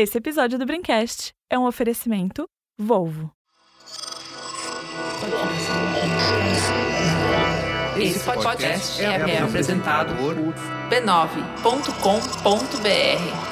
Esse 0.00 0.16
episódio 0.16 0.58
do 0.58 0.64
Brincast 0.64 1.34
é 1.50 1.58
um 1.58 1.66
oferecimento 1.66 2.48
Volvo. 2.78 3.30
Esse 7.98 8.20
podcast 8.20 9.02
é, 9.02 9.04
é 9.04 9.42
apresentado 9.42 10.16
por 10.16 10.34
b9.com.br. 10.88 13.49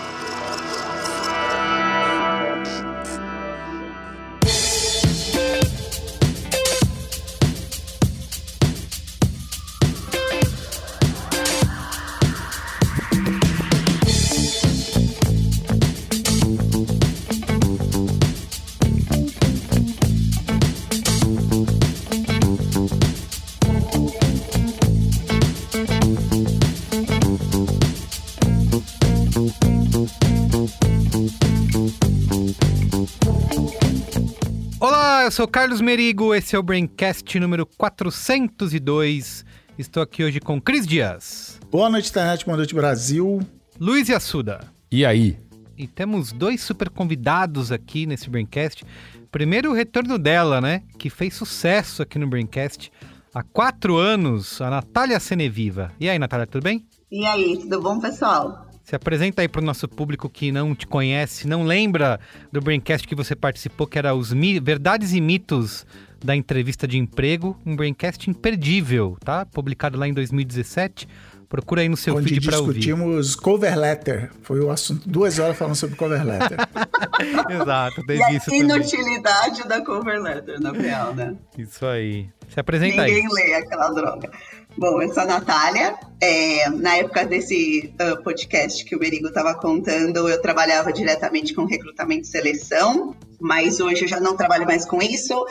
eu 35.28 35.32
sou 35.32 35.46
Carlos 35.46 35.82
Merigo, 35.82 36.34
esse 36.34 36.56
é 36.56 36.58
o 36.58 36.62
Braincast 36.62 37.38
número 37.38 37.66
402. 37.66 39.44
Estou 39.76 40.02
aqui 40.02 40.24
hoje 40.24 40.40
com 40.40 40.58
Cris 40.58 40.86
Dias, 40.86 41.60
Boa 41.70 41.90
noite, 41.90 42.08
internet, 42.08 42.46
boa 42.46 42.56
noite, 42.56 42.74
Brasil. 42.74 43.38
Luiz 43.78 44.08
Assuda. 44.08 44.60
E 44.90 45.04
aí? 45.04 45.38
E 45.76 45.86
temos 45.86 46.32
dois 46.32 46.62
super 46.62 46.88
convidados 46.88 47.70
aqui 47.70 48.06
nesse 48.06 48.30
Braincast. 48.30 48.86
Primeiro, 49.30 49.70
o 49.70 49.74
retorno 49.74 50.18
dela, 50.18 50.62
né? 50.62 50.82
Que 50.98 51.10
fez 51.10 51.34
sucesso 51.34 52.00
aqui 52.00 52.18
no 52.18 52.26
Braincast 52.26 52.90
há 53.34 53.42
quatro 53.42 53.98
anos, 53.98 54.62
a 54.62 54.70
Natália 54.70 55.20
Seneviva. 55.20 55.92
E 56.00 56.08
aí, 56.08 56.18
Natália, 56.18 56.46
tudo 56.46 56.62
bem? 56.62 56.86
E 57.12 57.26
aí, 57.26 57.58
tudo 57.58 57.82
bom, 57.82 58.00
pessoal? 58.00 58.66
Se 58.88 58.96
apresenta 58.96 59.42
aí 59.42 59.48
para 59.48 59.60
o 59.60 59.64
nosso 59.64 59.86
público 59.86 60.30
que 60.30 60.50
não 60.50 60.74
te 60.74 60.86
conhece, 60.86 61.46
não 61.46 61.62
lembra 61.62 62.18
do 62.50 62.58
Braincast 62.58 63.06
que 63.06 63.14
você 63.14 63.36
participou, 63.36 63.86
que 63.86 63.98
era 63.98 64.14
os 64.14 64.32
mi- 64.32 64.58
Verdades 64.58 65.12
e 65.12 65.20
Mitos 65.20 65.84
da 66.24 66.34
Entrevista 66.34 66.88
de 66.88 66.96
Emprego, 66.96 67.54
um 67.66 67.76
Braincast 67.76 68.30
imperdível, 68.30 69.18
tá? 69.22 69.44
Publicado 69.44 69.98
lá 69.98 70.08
em 70.08 70.14
2017. 70.14 71.06
Procura 71.50 71.82
aí 71.82 71.88
no 71.88 71.98
seu 71.98 72.16
onde 72.16 72.28
feed 72.30 72.46
para 72.46 72.58
ouvir. 72.60 72.74
discutimos 72.78 73.34
cover 73.36 73.78
letter. 73.78 74.30
Foi 74.42 74.58
o 74.60 74.70
assunto. 74.70 75.06
Duas 75.06 75.38
horas 75.38 75.56
falando 75.58 75.74
sobre 75.76 75.94
cover 75.96 76.24
letter. 76.24 76.56
Exato, 77.50 78.00
E 78.00 78.06
teve 78.06 78.22
a 78.22 78.32
isso 78.32 78.46
também. 78.46 78.60
inutilidade 78.60 79.68
da 79.68 79.82
cover 79.84 80.20
letter, 80.20 80.60
na 80.60 80.72
real, 80.72 81.14
né? 81.14 81.34
Isso 81.58 81.84
aí. 81.84 82.28
Se 82.48 82.58
apresenta 82.58 83.02
Ninguém 83.02 83.26
aí. 83.26 83.32
lê 83.32 83.54
aquela 83.54 83.90
droga. 83.90 84.30
Bom, 84.76 85.02
eu 85.02 85.12
sou 85.12 85.22
a 85.22 85.26
Natália. 85.26 85.96
É, 86.20 86.68
na 86.70 86.96
época 86.96 87.24
desse 87.24 87.92
ah, 87.98 88.16
podcast 88.16 88.84
que 88.84 88.94
o 88.94 88.98
Merigo 88.98 89.28
estava 89.28 89.54
contando, 89.54 90.28
eu 90.28 90.40
trabalhava 90.40 90.92
diretamente 90.92 91.54
com 91.54 91.64
recrutamento 91.64 92.22
e 92.22 92.26
seleção, 92.26 93.14
mas 93.40 93.80
hoje 93.80 94.02
eu 94.02 94.08
já 94.08 94.20
não 94.20 94.36
trabalho 94.36 94.66
mais 94.66 94.84
com 94.84 95.00
isso. 95.00 95.46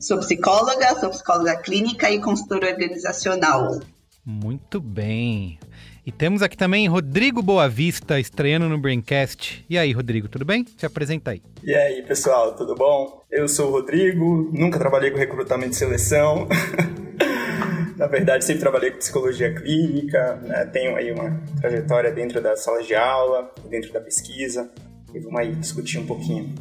Sou 0.00 0.18
psicóloga, 0.18 0.98
sou 1.00 1.10
psicóloga 1.10 1.56
clínica 1.56 2.10
e 2.10 2.20
consultora 2.20 2.70
organizacional. 2.70 3.80
Muito 4.24 4.80
bem. 4.80 5.58
E 6.04 6.12
temos 6.12 6.40
aqui 6.40 6.56
também 6.56 6.88
Rodrigo 6.88 7.42
Boavista, 7.42 8.18
estreando 8.18 8.68
no 8.68 8.78
Braincast. 8.78 9.64
E 9.68 9.76
aí, 9.76 9.92
Rodrigo, 9.92 10.26
tudo 10.26 10.44
bem? 10.44 10.64
Se 10.76 10.86
apresenta 10.86 11.32
aí. 11.32 11.42
E 11.62 11.74
aí, 11.74 12.02
pessoal, 12.02 12.54
tudo 12.54 12.74
bom? 12.74 13.22
Eu 13.30 13.46
sou 13.46 13.68
o 13.68 13.72
Rodrigo, 13.72 14.50
nunca 14.52 14.78
trabalhei 14.78 15.10
com 15.10 15.18
recrutamento 15.18 15.72
e 15.72 15.76
seleção. 15.76 16.48
Na 17.98 18.06
verdade, 18.06 18.44
sempre 18.44 18.60
trabalhei 18.60 18.92
com 18.92 18.98
psicologia 18.98 19.52
clínica, 19.52 20.36
né? 20.36 20.64
tenho 20.66 20.94
aí 20.94 21.10
uma 21.10 21.42
trajetória 21.60 22.12
dentro 22.12 22.40
das 22.40 22.60
salas 22.60 22.86
de 22.86 22.94
aula, 22.94 23.52
dentro 23.68 23.92
da 23.92 24.00
pesquisa, 24.00 24.70
e 25.12 25.18
vamos 25.18 25.40
aí 25.40 25.52
discutir 25.56 25.98
um 25.98 26.06
pouquinho. 26.06 26.54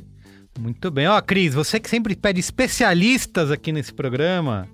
Muito 0.59 0.89
bem. 0.89 1.07
Ó, 1.07 1.21
Cris, 1.21 1.53
você 1.53 1.79
que 1.79 1.87
sempre 1.87 2.15
pede 2.15 2.39
especialistas 2.39 3.51
aqui 3.51 3.71
nesse 3.71 3.93
programa, 3.93 4.67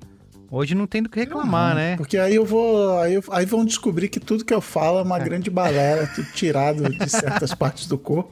hoje 0.55 0.75
não 0.75 0.85
tem 0.87 1.01
do 1.03 1.09
que 1.09 1.19
reclamar, 1.19 1.75
né? 1.75 1.97
Porque 1.97 2.17
aí 2.17 2.35
eu 2.35 2.45
vou. 2.45 2.99
Aí, 2.99 3.15
eu- 3.15 3.23
aí 3.31 3.45
vão 3.45 3.65
descobrir 3.65 4.07
que 4.09 4.19
tudo 4.19 4.45
que 4.45 4.53
eu 4.53 4.61
falo 4.61 4.99
é 4.99 5.01
uma 5.01 5.19
grande 5.19 5.49
balela, 5.49 6.07
tudo 6.07 6.27
tirado 6.33 6.83
de 6.89 7.09
certas 7.09 7.53
partes 7.53 7.87
do 7.87 7.97
corpo. 7.97 8.31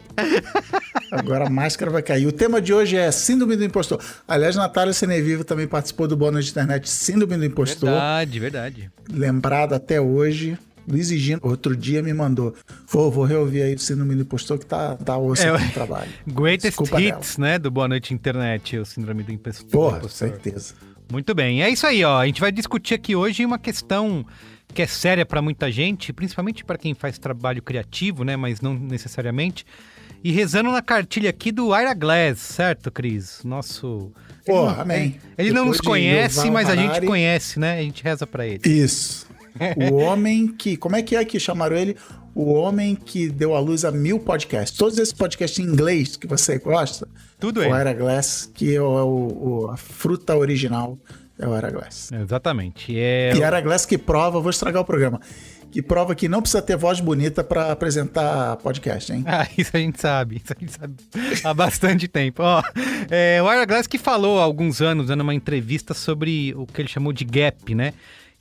Agora 1.12 1.48
a 1.48 1.50
máscara 1.50 1.92
vai 1.92 2.02
cair. 2.02 2.26
O 2.28 2.32
tema 2.32 2.62
de 2.62 2.74
hoje 2.74 2.96
é 2.96 3.12
Síndrome 3.12 3.56
do 3.56 3.64
Impostor. 3.64 4.00
Aliás, 4.28 4.56
Natália 4.56 4.94
Senevivo 4.94 5.44
também 5.44 5.68
participou 5.68 6.08
do 6.08 6.16
Bônus 6.16 6.46
de 6.46 6.52
Internet 6.52 6.90
Síndrome 6.90 7.36
do 7.38 7.46
Impostor. 7.46 7.90
Verdade, 7.90 8.40
verdade. 8.40 8.92
Lembrado 9.12 9.74
até 9.74 10.00
hoje. 10.00 10.58
Luiz 10.88 11.12
e 11.12 11.18
Gino, 11.18 11.40
outro 11.44 11.78
dia 11.78 12.02
me 12.02 12.12
mandou. 12.12 12.56
Vou, 12.88 13.12
vou 13.12 13.24
reouvir 13.24 13.62
aí 13.62 13.76
o 13.76 13.80
Síndrome 13.80 14.16
do 14.16 14.22
Impostor 14.24 14.58
que 14.58 14.66
tá, 14.66 14.96
tá 14.96 15.16
osso 15.16 15.44
É, 15.44 15.52
no 15.58 15.70
trabalho. 15.72 16.10
Greatest 16.26 16.70
Desculpa 16.80 17.00
Hits, 17.00 17.38
né? 17.38 17.60
Do 17.60 17.70
Boa 17.70 17.88
Noite 17.88 18.14
Internet, 18.16 18.78
o 18.80 18.86
Síndrome 18.86 19.22
do 19.22 19.32
Impostor. 19.32 19.70
Porra, 19.70 20.10
certeza. 20.10 20.74
Muito 21.12 21.36
bem. 21.36 21.62
É 21.62 21.70
isso 21.70 21.86
aí, 21.86 22.04
ó. 22.06 22.20
A 22.20 22.26
gente 22.26 22.40
vai 22.40 22.52
discutir 22.54 22.94
aqui 22.94 23.16
hoje 23.16 23.46
uma 23.46 23.60
questão 23.60 24.26
que 24.74 24.82
é 24.82 24.88
séria 24.88 25.26
para 25.26 25.42
muita 25.42 25.70
gente, 25.70 26.14
principalmente 26.14 26.64
para 26.64 26.78
quem 26.78 26.94
faz 26.94 27.20
trabalho 27.20 27.62
criativo, 27.62 28.24
né? 28.24 28.38
Mas 28.38 28.62
não 28.62 28.74
necessariamente. 28.74 29.66
E 30.24 30.32
rezando 30.32 30.72
na 30.72 30.82
cartilha 30.82 31.30
aqui 31.30 31.52
do 31.52 31.76
Ira 31.78 31.94
Glass, 31.94 32.40
certo, 32.40 32.90
Cris? 32.90 33.42
Nosso. 33.44 34.12
Porra, 34.46 34.84
amém. 34.84 35.18
Ele 35.38 35.50
não 35.50 35.64
Depois 35.64 35.68
nos 35.68 35.78
de 35.78 35.84
conhece, 35.84 36.50
mas 36.50 36.70
a 36.70 36.76
gente 36.76 37.02
conhece, 37.06 37.60
né? 37.60 37.80
A 37.80 37.82
gente 37.82 38.02
reza 38.02 38.26
para 38.26 38.48
ele. 38.48 38.62
Isso. 38.66 39.28
O 39.92 39.96
homem 39.96 40.48
que. 40.48 40.78
Como 40.78 40.96
é 40.96 41.02
que 41.02 41.16
é 41.16 41.26
que 41.26 41.40
chamaram 41.40 41.76
ele? 41.76 41.98
O 42.34 42.54
homem 42.54 42.96
que 42.96 43.28
deu 43.28 43.54
à 43.54 43.60
luz 43.60 43.84
a 43.84 43.92
mil 43.92 44.18
podcasts. 44.18 44.78
Todos 44.78 44.98
esses 44.98 45.14
podcasts 45.14 45.60
em 45.60 45.68
inglês 45.68 46.16
que 46.16 46.26
você 46.26 46.58
gosta. 46.58 47.06
Tudo 47.42 47.60
O. 47.60 47.64
Era 47.76 47.92
Glass, 47.94 48.50
que 48.54 48.74
é 48.76 48.82
o, 48.82 48.86
o- 49.66 49.72
a 49.72 49.76
fruta 49.76 50.36
original, 50.38 50.98
é 51.38 51.46
o 51.48 51.54
Era 51.54 51.70
Glass. 51.70 52.10
Exatamente. 52.14 52.98
É... 52.98 53.34
E 53.36 53.42
Era 53.42 53.60
Glass 53.60 53.86
que 53.86 53.98
prova, 53.98 54.40
vou 54.40 54.50
estragar 54.50 54.82
o 54.82 54.86
programa, 54.86 55.20
que 55.72 55.82
prova 55.82 56.14
que 56.14 56.28
não 56.30 56.42
precisa 56.42 56.62
ter 56.62 56.78
voz 56.78 57.00
bonita 57.00 57.44
para 57.44 57.72
apresentar 57.72 58.56
podcast, 58.58 59.12
hein? 59.12 59.24
Ah, 59.28 59.48
isso 59.58 59.72
a 59.74 59.80
gente 59.80 60.00
sabe, 60.00 60.36
isso 60.44 60.54
a 60.56 60.60
gente 60.60 60.72
sabe 60.72 60.96
há 61.44 61.54
bastante 61.54 62.08
tempo. 62.08 62.44
Ó, 62.44 62.62
é, 63.10 63.42
o 63.42 63.52
Ira 63.52 63.66
Glass 63.66 63.88
que 63.88 63.98
falou 63.98 64.40
há 64.40 64.44
alguns 64.44 64.82
anos, 64.82 65.08
né, 65.10 65.16
numa 65.16 65.34
entrevista, 65.34 65.94
sobre 65.94 66.54
o 66.56 66.66
que 66.68 66.82
ele 66.82 66.90
chamou 66.90 67.12
de 67.12 67.26
gap, 67.26 67.74
né? 67.74 67.94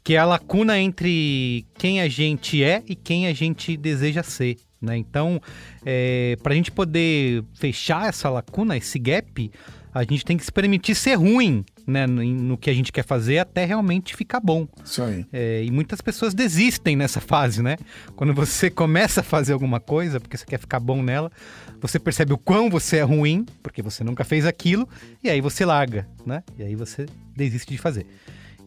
Que 0.02 0.14
é 0.14 0.18
a 0.18 0.24
lacuna 0.24 0.78
entre 0.78 1.66
quem 1.78 2.00
a 2.00 2.08
gente 2.08 2.62
é 2.64 2.82
e 2.86 2.94
quem 2.94 3.26
a 3.26 3.32
gente 3.34 3.76
deseja 3.76 4.22
ser. 4.22 4.56
Né? 4.80 4.96
Então, 4.96 5.40
é, 5.84 6.36
para 6.42 6.52
a 6.52 6.56
gente 6.56 6.70
poder 6.70 7.44
fechar 7.54 8.08
essa 8.08 8.30
lacuna, 8.30 8.76
esse 8.76 8.98
gap, 8.98 9.50
a 9.92 10.02
gente 10.04 10.24
tem 10.24 10.36
que 10.36 10.44
se 10.44 10.52
permitir 10.52 10.94
ser 10.94 11.14
ruim 11.14 11.64
né, 11.86 12.06
no, 12.06 12.22
no 12.22 12.56
que 12.56 12.70
a 12.70 12.72
gente 12.72 12.92
quer 12.92 13.04
fazer 13.04 13.38
até 13.38 13.64
realmente 13.64 14.14
ficar 14.14 14.40
bom. 14.40 14.66
Isso 14.84 15.02
aí. 15.02 15.26
É, 15.32 15.64
e 15.64 15.70
muitas 15.70 16.00
pessoas 16.00 16.32
desistem 16.32 16.96
nessa 16.96 17.20
fase, 17.20 17.62
né? 17.62 17.76
Quando 18.14 18.32
você 18.32 18.70
começa 18.70 19.20
a 19.20 19.24
fazer 19.24 19.52
alguma 19.52 19.80
coisa, 19.80 20.20
porque 20.20 20.36
você 20.36 20.46
quer 20.46 20.58
ficar 20.58 20.80
bom 20.80 21.02
nela, 21.02 21.30
você 21.80 21.98
percebe 21.98 22.32
o 22.32 22.38
quão 22.38 22.70
você 22.70 22.98
é 22.98 23.02
ruim, 23.02 23.44
porque 23.62 23.82
você 23.82 24.04
nunca 24.04 24.24
fez 24.24 24.46
aquilo, 24.46 24.88
e 25.22 25.28
aí 25.28 25.40
você 25.40 25.64
larga, 25.64 26.06
né? 26.24 26.42
E 26.56 26.62
aí 26.62 26.74
você 26.74 27.06
desiste 27.36 27.72
de 27.72 27.78
fazer. 27.78 28.06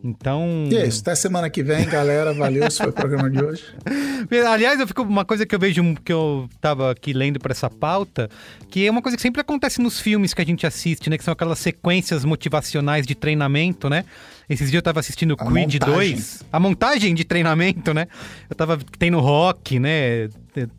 Então. 0.04 0.68
E 0.70 0.76
é 0.76 0.86
isso, 0.86 1.00
até 1.00 1.16
semana 1.16 1.50
que 1.50 1.64
vem, 1.64 1.86
galera. 1.86 2.34
Valeu, 2.34 2.66
esse 2.68 2.78
foi 2.78 2.90
o 2.90 2.94
programa 2.94 3.30
de 3.30 3.42
hoje. 3.42 3.64
Aliás, 4.50 4.78
eu 4.80 4.86
fico 4.86 5.02
uma 5.04 5.24
coisa 5.24 5.46
que 5.46 5.56
eu 5.56 5.60
vejo 5.60 5.96
que 6.04 6.12
eu 6.12 6.50
tava 6.60 6.92
aqui 6.92 7.14
lendo 7.14 7.40
para 7.40 7.54
essa 7.54 7.70
pauta, 7.70 8.30
que 8.70 8.86
é 8.86 8.92
uma 8.92 9.02
coisa 9.02 9.16
que 9.16 9.22
sempre 9.24 9.40
acontece 9.40 9.82
nos 9.82 10.02
filmes 10.02 10.34
que 10.34 10.42
a 10.42 10.46
gente 10.46 10.68
assiste, 10.68 11.10
né? 11.10 11.18
Que 11.18 11.24
são 11.24 11.32
aquelas 11.32 11.60
sequências 11.60 12.26
motivacionais 12.26 13.08
de 13.08 13.16
treinamento, 13.16 13.90
né? 13.90 14.04
Esses 14.50 14.70
dias 14.70 14.80
eu 14.80 14.84
tava 14.84 15.00
assistindo 15.00 15.36
A 15.40 15.46
Creed 15.46 15.76
montagem. 15.76 16.16
2. 16.16 16.44
A 16.52 16.60
montagem 16.60 17.16
de 17.16 17.24
treinamento, 17.24 17.94
né? 17.94 18.08
Eu 18.50 18.56
tava. 18.58 18.78
Tem 19.00 19.10
no 19.10 19.22
rock, 19.22 19.80
né? 19.80 20.26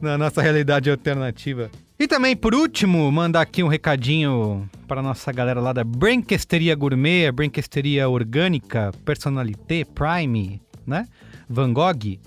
Na 0.00 0.16
nossa 0.16 0.40
realidade 0.40 0.90
alternativa. 0.90 1.70
E 1.96 2.08
também, 2.08 2.34
por 2.34 2.56
último, 2.56 3.10
mandar 3.12 3.40
aqui 3.40 3.62
um 3.62 3.68
recadinho 3.68 4.68
para 4.88 5.00
nossa 5.00 5.30
galera 5.30 5.60
lá 5.60 5.72
da 5.72 5.84
Branquesteria 5.84 6.74
Gourmet, 6.74 7.30
Branquesteria 7.30 8.08
Orgânica, 8.08 8.92
Personalité, 9.04 9.84
Prime, 9.84 10.60
né? 10.84 11.06
Van 11.48 11.72
Gogh, 11.72 12.18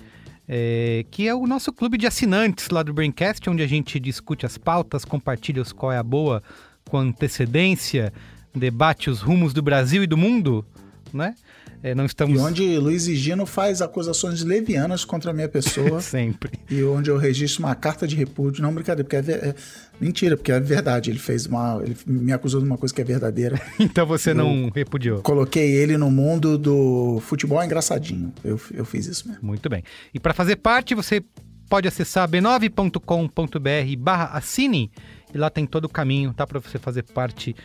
é, 0.48 1.06
que 1.12 1.28
é 1.28 1.36
o 1.36 1.46
nosso 1.46 1.74
clube 1.74 1.98
de 1.98 2.08
assinantes 2.08 2.70
lá 2.70 2.82
do 2.82 2.94
Braincast, 2.94 3.50
onde 3.50 3.62
a 3.62 3.68
gente 3.68 4.00
discute 4.00 4.46
as 4.46 4.58
pautas, 4.58 5.04
compartilha 5.04 5.62
os 5.62 5.74
qual 5.74 5.92
é 5.92 5.98
a 5.98 6.04
boa 6.04 6.42
com 6.90 6.98
antecedência, 6.98 8.14
debate 8.56 9.10
os 9.10 9.20
rumos 9.20 9.54
do 9.54 9.62
Brasil 9.62 10.02
e 10.02 10.08
do 10.08 10.16
mundo, 10.16 10.66
né? 11.14 11.36
É, 11.84 11.94
não 11.94 12.06
estamos 12.06 12.40
E 12.40 12.44
onde 12.44 12.78
Luiz 12.78 13.08
e 13.08 13.16
Gino 13.16 13.46
faz 13.46 13.82
acusações 13.82 14.44
levianas 14.44 15.06
contra 15.06 15.32
a 15.32 15.34
minha 15.34 15.48
pessoa. 15.48 16.00
sempre. 16.02 16.52
e 16.70 16.84
onde 16.84 17.10
eu 17.10 17.18
registro 17.18 17.64
uma 17.64 17.76
carta 17.76 18.08
de 18.08 18.16
repúdio. 18.16 18.62
Não, 18.64 18.74
brincadeira, 18.74 19.04
porque 19.04 19.16
é, 19.16 19.22
ver- 19.22 19.44
é- 19.44 19.56
mentira, 20.00 20.36
porque 20.36 20.52
é 20.52 20.60
verdade. 20.60 21.10
Ele 21.10 21.20
fez 21.20 21.46
uma. 21.46 21.82
Ele 21.84 21.96
me 22.06 22.34
acusou 22.34 22.60
de 22.62 22.68
uma 22.68 22.78
coisa 22.78 22.94
que 22.94 23.02
é 23.02 23.04
verdadeira. 23.06 23.60
Então 23.80 24.06
você 24.06 24.34
não 24.34 24.70
repudiou. 24.74 25.22
Coloquei 25.22 25.72
ele 25.72 25.98
no 25.98 26.10
mundo 26.12 26.58
do 26.58 27.20
futebol 27.22 27.64
engraçadinho. 27.64 28.34
Eu, 28.44 28.60
eu 28.74 28.86
fiz 28.86 29.06
isso 29.08 29.28
mesmo. 29.28 29.44
Muito 29.46 29.70
bem. 29.70 29.84
E 30.14 30.20
para 30.20 30.34
fazer 30.34 30.58
parte, 30.58 30.94
você 30.96 31.24
pode 31.70 31.88
acessar 31.88 32.28
b9.com.br 32.30 33.96
barra 33.98 34.26
assine 34.38 34.92
e 35.34 35.38
lá 35.38 35.50
tem 35.50 35.66
todo 35.66 35.86
o 35.86 35.90
caminho, 35.90 36.34
tá? 36.34 36.46
Para 36.48 36.60
você 36.60 36.78
fazer 36.80 37.04
parte 37.04 37.56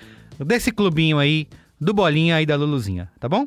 desse 0.44 0.70
clubinho 0.72 1.18
aí, 1.18 1.46
do 1.80 1.92
Bolinha 1.94 2.40
e 2.40 2.46
da 2.46 2.56
Luluzinha, 2.56 3.08
tá 3.20 3.28
bom? 3.28 3.46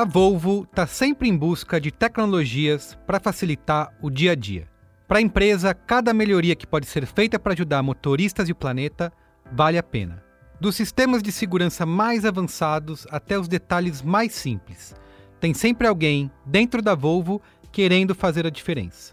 A 0.00 0.04
Volvo 0.06 0.62
está 0.62 0.86
sempre 0.86 1.28
em 1.28 1.36
busca 1.36 1.78
de 1.78 1.90
tecnologias 1.90 2.98
para 3.06 3.20
facilitar 3.20 3.92
o 4.00 4.08
dia 4.08 4.32
a 4.32 4.34
dia. 4.34 4.66
Para 5.06 5.18
a 5.18 5.20
empresa, 5.20 5.74
cada 5.74 6.14
melhoria 6.14 6.56
que 6.56 6.66
pode 6.66 6.86
ser 6.86 7.04
feita 7.04 7.38
para 7.38 7.52
ajudar 7.52 7.82
motoristas 7.82 8.48
e 8.48 8.52
o 8.52 8.54
planeta 8.54 9.12
vale 9.52 9.76
a 9.76 9.82
pena. 9.82 10.24
Dos 10.58 10.74
sistemas 10.74 11.22
de 11.22 11.30
segurança 11.30 11.84
mais 11.84 12.24
avançados 12.24 13.06
até 13.10 13.38
os 13.38 13.46
detalhes 13.46 14.00
mais 14.00 14.32
simples, 14.32 14.94
tem 15.38 15.52
sempre 15.52 15.86
alguém 15.86 16.30
dentro 16.46 16.80
da 16.80 16.94
Volvo 16.94 17.42
querendo 17.70 18.14
fazer 18.14 18.46
a 18.46 18.50
diferença. 18.50 19.12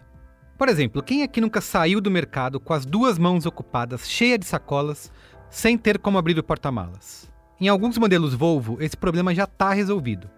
Por 0.58 0.70
exemplo, 0.70 1.04
quem 1.04 1.22
aqui 1.22 1.42
nunca 1.42 1.60
saiu 1.60 2.00
do 2.00 2.10
mercado 2.10 2.62
com 2.62 2.74
as 2.74 2.86
duas 2.86 3.20
mãos 3.20 3.46
ocupadas, 3.46 4.10
cheia 4.10 4.40
de 4.40 4.46
sacolas, 4.46 5.12
sem 5.50 5.78
ter 5.78 6.00
como 6.00 6.18
abrir 6.18 6.40
o 6.40 6.44
porta-malas? 6.44 7.30
Em 7.60 7.68
alguns 7.68 7.98
modelos 7.98 8.34
Volvo, 8.34 8.78
esse 8.80 8.96
problema 8.96 9.36
já 9.36 9.44
está 9.44 9.74
resolvido. 9.74 10.30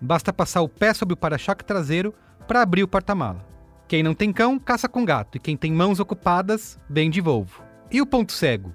Basta 0.00 0.32
passar 0.32 0.60
o 0.62 0.68
pé 0.68 0.92
sobre 0.92 1.14
o 1.14 1.16
para-choque 1.16 1.64
traseiro 1.64 2.14
para 2.46 2.62
abrir 2.62 2.82
o 2.82 2.88
porta-mala. 2.88 3.46
Quem 3.86 4.02
não 4.02 4.14
tem 4.14 4.32
cão, 4.32 4.58
caça 4.58 4.88
com 4.88 5.04
gato, 5.04 5.36
e 5.36 5.40
quem 5.40 5.56
tem 5.56 5.72
mãos 5.72 6.00
ocupadas, 6.00 6.78
vem 6.88 7.10
de 7.10 7.20
Volvo. 7.20 7.62
E 7.90 8.00
o 8.00 8.06
ponto 8.06 8.32
cego? 8.32 8.74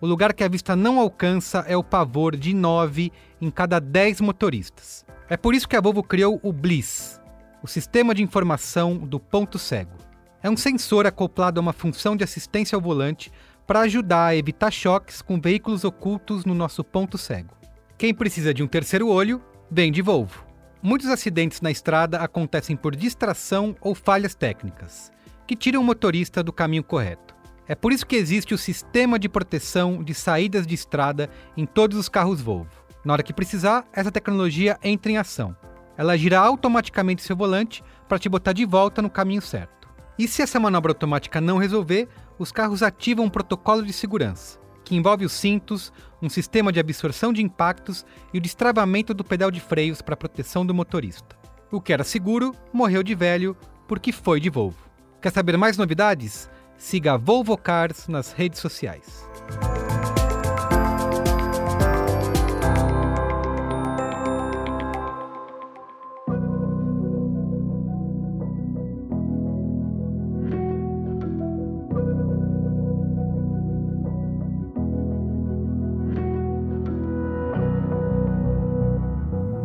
O 0.00 0.06
lugar 0.06 0.34
que 0.34 0.44
a 0.44 0.48
vista 0.48 0.74
não 0.74 0.98
alcança 0.98 1.64
é 1.66 1.76
o 1.76 1.84
pavor 1.84 2.36
de 2.36 2.52
9 2.52 3.12
em 3.40 3.50
cada 3.50 3.80
10 3.80 4.20
motoristas. 4.20 5.06
É 5.28 5.36
por 5.36 5.54
isso 5.54 5.68
que 5.68 5.76
a 5.76 5.80
Volvo 5.80 6.02
criou 6.02 6.40
o 6.42 6.52
Bliss, 6.52 7.20
o 7.62 7.68
sistema 7.68 8.14
de 8.14 8.22
informação 8.22 8.98
do 8.98 9.18
ponto 9.18 9.58
cego. 9.58 9.96
É 10.42 10.50
um 10.50 10.56
sensor 10.56 11.06
acoplado 11.06 11.60
a 11.60 11.62
uma 11.62 11.72
função 11.72 12.16
de 12.16 12.24
assistência 12.24 12.74
ao 12.74 12.82
volante 12.82 13.32
para 13.66 13.80
ajudar 13.80 14.26
a 14.26 14.36
evitar 14.36 14.70
choques 14.70 15.22
com 15.22 15.40
veículos 15.40 15.84
ocultos 15.84 16.44
no 16.44 16.54
nosso 16.54 16.82
ponto 16.82 17.16
cego. 17.16 17.54
Quem 17.96 18.12
precisa 18.12 18.52
de 18.52 18.62
um 18.62 18.66
terceiro 18.66 19.08
olho, 19.08 19.40
vem 19.70 19.92
de 19.92 20.02
Volvo. 20.02 20.51
Muitos 20.84 21.08
acidentes 21.08 21.60
na 21.60 21.70
estrada 21.70 22.18
acontecem 22.18 22.74
por 22.74 22.96
distração 22.96 23.76
ou 23.80 23.94
falhas 23.94 24.34
técnicas, 24.34 25.12
que 25.46 25.54
tiram 25.54 25.80
o 25.80 25.84
motorista 25.84 26.42
do 26.42 26.52
caminho 26.52 26.82
correto. 26.82 27.36
É 27.68 27.76
por 27.76 27.92
isso 27.92 28.04
que 28.04 28.16
existe 28.16 28.52
o 28.52 28.58
sistema 28.58 29.16
de 29.16 29.28
proteção 29.28 30.02
de 30.02 30.12
saídas 30.12 30.66
de 30.66 30.74
estrada 30.74 31.30
em 31.56 31.64
todos 31.64 31.96
os 31.96 32.08
carros 32.08 32.40
Volvo. 32.40 32.82
Na 33.04 33.12
hora 33.12 33.22
que 33.22 33.32
precisar, 33.32 33.86
essa 33.92 34.10
tecnologia 34.10 34.76
entra 34.82 35.12
em 35.12 35.18
ação. 35.18 35.56
Ela 35.96 36.18
gira 36.18 36.40
automaticamente 36.40 37.22
seu 37.22 37.36
volante 37.36 37.84
para 38.08 38.18
te 38.18 38.28
botar 38.28 38.52
de 38.52 38.64
volta 38.64 39.00
no 39.00 39.08
caminho 39.08 39.40
certo. 39.40 39.88
E 40.18 40.26
se 40.26 40.42
essa 40.42 40.58
manobra 40.58 40.90
automática 40.90 41.40
não 41.40 41.58
resolver, 41.58 42.08
os 42.40 42.50
carros 42.50 42.82
ativam 42.82 43.26
um 43.26 43.30
protocolo 43.30 43.84
de 43.84 43.92
segurança, 43.92 44.58
que 44.92 44.96
envolve 44.96 45.24
os 45.24 45.32
cintos, 45.32 45.90
um 46.20 46.28
sistema 46.28 46.70
de 46.70 46.78
absorção 46.78 47.32
de 47.32 47.40
impactos 47.40 48.04
e 48.30 48.36
o 48.36 48.40
destravamento 48.42 49.14
do 49.14 49.24
pedal 49.24 49.50
de 49.50 49.58
freios 49.58 50.02
para 50.02 50.14
proteção 50.14 50.66
do 50.66 50.74
motorista. 50.74 51.34
O 51.70 51.80
que 51.80 51.94
era 51.94 52.04
seguro 52.04 52.54
morreu 52.74 53.02
de 53.02 53.14
velho 53.14 53.56
porque 53.88 54.12
foi 54.12 54.38
de 54.38 54.50
Volvo. 54.50 54.76
Quer 55.22 55.32
saber 55.32 55.56
mais 55.56 55.78
novidades? 55.78 56.50
Siga 56.76 57.14
a 57.14 57.16
Volvo 57.16 57.56
Cars 57.56 58.06
nas 58.06 58.32
redes 58.32 58.60
sociais. 58.60 59.26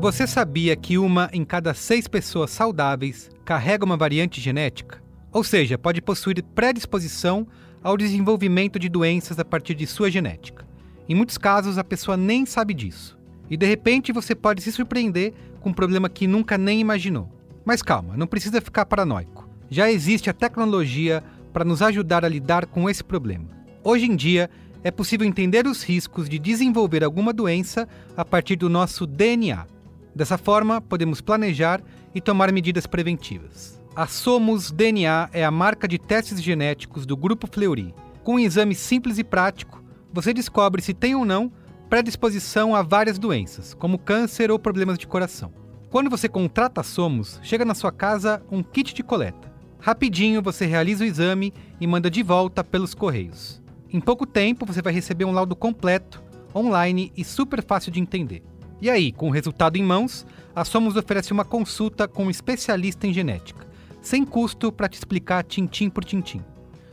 Você 0.07 0.25
sabia 0.25 0.73
que 0.73 0.97
uma 0.97 1.29
em 1.33 1.43
cada 1.43 1.73
seis 1.73 2.07
pessoas 2.07 2.51
saudáveis 2.51 3.29
carrega 3.43 3.83
uma 3.83 3.97
variante 3.97 4.39
genética? 4.39 5.03
Ou 5.33 5.43
seja, 5.43 5.77
pode 5.77 6.01
possuir 6.01 6.41
predisposição 6.55 7.45
ao 7.83 7.97
desenvolvimento 7.97 8.79
de 8.79 8.87
doenças 8.87 9.37
a 9.37 9.43
partir 9.43 9.75
de 9.75 9.85
sua 9.85 10.09
genética. 10.09 10.65
Em 11.09 11.13
muitos 11.13 11.37
casos, 11.37 11.77
a 11.77 11.83
pessoa 11.83 12.15
nem 12.15 12.45
sabe 12.45 12.73
disso. 12.73 13.19
E 13.49 13.57
de 13.57 13.65
repente 13.65 14.13
você 14.13 14.33
pode 14.33 14.61
se 14.61 14.71
surpreender 14.71 15.33
com 15.59 15.71
um 15.71 15.73
problema 15.73 16.07
que 16.07 16.25
nunca 16.25 16.57
nem 16.57 16.79
imaginou. 16.79 17.29
Mas 17.65 17.81
calma, 17.81 18.15
não 18.15 18.27
precisa 18.27 18.61
ficar 18.61 18.85
paranoico. 18.85 19.49
Já 19.69 19.91
existe 19.91 20.29
a 20.29 20.33
tecnologia 20.33 21.21
para 21.51 21.65
nos 21.65 21.81
ajudar 21.81 22.23
a 22.23 22.29
lidar 22.29 22.65
com 22.65 22.89
esse 22.89 23.03
problema. 23.03 23.49
Hoje 23.83 24.05
em 24.05 24.15
dia, 24.15 24.49
é 24.85 24.89
possível 24.89 25.27
entender 25.27 25.67
os 25.67 25.83
riscos 25.83 26.29
de 26.29 26.39
desenvolver 26.39 27.03
alguma 27.03 27.33
doença 27.33 27.89
a 28.15 28.23
partir 28.23 28.55
do 28.55 28.69
nosso 28.69 29.05
DNA. 29.05 29.75
Dessa 30.17 30.35
forma, 30.35 30.81
podemos 30.81 31.21
planejar 31.21 31.79
e 32.15 32.19
tomar 32.19 32.51
medidas 32.51 32.87
preventivas. 32.87 33.79
A 33.95 34.07
Somos 34.07 34.71
DNA 34.71 35.29
é 35.31 35.45
a 35.45 35.51
marca 35.51 35.87
de 35.87 35.99
testes 35.99 36.41
genéticos 36.41 37.05
do 37.05 37.15
Grupo 37.15 37.45
Fleury. 37.45 37.93
Com 38.23 38.33
um 38.33 38.39
exame 38.39 38.73
simples 38.73 39.19
e 39.19 39.23
prático, 39.23 39.79
você 40.11 40.33
descobre 40.33 40.81
se 40.81 40.91
tem 40.91 41.13
ou 41.13 41.23
não 41.23 41.51
predisposição 41.87 42.75
a 42.75 42.81
várias 42.81 43.19
doenças, 43.19 43.75
como 43.75 43.99
câncer 43.99 44.49
ou 44.49 44.57
problemas 44.57 44.97
de 44.97 45.05
coração. 45.05 45.53
Quando 45.91 46.09
você 46.09 46.27
contrata 46.27 46.81
a 46.81 46.83
Somos, 46.83 47.39
chega 47.43 47.63
na 47.63 47.75
sua 47.75 47.91
casa 47.91 48.41
um 48.49 48.63
kit 48.63 48.95
de 48.95 49.03
coleta. 49.03 49.53
Rapidinho 49.79 50.41
você 50.41 50.65
realiza 50.65 51.03
o 51.03 51.07
exame 51.07 51.53
e 51.79 51.85
manda 51.85 52.09
de 52.09 52.23
volta 52.23 52.63
pelos 52.63 52.95
correios. 52.95 53.61
Em 53.93 53.99
pouco 53.99 54.25
tempo 54.25 54.65
você 54.65 54.81
vai 54.81 54.93
receber 54.93 55.25
um 55.25 55.31
laudo 55.31 55.55
completo, 55.55 56.23
online 56.55 57.13
e 57.15 57.23
super 57.23 57.63
fácil 57.63 57.91
de 57.91 57.99
entender. 57.99 58.41
E 58.81 58.89
aí, 58.89 59.11
com 59.11 59.29
o 59.29 59.31
resultado 59.31 59.77
em 59.77 59.83
mãos, 59.83 60.25
a 60.55 60.63
Somos 60.63 60.95
oferece 60.95 61.33
uma 61.33 61.45
consulta 61.45 62.07
com 62.07 62.25
um 62.25 62.29
especialista 62.29 63.07
em 63.07 63.13
genética, 63.13 63.65
sem 64.01 64.23
custo 64.23 64.71
para 64.71 64.87
te 64.87 64.95
explicar 64.95 65.43
tintim 65.43 65.89
por 65.89 66.03
tintim. 66.03 66.43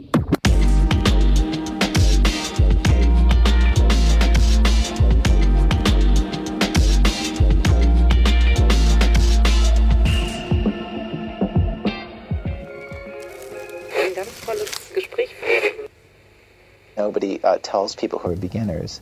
Nobody 17.00 17.40
uh, 17.42 17.56
tells 17.62 17.96
people 17.96 18.18
who 18.18 18.28
are 18.30 18.36
beginners, 18.36 19.00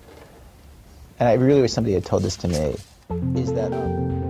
and 1.18 1.28
I 1.28 1.34
really 1.34 1.60
wish 1.60 1.72
somebody 1.72 1.94
had 1.96 2.04
told 2.04 2.22
this 2.22 2.36
to 2.36 2.46
me, 2.46 2.76
is 3.34 3.52
that. 3.54 3.72
Um, 3.72 4.28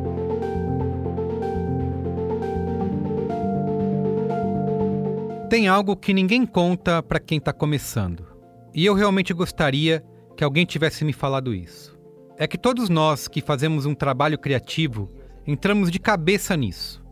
Tem 5.50 5.68
algo 5.68 5.96
que 5.96 6.14
ninguém 6.14 6.46
conta 6.46 7.02
para 7.02 7.20
quem 7.20 7.36
está 7.36 7.52
começando. 7.52 8.26
E 8.74 8.86
eu 8.86 8.94
realmente 8.94 9.34
gostaria 9.34 10.02
que 10.34 10.42
alguém 10.42 10.64
tivesse 10.64 11.04
me 11.04 11.12
falado 11.12 11.54
isso. 11.54 11.98
É 12.38 12.46
que 12.46 12.56
todos 12.56 12.88
nós 12.88 13.28
que 13.28 13.42
fazemos 13.42 13.84
um 13.84 13.94
trabalho 13.94 14.38
criativo 14.38 15.10
entramos 15.46 15.90
de 15.90 15.98
cabeça 15.98 16.56
nisso. 16.56 17.02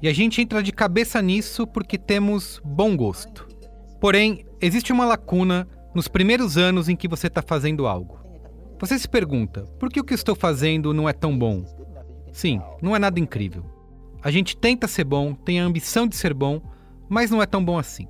E 0.00 0.08
a 0.08 0.12
gente 0.12 0.40
entra 0.40 0.62
de 0.62 0.72
cabeça 0.72 1.22
nisso 1.22 1.64
porque 1.64 1.96
temos 1.96 2.60
bom 2.64 2.96
gosto. 2.96 3.46
Porém, 4.00 4.44
existe 4.60 4.92
uma 4.92 5.04
lacuna 5.04 5.68
nos 5.94 6.08
primeiros 6.08 6.56
anos 6.56 6.88
em 6.88 6.96
que 6.96 7.08
você 7.08 7.26
está 7.26 7.42
fazendo 7.42 7.86
algo. 7.86 8.18
Você 8.80 8.98
se 8.98 9.08
pergunta: 9.08 9.62
por 9.78 9.90
que 9.90 10.00
o 10.00 10.04
que 10.04 10.14
estou 10.14 10.34
fazendo 10.34 10.92
não 10.92 11.08
é 11.08 11.12
tão 11.12 11.38
bom? 11.38 11.64
Sim, 12.32 12.60
não 12.80 12.96
é 12.96 12.98
nada 12.98 13.20
incrível. 13.20 13.64
A 14.22 14.30
gente 14.30 14.56
tenta 14.56 14.88
ser 14.88 15.04
bom, 15.04 15.34
tem 15.34 15.60
a 15.60 15.64
ambição 15.64 16.06
de 16.06 16.16
ser 16.16 16.32
bom, 16.32 16.60
mas 17.08 17.30
não 17.30 17.42
é 17.42 17.46
tão 17.46 17.64
bom 17.64 17.78
assim. 17.78 18.08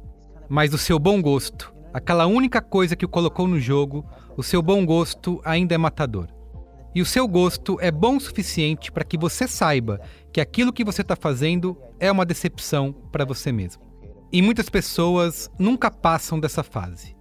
Mas 0.48 0.72
o 0.72 0.78
seu 0.78 0.98
bom 0.98 1.20
gosto, 1.20 1.74
aquela 1.92 2.26
única 2.26 2.60
coisa 2.60 2.94
que 2.94 3.04
o 3.04 3.08
colocou 3.08 3.48
no 3.48 3.58
jogo, 3.58 4.04
o 4.36 4.42
seu 4.42 4.62
bom 4.62 4.84
gosto 4.84 5.40
ainda 5.44 5.74
é 5.74 5.78
matador. 5.78 6.28
E 6.94 7.00
o 7.00 7.06
seu 7.06 7.26
gosto 7.26 7.78
é 7.80 7.90
bom 7.90 8.16
o 8.16 8.20
suficiente 8.20 8.92
para 8.92 9.04
que 9.04 9.16
você 9.16 9.48
saiba 9.48 9.98
que 10.30 10.40
aquilo 10.40 10.72
que 10.72 10.84
você 10.84 11.00
está 11.00 11.16
fazendo 11.16 11.76
é 11.98 12.12
uma 12.12 12.26
decepção 12.26 12.92
para 13.10 13.24
você 13.24 13.50
mesmo. 13.50 13.82
E 14.30 14.42
muitas 14.42 14.68
pessoas 14.68 15.50
nunca 15.58 15.90
passam 15.90 16.38
dessa 16.38 16.62
fase. 16.62 17.16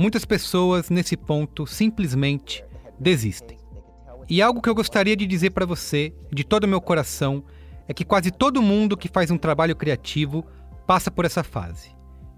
Muitas 0.00 0.24
pessoas, 0.24 0.88
nesse 0.88 1.14
ponto, 1.14 1.66
simplesmente 1.66 2.64
desistem. 2.98 3.58
E 4.30 4.40
algo 4.40 4.62
que 4.62 4.68
eu 4.70 4.74
gostaria 4.74 5.14
de 5.14 5.26
dizer 5.26 5.50
para 5.50 5.66
você, 5.66 6.14
de 6.32 6.42
todo 6.42 6.64
o 6.64 6.68
meu 6.68 6.80
coração, 6.80 7.44
é 7.86 7.92
que 7.92 8.02
quase 8.02 8.30
todo 8.30 8.62
mundo 8.62 8.96
que 8.96 9.10
faz 9.10 9.30
um 9.30 9.36
trabalho 9.36 9.76
criativo 9.76 10.42
passa 10.86 11.10
por 11.10 11.26
essa 11.26 11.44
fase, 11.44 11.90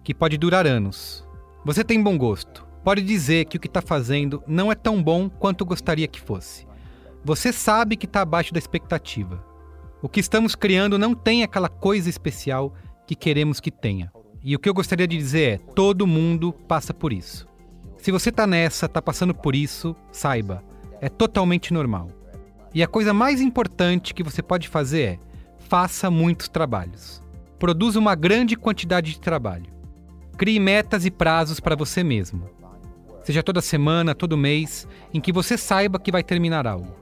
que 0.03 0.13
pode 0.13 0.37
durar 0.37 0.67
anos. 0.67 1.25
Você 1.65 1.85
tem 1.85 2.03
bom 2.03 2.19
gosto, 2.19 2.67
pode 2.83 3.01
dizer 3.01 3.45
que 3.45 3.59
o 3.59 3.61
que 3.61 3.69
está 3.69 3.81
fazendo 3.81 4.43
não 4.45 4.73
é 4.73 4.75
tão 4.75 5.01
bom 5.01 5.31
quanto 5.31 5.65
gostaria 5.65 6.09
que 6.09 6.21
fosse. 6.21 6.67
Você 7.25 7.53
sabe 7.53 7.97
que 7.97 8.07
está 8.07 8.23
abaixo 8.23 8.53
da 8.53 8.59
expectativa. 8.59 9.41
O 10.03 10.09
que 10.09 10.19
estamos 10.19 10.57
criando 10.57 10.99
não 10.99 11.15
tem 11.15 11.45
aquela 11.45 11.69
coisa 11.69 12.11
especial 12.11 12.75
que 13.07 13.15
queremos 13.15 13.61
que 13.61 13.71
tenha. 13.71 14.11
E 14.43 14.57
o 14.57 14.59
que 14.59 14.69
eu 14.69 14.75
gostaria 14.75 15.07
de 15.07 15.17
dizer 15.17 15.49
é: 15.49 15.59
todo 15.59 16.09
mundo 16.09 16.53
passa 16.53 16.93
por 16.93 17.13
isso. 17.13 17.52
Se 18.03 18.11
você 18.11 18.31
está 18.31 18.49
nessa, 18.49 18.87
está 18.87 19.01
passando 19.01 19.33
por 19.33 19.55
isso, 19.55 19.95
saiba, 20.11 20.61
é 21.01 21.09
totalmente 21.09 21.73
normal. 21.73 22.11
E 22.75 22.83
a 22.83 22.89
coisa 22.89 23.15
mais 23.15 23.41
importante 23.41 24.13
que 24.13 24.25
você 24.25 24.43
pode 24.43 24.69
fazer 24.69 25.03
é: 25.03 25.19
faça 25.69 26.11
muitos 26.11 26.49
trabalhos. 26.49 27.23
Produza 27.61 28.01
uma 28.01 28.17
grande 28.17 28.57
quantidade 28.57 29.13
de 29.13 29.21
trabalho. 29.21 29.73
Crie 30.37 30.59
metas 30.59 31.07
e 31.07 31.13
prazos 31.13 31.61
para 31.61 31.77
você 31.77 32.03
mesmo. 32.03 32.51
Seja 33.23 33.41
toda 33.41 33.61
semana, 33.61 34.17
todo 34.17 34.37
mês, 34.37 34.89
em 35.15 35.21
que 35.21 35.33
você 35.33 35.57
saiba 35.57 36.01
que 36.01 36.11
vai 36.11 36.25
terminar 36.25 36.67
algo. 36.67 36.97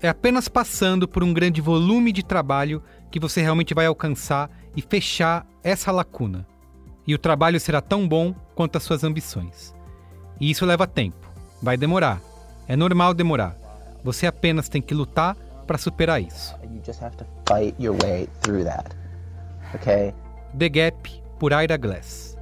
É 0.00 0.08
apenas 0.08 0.48
passando 0.48 1.06
por 1.06 1.22
um 1.22 1.32
grande 1.32 1.60
volume 1.60 2.10
de 2.10 2.24
trabalho 2.24 2.82
que 3.12 3.20
você 3.20 3.40
realmente 3.40 3.74
vai 3.74 3.86
alcançar 3.86 4.50
e 4.76 4.82
fechar 4.82 5.46
essa 5.62 5.92
lacuna. 5.92 6.44
E 7.06 7.14
o 7.14 7.18
trabalho 7.18 7.60
será 7.60 7.80
tão 7.80 8.08
bom 8.08 8.34
quanto 8.56 8.74
as 8.74 8.82
suas 8.82 9.04
ambições. 9.04 9.72
E 10.42 10.50
isso 10.50 10.66
leva 10.66 10.88
tempo. 10.88 11.30
Vai 11.62 11.76
demorar. 11.76 12.20
É 12.66 12.74
normal 12.74 13.14
demorar. 13.14 13.56
Você 14.02 14.26
apenas 14.26 14.68
tem 14.68 14.82
que 14.82 14.92
lutar 14.92 15.36
para 15.68 15.78
superar 15.78 16.20
isso. 16.20 16.56
you 16.64 16.82
just 16.84 17.00
have 17.00 17.16
to 17.16 17.24
fight 17.46 17.76
your 17.80 17.96
way 18.02 18.28
through 18.40 18.64
that. 18.64 18.90
Okay? 19.72 20.12
The 20.58 20.68
Gap, 20.68 21.22
por 21.38 21.52
Ira 21.52 21.76
Glass. 21.76 22.36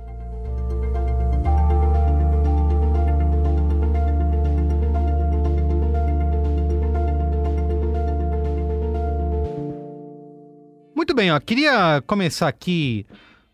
Muito 10.97 11.15
bem, 11.15 11.31
ó, 11.31 11.39
queria 11.39 12.03
começar 12.07 12.49
aqui 12.49 13.07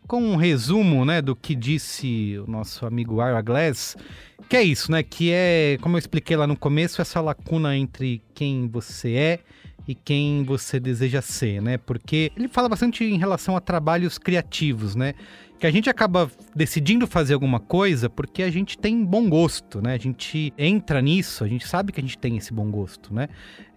com 0.07 0.21
um 0.21 0.35
resumo, 0.35 1.03
né, 1.03 1.21
do 1.21 1.35
que 1.35 1.53
disse 1.53 2.37
o 2.39 2.49
nosso 2.49 2.85
amigo 2.85 3.21
Ira 3.21 3.41
Glass, 3.41 3.97
que 4.47 4.55
é 4.55 4.63
isso, 4.63 4.91
né, 4.91 5.03
que 5.03 5.31
é, 5.31 5.77
como 5.81 5.95
eu 5.95 5.99
expliquei 5.99 6.37
lá 6.37 6.47
no 6.47 6.55
começo, 6.55 7.01
essa 7.01 7.19
lacuna 7.19 7.75
entre 7.75 8.21
quem 8.33 8.67
você 8.67 9.13
é 9.13 9.39
e 9.87 9.95
quem 9.95 10.43
você 10.43 10.79
deseja 10.79 11.21
ser, 11.21 11.61
né? 11.61 11.77
Porque 11.77 12.31
ele 12.35 12.49
fala 12.49 12.67
bastante 12.67 13.05
em 13.05 13.17
relação 13.17 13.55
a 13.55 13.61
trabalhos 13.61 14.17
criativos, 14.17 14.95
né? 14.95 15.13
Que 15.57 15.65
a 15.65 15.71
gente 15.71 15.89
acaba 15.89 16.29
decidindo 16.53 17.07
fazer 17.07 17.33
alguma 17.33 17.59
coisa 17.59 18.09
porque 18.09 18.43
a 18.43 18.51
gente 18.51 18.77
tem 18.77 19.03
bom 19.03 19.29
gosto, 19.29 19.81
né? 19.81 19.93
A 19.93 19.97
gente 19.97 20.53
entra 20.57 21.01
nisso, 21.01 21.43
a 21.43 21.47
gente 21.47 21.65
sabe 21.65 21.93
que 21.93 22.01
a 22.01 22.03
gente 22.03 22.17
tem 22.17 22.35
esse 22.35 22.53
bom 22.53 22.69
gosto, 22.69 23.13
né? 23.13 23.29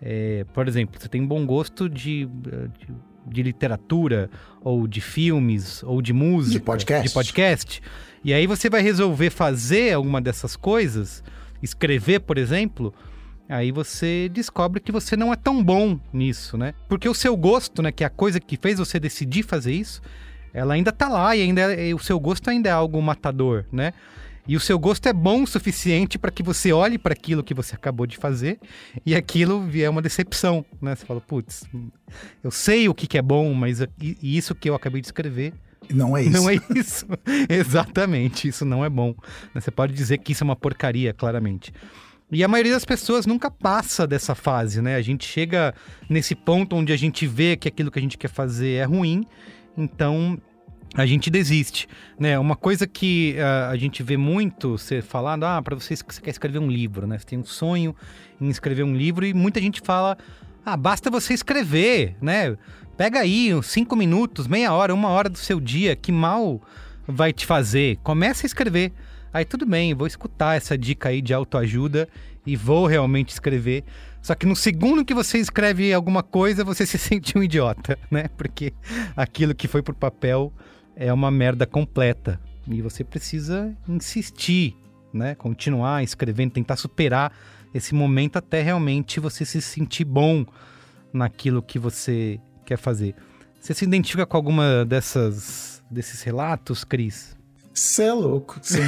É, 0.03 0.45
por 0.53 0.67
exemplo, 0.67 1.01
você 1.01 1.09
tem 1.09 1.25
bom 1.25 1.47
gosto 1.47 1.89
de, 1.89 2.27
de, 2.27 2.93
de 3.27 3.43
literatura, 3.43 4.31
ou 4.61 4.87
de 4.87 5.01
filmes, 5.01 5.83
ou 5.83 6.01
de 6.03 6.13
música. 6.13 6.59
De 6.59 6.65
podcast. 6.65 7.09
De 7.09 7.15
podcast. 7.15 7.83
E 8.25 8.35
aí 8.35 8.47
você 8.47 8.69
vai 8.69 8.83
resolver 8.83 9.31
fazer 9.31 9.95
alguma 9.95 10.21
dessas 10.21 10.57
coisas, 10.57 11.25
escrever, 11.63 12.21
por 12.21 12.37
exemplo, 12.37 12.93
aí 13.49 13.73
você 13.73 14.29
descobre 14.29 14.81
que 14.81 14.93
você 14.93 15.17
não 15.17 15.33
é 15.33 15.37
tão 15.37 15.63
bom 15.65 15.99
nisso, 16.13 16.59
né? 16.59 16.75
Porque 16.89 17.09
o 17.09 17.15
seu 17.15 17.37
gosto, 17.37 17.83
né, 17.83 17.91
que 17.91 18.05
é 18.05 18.07
a 18.07 18.11
coisa 18.11 18.39
que 18.39 18.57
fez 18.57 18.79
você 18.79 19.01
decidir 19.01 19.43
fazer 19.43 19.73
isso, 19.73 20.03
ela 20.53 20.75
ainda 20.75 20.93
tá 20.93 21.09
lá 21.09 21.35
e 21.35 21.43
ainda 21.43 21.75
é, 21.75 21.95
o 21.95 21.99
seu 21.99 22.19
gosto 22.21 22.51
ainda 22.51 22.69
é 22.69 22.73
algo 22.73 23.01
matador, 23.01 23.65
né? 23.73 23.93
E 24.49 24.57
o 24.57 24.61
seu 24.61 24.79
gosto 24.79 25.07
é 25.07 25.13
bom 25.13 25.43
o 25.43 25.47
suficiente 25.47 26.19
para 26.19 26.31
que 26.31 26.43
você 26.43 26.73
olhe 26.73 26.99
para 26.99 27.13
aquilo 27.13 27.43
que 27.43 27.55
você 27.55 27.75
acabou 27.75 28.07
de 28.07 28.17
fazer 28.17 28.59
e 29.05 29.15
aquilo 29.15 29.69
é 29.75 29.89
uma 29.89 30.03
decepção, 30.03 30.65
né? 30.81 30.95
Você 30.95 31.07
fala, 31.07 31.21
putz, 31.21 31.65
eu 32.43 32.51
sei 32.51 32.89
o 32.89 32.95
que, 32.95 33.07
que 33.07 33.19
é 33.19 33.23
bom, 33.23 33.53
mas 33.55 33.81
isso 34.23 34.55
que 34.55 34.69
eu 34.69 34.75
acabei 34.75 35.01
de 35.01 35.07
escrever 35.07 35.53
não 35.89 36.17
é 36.17 36.23
isso. 36.23 36.33
Não 36.41 36.51
é 36.51 36.55
isso. 36.77 37.07
Exatamente, 37.49 38.49
isso 38.49 38.65
não 38.65 38.85
é 38.85 38.89
bom. 38.89 39.15
Você 39.55 39.71
pode 39.71 39.93
dizer 39.93 40.19
que 40.19 40.33
isso 40.33 40.45
é 40.45 40.47
uma 40.47 40.55
porcaria, 40.55 41.13
claramente. 41.13 41.73
E 42.31 42.45
a 42.45 42.49
maioria 42.49 42.73
das 42.73 42.85
pessoas 42.85 43.27
nunca 43.27 43.51
passa 43.51 44.07
dessa 44.07 44.35
fase, 44.37 44.81
né? 44.81 44.95
A 44.95 45.03
gente 45.03 45.27
chega 45.27 45.75
nesse 46.09 46.35
ponto 46.35 46.77
onde 46.77 46.93
a 46.93 46.97
gente 46.97 47.27
vê 47.27 47.57
que 47.57 47.67
aquilo 47.67 47.91
que 47.91 47.99
a 47.99 48.03
gente 48.03 48.17
quer 48.17 48.29
fazer 48.29 48.75
é 48.75 48.85
ruim, 48.85 49.27
então 49.77 50.41
a 50.95 51.07
gente 51.07 51.31
desiste, 51.31 51.89
né? 52.19 52.39
Uma 52.39 52.57
coisa 52.57 52.87
que 52.87 53.37
uh, 53.39 53.71
a 53.71 53.77
gente 53.77 54.03
vê 54.03 54.17
muito 54.17 54.77
ser 54.77 55.03
falado, 55.03 55.45
ah, 55.45 55.63
para 55.63 55.77
vocês 55.77 56.03
que 56.03 56.15
você 56.15 56.21
quer 56.21 56.31
escrever 56.31 56.59
um 56.59 56.69
livro, 56.69 57.07
né? 57.07 57.19
Você 57.19 57.27
tem 57.27 57.39
um 57.39 57.45
sonho 57.45 57.95
em 58.41 58.49
escrever 58.49 58.83
um 58.83 58.95
livro 58.95 59.25
e 59.25 59.33
muita 59.33 59.61
gente 59.61 59.81
fala, 59.81 60.19
ah, 60.65 60.77
basta 60.77 61.11
você 61.11 61.33
escrever, 61.33 62.17
né? 62.21 62.57
Pega 62.97 63.21
aí 63.21 63.55
uns 63.55 63.67
cinco 63.67 63.95
minutos, 63.95 64.47
meia 64.47 64.73
hora, 64.73 64.93
uma 64.93 65.09
hora 65.09 65.29
do 65.29 65.39
seu 65.39 65.61
dia, 65.61 65.95
que 65.95 66.11
mal 66.11 66.61
vai 67.07 67.33
te 67.33 67.47
fazer. 67.47 67.99
Comece 68.03 68.45
a 68.45 68.49
escrever. 68.49 68.93
Aí 69.33 69.45
tudo 69.45 69.65
bem, 69.65 69.95
vou 69.95 70.09
escutar 70.09 70.57
essa 70.57 70.77
dica 70.77 71.09
aí 71.09 71.23
de 71.23 71.33
autoajuda 71.33 72.09
e 72.45 72.57
vou 72.57 72.87
realmente 72.87 73.29
escrever. 73.31 73.85
Só 74.21 74.35
que 74.35 74.45
no 74.45 74.57
segundo 74.57 75.05
que 75.05 75.15
você 75.15 75.39
escreve 75.39 75.95
alguma 75.95 76.23
coisa, 76.23 76.65
você 76.65 76.85
se 76.87 76.99
sente 76.99 77.39
um 77.39 77.43
idiota, 77.43 77.97
né? 78.11 78.29
Porque 78.37 78.73
aquilo 79.17 79.55
que 79.55 79.69
foi 79.69 79.83
pro 79.83 79.95
papel 79.95 80.53
é 81.01 81.11
uma 81.11 81.31
merda 81.31 81.67
completa. 81.67 82.39
E 82.69 82.83
você 82.83 83.03
precisa 83.03 83.75
insistir, 83.89 84.77
né? 85.13 85.35
Continuar 85.35 86.05
escrevendo, 86.05 86.53
tentar 86.53 86.77
superar 86.77 87.33
esse 87.73 87.95
momento 87.95 88.37
até 88.37 88.61
realmente 88.61 89.19
você 89.19 89.47
se 89.47 89.63
sentir 89.63 90.05
bom 90.05 90.45
naquilo 91.11 91.63
que 91.63 91.79
você 91.79 92.39
quer 92.67 92.77
fazer. 92.77 93.15
Você 93.59 93.73
se 93.73 93.85
identifica 93.85 94.27
com 94.27 94.37
alguma 94.37 94.85
dessas 94.85 95.83
desses 95.91 96.23
relatos, 96.23 96.85
Cris? 96.85 97.35
Você 97.73 98.05
é 98.05 98.13
louco, 98.13 98.59
sim, 98.63 98.79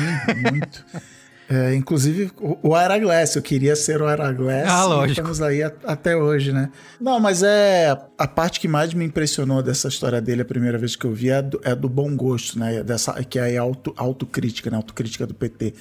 muito. 0.50 0.84
É, 1.48 1.74
inclusive, 1.74 2.30
o 2.62 2.74
Araglass, 2.74 3.36
eu 3.36 3.42
queria 3.42 3.76
ser 3.76 4.00
o 4.00 4.06
Araglass. 4.06 4.68
Ah, 4.68 4.84
lógico. 4.84 5.20
Estamos 5.20 5.42
aí 5.42 5.62
a, 5.62 5.72
até 5.84 6.16
hoje, 6.16 6.52
né? 6.52 6.70
Não, 7.00 7.20
mas 7.20 7.42
é. 7.42 7.90
A 8.16 8.26
parte 8.26 8.60
que 8.60 8.68
mais 8.68 8.94
me 8.94 9.04
impressionou 9.04 9.62
dessa 9.62 9.88
história 9.88 10.20
dele, 10.20 10.42
a 10.42 10.44
primeira 10.44 10.78
vez 10.78 10.96
que 10.96 11.04
eu 11.04 11.12
vi, 11.12 11.30
é 11.30 11.42
do, 11.42 11.60
é 11.62 11.74
do 11.74 11.88
bom 11.88 12.14
gosto, 12.16 12.58
né? 12.58 12.82
Dessa, 12.82 13.12
que 13.24 13.38
é 13.38 13.58
a 13.58 13.62
auto, 13.62 13.92
autocrítica, 13.96 14.70
né? 14.70 14.76
Autocrítica 14.76 15.26
do 15.26 15.34
PT. 15.34 15.74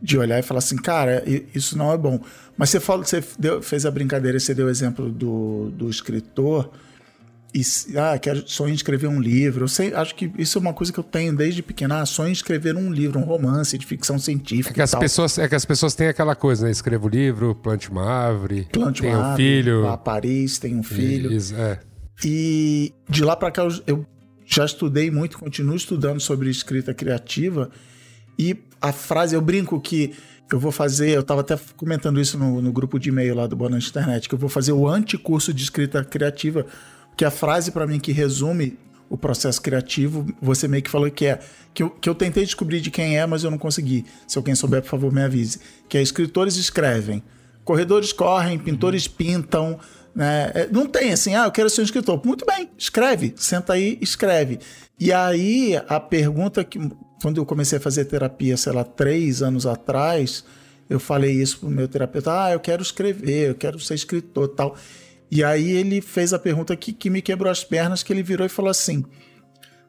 De 0.00 0.18
olhar 0.18 0.38
e 0.38 0.42
falar 0.42 0.58
assim, 0.58 0.76
cara, 0.76 1.24
isso 1.54 1.78
não 1.78 1.92
é 1.92 1.96
bom. 1.96 2.20
Mas 2.56 2.70
você, 2.70 2.78
falou, 2.78 3.04
você 3.04 3.24
deu, 3.38 3.62
fez 3.62 3.86
a 3.86 3.90
brincadeira, 3.90 4.38
você 4.38 4.54
deu 4.54 4.66
o 4.66 4.70
exemplo 4.70 5.10
do, 5.10 5.70
do 5.70 5.88
escritor 5.88 6.70
e 7.54 7.62
ah, 7.96 8.18
quero 8.18 8.42
sonho 8.48 8.72
em 8.72 8.74
escrever 8.74 9.06
um 9.06 9.20
livro. 9.20 9.62
Eu 9.64 9.68
sei, 9.68 9.94
acho 9.94 10.12
que 10.16 10.28
isso 10.36 10.58
é 10.58 10.60
uma 10.60 10.74
coisa 10.74 10.92
que 10.92 10.98
eu 10.98 11.04
tenho 11.04 11.36
desde 11.36 11.62
pequena. 11.62 12.00
Ah, 12.00 12.06
sonho 12.06 12.30
em 12.30 12.32
escrever 12.32 12.74
um 12.76 12.92
livro, 12.92 13.20
um 13.20 13.22
romance 13.22 13.78
de 13.78 13.86
ficção 13.86 14.18
científica. 14.18 14.70
É 14.70 14.74
que, 14.74 14.82
as 14.82 14.90
tal. 14.90 15.00
pessoas, 15.00 15.38
é 15.38 15.48
que 15.48 15.54
as 15.54 15.64
pessoas 15.64 15.94
têm 15.94 16.08
aquela 16.08 16.34
coisa, 16.34 16.66
né? 16.66 16.72
Escreva 16.72 17.06
o 17.06 17.08
livro, 17.08 17.54
plante 17.54 17.88
uma 17.88 18.04
árvore, 18.04 18.66
plante 18.72 19.02
tem 19.02 19.10
uma 19.10 19.18
um 19.18 19.22
árvore, 19.22 19.42
filho. 19.42 19.82
Vá 19.82 19.92
a 19.92 19.96
Paris, 19.96 20.58
tem 20.58 20.74
um 20.74 20.82
filho. 20.82 21.32
Isso, 21.32 21.54
é. 21.54 21.78
E 22.24 22.92
de 23.08 23.22
lá 23.22 23.36
para 23.36 23.52
cá 23.52 23.62
eu, 23.62 23.70
eu 23.86 24.06
já 24.44 24.64
estudei 24.64 25.08
muito, 25.08 25.38
continuo 25.38 25.76
estudando 25.76 26.18
sobre 26.18 26.50
escrita 26.50 26.92
criativa. 26.92 27.70
E 28.36 28.56
a 28.80 28.90
frase, 28.90 29.36
eu 29.36 29.40
brinco 29.40 29.80
que 29.80 30.12
eu 30.50 30.58
vou 30.58 30.72
fazer, 30.72 31.10
eu 31.10 31.20
estava 31.20 31.42
até 31.42 31.56
comentando 31.76 32.20
isso 32.20 32.36
no, 32.36 32.60
no 32.60 32.72
grupo 32.72 32.98
de 32.98 33.10
e-mail 33.10 33.36
lá 33.36 33.46
do 33.46 33.54
Boa 33.54 33.70
Noite 33.70 33.90
Internet, 33.90 34.28
que 34.28 34.34
eu 34.34 34.38
vou 34.38 34.48
fazer 34.48 34.72
o 34.72 34.88
anticurso 34.88 35.54
de 35.54 35.62
escrita 35.62 36.02
criativa 36.02 36.66
que 37.16 37.24
a 37.24 37.30
frase 37.30 37.70
para 37.70 37.86
mim 37.86 37.98
que 37.98 38.12
resume 38.12 38.78
o 39.08 39.16
processo 39.16 39.60
criativo, 39.60 40.26
você 40.40 40.66
meio 40.66 40.82
que 40.82 40.90
falou 40.90 41.10
que 41.10 41.26
é 41.26 41.38
que 41.72 41.82
eu, 41.82 41.90
que 41.90 42.08
eu 42.08 42.14
tentei 42.14 42.44
descobrir 42.44 42.80
de 42.80 42.90
quem 42.90 43.18
é, 43.18 43.26
mas 43.26 43.42
eu 43.42 43.50
não 43.50 43.58
consegui. 43.58 44.04
Se 44.26 44.38
alguém 44.38 44.54
souber, 44.54 44.80
por 44.82 44.88
favor, 44.88 45.12
me 45.12 45.22
avise. 45.22 45.60
Que 45.88 45.98
é 45.98 46.02
escritores 46.02 46.56
escrevem, 46.56 47.22
corredores 47.64 48.12
correm, 48.12 48.58
pintores 48.58 49.08
pintam, 49.08 49.78
né? 50.14 50.52
É, 50.54 50.68
não 50.70 50.86
tem 50.86 51.12
assim, 51.12 51.34
ah, 51.34 51.44
eu 51.44 51.50
quero 51.50 51.68
ser 51.68 51.80
um 51.80 51.84
escritor. 51.84 52.20
Muito 52.24 52.46
bem, 52.46 52.70
escreve, 52.78 53.34
senta 53.36 53.72
aí, 53.72 53.98
escreve. 54.00 54.60
E 54.98 55.12
aí 55.12 55.74
a 55.88 55.98
pergunta 55.98 56.62
que 56.62 56.78
quando 57.20 57.38
eu 57.38 57.46
comecei 57.46 57.78
a 57.78 57.80
fazer 57.80 58.04
terapia, 58.04 58.56
sei 58.56 58.72
lá, 58.72 58.84
três 58.84 59.42
anos 59.42 59.66
atrás, 59.66 60.44
eu 60.88 61.00
falei 61.00 61.32
isso 61.32 61.58
pro 61.58 61.68
meu 61.68 61.88
terapeuta, 61.88 62.44
ah, 62.44 62.52
eu 62.52 62.60
quero 62.60 62.82
escrever, 62.82 63.50
eu 63.50 63.54
quero 63.54 63.80
ser 63.80 63.94
escritor, 63.94 64.48
tal. 64.48 64.76
E 65.34 65.42
aí 65.42 65.68
ele 65.72 66.00
fez 66.00 66.32
a 66.32 66.38
pergunta 66.38 66.76
que, 66.76 66.92
que 66.92 67.10
me 67.10 67.20
quebrou 67.20 67.50
as 67.50 67.64
pernas, 67.64 68.04
que 68.04 68.12
ele 68.12 68.22
virou 68.22 68.46
e 68.46 68.48
falou 68.48 68.70
assim: 68.70 69.04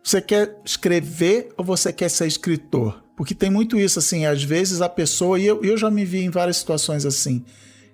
Você 0.04 0.20
quer 0.20 0.60
escrever 0.66 1.50
ou 1.56 1.64
você 1.64 1.94
quer 1.94 2.10
ser 2.10 2.26
escritor? 2.26 3.04
Porque 3.16 3.36
tem 3.36 3.52
muito 3.52 3.78
isso, 3.78 4.00
assim, 4.00 4.26
às 4.26 4.44
vezes 4.44 4.82
a 4.82 4.90
pessoa, 4.90 5.40
e 5.40 5.46
eu, 5.46 5.64
eu 5.64 5.78
já 5.78 5.92
me 5.92 6.04
vi 6.04 6.24
em 6.24 6.32
várias 6.32 6.58
situações 6.58 7.06
assim. 7.06 7.46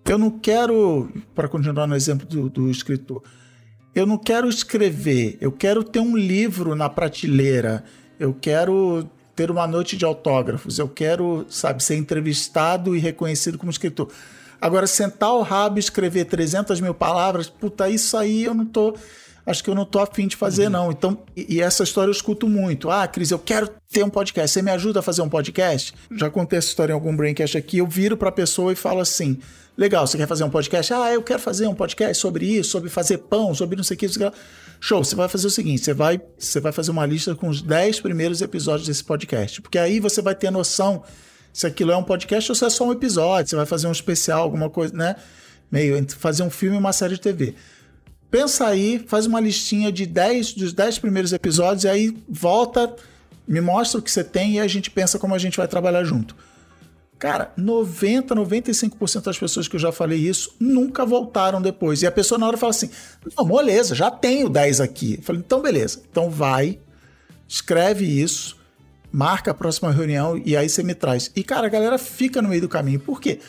Eu 0.06 0.18
não 0.18 0.32
quero, 0.32 1.12
para 1.36 1.50
continuar 1.50 1.88
no 1.88 1.96
exemplo 1.96 2.26
do, 2.26 2.50
do 2.50 2.72
escritor, 2.72 3.22
eu 3.94 4.08
não 4.08 4.18
quero 4.18 4.48
escrever, 4.48 5.38
eu 5.42 5.52
quero 5.52 5.84
ter 5.84 6.00
um 6.00 6.16
livro 6.16 6.74
na 6.74 6.88
prateleira, 6.90 7.84
eu 8.18 8.34
quero 8.34 9.10
ter 9.36 9.52
uma 9.52 9.68
noite 9.68 9.98
de 9.98 10.06
autógrafos, 10.06 10.80
eu 10.80 10.88
quero, 10.88 11.46
sabe, 11.50 11.84
ser 11.84 11.98
entrevistado 11.98 12.96
e 12.96 13.00
reconhecido 13.00 13.58
como 13.58 13.70
escritor. 13.70 14.08
Agora, 14.62 14.86
sentar 14.86 15.34
o 15.34 15.42
rabo 15.42 15.78
e 15.78 15.80
escrever 15.80 16.26
300 16.26 16.80
mil 16.80 16.94
palavras, 16.94 17.50
puta, 17.50 17.90
isso 17.90 18.16
aí 18.16 18.44
eu 18.44 18.54
não 18.54 18.66
tô. 18.66 18.96
Acho 19.44 19.64
que 19.64 19.72
eu 19.72 19.74
não 19.74 19.86
tô 19.86 19.98
afim 19.98 20.28
de 20.28 20.36
fazer, 20.36 20.66
uhum. 20.66 20.70
não. 20.70 20.92
Então, 20.92 21.18
e, 21.36 21.56
e, 21.56 21.62
essa 21.62 21.84
história 21.84 22.10
eu 22.10 22.14
escuto 22.14 22.48
muito. 22.48 22.92
Ah, 22.92 23.08
Cris, 23.08 23.32
eu 23.32 23.40
quero 23.40 23.68
ter 23.92 24.04
um 24.04 24.10
podcast. 24.10 24.52
Você 24.52 24.62
me 24.62 24.70
ajuda 24.70 25.00
a 25.00 25.02
fazer 25.02 25.24
um 25.24 25.30
podcast? 25.30 25.96
Já 26.16 26.30
contei 26.30 26.60
essa 26.60 26.68
história 26.68 26.92
em 26.92 26.94
algum 26.94 27.16
Braincast 27.16 27.58
aqui. 27.58 27.80
Eu 27.80 27.88
viro 27.88 28.16
pra 28.16 28.32
pessoa 28.32 28.72
e 28.72 28.76
falo 28.76 29.00
assim: 29.00 29.40
legal, 29.76 30.06
você 30.06 30.16
quer 30.16 30.28
fazer 30.28 30.44
um 30.44 30.50
podcast? 30.50 30.94
Ah, 30.94 31.12
eu 31.12 31.24
quero 31.24 31.40
fazer 31.40 31.66
um 31.66 31.74
podcast 31.74 32.22
sobre 32.22 32.46
isso, 32.46 32.70
sobre 32.70 32.92
fazer 32.92 33.18
pão, 33.18 33.56
sobre 33.56 33.76
não 33.76 33.84
sei 33.84 33.96
o 33.96 33.98
que. 33.98 34.08
Show, 34.80 35.04
você 35.04 35.16
vai 35.16 35.28
fazer 35.28 35.48
o 35.48 35.52
seguinte: 35.52 35.84
você 35.84 35.94
vai, 35.94 36.22
você 36.38 36.60
vai 36.60 36.72
fazer 36.72 36.92
uma 36.92 37.06
lista 37.08 37.34
com 37.34 37.50
os 37.50 37.64
10 37.64 38.00
primeiros 38.00 38.44
episódios 38.44 38.88
desse 38.88 39.04
podcast. 39.04 39.60
Porque 39.60 39.80
aí 39.80 40.00
você 40.00 40.22
vai 40.22 40.36
ter 40.36 40.52
noção 40.52 41.02
se 41.54 41.68
aquilo 41.68 41.92
é 41.92 41.98
um 41.98 42.04
podcast 42.04 42.52
ou 42.52 42.56
se 42.56 42.66
é 42.66 42.70
só 42.70 42.86
um 42.86 42.92
episódio, 42.92 43.50
você 43.50 43.56
vai 43.56 43.66
fazer 43.66 43.88
um 43.88 43.92
especial, 43.92 44.42
alguma 44.42 44.70
coisa, 44.70 44.96
né? 44.96 45.16
Meio 45.72 45.98
entre 45.98 46.18
fazer 46.18 46.44
um 46.44 46.50
filme 46.50 46.76
e 46.76 46.80
uma 46.80 46.94
série 46.94 47.16
de 47.16 47.22
TV. 47.22 47.56
Pensa 48.30 48.68
aí, 48.68 49.04
faz 49.08 49.26
uma 49.26 49.40
listinha 49.40 49.92
de 49.92 50.06
10 50.06 50.54
dos 50.54 50.74
10 50.74 51.00
primeiros 51.00 51.34
episódios 51.34 51.84
e 51.84 51.90
aí 51.90 52.18
volta, 52.30 52.96
me 53.48 53.60
mostra 53.60 54.00
o 54.00 54.02
que 54.02 54.10
você 54.10 54.24
tem 54.24 54.54
e 54.54 54.60
a 54.60 54.68
gente 54.68 54.90
pensa 54.90 55.20
como 55.20 55.36
a 55.36 55.38
gente 55.38 55.58
vai 55.58 55.68
trabalhar 55.68 56.04
junto. 56.04 56.36
Cara, 57.22 57.52
90, 57.56 58.34
95% 58.34 59.22
das 59.22 59.38
pessoas 59.38 59.68
que 59.68 59.76
eu 59.76 59.80
já 59.80 59.92
falei 59.92 60.18
isso 60.18 60.56
nunca 60.60 61.06
voltaram 61.06 61.62
depois. 61.62 62.02
E 62.02 62.08
a 62.08 62.12
pessoa 62.12 62.40
na 62.40 62.48
hora 62.48 62.58
fala 62.58 62.72
assim: 62.72 62.90
não, 63.38 63.46
beleza, 63.46 63.94
já 63.94 64.10
tenho 64.10 64.50
10 64.50 64.82
aqui. 64.82 65.18
Eu 65.20 65.24
falei, 65.24 65.40
então 65.46 65.62
beleza. 65.62 66.02
Então 66.10 66.32
vai, 66.32 66.80
escreve 67.48 68.06
isso, 68.06 68.58
marca 69.12 69.52
a 69.52 69.54
próxima 69.54 69.92
reunião 69.92 70.42
e 70.44 70.56
aí 70.56 70.70
você 70.70 70.84
me 70.84 70.94
traz. 70.94 71.32
E, 71.36 71.44
cara, 71.44 71.68
a 71.68 71.70
galera 71.70 71.98
fica 71.98 72.42
no 72.42 72.50
meio 72.50 72.62
do 72.62 72.70
caminho. 72.70 73.00
Por 73.00 73.20
quê? 73.20 73.40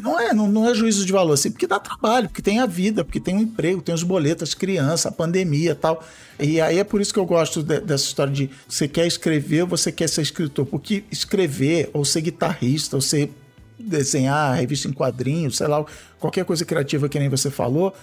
Não 0.00 0.18
é, 0.20 0.32
não, 0.32 0.46
não 0.46 0.68
é 0.68 0.74
juízo 0.74 1.04
de 1.04 1.12
valor, 1.12 1.32
assim, 1.32 1.50
porque 1.50 1.66
dá 1.66 1.78
trabalho, 1.78 2.28
porque 2.28 2.40
tem 2.40 2.60
a 2.60 2.66
vida, 2.66 3.04
porque 3.04 3.18
tem 3.18 3.34
o 3.34 3.38
um 3.38 3.42
emprego, 3.42 3.82
tem 3.82 3.94
os 3.94 4.04
boletos, 4.04 4.54
criança, 4.54 5.08
a 5.08 5.12
pandemia 5.12 5.74
tal. 5.74 6.04
E 6.38 6.60
aí 6.60 6.78
é 6.78 6.84
por 6.84 7.00
isso 7.00 7.12
que 7.12 7.18
eu 7.18 7.26
gosto 7.26 7.62
de, 7.62 7.80
dessa 7.80 8.04
história 8.04 8.32
de 8.32 8.48
você 8.68 8.86
quer 8.86 9.06
escrever 9.06 9.62
ou 9.62 9.68
você 9.68 9.90
quer 9.90 10.08
ser 10.08 10.22
escritor. 10.22 10.64
Porque 10.64 11.04
escrever, 11.10 11.90
ou 11.92 12.04
ser 12.04 12.20
guitarrista, 12.20 12.96
ou 12.96 13.02
ser 13.02 13.32
desenhar 13.78 14.56
revista 14.56 14.86
em 14.86 14.92
quadrinhos, 14.92 15.56
sei 15.56 15.66
lá, 15.66 15.84
qualquer 16.18 16.44
coisa 16.44 16.64
criativa 16.64 17.08
que 17.08 17.18
nem 17.18 17.28
você 17.28 17.50
falou, 17.50 17.94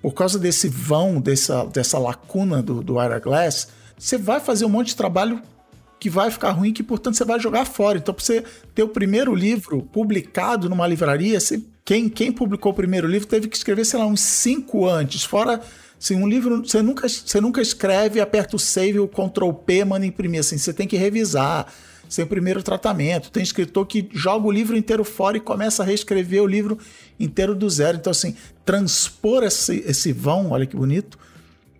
por 0.00 0.12
causa 0.12 0.38
desse 0.38 0.68
vão, 0.68 1.20
dessa, 1.20 1.64
dessa 1.66 1.98
lacuna 1.98 2.62
do, 2.62 2.82
do 2.82 2.94
Glass, 3.22 3.68
você 3.98 4.16
vai 4.16 4.40
fazer 4.40 4.64
um 4.64 4.68
monte 4.68 4.88
de 4.88 4.96
trabalho 4.96 5.42
que 5.98 6.08
vai 6.08 6.30
ficar 6.30 6.52
ruim, 6.52 6.72
que 6.72 6.82
portanto 6.82 7.16
você 7.16 7.24
vai 7.24 7.40
jogar 7.40 7.64
fora. 7.64 7.98
Então, 7.98 8.14
para 8.14 8.24
você 8.24 8.44
ter 8.74 8.82
o 8.82 8.88
primeiro 8.88 9.34
livro 9.34 9.82
publicado 9.82 10.68
numa 10.68 10.86
livraria, 10.86 11.40
você, 11.40 11.62
quem, 11.84 12.08
quem 12.08 12.30
publicou 12.30 12.72
o 12.72 12.74
primeiro 12.74 13.08
livro 13.08 13.26
teve 13.26 13.48
que 13.48 13.56
escrever, 13.56 13.84
sei 13.84 13.98
lá, 13.98 14.06
uns 14.06 14.20
cinco 14.20 14.86
antes. 14.86 15.24
Fora, 15.24 15.60
assim, 15.98 16.14
um 16.14 16.28
livro, 16.28 16.58
você 16.64 16.80
nunca, 16.82 17.08
você 17.08 17.40
nunca 17.40 17.60
escreve, 17.60 18.20
aperta 18.20 18.56
o 18.56 18.58
save, 18.58 19.00
o 19.00 19.08
Ctrl 19.08 19.52
P, 19.52 19.84
manda 19.84 20.06
imprimir. 20.06 20.40
Assim, 20.40 20.56
você 20.56 20.72
tem 20.72 20.86
que 20.86 20.96
revisar. 20.96 21.66
Sem 22.08 22.24
o 22.24 22.26
primeiro 22.26 22.62
tratamento. 22.62 23.30
Tem 23.30 23.42
escritor 23.42 23.86
que 23.86 24.08
joga 24.14 24.46
o 24.46 24.50
livro 24.50 24.74
inteiro 24.74 25.04
fora 25.04 25.36
e 25.36 25.40
começa 25.40 25.82
a 25.82 25.86
reescrever 25.86 26.42
o 26.42 26.46
livro 26.46 26.78
inteiro 27.20 27.54
do 27.54 27.68
zero. 27.68 27.98
Então, 27.98 28.10
assim, 28.10 28.34
transpor 28.64 29.44
esse, 29.44 29.84
esse 29.86 30.10
vão, 30.10 30.52
olha 30.52 30.64
que 30.64 30.74
bonito, 30.74 31.18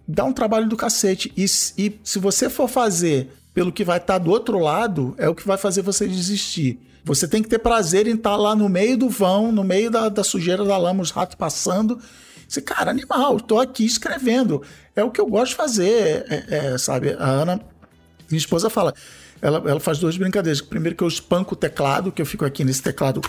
dá 0.07 0.25
um 0.25 0.33
trabalho 0.35 0.69
do 0.69 0.77
cacete. 0.77 1.33
E, 1.35 1.47
e 1.79 1.99
se 2.05 2.19
você 2.19 2.51
for 2.51 2.69
fazer 2.69 3.31
pelo 3.59 3.73
que 3.73 3.83
vai 3.83 3.97
estar 3.97 4.13
tá 4.13 4.19
do 4.21 4.31
outro 4.31 4.57
lado, 4.57 5.17
é 5.19 5.29
o 5.29 5.35
que 5.35 5.45
vai 5.45 5.59
fazer 5.59 5.83
você 5.83 6.07
desistir. 6.07 6.79
Você 7.03 7.27
tem 7.27 7.43
que 7.43 7.49
ter 7.49 7.59
prazer 7.59 8.07
em 8.07 8.15
estar 8.15 8.31
tá 8.31 8.37
lá 8.37 8.55
no 8.55 8.69
meio 8.69 8.97
do 8.97 9.09
vão, 9.09 9.51
no 9.51 9.65
meio 9.65 9.91
da, 9.91 10.09
da 10.09 10.23
sujeira 10.23 10.65
da 10.65 10.79
lama, 10.79 11.03
os 11.03 11.11
ratos 11.11 11.35
passando. 11.35 11.99
Você, 12.47 12.63
cara, 12.63 12.89
animal, 12.89 13.37
estou 13.37 13.59
aqui 13.59 13.85
escrevendo. 13.85 14.63
É 14.95 15.03
o 15.03 15.11
que 15.11 15.21
eu 15.21 15.27
gosto 15.27 15.51
de 15.51 15.57
fazer, 15.57 16.25
é, 16.31 16.45
é, 16.51 16.79
sabe? 16.79 17.17
A 17.19 17.27
Ana, 17.27 17.61
minha 18.31 18.39
esposa 18.39 18.71
fala, 18.71 18.95
ela, 19.43 19.61
ela 19.69 19.81
faz 19.81 19.99
duas 19.99 20.17
brincadeiras. 20.17 20.61
Primeiro 20.61 20.95
que 20.95 21.03
eu 21.03 21.09
espanco 21.09 21.55
o 21.55 21.57
teclado, 21.57 22.13
que 22.13 22.23
eu 22.23 22.27
fico 22.27 22.45
aqui 22.45 22.63
nesse 22.63 22.81
teclado 22.81 23.21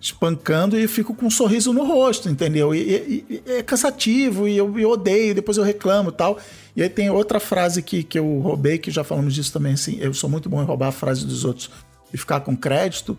espancando 0.00 0.78
e 0.78 0.86
fico 0.86 1.14
com 1.14 1.26
um 1.26 1.30
sorriso 1.30 1.72
no 1.72 1.84
rosto, 1.84 2.28
entendeu? 2.28 2.74
E, 2.74 2.78
e, 2.78 3.42
e 3.46 3.52
é 3.52 3.62
cansativo 3.62 4.46
e 4.46 4.56
eu, 4.56 4.78
eu, 4.78 4.90
odeio, 4.90 5.34
depois 5.34 5.56
eu 5.56 5.64
reclamo 5.64 6.12
tal. 6.12 6.38
E 6.78 6.82
aí 6.84 6.88
tem 6.88 7.10
outra 7.10 7.40
frase 7.40 7.82
que, 7.82 8.04
que 8.04 8.16
eu 8.16 8.38
roubei, 8.38 8.78
que 8.78 8.88
já 8.88 9.02
falamos 9.02 9.34
disso 9.34 9.52
também, 9.52 9.72
assim, 9.72 9.98
eu 10.00 10.14
sou 10.14 10.30
muito 10.30 10.48
bom 10.48 10.62
em 10.62 10.64
roubar 10.64 10.86
a 10.86 10.92
frase 10.92 11.26
dos 11.26 11.44
outros 11.44 11.68
e 12.14 12.16
ficar 12.16 12.38
com 12.38 12.56
crédito, 12.56 13.18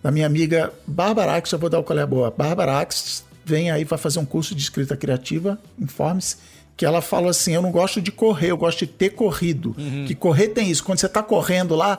da 0.00 0.12
minha 0.12 0.26
amiga 0.26 0.72
Bárbara 0.86 1.34
Ax, 1.34 1.50
já 1.50 1.58
vou 1.58 1.68
dar 1.68 1.80
o 1.80 1.82
qual 1.82 1.98
é 1.98 2.06
boa. 2.06 2.30
Bárbara 2.30 2.78
Ax 2.78 3.24
vem 3.44 3.68
aí, 3.68 3.82
vai 3.82 3.98
fazer 3.98 4.20
um 4.20 4.24
curso 4.24 4.54
de 4.54 4.62
escrita 4.62 4.96
criativa, 4.96 5.58
informe-se, 5.76 6.36
que 6.76 6.86
ela 6.86 7.02
falou 7.02 7.30
assim: 7.30 7.52
Eu 7.52 7.60
não 7.60 7.72
gosto 7.72 8.00
de 8.00 8.12
correr, 8.12 8.52
eu 8.52 8.56
gosto 8.56 8.78
de 8.78 8.86
ter 8.86 9.10
corrido. 9.10 9.74
Que 10.06 10.14
correr 10.14 10.50
tem 10.50 10.70
isso. 10.70 10.84
Quando 10.84 11.00
você 11.00 11.08
tá 11.08 11.20
correndo 11.20 11.74
lá. 11.74 11.98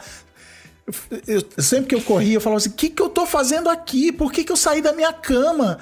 Eu- 1.27 1.43
sempre 1.63 1.87
que 1.87 1.95
eu 1.95 2.01
corria, 2.01 2.35
eu 2.35 2.41
falava 2.41 2.57
assim: 2.57 2.69
O 2.69 2.73
que, 2.73 2.89
que 2.89 3.01
eu 3.01 3.09
tô 3.09 3.25
fazendo 3.25 3.69
aqui? 3.69 4.11
Por 4.11 4.31
que, 4.31 4.43
que 4.43 4.51
eu 4.51 4.57
saí 4.57 4.81
da 4.81 4.93
minha 4.93 5.13
cama? 5.13 5.77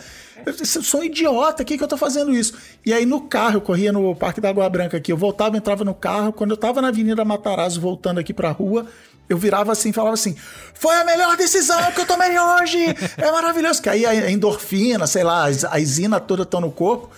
Eu, 0.45 0.53
eu 0.53 0.65
sou 0.83 1.01
um 1.01 1.03
idiota, 1.03 1.63
o 1.63 1.65
que, 1.65 1.77
que 1.77 1.83
eu 1.83 1.87
tô 1.87 1.97
fazendo 1.97 2.33
isso? 2.33 2.53
E 2.85 2.93
aí 2.93 3.05
no 3.05 3.21
carro, 3.21 3.57
eu 3.57 3.61
corria 3.61 3.91
no 3.91 4.15
Parque 4.15 4.39
da 4.39 4.49
Água 4.49 4.69
Branca 4.69 4.97
aqui, 4.97 5.11
eu 5.11 5.17
voltava, 5.17 5.57
entrava 5.57 5.83
no 5.83 5.93
carro. 5.93 6.31
Quando 6.31 6.51
eu 6.51 6.57
tava 6.57 6.81
na 6.81 6.87
Avenida 6.89 7.25
Matarazzo, 7.25 7.81
voltando 7.81 8.19
aqui 8.19 8.33
pra 8.33 8.51
rua, 8.51 8.85
eu 9.27 9.37
virava 9.37 9.71
assim 9.71 9.91
falava 9.91 10.13
assim: 10.13 10.35
Foi 10.73 10.95
a 10.95 11.03
melhor 11.03 11.35
decisão 11.37 11.91
que 11.91 12.01
eu 12.01 12.05
tomei 12.05 12.37
hoje! 12.39 12.79
É 13.17 13.31
maravilhoso. 13.31 13.81
Que 13.81 13.89
aí 13.89 14.05
a 14.05 14.29
endorfina, 14.31 15.05
sei 15.07 15.23
lá, 15.23 15.45
a 15.69 15.79
isina 15.79 16.19
toda 16.19 16.43
estão 16.43 16.61
no 16.61 16.71
corpo. 16.71 17.09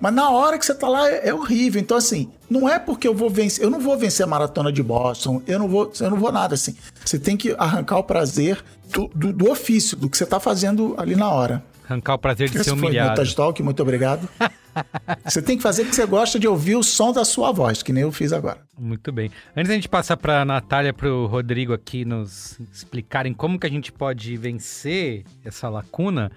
Mas 0.00 0.12
na 0.14 0.30
hora 0.30 0.58
que 0.58 0.66
você 0.66 0.74
tá 0.74 0.88
lá 0.88 1.08
é, 1.10 1.28
é 1.28 1.34
horrível. 1.34 1.80
Então, 1.80 1.96
assim, 1.96 2.30
não 2.50 2.68
é 2.68 2.78
porque 2.78 3.06
eu 3.08 3.14
vou 3.14 3.30
vencer. 3.30 3.64
Eu 3.64 3.70
não 3.70 3.80
vou 3.80 3.96
vencer 3.96 4.24
a 4.24 4.28
maratona 4.28 4.72
de 4.72 4.82
Boston. 4.82 5.42
Eu 5.46 5.58
não 5.58 5.68
vou, 5.68 5.90
eu 5.98 6.10
não 6.10 6.18
vou 6.18 6.30
nada 6.32 6.54
assim. 6.54 6.76
Você 7.04 7.18
tem 7.18 7.36
que 7.36 7.54
arrancar 7.58 7.98
o 7.98 8.04
prazer 8.04 8.62
do, 8.92 9.08
do- 9.14 9.32
do 9.32 9.50
ofício, 9.50 9.96
do 9.96 10.08
que 10.10 10.16
você 10.18 10.26
tá 10.26 10.38
fazendo 10.38 10.94
ali 10.98 11.16
na 11.16 11.30
hora. 11.30 11.64
Arrancar 11.88 12.14
o 12.14 12.18
prazer 12.18 12.48
de 12.48 12.56
Esse 12.56 12.64
ser 12.64 12.70
foi 12.70 12.78
o 12.78 12.80
meu 12.80 12.88
humilhado. 12.88 13.34
Talk, 13.34 13.62
muito 13.62 13.82
obrigado. 13.82 14.26
você 15.24 15.42
tem 15.42 15.56
que 15.56 15.62
fazer 15.62 15.82
porque 15.84 15.94
você 15.96 16.06
gosta 16.06 16.38
de 16.38 16.48
ouvir 16.48 16.76
o 16.76 16.82
som 16.82 17.12
da 17.12 17.24
sua 17.26 17.52
voz, 17.52 17.82
que 17.82 17.92
nem 17.92 18.02
eu 18.02 18.10
fiz 18.12 18.32
agora. 18.32 18.58
Muito 18.78 19.12
bem. 19.12 19.30
Antes 19.54 19.68
da 19.68 19.74
gente 19.74 19.88
passar 19.88 20.16
para 20.16 20.40
a 20.40 20.44
Natália, 20.46 20.92
para 20.94 21.12
o 21.12 21.26
Rodrigo 21.26 21.72
aqui 21.74 22.04
nos 22.04 22.58
explicarem 22.72 23.34
como 23.34 23.58
que 23.58 23.66
a 23.66 23.70
gente 23.70 23.92
pode 23.92 24.34
vencer 24.36 25.24
essa 25.44 25.68
lacuna, 25.68 26.32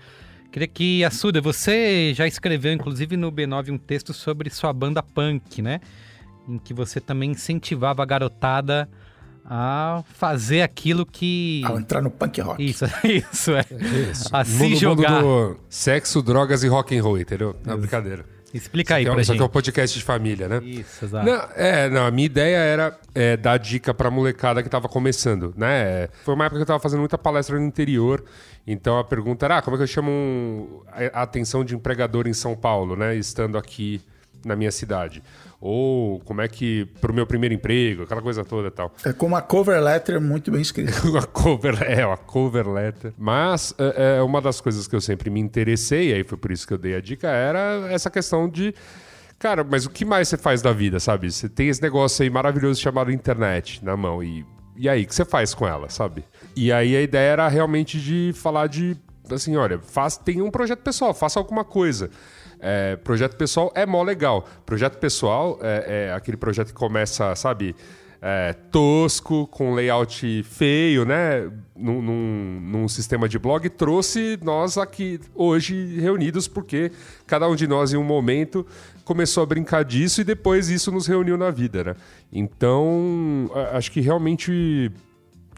queria 0.52 0.68
que, 0.68 1.04
Assuda, 1.04 1.42
você 1.42 2.14
já 2.14 2.28
escreveu, 2.28 2.74
inclusive 2.74 3.16
no 3.18 3.32
B9, 3.32 3.72
um 3.72 3.78
texto 3.78 4.14
sobre 4.14 4.50
sua 4.50 4.74
banda 4.74 5.02
punk, 5.04 5.62
né? 5.62 5.80
Em 6.48 6.58
que 6.58 6.74
você 6.74 7.00
também 7.00 7.32
incentivava 7.32 8.04
a 8.04 8.06
garotada 8.06 8.90
a 9.46 10.04
fazer 10.14 10.62
aquilo 10.62 11.06
que... 11.06 11.62
Ao 11.66 11.80
entrar 11.80 12.02
no 12.02 12.12
punk 12.12 12.42
rock. 12.42 12.64
Isso, 12.64 12.86
isso, 13.04 13.52
é. 13.52 13.66
Isso. 14.12 14.30
A 14.36 14.44
se 14.44 14.52
mundo, 14.52 14.64
mundo 14.64 14.80
jogar. 14.80 15.22
do 15.22 15.58
sexo, 15.70 16.22
drogas 16.22 16.64
e 16.64 16.68
rock 16.68 16.98
and 16.98 17.04
roll, 17.04 17.18
entendeu? 17.18 17.56
Não, 17.66 17.78
brincadeira. 17.78 18.37
Explica 18.54 18.96
aí 18.96 19.06
é- 19.06 19.12
pra 19.12 19.22
Isso 19.22 19.32
aqui 19.32 19.40
é 19.40 19.44
um 19.44 19.46
gente. 19.48 19.54
podcast 19.54 19.98
de 20.00 20.04
família, 20.06 20.48
né? 20.48 20.62
Isso, 20.64 21.04
exato. 21.06 21.26
Não, 21.26 21.48
é, 21.56 21.90
não, 21.90 22.06
a 22.06 22.12
minha 22.12 22.26
ideia 22.26 22.58
era 22.58 22.98
é, 23.14 23.36
dar 23.36 23.58
dica 23.58 23.94
pra 23.94 24.10
molecada 24.10 24.64
que 24.64 24.70
tava 24.70 24.88
começando, 24.88 25.54
né? 25.58 26.08
Foi 26.24 26.34
uma 26.34 26.46
época 26.46 26.60
que 26.60 26.64
eu 26.64 26.68
tava 26.68 26.80
fazendo 26.80 27.00
muita 27.00 27.18
palestra 27.18 27.60
no 27.60 27.66
interior, 27.66 28.24
então 28.66 28.98
a 28.98 29.04
pergunta 29.04 29.46
era, 29.46 29.58
ah, 29.58 29.62
como 29.62 29.76
é 29.76 29.78
que 29.80 29.84
eu 29.84 29.88
chamo 29.88 30.10
um- 30.12 30.82
a 31.14 31.22
atenção 31.24 31.64
de 31.66 31.76
empregador 31.76 32.28
em 32.28 32.34
São 32.34 32.56
Paulo, 32.56 32.96
né? 32.96 33.16
Estando 33.16 33.58
aqui 33.58 34.02
na 34.46 34.56
minha 34.56 34.72
cidade. 34.72 35.22
Ou 35.60 36.20
como 36.20 36.42
é 36.42 36.48
que, 36.48 36.86
pro 37.02 37.14
meu 37.14 37.26
primeiro 37.26 37.56
emprego, 37.56 38.04
aquela 38.04 38.22
coisa 38.22 38.46
toda 38.46 38.68
e 38.68 38.72
tal. 38.72 38.94
É 39.04 39.12
com 39.12 39.26
uma 39.26 39.42
cover 39.42 39.82
letter 39.82 40.22
muito 40.22 40.52
bem 40.52 40.62
escrita. 40.62 40.92
uma 41.08 41.24
cover, 41.24 41.82
é, 41.82 42.06
uma 42.06 42.18
cover 42.18 42.70
letter. 42.70 43.12
Mas 43.18 43.74
é, 43.78 44.18
é, 44.18 44.22
uma 44.22 44.40
das 44.40 44.62
coisas 44.62 44.88
que 44.88 44.96
eu 44.96 45.02
sempre 45.02 45.32
me 45.32 45.40
interessei, 45.40 46.12
e 46.12 46.14
aí 46.14 46.24
foi 46.24 46.38
por 46.38 46.52
isso 46.52 46.68
que 46.68 46.74
eu 46.74 46.78
dei 46.78 46.96
a 46.96 47.02
dica, 47.02 47.28
era 47.28 47.88
essa 47.90 48.10
questão 48.10 48.48
de. 48.48 48.74
Cara, 49.40 49.64
mas 49.64 49.86
o 49.86 49.90
que 49.90 50.06
mais 50.06 50.28
você 50.28 50.38
faz 50.38 50.62
da 50.62 50.72
vida, 50.72 51.00
sabe? 51.00 51.32
Você 51.32 51.50
tem 51.50 51.70
esse 51.70 51.82
negócio 51.82 52.24
aí 52.24 52.30
maravilhoso 52.30 52.80
chamado 52.80 53.12
internet 53.12 53.84
na 53.84 53.98
mão. 53.98 54.24
E, 54.24 54.46
e 54.76 54.88
aí, 54.88 55.04
o 55.04 55.08
que 55.08 55.14
você 55.14 55.26
faz 55.26 55.56
com 55.56 55.68
ela, 55.68 55.90
sabe? 55.90 56.24
E 56.56 56.72
aí 56.72 56.96
a 56.96 57.02
ideia 57.02 57.32
era 57.32 57.48
realmente 57.48 58.00
de 58.00 58.32
falar 58.36 58.68
de. 58.68 58.96
Assim, 59.30 59.56
olha, 59.58 59.80
faz, 59.80 60.18
tem 60.18 60.42
um 60.42 60.50
projeto 60.52 60.80
pessoal, 60.80 61.14
faça 61.14 61.40
alguma 61.40 61.66
coisa. 61.66 62.10
É, 62.60 62.96
projeto 62.98 63.36
pessoal 63.36 63.72
é 63.76 63.86
mó 63.86 64.02
legal. 64.04 64.48
Projeto 64.66 64.98
pessoal 64.98 65.60
é, 65.62 66.08
é 66.10 66.14
aquele 66.14 66.38
projeto 66.38 66.68
que 66.68 66.74
começa, 66.74 67.36
sabe, 67.36 67.76
é, 68.20 68.54
tosco, 68.72 69.46
com 69.48 69.76
layout 69.76 70.42
feio, 70.44 71.06
né? 71.06 71.52
Num, 71.76 72.02
num- 72.02 72.60
num 72.62 72.88
sistema 72.88 73.30
de 73.30 73.38
blog, 73.38 73.70
trouxe 73.70 74.40
nós 74.42 74.76
aqui 74.78 75.20
hoje 75.36 76.00
reunidos, 76.00 76.48
porque 76.48 76.92
cada 77.28 77.48
um 77.48 77.56
de 77.56 77.68
nós, 77.68 77.94
em 77.94 77.98
um 77.98 78.04
momento, 78.04 78.66
começou 79.06 79.44
a 79.44 79.46
brincar 79.46 79.84
disso 79.86 80.22
e 80.22 80.24
depois 80.24 80.68
isso 80.70 80.92
nos 80.92 81.06
reuniu 81.06 81.38
na 81.38 81.52
vida, 81.52 81.84
né? 81.84 81.96
Então, 82.34 83.50
acho 83.74 83.92
que 83.92 84.02
realmente 84.02 84.92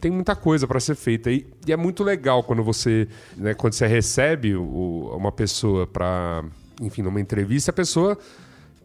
tem 0.00 0.10
muita 0.10 0.34
coisa 0.36 0.66
para 0.66 0.80
ser 0.80 0.94
feita 0.94 1.30
e, 1.30 1.46
e 1.66 1.72
é 1.72 1.76
muito 1.76 2.02
legal 2.04 2.42
quando 2.42 2.62
você 2.62 3.06
né, 3.36 3.52
quando 3.54 3.72
você 3.74 3.86
recebe 3.86 4.54
o- 4.54 5.14
uma 5.16 5.30
pessoa 5.32 5.86
para 5.86 6.42
enfim 6.80 7.02
numa 7.02 7.20
entrevista 7.20 7.70
a 7.70 7.74
pessoa 7.74 8.16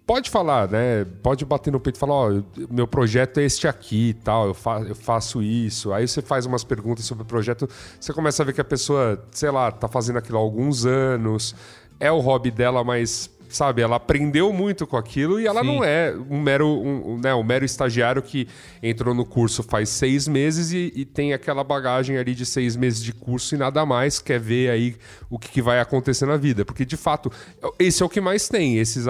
pode 0.06 0.30
falar 0.30 0.70
né? 0.70 1.04
Pode 1.24 1.44
bater 1.46 1.72
no 1.72 1.80
peito 1.80 1.96
e 1.96 2.00
falar 2.00 2.14
ó 2.14 2.30
eu- 2.32 2.46
meu 2.70 2.88
projeto 2.88 3.40
é 3.40 3.44
este 3.44 3.68
aqui 3.68 4.10
e 4.10 4.14
tal 4.14 4.48
eu, 4.48 4.54
fa 4.54 4.80
eu 4.82 4.94
faço 4.96 5.42
isso. 5.42 5.92
Aí 5.94 6.08
você 6.08 6.22
faz 6.22 6.46
umas 6.46 6.64
perguntas 6.64 7.06
sobre 7.06 7.24
o 7.24 7.26
projeto 7.26 7.68
você 8.00 8.14
começa 8.14 8.44
a 8.44 8.46
ver 8.46 8.54
que 8.54 8.62
a 8.62 8.66
pessoa 8.66 9.24
sei 9.32 9.50
lá 9.50 9.72
tá 9.72 9.88
fazendo 9.88 10.18
aquilo 10.18 10.38
há 10.38 10.42
alguns 10.42 10.86
anos 10.86 11.56
é 12.00 12.12
o 12.12 12.20
hobby 12.20 12.52
dela 12.52 12.84
mas 12.84 13.30
sabe 13.50 13.82
ela 13.82 13.96
aprendeu 13.96 14.52
muito 14.52 14.86
com 14.86 14.98
aquilo 14.98 15.40
e 15.40 15.48
ela 15.48 15.62
Sim. 15.62 15.68
não 15.68 15.84
é 15.84 16.16
um 16.30 16.42
mero, 16.42 16.68
um, 16.68 17.20
né, 17.20 17.34
um 17.34 17.44
mero 17.44 17.66
estagiário 17.66 18.22
que 18.22 18.48
entrou 18.82 19.14
no 19.14 19.26
curso 19.26 19.64
faz 19.64 19.90
seis 19.90 20.28
meses 20.28 20.72
e, 20.72 20.92
e 20.96 21.06
tem 21.06 21.34
aquela 21.34 21.64
bagagem 21.64 22.18
ali 22.18 22.36
de 22.36 22.46
seis 22.46 22.76
meses 22.76 23.04
de 23.04 23.14
curso 23.14 23.56
e 23.56 23.58
nada 23.58 23.86
mais, 23.86 24.20
quer 24.20 24.40
ver 24.40 24.70
aí 24.70 24.96
o 25.30 25.40
que, 25.40 25.50
que 25.50 25.62
vai 25.62 25.80
acontecer 25.80 26.26
na 26.26 26.38
vida. 26.38 26.64
Porque, 26.66 26.86
de 26.86 26.98
fato, 26.98 27.32
esse 27.80 28.02
é 28.02 28.06
o 28.06 28.10
que 28.10 28.22
mais 28.22 28.48
tem. 28.48 28.78
Esses, 28.78 29.06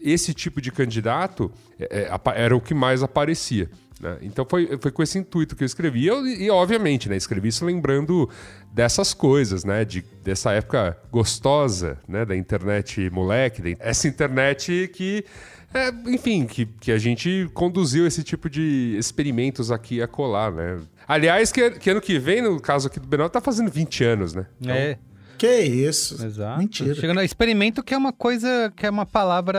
esse 0.00 0.32
tipo 0.34 0.60
de 0.60 0.70
candidato 0.70 1.50
é, 1.78 2.08
é, 2.08 2.20
era 2.34 2.56
o 2.56 2.60
que 2.60 2.74
mais 2.74 3.02
aparecia. 3.02 3.68
Né? 4.00 4.18
Então 4.22 4.46
foi, 4.48 4.78
foi 4.80 4.90
com 4.90 5.02
esse 5.02 5.18
intuito 5.18 5.54
que 5.54 5.62
eu 5.62 5.66
escrevi. 5.66 6.00
E, 6.00 6.06
eu- 6.06 6.26
e, 6.26 6.50
obviamente, 6.50 7.08
né, 7.08 7.16
escrevi 7.16 7.48
isso 7.48 7.64
lembrando 7.64 8.28
dessas 8.72 9.12
coisas, 9.14 9.64
né? 9.64 9.84
De, 9.84 10.02
dessa 10.24 10.52
época 10.52 10.96
gostosa, 11.10 11.98
né? 12.08 12.24
Da 12.24 12.34
internet 12.36 13.08
moleque, 13.10 13.60
da- 13.62 13.76
essa 13.84 14.08
internet 14.08 14.90
que, 14.94 15.24
é, 15.74 15.88
enfim, 16.10 16.46
que, 16.46 16.66
que 16.66 16.90
a 16.92 16.98
gente 16.98 17.48
conduziu 17.54 18.06
esse 18.06 18.22
tipo 18.24 18.48
de 18.50 18.96
experimentos 18.98 19.70
aqui 19.70 20.00
a 20.02 20.08
colar, 20.08 20.50
né? 20.52 20.78
Aliás, 21.06 21.50
que, 21.52 21.70
que 21.72 21.90
ano 21.90 22.00
que 22.00 22.18
vem, 22.18 22.40
no 22.42 22.60
caso 22.60 22.86
aqui 22.88 22.98
do 23.00 23.06
Benal, 23.06 23.28
tá 23.28 23.40
fazendo 23.40 23.70
20 23.70 24.04
anos, 24.04 24.32
né? 24.34 24.46
Então, 24.60 24.74
É, 24.74 24.96
Que 25.36 25.60
isso? 25.62 26.24
Exato. 26.24 26.58
Mentira. 26.58 26.94
Chegando, 26.94 27.20
experimento 27.22 27.82
que 27.82 27.92
é 27.94 27.96
uma 27.96 28.12
coisa, 28.12 28.72
que 28.76 28.86
é 28.86 28.90
uma 28.90 29.04
palavra 29.06 29.58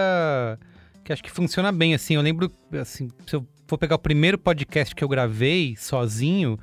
que 1.04 1.12
acho 1.12 1.24
que 1.24 1.32
funciona 1.32 1.72
bem, 1.72 1.94
assim. 1.94 2.14
Eu 2.16 2.22
lembro, 2.22 2.50
assim, 2.80 3.10
se 3.28 3.36
eu 3.36 3.46
for 3.72 3.78
pegar 3.78 3.96
o 3.96 4.00
primeiro 4.00 4.38
podcast 4.38 4.94
que 4.94 5.02
eu 5.02 5.08
gravei 5.08 5.78
sozinho, 5.78 6.60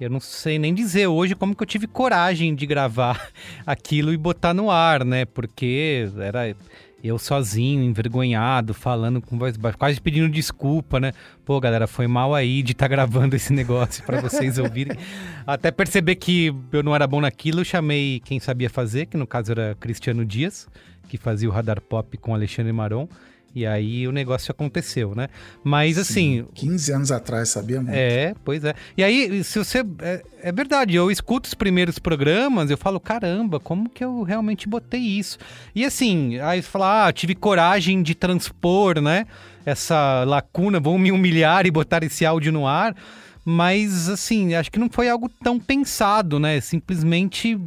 eu 0.00 0.08
não 0.08 0.20
sei 0.20 0.60
nem 0.60 0.72
dizer 0.72 1.08
hoje 1.08 1.34
como 1.34 1.56
que 1.56 1.62
eu 1.64 1.66
tive 1.66 1.88
coragem 1.88 2.54
de 2.54 2.66
gravar 2.66 3.30
aquilo 3.66 4.12
e 4.12 4.16
botar 4.16 4.54
no 4.54 4.70
ar, 4.70 5.04
né? 5.04 5.24
Porque 5.24 6.08
era 6.20 6.54
eu 7.02 7.18
sozinho, 7.18 7.82
envergonhado, 7.82 8.72
falando 8.72 9.20
com 9.20 9.36
voz 9.36 9.56
baixa, 9.56 9.76
quase 9.76 10.00
pedindo 10.00 10.28
desculpa, 10.28 11.00
né? 11.00 11.12
Pô, 11.44 11.58
galera, 11.58 11.88
foi 11.88 12.06
mal 12.06 12.32
aí 12.32 12.62
de 12.62 12.70
estar 12.70 12.86
gravando 12.86 13.34
esse 13.34 13.52
negócio 13.52 14.04
para 14.04 14.20
vocês 14.20 14.56
ouvirem. 14.56 14.96
Até 15.44 15.72
perceber 15.72 16.14
que 16.14 16.54
eu 16.70 16.84
não 16.84 16.94
era 16.94 17.08
bom 17.08 17.20
naquilo, 17.20 17.62
eu 17.62 17.64
chamei 17.64 18.20
quem 18.24 18.38
sabia 18.38 18.70
fazer, 18.70 19.06
que 19.06 19.16
no 19.16 19.26
caso 19.26 19.50
era 19.50 19.76
Cristiano 19.80 20.24
Dias, 20.24 20.68
que 21.08 21.18
fazia 21.18 21.48
o 21.48 21.52
Radar 21.52 21.80
Pop 21.80 22.16
com 22.18 22.32
Alexandre 22.32 22.72
Maron. 22.72 23.08
E 23.54 23.66
aí 23.66 24.08
o 24.08 24.12
negócio 24.12 24.50
aconteceu, 24.50 25.14
né? 25.14 25.28
Mas 25.62 25.98
assim, 25.98 26.46
15 26.54 26.92
anos 26.92 27.12
atrás, 27.12 27.50
sabia 27.50 27.82
muito. 27.82 27.94
é, 27.94 28.34
pois 28.44 28.64
é. 28.64 28.74
E 28.96 29.04
aí, 29.04 29.44
se 29.44 29.58
você. 29.58 29.84
É, 30.00 30.22
é 30.44 30.52
verdade, 30.52 30.96
eu 30.96 31.10
escuto 31.10 31.48
os 31.48 31.54
primeiros 31.54 31.98
programas, 31.98 32.70
eu 32.70 32.78
falo, 32.78 32.98
caramba, 32.98 33.60
como 33.60 33.88
que 33.90 34.02
eu 34.02 34.22
realmente 34.22 34.68
botei 34.68 35.00
isso? 35.00 35.38
E 35.74 35.84
assim, 35.84 36.38
aí 36.40 36.62
você 36.62 36.68
fala, 36.68 37.06
ah, 37.06 37.12
tive 37.12 37.34
coragem 37.34 38.02
de 38.02 38.14
transpor, 38.14 39.00
né? 39.00 39.26
Essa 39.66 40.24
lacuna, 40.24 40.80
vão 40.80 40.98
me 40.98 41.12
humilhar 41.12 41.66
e 41.66 41.70
botar 41.70 42.02
esse 42.02 42.24
áudio 42.24 42.52
no 42.52 42.66
ar. 42.66 42.96
Mas, 43.44 44.08
assim, 44.08 44.54
acho 44.54 44.70
que 44.70 44.78
não 44.78 44.88
foi 44.88 45.08
algo 45.08 45.28
tão 45.28 45.58
pensado, 45.58 46.38
né? 46.38 46.60
Simplesmente 46.60 47.58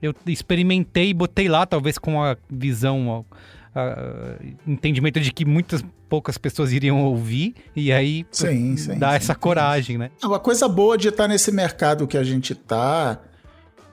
eu 0.00 0.14
experimentei 0.26 1.10
e 1.10 1.14
botei 1.14 1.48
lá, 1.48 1.64
talvez 1.64 1.96
com 1.98 2.22
a 2.22 2.36
visão, 2.50 3.24
a- 3.74 4.36
entendimento 4.66 5.18
de 5.20 5.32
que 5.32 5.44
muitas 5.44 5.84
poucas 6.08 6.36
pessoas 6.36 6.72
iriam 6.72 7.02
ouvir, 7.04 7.54
e 7.74 7.92
aí 7.92 8.26
Sim, 8.30 8.76
sim, 8.76 8.98
dá 8.98 9.10
sim, 9.10 9.16
essa 9.16 9.32
sim. 9.34 9.38
coragem, 9.40 9.98
né? 9.98 10.10
Uma 10.22 10.38
coisa 10.38 10.68
boa 10.68 10.98
de 10.98 11.08
estar 11.08 11.26
nesse 11.28 11.50
mercado 11.50 12.06
que 12.06 12.16
a 12.18 12.22
gente 12.24 12.54
tá, 12.54 13.18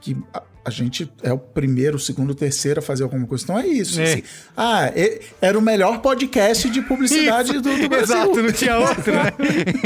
que 0.01 0.17
a, 0.33 0.43
a 0.65 0.69
gente 0.69 1.09
é 1.23 1.31
o 1.31 1.37
primeiro, 1.39 1.95
o 1.95 1.99
segundo, 1.99 2.31
o 2.31 2.35
terceiro 2.35 2.79
a 2.79 2.83
fazer 2.83 3.03
alguma 3.03 3.25
coisa. 3.25 3.43
Então 3.45 3.57
é 3.57 3.65
isso. 3.65 3.99
É. 4.01 4.03
assim. 4.13 4.23
ah, 4.55 4.91
e- 4.93 5.21
era 5.41 5.57
o 5.57 5.61
melhor 5.61 5.99
podcast 6.01 6.69
de 6.69 6.81
publicidade 6.81 7.53
do, 7.53 7.61
do 7.61 7.87
Brasil. 7.89 8.17
Exato, 8.17 8.41
não 8.43 8.51
tinha 8.51 8.77
outro, 8.77 9.13
né? 9.13 9.31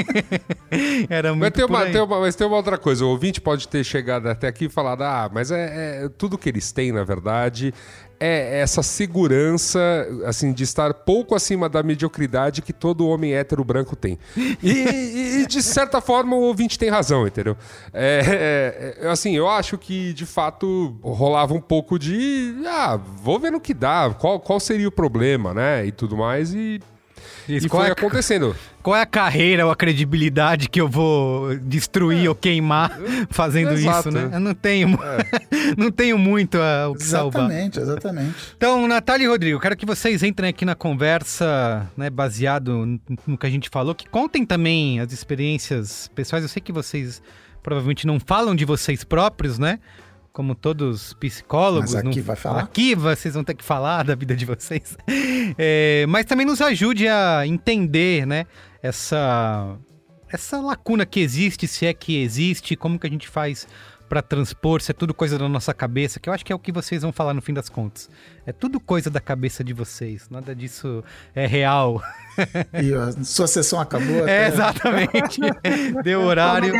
Era 1.09 1.33
muito 1.35 1.41
Mas 1.41 1.53
tem, 1.53 1.65
uma, 1.65 1.85
tem 1.85 2.01
uma- 2.01 2.19
mas 2.19 2.35
tem 2.35 2.47
uma 2.47 2.57
outra 2.57 2.77
coisa. 2.77 3.05
O 3.05 3.09
ouvinte 3.09 3.39
pode 3.39 3.67
ter 3.67 3.83
chegado 3.83 4.27
até 4.27 4.47
aqui 4.47 4.65
e 4.65 4.69
falado: 4.69 5.03
ah, 5.03 5.29
mas 5.31 5.51
é, 5.51 6.05
é- 6.05 6.09
tudo 6.17 6.37
que 6.37 6.49
eles 6.49 6.71
têm, 6.71 6.91
na 6.91 7.03
verdade, 7.03 7.73
é 8.19 8.59
essa 8.59 8.81
segurança, 8.83 9.79
assim, 10.25 10.53
de 10.53 10.63
estar 10.63 10.93
pouco 10.93 11.35
acima 11.35 11.67
da 11.67 11.83
mediocridade 11.83 12.61
que 12.61 12.73
todo 12.73 13.07
homem 13.07 13.33
hétero 13.33 13.63
branco 13.63 13.95
tem. 13.95 14.17
E, 14.61 15.41
e- 15.41 15.45
de 15.47 15.61
certa 15.61 15.99
forma, 16.01 16.35
o 16.35 16.41
ouvinte 16.41 16.79
tem 16.79 16.89
razão, 16.89 17.27
entendeu? 17.27 17.55
É, 17.93 18.95
é, 19.01 19.05
é, 19.05 19.09
assim, 19.09 19.35
eu 19.35 19.47
acho 19.49 19.77
que, 19.77 20.13
de 20.13 20.25
fato, 20.25 20.97
rolava 21.01 21.53
um 21.53 21.61
pouco 21.61 21.99
de. 21.99 22.55
Ah, 22.65 22.97
vou 22.97 23.39
ver 23.39 23.51
no 23.51 23.59
que 23.59 23.73
dá, 23.73 24.15
qual, 24.17 24.39
qual 24.39 24.59
seria 24.59 24.87
o 24.87 24.91
problema, 24.91 25.53
né? 25.53 25.85
E 25.85 25.91
tudo 25.91 26.15
mais. 26.15 26.53
E, 26.53 26.79
Isso, 27.47 27.67
e 27.67 27.69
qual 27.69 27.81
foi 27.81 27.89
é 27.89 27.91
a- 27.91 27.93
acontecendo. 27.93 28.55
Qual 28.81 28.95
é 28.95 29.01
a 29.01 29.05
carreira 29.05 29.65
ou 29.65 29.71
a 29.71 29.75
credibilidade 29.75 30.67
que 30.69 30.79
eu 30.81 30.87
vou 30.89 31.55
destruir 31.57 32.27
ou 32.27 32.35
queimar 32.35 32.91
fazendo 33.31 33.69
É. 33.71 33.73
Exato, 33.75 34.09
isso, 34.09 34.17
né? 34.17 34.25
né? 34.27 34.35
Eu 34.35 34.39
não 34.39 34.53
tenho, 34.53 34.99
não 35.77 35.91
tenho 35.91 36.17
muito 36.17 36.57
ah, 36.57 36.89
o 36.89 36.95
que 36.95 37.03
salvar. 37.03 37.43
Exatamente, 37.43 37.79
exatamente. 37.79 38.35
Então, 38.57 38.87
Natália 38.87 39.25
e 39.25 39.27
Rodrigo, 39.27 39.59
quero 39.59 39.77
que 39.77 39.85
vocês 39.85 40.21
entrem 40.23 40.49
aqui 40.49 40.65
na 40.65 40.75
conversa, 40.75 41.89
né, 41.95 42.09
baseado 42.09 42.99
no 43.25 43.37
que 43.37 43.45
a 43.45 43.49
gente 43.49 43.69
falou, 43.69 43.95
que 43.95 44.07
contem 44.09 44.45
também 44.45 44.99
as 44.99 45.11
experiências 45.13 46.09
pessoais. 46.13 46.43
Eu 46.43 46.49
sei 46.49 46.61
que 46.61 46.71
vocês 46.71 47.21
provavelmente 47.61 48.05
não 48.05 48.19
falam 48.19 48.53
de 48.55 48.65
vocês 48.65 49.03
próprios, 49.05 49.57
né? 49.57 49.79
Como 50.33 50.55
todos 50.55 51.13
psicólogos. 51.13 51.93
Mas 51.93 52.03
aqui 52.05 52.17
não- 52.17 52.25
vai 52.25 52.35
falar? 52.35 52.61
Aqui 52.63 52.95
vocês 52.95 53.35
vão 53.35 53.43
ter 53.43 53.53
que 53.53 53.63
falar 53.63 54.03
da 54.03 54.15
vida 54.15 54.35
de 54.35 54.45
vocês. 54.45 54.97
É, 55.57 56.05
mas 56.07 56.25
também 56.25 56.45
nos 56.45 56.59
ajude 56.61 57.07
a 57.07 57.45
entender, 57.45 58.25
né? 58.25 58.45
Essa, 58.81 59.75
essa 60.31 60.59
lacuna 60.59 61.05
que 61.05 61.19
existe, 61.19 61.67
se 61.67 61.85
é 61.85 61.93
que 61.93 62.17
existe, 62.23 62.75
como 62.75 62.97
que 62.97 63.05
a 63.05 63.09
gente 63.09 63.27
faz 63.27 63.67
para 64.09 64.21
transpor, 64.21 64.81
se 64.81 64.89
é 64.91 64.93
tudo 64.93 65.13
coisa 65.13 65.37
da 65.37 65.47
nossa 65.49 65.73
cabeça, 65.73 66.19
que 66.19 66.29
eu 66.29 66.33
acho 66.33 66.45
que 66.45 66.51
é 66.51 66.55
o 66.55 66.59
que 66.59 66.71
vocês 66.71 67.01
vão 67.01 67.11
falar 67.11 67.33
no 67.33 67.41
fim 67.41 67.53
das 67.53 67.67
contas. 67.69 68.09
É 68.45 68.51
tudo 68.53 68.79
coisa 68.79 69.09
da 69.09 69.19
cabeça 69.19 69.63
de 69.63 69.73
vocês, 69.73 70.27
nada 70.29 70.55
disso 70.55 71.03
é 71.35 71.45
real. 71.45 72.01
E 72.81 72.93
a 72.93 73.11
sua 73.23 73.47
sessão 73.47 73.79
acabou 73.79 74.25
É, 74.27 74.47
exatamente. 74.47 75.41
Deu 76.03 76.21
horário. 76.21 76.73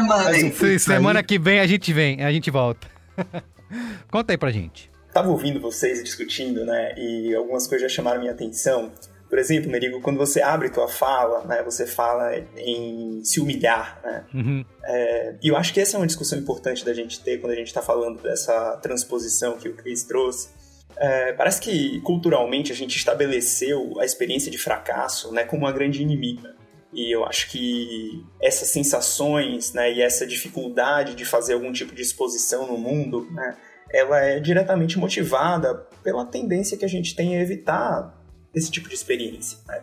Pix 0.58 0.84
Semana 0.84 1.20
aí. 1.20 1.26
que 1.26 1.38
vem 1.38 1.60
a 1.60 1.68
gente 1.68 1.92
vem, 1.92 2.24
a 2.24 2.32
gente 2.32 2.50
volta. 2.50 2.88
Conta 4.10 4.34
aí 4.34 4.38
pra 4.38 4.52
gente. 4.52 4.92
Tava 5.14 5.30
ouvindo 5.30 5.60
vocês 5.60 6.04
discutindo, 6.04 6.66
né? 6.66 6.96
E 6.98 7.36
algumas 7.36 7.68
coisas 7.68 7.90
já 7.90 7.96
chamaram 7.96 8.20
minha 8.20 8.32
atenção. 8.32 8.92
Por 9.30 9.40
exemplo, 9.40 9.70
Merigo, 9.70 10.02
quando 10.02 10.18
você 10.18 10.42
abre 10.42 10.70
tua 10.70 10.88
fala, 10.88 11.44
né? 11.46 11.64
Você 11.64 11.86
fala 11.86 12.36
em 12.58 13.24
se 13.24 13.40
humilhar, 13.40 14.00
né? 14.04 14.26
Uhum. 14.34 14.66
É, 14.84 15.36
e 15.42 15.48
eu 15.48 15.58
acho 15.58 15.74
que 15.74 15.80
essa 15.80 15.98
é 15.98 16.00
uma 16.00 16.08
discussão 16.08 16.38
importante 16.38 16.84
da 16.84 16.94
gente 16.94 17.20
ter 17.20 17.40
quando 17.40 17.54
a 17.54 17.56
gente 17.56 17.68
está 17.68 17.82
falando 17.82 18.22
dessa 18.22 18.78
transposição 18.78 19.58
que 19.58 19.70
o 19.70 19.76
Chris 19.76 20.04
trouxe. 20.04 20.50
É, 20.96 21.34
parece 21.34 21.60
que 21.62 22.00
culturalmente 22.02 22.72
a 22.72 22.76
gente 22.76 22.96
estabeleceu 22.96 24.00
a 24.00 24.06
experiência 24.06 24.52
de 24.52 24.58
fracasso 24.58 25.32
né, 25.32 25.44
como 25.44 25.64
uma 25.64 25.72
grande 25.72 26.02
inimiga. 26.02 26.56
E 26.94 27.14
eu 27.14 27.26
acho 27.26 27.50
que 27.50 28.24
essas 28.42 28.70
sensações 28.70 29.74
né, 29.74 29.92
e 29.92 30.02
essa 30.02 30.28
dificuldade 30.28 31.16
de 31.16 31.26
fazer 31.26 31.54
algum 31.54 31.72
tipo 31.72 31.96
de 31.96 32.02
exposição 32.02 32.68
no 32.68 32.78
mundo, 32.78 33.28
né, 33.32 33.58
ela 33.92 34.20
é 34.20 34.40
diretamente 34.40 34.98
motivada 35.00 35.76
pela 36.04 36.26
tendência 36.26 36.78
que 36.78 36.86
a 36.86 36.90
gente 36.90 37.16
tem 37.16 37.36
a 37.38 37.42
evitar 37.42 38.22
esse 38.54 38.70
tipo 38.70 38.88
de 38.88 38.96
experiência. 38.96 39.58
né. 39.68 39.82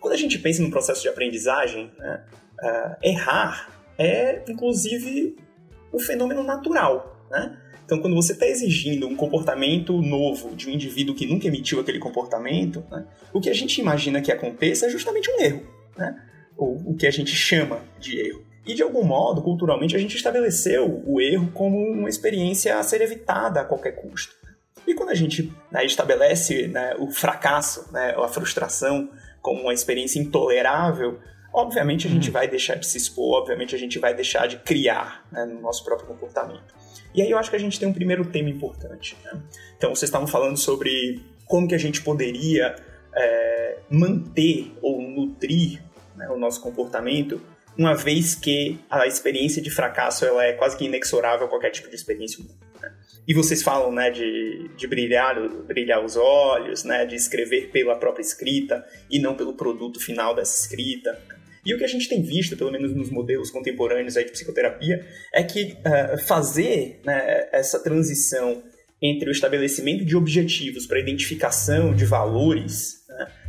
Quando 0.00 0.14
a 0.14 0.16
gente 0.16 0.38
pensa 0.38 0.62
no 0.62 0.70
processo 0.70 1.02
de 1.02 1.08
aprendizagem, 1.08 1.92
né, 1.98 2.24
ah, 2.60 2.98
errar 3.02 3.78
é, 3.98 4.44
inclusive, 4.48 5.36
um 5.92 5.98
fenômeno 5.98 6.44
natural, 6.44 7.26
né? 7.28 7.58
Então, 7.84 7.98
quando 8.00 8.14
você 8.14 8.32
está 8.32 8.46
exigindo 8.46 9.08
um 9.08 9.16
comportamento 9.16 10.00
novo 10.00 10.54
de 10.54 10.68
um 10.68 10.72
indivíduo 10.72 11.14
que 11.14 11.26
nunca 11.26 11.48
emitiu 11.48 11.80
aquele 11.80 11.98
comportamento, 11.98 12.84
né, 12.90 13.06
o 13.32 13.40
que 13.40 13.48
a 13.48 13.54
gente 13.54 13.80
imagina 13.80 14.20
que 14.20 14.30
aconteça 14.30 14.86
é 14.86 14.90
justamente 14.90 15.30
um 15.30 15.40
erro, 15.40 15.66
né? 15.96 16.22
Ou 16.58 16.76
o 16.84 16.94
que 16.94 17.06
a 17.06 17.10
gente 17.10 17.34
chama 17.34 17.80
de 17.98 18.20
erro. 18.20 18.44
E, 18.66 18.74
de 18.74 18.82
algum 18.82 19.02
modo, 19.02 19.40
culturalmente, 19.40 19.96
a 19.96 19.98
gente 19.98 20.14
estabeleceu 20.14 21.02
o 21.06 21.18
erro 21.22 21.50
como 21.54 21.78
uma 21.78 22.08
experiência 22.08 22.78
a 22.78 22.82
ser 22.82 23.00
evitada 23.00 23.62
a 23.62 23.64
qualquer 23.64 23.92
custo. 23.92 24.34
E 24.86 24.94
quando 24.94 25.10
a 25.10 25.14
gente 25.14 25.50
né, 25.70 25.84
estabelece 25.86 26.68
né, 26.68 26.94
o 26.98 27.10
fracasso, 27.10 27.90
né, 27.92 28.14
a 28.16 28.28
frustração 28.28 29.10
como 29.40 29.62
uma 29.62 29.72
experiência 29.72 30.18
intolerável, 30.18 31.18
obviamente 31.52 32.06
a 32.06 32.10
gente 32.10 32.30
vai 32.30 32.46
deixar 32.46 32.74
de 32.74 32.86
se 32.86 32.98
expor, 32.98 33.38
obviamente 33.38 33.74
a 33.74 33.78
gente 33.78 33.98
vai 33.98 34.14
deixar 34.14 34.46
de 34.46 34.58
criar 34.58 35.26
né, 35.32 35.46
no 35.46 35.60
nosso 35.60 35.84
próprio 35.84 36.06
comportamento. 36.06 36.74
E 37.14 37.22
aí 37.22 37.30
eu 37.30 37.38
acho 37.38 37.50
que 37.50 37.56
a 37.56 37.60
gente 37.60 37.78
tem 37.78 37.88
um 37.88 37.92
primeiro 37.92 38.24
tema 38.26 38.50
importante. 38.50 39.16
né? 39.24 39.40
Então, 39.76 39.94
vocês 39.94 40.08
estavam 40.08 40.26
falando 40.26 40.56
sobre 40.56 41.22
como 41.46 41.66
que 41.66 41.74
a 41.74 41.78
gente 41.78 42.02
poderia 42.02 42.76
é, 43.14 43.78
manter 43.90 44.72
ou 44.82 45.00
nutrir 45.00 45.82
o 46.32 46.38
nosso 46.38 46.60
comportamento, 46.60 47.40
uma 47.76 47.94
vez 47.94 48.34
que 48.34 48.78
a 48.90 49.06
experiência 49.06 49.62
de 49.62 49.70
fracasso 49.70 50.24
ela 50.24 50.44
é 50.44 50.52
quase 50.52 50.76
que 50.76 50.84
inexorável 50.84 51.46
a 51.46 51.48
qualquer 51.48 51.70
tipo 51.70 51.88
de 51.88 51.94
experiência 51.94 52.42
humana. 52.42 52.58
né? 52.82 52.92
E 53.26 53.34
vocês 53.34 53.62
falam 53.62 53.92
né, 53.92 54.10
de, 54.10 54.70
de 54.76 54.86
brilhar, 54.86 55.36
brilhar 55.66 56.04
os 56.04 56.16
olhos, 56.16 56.82
né, 56.82 57.06
de 57.06 57.14
escrever 57.14 57.70
pela 57.70 57.94
própria 57.96 58.22
escrita 58.22 58.84
e 59.10 59.20
não 59.20 59.36
pelo 59.36 59.54
produto 59.54 60.00
final 60.00 60.34
dessa 60.34 60.60
escrita. 60.60 61.16
E 61.64 61.74
o 61.74 61.78
que 61.78 61.84
a 61.84 61.88
gente 61.88 62.08
tem 62.08 62.22
visto, 62.22 62.56
pelo 62.56 62.72
menos 62.72 62.94
nos 62.94 63.10
modelos 63.10 63.50
contemporâneos 63.50 64.16
aí 64.16 64.24
de 64.24 64.32
psicoterapia, 64.32 65.06
é 65.34 65.42
que 65.42 65.76
eh, 65.84 66.16
fazer 66.18 67.00
né, 67.04 67.48
essa 67.52 67.78
transição 67.82 68.62
entre 69.02 69.28
o 69.28 69.32
estabelecimento 69.32 70.04
de 70.04 70.16
objetivos 70.16 70.86
para 70.86 70.98
identificação 70.98 71.94
de 71.94 72.04
valores 72.04 72.97
né, 72.97 72.97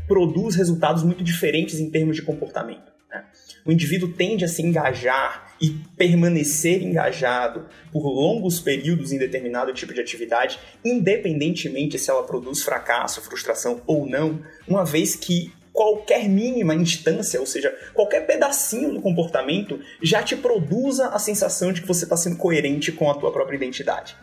produz 0.10 0.56
resultados 0.56 1.04
muito 1.04 1.24
diferentes 1.24 1.80
em 1.80 1.90
termos 1.90 2.16
de 2.16 2.24
comportamento. 2.24 2.92
né? 3.10 3.24
O 3.64 3.72
indivíduo 3.72 4.12
tende 4.12 4.44
a 4.44 4.48
se 4.48 4.64
engajar 4.64 5.56
e 5.62 5.70
permanecer 5.96 6.82
engajado 6.82 7.68
por 7.92 8.04
longos 8.08 8.60
períodos 8.60 9.12
em 9.12 9.20
determinado 9.20 9.72
tipo 9.72 9.94
de 9.94 10.02
atividade, 10.02 10.60
independentemente 10.84 12.00
se 12.00 12.10
ela 12.10 12.24
produz 12.24 12.64
fracasso, 12.64 13.22
frustração 13.22 13.82
ou 13.86 14.08
não, 14.08 14.42
uma 14.68 14.84
vez 14.84 15.16
que 15.16 15.54
qualquer 15.72 16.28
mínima 16.28 16.74
instância, 16.74 17.40
ou 17.40 17.46
seja, 17.46 17.74
qualquer 17.94 18.26
pedacinho 18.26 18.94
do 18.94 19.02
comportamento, 19.02 19.80
já 20.02 20.24
te 20.24 20.36
produza 20.36 21.10
a 21.10 21.20
sensação 21.20 21.72
de 21.72 21.82
que 21.82 21.88
você 21.88 22.06
está 22.06 22.18
sendo 22.18 22.38
coerente 22.38 22.92
com 22.92 23.10
a 23.12 23.14
tua 23.14 23.32
própria 23.32 23.56
identidade. 23.56 24.18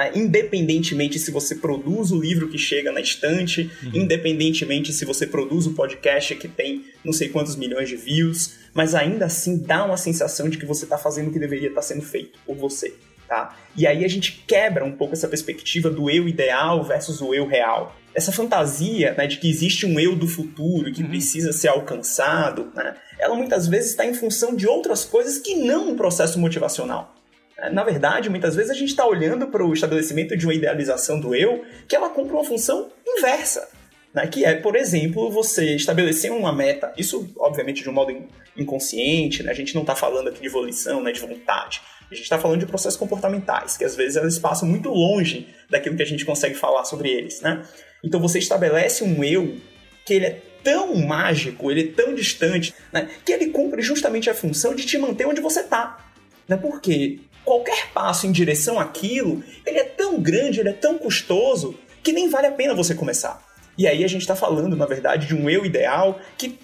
Né? 0.00 0.10
Independentemente 0.14 1.18
se 1.18 1.30
você 1.30 1.54
produz 1.54 2.10
o 2.10 2.18
livro 2.18 2.48
que 2.48 2.56
chega 2.56 2.90
na 2.90 3.02
estante, 3.02 3.70
independentemente 3.92 4.94
se 4.94 5.04
você 5.04 5.26
produz 5.26 5.66
o 5.66 5.74
podcast 5.74 6.34
que 6.36 6.48
tem 6.48 6.86
não 7.04 7.12
sei 7.12 7.28
quantos 7.28 7.54
milhões 7.54 7.90
de 7.90 7.96
views, 7.96 8.54
mas 8.72 8.94
ainda 8.94 9.26
assim 9.26 9.58
dá 9.58 9.84
uma 9.84 9.98
sensação 9.98 10.48
de 10.48 10.56
que 10.56 10.64
você 10.64 10.84
está 10.84 10.96
fazendo 10.96 11.28
o 11.28 11.32
que 11.32 11.38
deveria 11.38 11.68
estar 11.68 11.82
sendo 11.82 12.00
feito 12.00 12.38
por 12.46 12.56
você. 12.56 12.94
Tá? 13.28 13.54
E 13.76 13.86
aí 13.86 14.02
a 14.02 14.08
gente 14.08 14.42
quebra 14.46 14.84
um 14.84 14.92
pouco 14.92 15.12
essa 15.12 15.28
perspectiva 15.28 15.90
do 15.90 16.10
eu 16.10 16.26
ideal 16.26 16.82
versus 16.82 17.20
o 17.20 17.34
eu 17.34 17.46
real. 17.46 17.94
Essa 18.14 18.32
fantasia 18.32 19.14
né, 19.14 19.26
de 19.26 19.36
que 19.36 19.48
existe 19.48 19.84
um 19.84 20.00
eu 20.00 20.16
do 20.16 20.26
futuro 20.26 20.90
que 20.90 21.04
precisa 21.04 21.52
ser 21.52 21.68
alcançado, 21.68 22.72
né, 22.74 22.96
ela 23.18 23.36
muitas 23.36 23.68
vezes 23.68 23.90
está 23.90 24.04
em 24.04 24.14
função 24.14 24.56
de 24.56 24.66
outras 24.66 25.04
coisas 25.04 25.38
que 25.38 25.54
não 25.54 25.90
um 25.90 25.96
processo 25.96 26.40
motivacional. 26.40 27.19
Na 27.68 27.84
verdade, 27.84 28.30
muitas 28.30 28.54
vezes 28.54 28.70
a 28.70 28.74
gente 28.74 28.88
está 28.90 29.06
olhando 29.06 29.46
para 29.48 29.64
o 29.64 29.72
estabelecimento 29.72 30.36
de 30.36 30.46
uma 30.46 30.54
idealização 30.54 31.20
do 31.20 31.34
eu 31.34 31.64
que 31.86 31.94
ela 31.94 32.08
cumpre 32.08 32.32
uma 32.32 32.44
função 32.44 32.90
inversa. 33.06 33.68
Né? 34.14 34.26
Que 34.26 34.44
é, 34.44 34.54
por 34.54 34.76
exemplo, 34.76 35.30
você 35.30 35.74
estabelecer 35.74 36.32
uma 36.32 36.52
meta, 36.52 36.92
isso 36.96 37.28
obviamente 37.38 37.82
de 37.82 37.90
um 37.90 37.92
modo 37.92 38.10
in- 38.10 38.26
inconsciente, 38.56 39.42
né? 39.42 39.50
a 39.50 39.54
gente 39.54 39.74
não 39.74 39.82
está 39.82 39.94
falando 39.94 40.28
aqui 40.28 40.40
de 40.40 40.48
volição, 40.48 41.02
né? 41.02 41.12
de 41.12 41.20
vontade. 41.20 41.80
A 42.10 42.14
gente 42.14 42.24
está 42.24 42.38
falando 42.38 42.60
de 42.60 42.66
processos 42.66 42.98
comportamentais, 42.98 43.76
que 43.76 43.84
às 43.84 43.94
vezes 43.94 44.16
eles 44.16 44.38
passam 44.38 44.68
muito 44.68 44.88
longe 44.88 45.46
daquilo 45.68 45.96
que 45.96 46.02
a 46.02 46.06
gente 46.06 46.24
consegue 46.24 46.54
falar 46.54 46.84
sobre 46.84 47.08
eles. 47.08 47.40
Né? 47.40 47.62
Então 48.02 48.18
você 48.20 48.38
estabelece 48.38 49.04
um 49.04 49.22
eu 49.22 49.56
que 50.04 50.14
ele 50.14 50.26
é 50.26 50.40
tão 50.64 50.94
mágico, 50.96 51.70
ele 51.70 51.82
é 51.82 51.92
tão 51.92 52.14
distante, 52.14 52.74
né? 52.92 53.08
que 53.24 53.32
ele 53.32 53.50
cumpre 53.50 53.80
justamente 53.82 54.28
a 54.28 54.34
função 54.34 54.74
de 54.74 54.84
te 54.84 54.98
manter 54.98 55.26
onde 55.26 55.40
você 55.40 55.60
está 55.60 56.10
né? 56.50 56.56
Porque 56.56 57.20
qualquer 57.50 57.88
passo 57.92 58.28
em 58.28 58.32
direção 58.32 58.78
àquilo, 58.78 59.42
ele 59.66 59.80
é 59.80 59.82
tão 59.84 60.20
grande, 60.20 60.60
ele 60.60 60.68
é 60.68 60.72
tão 60.72 60.96
custoso, 60.96 61.76
que 62.00 62.12
nem 62.12 62.28
vale 62.28 62.46
a 62.46 62.52
pena 62.52 62.76
você 62.76 62.94
começar. 62.94 63.44
E 63.76 63.88
aí 63.88 64.04
a 64.04 64.08
gente 64.08 64.20
está 64.20 64.36
falando, 64.36 64.76
na 64.76 64.86
verdade, 64.86 65.26
de 65.26 65.34
um 65.34 65.50
eu 65.50 65.66
ideal 65.66 66.20
que 66.38 66.56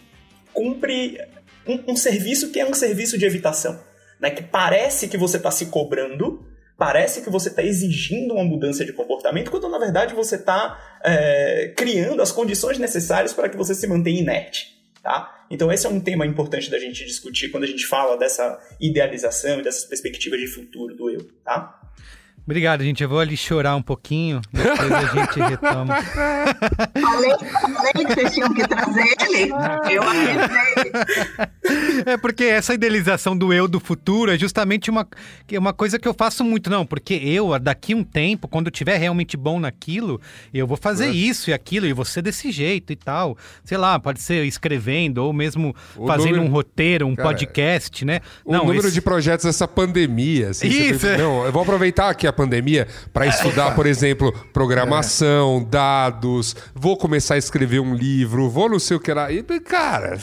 cumpre 0.53 1.21
um, 1.67 1.93
um 1.93 1.97
serviço 1.97 2.53
que 2.53 2.61
é 2.61 2.65
um 2.65 2.73
serviço 2.73 3.19
de 3.19 3.27
evitação. 3.27 3.81
Né? 4.21 4.31
Que 4.31 4.45
parece 4.45 5.09
que 5.09 5.19
você 5.19 5.39
está 5.39 5.51
se 5.51 5.67
cobrando, 5.67 6.47
parece 6.79 7.21
que 7.21 7.31
você 7.31 7.49
está 7.49 7.65
exigindo 7.65 8.35
uma 8.35 8.45
mudança 8.45 8.85
de 8.85 8.93
comportamento, 8.93 9.51
quando 9.51 9.69
na 9.69 9.81
verdade 9.81 10.15
você 10.15 10.37
está 10.37 10.79
criando 11.77 12.23
as 12.23 12.31
condições 12.31 12.79
necessárias 12.79 13.33
para 13.33 13.49
que 13.49 13.57
você 13.57 13.75
se 13.75 13.89
mantenha 13.89 14.21
inerte. 14.21 14.76
Tá? 15.07 15.47
Então, 15.49 15.71
esse 15.71 15.87
é 15.87 15.89
um 15.89 16.01
tema 16.01 16.27
importante 16.27 16.69
da 16.69 16.81
gente 16.81 17.05
discutir 17.05 17.49
quando 17.51 17.63
a 17.63 17.67
gente 17.69 17.87
fala 17.87 18.19
dessa 18.19 18.61
idealização 18.81 19.61
e 19.61 19.63
dessas 19.63 19.85
perspectivas 19.85 20.41
de 20.41 20.49
futuro 20.49 20.97
do 20.97 21.09
eu. 21.09 21.21
Tá? 21.45 21.81
Obrigado, 22.47 22.85
gente. 22.85 23.03
Eu 23.03 23.09
vou 23.09 23.19
ali 23.19 23.37
chorar 23.37 23.75
um 23.75 23.83
pouquinho, 23.83 24.41
depois 24.53 24.93
a 24.93 25.01
gente 25.07 25.41
retoma. 25.41 25.97
Falei, 27.01 27.31
falei 27.61 27.93
que 27.93 28.15
vocês 28.15 28.33
tinham 28.35 28.55
que 28.55 28.67
trazer 28.69 29.15
ele. 29.29 29.51
Eu 29.91 30.03
avisei. 30.03 30.93
É 32.07 32.17
porque 32.17 32.45
essa 32.45 32.73
idealização 32.75 33.37
do 33.37 33.53
eu 33.53 33.67
do 33.67 33.81
futuro 33.81 34.31
é 34.31 34.39
justamente 34.39 34.91
uma, 34.91 35.07
que 35.47 35.57
é 35.57 35.59
uma 35.59 35.73
coisa 35.73 35.99
que 35.99 36.07
eu 36.07 36.15
faço 36.15 36.45
muito, 36.45 36.71
não. 36.71 36.87
Porque 36.87 37.15
eu, 37.15 37.59
daqui 37.59 37.95
um 37.95 38.05
tempo, 38.05 38.47
quando 38.47 38.67
eu 38.67 38.71
tiver 38.71 38.97
realmente 38.97 39.37
bom 39.37 39.59
naquilo, 39.59 40.21
eu 40.55 40.67
vou 40.67 40.77
fazer 40.77 41.09
isso 41.11 41.51
e 41.51 41.53
aquilo, 41.53 41.87
e 41.87 41.93
vou 41.93 42.05
ser 42.05 42.23
desse 42.23 42.53
jeito 42.53 42.93
e 42.93 42.97
tal. 42.97 43.37
Sei 43.65 43.77
lá, 43.77 43.99
pode 43.99 44.21
ser 44.23 44.45
escrevendo, 44.45 45.19
ou 45.19 45.33
mesmo 45.33 45.75
O 45.97 46.07
fazendo 46.07 46.37
número- 46.37 46.45
um 46.45 46.53
roteiro, 46.53 47.07
um 47.07 47.17
Cara, 47.17 47.29
podcast, 47.31 48.05
né? 48.05 48.21
O 48.45 48.57
número 48.57 48.79
esse- 48.87 48.93
de 48.93 49.01
projetos 49.01 49.45
dessa 49.47 49.67
pandemia. 49.67 50.51
Assim, 50.51 50.71
você 50.71 50.77
Isso, 50.79 50.93
pensa, 50.93 51.09
é. 51.09 51.19
Não, 51.19 51.45
eu 51.45 51.53
vou 51.53 51.63
aproveitar 51.63 52.09
aqui 52.11 52.27
a 52.27 52.33
pandemia 52.37 52.87
para 53.13 53.27
estudar, 53.27 53.75
por 53.75 53.87
exemplo, 53.87 54.33
programação, 54.53 55.65
dados. 55.65 56.55
Vou 56.75 56.97
começar 56.97 57.35
a 57.35 57.39
escrever 57.39 57.81
um 57.81 57.95
livro, 57.95 58.49
vou 58.49 58.69
não 58.69 58.79
sei 58.79 58.97
o 58.97 59.01
que 59.01 59.13
lá. 59.13 59.33
E, 59.33 59.43
cara, 59.61 60.19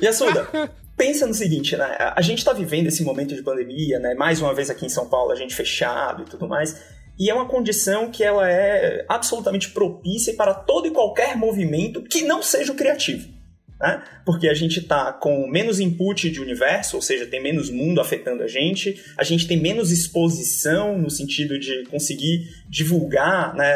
E 0.00 0.06
Assuda, 0.06 0.48
pensa 0.96 1.26
no 1.26 1.34
seguinte, 1.34 1.76
né? 1.76 2.12
A 2.14 2.20
gente 2.20 2.44
tá 2.44 2.52
vivendo 2.52 2.88
esse 2.88 3.02
momento 3.02 3.34
de 3.34 3.42
pandemia, 3.42 3.98
né? 3.98 4.14
Mais 4.14 4.40
uma 4.40 4.54
vez 4.54 4.68
aqui 4.70 4.86
em 4.86 4.90
São 4.90 5.08
Paulo, 5.08 5.32
a 5.32 5.36
gente 5.36 5.54
fechado 5.54 6.22
e 6.22 6.26
tudo 6.26 6.48
mais. 6.48 6.80
E 7.18 7.28
é 7.28 7.34
uma 7.34 7.46
condição 7.46 8.10
que 8.10 8.22
ela 8.22 8.48
é 8.48 9.04
absolutamente 9.08 9.70
propícia 9.70 10.34
para 10.34 10.54
todo 10.54 10.86
e 10.86 10.90
qualquer 10.90 11.36
movimento 11.36 12.02
que 12.02 12.22
não 12.22 12.42
seja 12.42 12.72
o 12.72 12.76
criativo. 12.76 13.37
Né? 13.80 14.02
Porque 14.24 14.48
a 14.48 14.54
gente 14.54 14.80
tá 14.82 15.12
com 15.12 15.46
menos 15.48 15.78
input 15.78 16.30
de 16.30 16.40
universo, 16.40 16.96
ou 16.96 17.02
seja, 17.02 17.26
tem 17.26 17.42
menos 17.42 17.70
mundo 17.70 18.00
afetando 18.00 18.42
a 18.42 18.48
gente, 18.48 19.00
a 19.16 19.22
gente 19.22 19.46
tem 19.46 19.60
menos 19.60 19.92
exposição 19.92 20.98
no 20.98 21.10
sentido 21.10 21.58
de 21.58 21.84
conseguir 21.84 22.48
divulgar 22.68 23.54
né, 23.54 23.72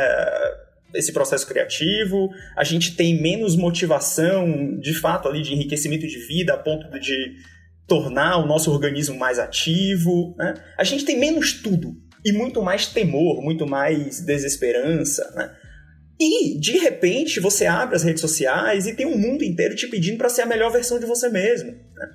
esse 0.95 1.13
processo 1.13 1.47
criativo, 1.47 2.31
a 2.57 2.65
gente 2.65 2.97
tem 2.97 3.21
menos 3.21 3.57
motivação, 3.57 4.79
de 4.79 4.93
fato, 4.95 5.29
ali 5.29 5.43
de 5.43 5.53
enriquecimento 5.55 6.07
de 6.07 6.19
vida 6.19 6.55
a 6.55 6.59
ponto 6.59 6.99
de 6.99 7.37
tornar 7.87 8.39
o 8.39 8.47
nosso 8.47 8.71
organismo 8.71 9.17
mais 9.17 9.39
ativo. 9.39 10.35
Né? 10.37 10.55
A 10.77 10.85
gente 10.85 11.05
tem 11.05 11.19
menos 11.19 11.53
tudo 11.53 11.97
e 12.25 12.33
muito 12.33 12.63
mais 12.63 12.87
temor, 12.87 13.43
muito 13.43 13.67
mais 13.67 14.21
desesperança. 14.21 15.31
Né? 15.37 15.51
E, 16.25 16.57
de 16.57 16.79
repente, 16.79 17.41
você 17.41 17.67
abre 17.67 17.97
as 17.97 18.05
redes 18.05 18.21
sociais 18.21 18.87
e 18.87 18.95
tem 18.95 19.07
um 19.07 19.19
mundo 19.19 19.43
inteiro 19.43 19.75
te 19.75 19.89
pedindo 19.89 20.19
para 20.19 20.29
ser 20.29 20.43
a 20.43 20.47
melhor 20.47 20.71
versão 20.71 21.01
de 21.01 21.05
você 21.05 21.29
mesmo. 21.29 21.73
Né? 21.73 22.09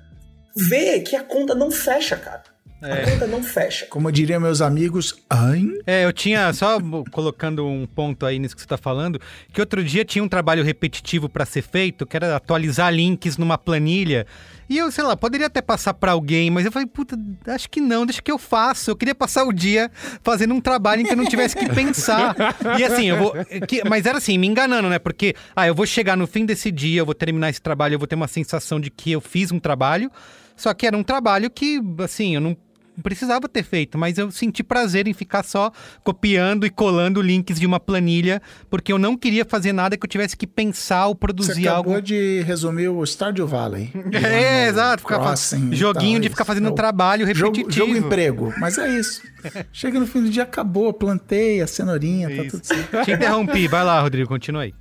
Vê 0.56 1.00
que 1.00 1.14
a 1.14 1.22
conta 1.22 1.54
não 1.54 1.70
fecha, 1.70 2.16
cara. 2.16 2.42
A 2.80 3.10
conta 3.10 3.26
não 3.26 3.42
fecha. 3.42 3.86
Como 3.86 4.10
diriam 4.12 4.40
meus 4.40 4.60
amigos, 4.60 5.14
ai, 5.28 5.64
É, 5.86 6.04
eu 6.04 6.12
tinha, 6.12 6.52
só 6.52 6.78
colocando 7.10 7.66
um 7.66 7.86
ponto 7.86 8.24
aí 8.24 8.38
nisso 8.38 8.54
que 8.54 8.60
você 8.60 8.66
está 8.66 8.76
falando, 8.76 9.20
que 9.52 9.60
outro 9.60 9.82
dia 9.82 10.04
tinha 10.04 10.22
um 10.22 10.28
trabalho 10.28 10.62
repetitivo 10.62 11.28
para 11.28 11.44
ser 11.44 11.62
feito, 11.62 12.06
que 12.06 12.16
era 12.16 12.36
atualizar 12.36 12.92
links 12.94 13.36
numa 13.36 13.58
planilha. 13.58 14.26
E 14.68 14.76
eu, 14.78 14.92
sei 14.92 15.02
lá, 15.02 15.16
poderia 15.16 15.46
até 15.46 15.60
passar 15.62 15.94
para 15.94 16.12
alguém, 16.12 16.50
mas 16.50 16.66
eu 16.66 16.70
falei, 16.70 16.86
puta, 16.86 17.18
acho 17.46 17.68
que 17.70 17.80
não, 17.80 18.04
deixa 18.06 18.20
que 18.22 18.30
eu 18.30 18.38
faço. 18.38 18.90
Eu 18.90 18.96
queria 18.96 19.14
passar 19.14 19.44
o 19.44 19.52
dia 19.52 19.90
fazendo 20.22 20.52
um 20.54 20.60
trabalho 20.60 21.00
em 21.00 21.04
que 21.04 21.12
eu 21.12 21.16
não 21.16 21.24
tivesse 21.26 21.56
que 21.56 21.68
pensar. 21.70 22.36
E 22.78 22.84
assim, 22.84 23.06
eu 23.06 23.16
vou. 23.16 23.32
que- 23.66 23.82
mas 23.88 24.04
era 24.06 24.18
assim, 24.18 24.36
me 24.38 24.46
enganando, 24.46 24.88
né? 24.88 24.98
Porque, 24.98 25.34
ah, 25.56 25.66
eu 25.66 25.74
vou 25.74 25.86
chegar 25.86 26.16
no 26.16 26.26
fim 26.26 26.44
desse 26.44 26.70
dia, 26.70 27.00
eu 27.00 27.06
vou 27.06 27.14
terminar 27.14 27.48
esse 27.50 27.60
trabalho, 27.62 27.94
eu 27.94 27.98
vou 27.98 28.06
ter 28.06 28.14
uma 28.14 28.28
sensação 28.28 28.78
de 28.78 28.90
que 28.90 29.10
eu 29.10 29.20
fiz 29.20 29.50
um 29.50 29.58
trabalho. 29.58 30.10
Só 30.54 30.74
que 30.74 30.86
era 30.86 30.96
um 30.96 31.02
trabalho 31.04 31.48
que, 31.50 31.80
assim, 32.04 32.34
eu 32.34 32.40
não 32.40 32.56
precisava 33.02 33.48
ter 33.48 33.62
feito, 33.62 33.96
mas 33.98 34.18
eu 34.18 34.30
senti 34.30 34.62
prazer 34.62 35.06
em 35.08 35.12
ficar 35.12 35.42
só 35.44 35.70
copiando 36.04 36.66
e 36.66 36.70
colando 36.70 37.20
links 37.22 37.58
de 37.58 37.66
uma 37.66 37.78
planilha, 37.80 38.40
porque 38.70 38.92
eu 38.92 38.98
não 38.98 39.16
queria 39.16 39.44
fazer 39.44 39.72
nada 39.72 39.96
que 39.96 40.04
eu 40.04 40.08
tivesse 40.08 40.36
que 40.36 40.46
pensar 40.46 41.06
ou 41.06 41.14
você 41.14 41.18
produzir 41.18 41.68
acabou 41.68 41.94
algo. 41.94 42.06
de 42.06 42.42
resumir 42.42 42.88
o 42.88 43.04
Stardew 43.04 43.46
Valley. 43.46 43.90
É, 44.12 44.66
exato, 44.68 45.02
ficar 45.02 45.18
Crossing 45.20 45.72
joguinho 45.74 46.14
tal, 46.14 46.20
de 46.22 46.28
ficar 46.28 46.42
isso. 46.42 46.46
fazendo 46.48 46.68
É 46.68 46.70
o 46.70 46.74
trabalho 46.74 47.26
Jogo, 47.34 47.56
repetitivo. 47.56 47.86
jogo 47.86 47.96
emprego, 47.96 48.54
mas 48.58 48.76
é 48.78 48.98
isso. 48.98 49.22
Chega 49.72 49.98
no 50.00 50.06
fim 50.06 50.22
do 50.22 50.30
dia, 50.30 50.42
acabou, 50.42 50.92
plantei 50.92 51.60
a 51.62 51.66
cenourinha, 51.66 52.28
tá 52.34 52.50
tudo 52.50 52.64
certo. 52.64 53.04
Te 53.04 53.12
interrompi, 53.12 53.68
vai 53.68 53.84
lá, 53.84 54.00
Rodrigo, 54.00 54.28
continua 54.28 54.62
aí. 54.62 54.74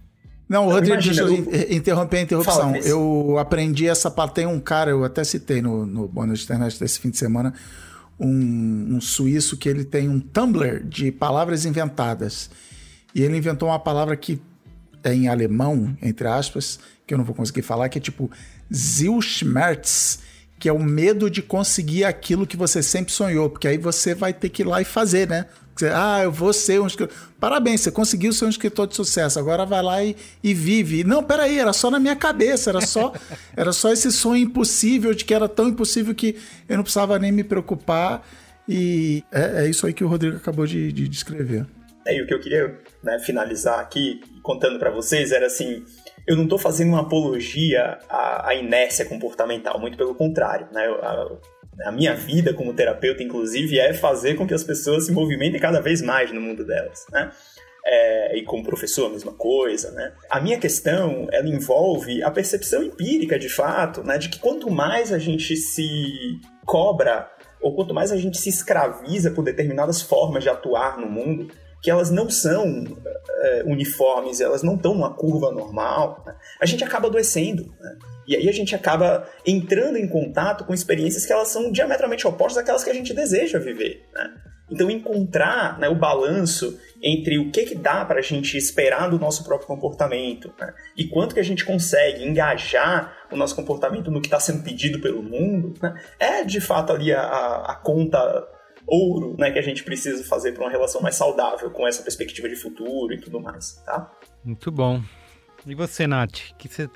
Não, 0.49 0.65
Rodrigo, 0.65 0.93
Imagina, 0.93 1.25
deixa 1.27 1.29
eu 1.29 1.53
eu- 1.53 1.61
in- 1.71 1.75
interromper 1.75 2.17
a 2.17 2.21
interrupção. 2.21 2.75
Eu 2.77 3.37
aprendi 3.37 3.85
essa 3.87 4.09
parte. 4.09 4.35
Tem 4.35 4.45
um 4.47 4.61
cara, 4.61 4.89
eu 4.91 5.03
até 5.03 5.21
citei 5.25 5.61
no, 5.61 5.85
no 5.85 6.07
bônus 6.07 6.39
de 6.39 6.45
internet 6.45 6.79
desse 6.79 6.99
fim 7.01 7.09
de 7.09 7.17
semana, 7.17 7.53
um, 8.19 8.95
um 8.95 9.01
suíço 9.01 9.57
que 9.57 9.69
ele 9.69 9.83
tem 9.83 10.09
um 10.09 10.19
Tumblr 10.19 10.83
de 10.83 11.11
palavras 11.11 11.65
inventadas. 11.65 12.49
E 13.13 13.21
ele 13.21 13.37
inventou 13.37 13.69
uma 13.69 13.79
palavra 13.79 14.15
que 14.15 14.41
é 15.03 15.13
em 15.13 15.27
alemão, 15.27 15.95
entre 16.01 16.27
aspas, 16.27 16.79
que 17.05 17.13
eu 17.13 17.17
não 17.17 17.25
vou 17.25 17.35
conseguir 17.35 17.61
falar, 17.61 17.89
que 17.89 17.97
é 17.97 18.01
tipo 18.01 18.29
Zielschmerz, 18.73 20.19
que 20.59 20.67
é 20.67 20.73
o 20.73 20.79
medo 20.79 21.29
de 21.29 21.41
conseguir 21.41 22.03
aquilo 22.03 22.47
que 22.47 22.57
você 22.57 22.81
sempre 22.81 23.13
sonhou, 23.13 23.49
porque 23.49 23.67
aí 23.67 23.77
você 23.77 24.13
vai 24.13 24.33
ter 24.33 24.49
que 24.49 24.63
ir 24.63 24.65
lá 24.65 24.81
e 24.81 24.85
fazer, 24.85 25.27
né? 25.27 25.45
Você, 25.77 25.89
ah, 25.93 26.21
eu 26.23 26.31
vou 26.31 26.51
ser 26.51 26.81
um 26.81 26.87
escritor. 26.87 27.15
Parabéns, 27.39 27.81
você 27.81 27.91
conseguiu 27.91 28.33
ser 28.33 28.45
um 28.45 28.49
escritor 28.49 28.87
de 28.87 28.95
sucesso. 28.95 29.37
Agora 29.37 29.65
vai 29.65 29.83
lá 29.83 30.03
e, 30.03 30.15
e 30.43 30.53
vive. 30.53 31.03
Não, 31.03 31.23
peraí, 31.23 31.59
era 31.59 31.71
só 31.73 31.91
na 31.91 31.99
minha 31.99 32.15
cabeça, 32.15 32.71
era 32.71 32.81
só, 32.81 33.13
era 33.55 33.71
só 33.71 33.91
esse 33.91 34.11
sonho 34.11 34.43
impossível 34.43 35.13
de 35.13 35.23
que 35.23 35.33
era 35.33 35.47
tão 35.47 35.67
impossível 35.67 36.15
que 36.15 36.35
eu 36.67 36.77
não 36.77 36.83
precisava 36.83 37.19
nem 37.19 37.31
me 37.31 37.43
preocupar. 37.43 38.27
E 38.67 39.23
é, 39.31 39.65
é 39.65 39.69
isso 39.69 39.85
aí 39.85 39.93
que 39.93 40.03
o 40.03 40.07
Rodrigo 40.07 40.37
acabou 40.37 40.65
de, 40.65 40.91
de 40.91 41.07
descrever. 41.07 41.65
É, 42.05 42.17
e 42.17 42.21
o 42.21 42.27
que 42.27 42.33
eu 42.33 42.39
queria 42.39 42.79
né, 43.03 43.19
finalizar 43.19 43.79
aqui, 43.79 44.21
contando 44.41 44.79
para 44.79 44.89
vocês, 44.89 45.31
era 45.31 45.45
assim: 45.45 45.83
eu 46.25 46.35
não 46.35 46.43
estou 46.43 46.57
fazendo 46.57 46.89
uma 46.89 47.01
apologia 47.01 47.99
à, 48.09 48.49
à 48.49 48.55
inércia 48.55 49.05
comportamental, 49.05 49.79
muito 49.79 49.97
pelo 49.97 50.15
contrário. 50.15 50.67
Né? 50.71 50.87
Eu- 50.87 51.03
a, 51.03 51.37
a 51.85 51.91
minha 51.91 52.15
vida 52.15 52.53
como 52.53 52.73
terapeuta, 52.73 53.23
inclusive, 53.23 53.79
é 53.79 53.93
fazer 53.93 54.35
com 54.35 54.47
que 54.47 54.53
as 54.53 54.63
pessoas 54.63 55.05
se 55.05 55.11
movimentem 55.11 55.59
cada 55.59 55.79
vez 55.79 56.01
mais 56.01 56.31
no 56.31 56.41
mundo 56.41 56.65
delas. 56.65 57.05
Né? 57.11 57.31
É, 57.85 58.37
e 58.37 58.43
como 58.43 58.63
professor, 58.63 59.07
a 59.07 59.09
mesma 59.09 59.31
coisa, 59.31 59.91
né? 59.91 60.11
A 60.29 60.41
minha 60.41 60.59
questão, 60.59 61.27
ela 61.31 61.47
envolve 61.47 62.21
a 62.21 62.29
percepção 62.29 62.83
empírica, 62.83 63.39
de 63.39 63.47
fato, 63.47 64.03
né? 64.03 64.17
De 64.17 64.27
que 64.27 64.39
quanto 64.39 64.69
mais 64.69 65.13
a 65.13 65.17
gente 65.17 65.55
se 65.55 65.87
cobra, 66.65 67.31
ou 67.61 67.73
quanto 67.73 67.93
mais 67.93 68.11
a 68.11 68.17
gente 68.17 68.37
se 68.37 68.49
escraviza 68.49 69.31
por 69.31 69.41
determinadas 69.41 70.01
formas 70.01 70.43
de 70.43 70.49
atuar 70.49 70.97
no 70.97 71.07
mundo, 71.07 71.47
que 71.81 71.91
elas 71.91 72.09
não 72.09 72.29
são 72.29 72.85
é, 73.29 73.63
uniformes, 73.65 74.41
elas 74.41 74.63
não 74.63 74.75
estão 74.75 74.93
numa 74.93 75.13
curva 75.13 75.51
normal, 75.51 76.23
né? 76.25 76.35
a 76.61 76.65
gente 76.65 76.83
acaba 76.83 77.07
adoecendo, 77.07 77.73
né? 77.79 77.97
E 78.27 78.35
aí 78.35 78.49
a 78.49 78.51
gente 78.51 78.75
acaba 78.75 79.25
entrando 79.45 79.97
em 79.97 80.07
contato 80.07 80.65
com 80.65 80.73
experiências 80.73 81.25
que 81.25 81.31
elas 81.31 81.47
são 81.47 81.71
diametralmente 81.71 82.27
opostas 82.27 82.57
daquelas 82.57 82.83
que 82.83 82.89
a 82.89 82.93
gente 82.93 83.13
deseja 83.13 83.57
viver, 83.57 84.05
né? 84.13 84.33
Então, 84.69 84.91
encontrar 84.91 85.79
né, 85.79 85.87
o 85.87 85.95
balanço 85.95 86.77
entre 87.01 87.37
o 87.39 87.49
que, 87.51 87.63
que 87.63 87.75
dá 87.75 88.03
para 88.03 88.19
a 88.19 88.21
gente 88.21 88.57
esperar 88.57 89.09
do 89.09 89.17
nosso 89.17 89.45
próprio 89.45 89.65
comportamento 89.65 90.53
né, 90.59 90.73
e 90.97 91.07
quanto 91.07 91.33
que 91.33 91.39
a 91.39 91.43
gente 91.43 91.63
consegue 91.63 92.25
engajar 92.25 93.15
o 93.31 93.37
nosso 93.37 93.55
comportamento 93.55 94.11
no 94.11 94.19
que 94.19 94.27
está 94.27 94.41
sendo 94.41 94.63
pedido 94.63 94.99
pelo 94.99 95.23
mundo, 95.23 95.73
né, 95.81 95.95
é 96.19 96.43
de 96.43 96.59
fato 96.59 96.91
ali 96.91 97.13
a- 97.13 97.63
a 97.65 97.75
conta 97.75 98.45
ouro 98.87 99.35
né, 99.37 99.51
que 99.51 99.59
a 99.59 99.61
gente 99.61 99.83
precisa 99.83 100.23
fazer 100.23 100.53
para 100.53 100.63
uma 100.63 100.71
relação 100.71 101.01
mais 101.01 101.15
saudável 101.15 101.69
com 101.69 101.85
essa 101.87 102.01
perspectiva 102.01 102.47
de 102.47 102.55
futuro 102.55 103.13
e 103.13 103.19
tudo 103.19 103.39
mais, 103.39 103.73
tá? 103.85 104.09
Muito 104.43 104.71
bom. 104.71 105.01
E 105.65 105.75
você, 105.75 106.07
Nath? 106.07 106.39
Que 106.57 106.67
você... 106.69 106.89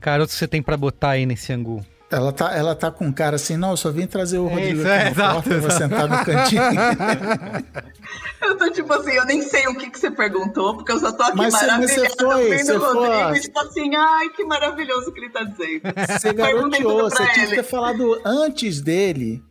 Caroto 0.00 0.32
você 0.32 0.48
tem 0.48 0.62
pra 0.62 0.76
botar 0.76 1.10
aí 1.10 1.26
nesse 1.26 1.52
angu? 1.52 1.84
Ela 2.10 2.32
tá, 2.32 2.52
ela 2.56 2.74
tá 2.74 2.90
com 2.90 3.04
um 3.06 3.12
cara 3.12 3.36
assim, 3.36 3.56
não, 3.56 3.70
eu 3.70 3.76
só 3.76 3.92
vim 3.92 4.04
trazer 4.04 4.38
o 4.38 4.48
Rodrigo 4.48 4.80
Isso, 4.80 4.88
aqui 4.88 4.90
é, 4.90 5.04
na 5.04 5.10
exato, 5.10 5.34
porta, 5.34 5.58
vou 5.60 5.70
sentar 5.70 6.08
no 6.08 6.24
cantinho. 6.24 6.62
Eu 8.42 8.56
tô 8.56 8.70
tipo 8.72 8.92
assim, 8.92 9.12
eu 9.12 9.24
nem 9.26 9.42
sei 9.42 9.68
o 9.68 9.76
que, 9.76 9.90
que 9.90 9.98
você 9.98 10.10
perguntou, 10.10 10.74
porque 10.74 10.90
eu 10.90 10.98
só 10.98 11.12
tô 11.12 11.22
aqui 11.22 11.36
Mas 11.36 11.54
você- 11.54 11.66
mas 11.66 11.90
você 11.92 12.00
maravilhada 12.00 12.32
foi, 12.34 12.48
vendo 12.50 12.66
você 12.66 12.72
o 12.72 12.78
Rodrigo 12.80 13.28
foi. 13.28 13.36
e 13.36 13.40
tipo 13.42 13.60
assim, 13.60 13.94
ai, 13.94 14.28
que 14.30 14.44
maravilhoso 14.44 15.12
que 15.12 15.20
ele 15.20 15.30
tá 15.30 15.44
dizendo. 15.44 15.82
Você 16.18 16.32
garoteou, 16.32 17.02
você 17.02 17.32
tinha 17.32 17.46
que 17.46 17.54
ter 17.56 17.62
falado 17.62 18.20
antes 18.24 18.80
dele. 18.80 19.42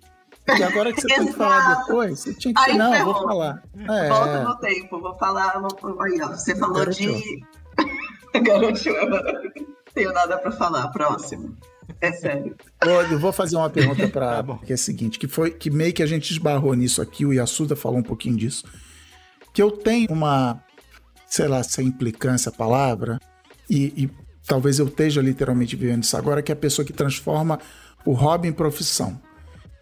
E 0.57 0.63
agora 0.63 0.93
que 0.93 1.01
você 1.01 1.07
tem 1.07 1.27
que 1.27 1.33
falar 1.33 1.75
depois, 1.75 2.19
você 2.19 2.33
tinha 2.33 2.53
que 2.53 2.59
Aí 2.61 2.77
não, 2.77 2.87
eu 2.87 2.97
ferrou. 2.97 3.13
vou 3.13 3.23
falar. 3.23 3.63
É, 3.77 4.09
Volta 4.09 4.43
no 4.43 4.57
tempo, 4.57 4.99
vou 4.99 5.17
falar. 5.17 5.59
Vou... 5.59 6.01
Aí, 6.01 6.19
ó, 6.21 6.29
você 6.29 6.55
falou 6.55 6.75
Garoteou. 6.75 7.15
de. 7.17 7.43
É 8.31 8.41
maravilhoso. 8.41 8.83
Tenho 9.93 10.13
nada 10.13 10.37
pra 10.37 10.51
falar, 10.51 10.87
próximo. 10.89 11.57
É 11.99 12.11
sério. 12.11 12.55
Eu 13.09 13.17
vou 13.17 13.31
fazer 13.31 13.55
uma 13.55 13.69
pergunta 13.69 14.07
para 14.07 14.43
que 14.63 14.71
é 14.71 14.75
a 14.75 14.77
seguinte, 14.77 15.17
que 15.17 15.27
foi 15.27 15.49
que 15.51 15.71
meio 15.71 15.91
que 15.93 16.03
a 16.03 16.05
gente 16.05 16.31
esbarrou 16.31 16.73
nisso 16.75 17.01
aqui, 17.01 17.25
o 17.25 17.33
Yasuda 17.33 17.75
falou 17.75 17.97
um 17.97 18.03
pouquinho 18.03 18.37
disso. 18.37 18.65
Que 19.51 19.61
eu 19.61 19.71
tenho 19.71 20.11
uma, 20.11 20.63
sei 21.25 21.47
lá, 21.47 21.63
sem 21.63 21.87
implicância 21.87 22.49
a 22.49 22.53
palavra, 22.53 23.19
e, 23.67 24.03
e 24.03 24.09
talvez 24.45 24.77
eu 24.77 24.87
esteja 24.87 25.21
literalmente 25.21 25.75
vivendo 25.75 26.03
isso 26.03 26.15
agora, 26.15 26.41
que 26.41 26.51
é 26.51 26.53
a 26.53 26.55
pessoa 26.55 26.85
que 26.85 26.93
transforma 26.93 27.59
o 28.05 28.13
hobby 28.13 28.47
em 28.47 28.53
profissão. 28.53 29.19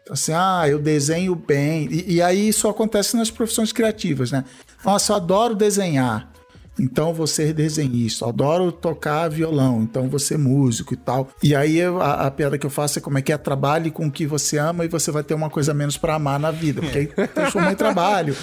Assim, 0.09 0.31
ah, 0.33 0.65
eu 0.67 0.79
desenho 0.79 1.35
bem. 1.35 1.87
E, 1.91 2.15
e 2.15 2.21
aí 2.21 2.49
isso 2.49 2.67
acontece 2.67 3.15
nas 3.17 3.31
profissões 3.31 3.71
criativas, 3.71 4.31
né? 4.31 4.43
Nossa, 4.83 5.13
eu 5.13 5.17
adoro 5.17 5.55
desenhar. 5.55 6.31
Então 6.79 7.13
você 7.13 7.51
desenhista, 7.51 8.27
adoro 8.27 8.71
tocar 8.71 9.27
violão, 9.29 9.81
então 9.81 10.07
você 10.07 10.37
músico 10.37 10.93
e 10.93 10.97
tal. 10.97 11.27
E 11.41 11.55
aí 11.55 11.81
a, 11.81 12.27
a 12.27 12.31
piada 12.31 12.57
que 12.57 12.65
eu 12.65 12.69
faço 12.69 12.99
é 12.99 13.01
como 13.01 13.17
é 13.17 13.21
que 13.21 13.33
é 13.33 13.37
trabalhe 13.37 13.89
com 13.89 14.05
o 14.07 14.11
que 14.11 14.27
você 14.27 14.57
ama 14.57 14.85
e 14.85 14.87
você 14.87 15.09
vai 15.11 15.23
ter 15.23 15.33
uma 15.33 15.49
coisa 15.49 15.73
menos 15.73 15.97
para 15.97 16.15
amar 16.15 16.39
na 16.39 16.51
vida, 16.51 16.81
porque 16.81 16.99
aí 16.99 17.07
transforma 17.27 17.71
em 17.71 17.75
trabalho, 17.75 18.35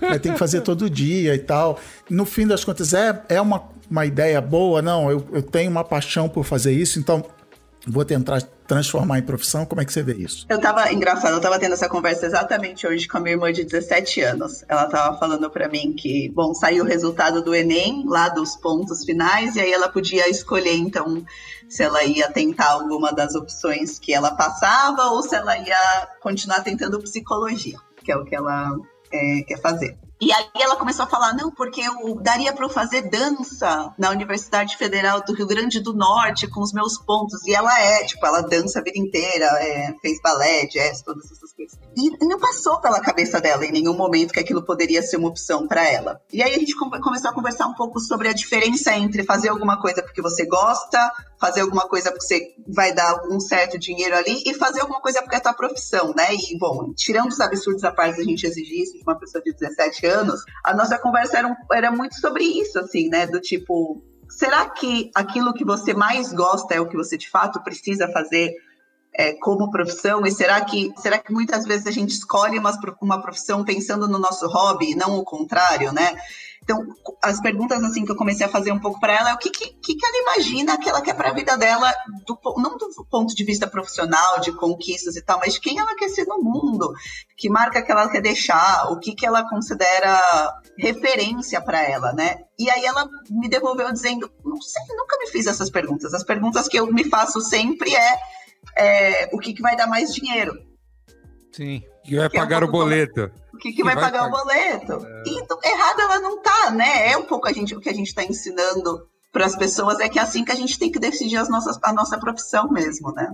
vai 0.00 0.18
ter 0.18 0.32
que 0.32 0.38
fazer 0.38 0.60
todo 0.60 0.90
dia 0.90 1.34
e 1.34 1.38
tal. 1.38 1.78
No 2.10 2.26
fim 2.26 2.46
das 2.46 2.62
contas, 2.62 2.92
é, 2.92 3.22
é 3.28 3.40
uma, 3.40 3.62
uma 3.90 4.04
ideia 4.04 4.40
boa, 4.40 4.82
não, 4.82 5.10
eu, 5.10 5.26
eu 5.32 5.42
tenho 5.42 5.70
uma 5.70 5.84
paixão 5.84 6.28
por 6.28 6.44
fazer 6.44 6.72
isso, 6.72 6.98
então 6.98 7.24
vou 7.88 8.04
tentar 8.04 8.42
transformar 8.66 9.18
em 9.18 9.22
profissão? 9.22 9.64
Como 9.64 9.80
é 9.80 9.84
que 9.84 9.92
você 9.92 10.02
vê 10.02 10.14
isso? 10.14 10.46
Eu 10.48 10.60
tava, 10.60 10.92
engraçado, 10.92 11.34
eu 11.34 11.40
tava 11.40 11.58
tendo 11.58 11.72
essa 11.72 11.88
conversa 11.88 12.26
exatamente 12.26 12.86
hoje 12.86 13.08
com 13.08 13.16
a 13.16 13.20
minha 13.20 13.34
irmã 13.34 13.52
de 13.52 13.64
17 13.64 14.20
anos. 14.20 14.64
Ela 14.68 14.86
tava 14.86 15.18
falando 15.18 15.50
para 15.50 15.68
mim 15.68 15.94
que, 15.94 16.28
bom, 16.30 16.52
saiu 16.54 16.84
o 16.84 16.86
resultado 16.86 17.42
do 17.42 17.54
Enem, 17.54 18.04
lá 18.06 18.28
dos 18.28 18.56
pontos 18.56 19.04
finais, 19.04 19.56
e 19.56 19.60
aí 19.60 19.72
ela 19.72 19.88
podia 19.88 20.28
escolher, 20.28 20.76
então, 20.76 21.24
se 21.68 21.82
ela 21.82 22.04
ia 22.04 22.30
tentar 22.30 22.72
alguma 22.72 23.12
das 23.12 23.34
opções 23.34 23.98
que 23.98 24.12
ela 24.12 24.32
passava 24.32 25.10
ou 25.10 25.22
se 25.22 25.34
ela 25.34 25.56
ia 25.56 26.08
continuar 26.20 26.60
tentando 26.60 27.00
psicologia, 27.00 27.78
que 28.04 28.12
é 28.12 28.16
o 28.16 28.24
que 28.24 28.34
ela 28.34 28.76
é, 29.12 29.42
quer 29.46 29.60
fazer. 29.60 29.98
E 30.20 30.32
aí 30.32 30.48
ela 30.56 30.76
começou 30.76 31.04
a 31.04 31.08
falar, 31.08 31.32
não, 31.34 31.50
porque 31.50 31.80
eu 31.80 32.16
daria 32.16 32.52
para 32.52 32.64
eu 32.64 32.68
fazer 32.68 33.02
dança 33.02 33.92
na 33.96 34.10
Universidade 34.10 34.76
Federal 34.76 35.22
do 35.22 35.32
Rio 35.32 35.46
Grande 35.46 35.80
do 35.80 35.92
Norte 35.92 36.48
com 36.48 36.60
os 36.60 36.72
meus 36.72 36.98
pontos. 36.98 37.46
E 37.46 37.54
ela 37.54 37.72
é, 37.80 38.04
tipo, 38.04 38.24
ela 38.26 38.40
dança 38.40 38.80
a 38.80 38.82
vida 38.82 38.98
inteira, 38.98 39.46
é, 39.62 39.94
fez 40.02 40.20
balé, 40.20 40.66
jazz, 40.66 41.02
todas 41.02 41.30
essas 41.30 41.52
coisas. 41.52 41.78
E 41.96 42.24
não 42.26 42.38
passou 42.38 42.80
pela 42.80 43.00
cabeça 43.00 43.40
dela 43.40 43.64
em 43.64 43.72
nenhum 43.72 43.94
momento 43.94 44.32
que 44.32 44.40
aquilo 44.40 44.62
poderia 44.62 45.02
ser 45.02 45.16
uma 45.16 45.28
opção 45.28 45.68
para 45.68 45.86
ela. 45.88 46.20
E 46.32 46.42
aí 46.42 46.54
a 46.54 46.58
gente 46.58 46.74
começou 46.76 47.30
a 47.30 47.34
conversar 47.34 47.66
um 47.66 47.74
pouco 47.74 48.00
sobre 48.00 48.28
a 48.28 48.32
diferença 48.32 48.94
entre 48.94 49.24
fazer 49.24 49.48
alguma 49.48 49.80
coisa 49.80 50.02
porque 50.02 50.22
você 50.22 50.44
gosta, 50.46 51.12
fazer 51.40 51.60
alguma 51.60 51.88
coisa 51.88 52.10
porque 52.10 52.26
você 52.26 52.54
vai 52.66 52.92
dar 52.92 53.22
um 53.30 53.40
certo 53.40 53.78
dinheiro 53.78 54.16
ali 54.16 54.42
e 54.44 54.54
fazer 54.54 54.80
alguma 54.80 55.00
coisa 55.00 55.22
porque 55.22 55.36
é 55.36 55.40
tua 55.40 55.52
profissão, 55.52 56.12
né? 56.14 56.34
E, 56.34 56.58
bom, 56.58 56.92
tirando 56.94 57.30
os 57.30 57.40
absurdos 57.40 57.84
à 57.84 57.92
parte 57.92 58.18
da 58.18 58.24
gente 58.24 58.46
exigir 58.46 58.82
isso 58.82 58.94
de 58.94 59.02
uma 59.02 59.18
pessoa 59.18 59.42
de 59.42 59.52
17 59.52 60.06
anos, 60.06 60.07
a 60.64 60.74
nossa 60.74 60.98
conversa 60.98 61.38
era, 61.38 61.48
um, 61.48 61.54
era 61.72 61.90
muito 61.90 62.14
sobre 62.16 62.44
isso, 62.44 62.78
assim, 62.78 63.08
né? 63.08 63.26
Do 63.26 63.40
tipo, 63.40 64.02
será 64.28 64.68
que 64.68 65.10
aquilo 65.14 65.54
que 65.54 65.64
você 65.64 65.94
mais 65.94 66.32
gosta 66.32 66.74
é 66.74 66.80
o 66.80 66.88
que 66.88 66.96
você 66.96 67.16
de 67.16 67.28
fato 67.28 67.62
precisa 67.62 68.08
fazer 68.08 68.54
é, 69.14 69.32
como 69.34 69.70
profissão? 69.70 70.26
E 70.26 70.30
será 70.30 70.60
que, 70.64 70.92
será 70.98 71.18
que 71.18 71.32
muitas 71.32 71.64
vezes 71.64 71.86
a 71.86 71.90
gente 71.90 72.10
escolhe 72.10 72.58
uma, 72.58 72.72
uma 73.00 73.22
profissão 73.22 73.64
pensando 73.64 74.06
no 74.08 74.18
nosso 74.18 74.46
hobby, 74.46 74.94
não 74.94 75.18
o 75.18 75.24
contrário, 75.24 75.92
né? 75.92 76.16
Então, 76.68 76.86
as 77.24 77.40
perguntas 77.40 77.82
assim 77.82 78.04
que 78.04 78.12
eu 78.12 78.16
comecei 78.16 78.44
a 78.44 78.48
fazer 78.50 78.70
um 78.70 78.78
pouco 78.78 79.00
para 79.00 79.14
ela 79.14 79.30
é 79.30 79.32
o 79.34 79.38
que, 79.38 79.48
que, 79.48 79.72
que 79.72 80.04
ela 80.04 80.34
imagina 80.34 80.76
que 80.76 80.86
ela 80.86 81.00
quer 81.00 81.14
para 81.14 81.30
a 81.30 81.32
vida 81.32 81.56
dela, 81.56 81.90
do, 82.26 82.38
não 82.58 82.76
do 82.76 83.06
ponto 83.10 83.34
de 83.34 83.42
vista 83.42 83.66
profissional, 83.66 84.38
de 84.40 84.52
conquistas 84.52 85.16
e 85.16 85.22
tal, 85.22 85.38
mas 85.38 85.54
de 85.54 85.60
quem 85.60 85.78
ela 85.78 85.96
quer 85.96 86.10
ser 86.10 86.26
no 86.26 86.42
mundo, 86.42 86.92
que 87.38 87.48
marca 87.48 87.80
que 87.80 87.90
ela 87.90 88.10
quer 88.10 88.20
deixar, 88.20 88.92
o 88.92 88.98
que, 88.98 89.14
que 89.14 89.24
ela 89.24 89.48
considera 89.48 90.60
referência 90.76 91.58
para 91.58 91.82
ela, 91.82 92.12
né? 92.12 92.40
E 92.58 92.68
aí 92.68 92.84
ela 92.84 93.08
me 93.30 93.48
devolveu 93.48 93.90
dizendo, 93.90 94.30
não 94.44 94.60
sei, 94.60 94.82
nunca 94.90 95.16
me 95.20 95.28
fiz 95.28 95.46
essas 95.46 95.70
perguntas. 95.70 96.12
As 96.12 96.22
perguntas 96.22 96.68
que 96.68 96.78
eu 96.78 96.86
me 96.92 97.04
faço 97.04 97.40
sempre 97.40 97.94
é, 97.96 98.18
é 98.76 99.30
o 99.32 99.38
que, 99.38 99.54
que 99.54 99.62
vai 99.62 99.74
dar 99.74 99.86
mais 99.86 100.12
dinheiro? 100.12 100.52
Sim. 101.50 101.82
Que 102.04 102.16
vai 102.16 102.28
pagar 102.28 102.62
é 102.62 102.66
um 102.66 102.68
o 102.68 102.70
boleto. 102.70 103.30
O 103.47 103.47
que, 103.58 103.72
que, 103.72 103.84
vai, 103.84 103.94
vai, 103.94 104.04
pagar, 104.04 104.30
pagar. 104.30 104.34
o 104.34 104.44
boleto? 104.44 105.06
É. 105.06 105.22
E 105.26 105.38
então, 105.40 105.58
errada 105.62 106.02
ela 106.02 106.20
não 106.20 106.40
tá, 106.40 106.70
né? 106.70 107.10
É 107.12 107.16
um 107.16 107.24
pouco 107.24 107.48
a 107.48 107.52
gente, 107.52 107.74
o 107.74 107.80
que 107.80 107.88
a 107.88 107.94
gente 107.94 108.08
está 108.08 108.24
ensinando 108.24 109.06
para 109.32 109.44
as 109.44 109.56
pessoas 109.56 110.00
é 110.00 110.08
que 110.08 110.18
é 110.18 110.22
assim 110.22 110.44
que 110.44 110.52
a 110.52 110.56
gente 110.56 110.78
tem 110.78 110.90
que 110.90 110.98
decidir 110.98 111.36
as 111.36 111.48
nossas, 111.48 111.78
a 111.82 111.92
nossa 111.92 112.18
profissão 112.18 112.70
mesmo, 112.70 113.12
né? 113.12 113.30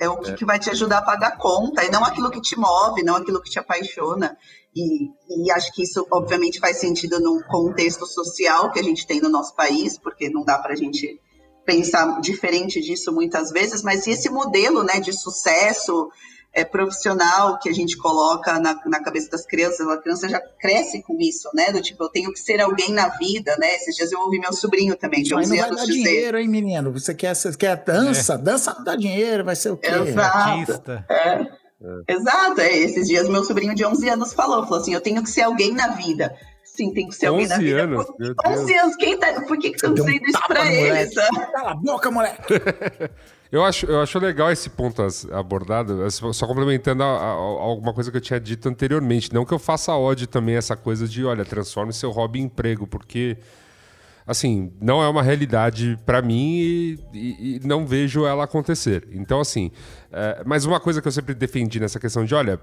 É 0.00 0.08
o 0.08 0.16
que, 0.18 0.30
é. 0.30 0.34
que 0.34 0.44
vai 0.44 0.58
te 0.58 0.70
ajudar 0.70 0.98
a 0.98 1.02
pagar 1.02 1.28
a 1.28 1.36
conta, 1.36 1.84
e 1.84 1.90
não 1.90 2.04
aquilo 2.04 2.30
que 2.30 2.40
te 2.40 2.56
move, 2.58 3.02
não 3.02 3.16
aquilo 3.16 3.42
que 3.42 3.50
te 3.50 3.58
apaixona. 3.58 4.36
E, 4.74 5.08
e 5.28 5.50
acho 5.52 5.72
que 5.72 5.82
isso, 5.82 6.06
obviamente, 6.10 6.60
faz 6.60 6.78
sentido 6.78 7.18
no 7.18 7.42
contexto 7.44 8.06
social 8.06 8.70
que 8.70 8.78
a 8.78 8.82
gente 8.82 9.06
tem 9.06 9.20
no 9.20 9.28
nosso 9.28 9.54
país, 9.56 9.98
porque 9.98 10.30
não 10.30 10.44
dá 10.44 10.58
para 10.58 10.72
a 10.72 10.76
gente 10.76 11.20
pensar 11.68 12.20
diferente 12.20 12.80
disso 12.80 13.12
muitas 13.12 13.50
vezes, 13.50 13.82
mas 13.82 14.06
esse 14.06 14.30
modelo 14.30 14.82
né, 14.82 15.00
de 15.00 15.12
sucesso, 15.12 16.08
é, 16.52 16.64
profissional 16.64 17.58
que 17.58 17.68
a 17.68 17.72
gente 17.72 17.96
coloca 17.96 18.58
na, 18.58 18.80
na 18.86 19.02
cabeça 19.02 19.30
das 19.30 19.46
crianças, 19.46 19.86
a 19.86 19.96
criança 19.98 20.28
já 20.28 20.40
cresce 20.40 21.02
com 21.02 21.16
isso, 21.20 21.48
né? 21.54 21.70
Do 21.70 21.80
tipo, 21.80 22.02
eu 22.02 22.08
tenho 22.08 22.32
que 22.32 22.40
ser 22.40 22.60
alguém 22.60 22.92
na 22.92 23.08
vida, 23.08 23.56
né? 23.58 23.74
Esses 23.74 23.94
dias 23.94 24.12
eu 24.12 24.20
ouvi 24.20 24.38
meu 24.38 24.52
sobrinho 24.52 24.96
também, 24.96 25.22
de 25.22 25.34
11 25.34 25.58
anos, 25.58 25.84
dizer... 25.84 25.92
dinheiro, 25.92 26.38
hein, 26.38 26.48
menino? 26.48 26.92
Você 26.92 27.14
quer, 27.14 27.34
você 27.34 27.54
quer 27.56 27.76
dança? 27.84 28.34
É. 28.34 28.38
Dança 28.38 28.74
não 28.74 28.84
dá 28.84 28.96
dinheiro, 28.96 29.44
vai 29.44 29.56
ser 29.56 29.70
o 29.70 29.76
quê? 29.76 29.88
Exato. 29.88 30.92
É. 31.08 31.58
É. 31.80 32.12
Exato, 32.12 32.60
é. 32.60 32.76
esses 32.76 33.06
dias 33.06 33.28
meu 33.28 33.44
sobrinho 33.44 33.74
de 33.74 33.84
11 33.84 34.08
anos 34.08 34.32
falou, 34.32 34.64
falou 34.64 34.80
assim, 34.80 34.94
eu 34.94 35.00
tenho 35.00 35.22
que 35.22 35.30
ser 35.30 35.42
alguém 35.42 35.72
na 35.72 35.88
vida. 35.88 36.34
Sim, 36.64 36.92
tem 36.92 37.08
que 37.08 37.14
ser 37.14 37.26
alguém 37.26 37.46
na 37.46 37.58
vida. 37.58 37.82
Anos, 37.82 38.06
Por... 38.06 38.34
11 38.46 38.74
anos, 38.74 38.96
quem 38.96 39.18
tá... 39.18 39.40
por 39.42 39.58
que 39.58 39.70
que 39.70 39.76
estão 39.76 39.94
dizendo 39.94 40.22
um 40.22 40.26
isso 40.26 40.40
pra 40.46 40.72
eles? 40.72 41.14
Cala 41.14 41.72
a 41.72 41.74
boca, 41.74 42.10
moleque! 42.10 42.54
Eu 43.50 43.64
acho, 43.64 43.86
eu 43.86 44.00
acho 44.02 44.18
legal 44.18 44.52
esse 44.52 44.68
ponto 44.68 45.02
abordado, 45.32 46.06
só 46.10 46.46
complementando 46.46 47.02
a, 47.02 47.06
a, 47.06 47.28
a, 47.30 47.32
alguma 47.32 47.94
coisa 47.94 48.10
que 48.10 48.16
eu 48.18 48.20
tinha 48.20 48.38
dito 48.38 48.68
anteriormente. 48.68 49.32
Não 49.32 49.44
que 49.44 49.54
eu 49.54 49.58
faça 49.58 49.92
ódio 49.94 50.26
também 50.26 50.54
essa 50.54 50.76
coisa 50.76 51.08
de, 51.08 51.24
olha, 51.24 51.44
transforme 51.46 51.92
seu 51.92 52.10
hobby 52.10 52.40
em 52.40 52.42
emprego, 52.42 52.86
porque, 52.86 53.38
assim, 54.26 54.70
não 54.78 55.02
é 55.02 55.08
uma 55.08 55.22
realidade 55.22 55.98
para 56.04 56.20
mim 56.20 56.58
e, 56.58 56.98
e, 57.14 57.56
e, 57.56 57.60
não 57.66 57.86
vejo 57.86 58.26
ela 58.26 58.44
acontecer. 58.44 59.08
Então, 59.12 59.40
assim, 59.40 59.70
é, 60.12 60.42
mas 60.44 60.66
uma 60.66 60.78
coisa 60.78 61.00
que 61.00 61.08
eu 61.08 61.12
sempre 61.12 61.34
defendi 61.34 61.80
nessa 61.80 61.98
questão 61.98 62.26
de, 62.26 62.34
olha, 62.34 62.60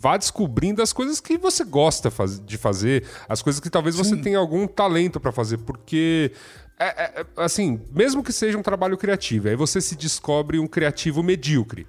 vá 0.00 0.16
descobrindo 0.16 0.82
as 0.82 0.92
coisas 0.92 1.20
que 1.20 1.38
você 1.38 1.64
gosta 1.64 2.12
de 2.44 2.56
fazer, 2.56 3.04
as 3.28 3.42
coisas 3.42 3.60
que 3.60 3.70
talvez 3.70 3.96
você 3.96 4.16
tenha 4.16 4.38
algum 4.38 4.66
talento 4.66 5.18
para 5.18 5.32
fazer, 5.32 5.58
porque 5.58 6.32
é, 6.78 6.86
é, 6.86 7.20
é, 7.20 7.26
assim, 7.36 7.80
mesmo 7.92 8.22
que 8.22 8.32
seja 8.32 8.58
um 8.58 8.62
trabalho 8.62 8.96
criativo, 8.96 9.48
aí 9.48 9.56
você 9.56 9.80
se 9.80 9.96
descobre 9.96 10.58
um 10.58 10.66
criativo 10.66 11.22
medíocre. 11.22 11.86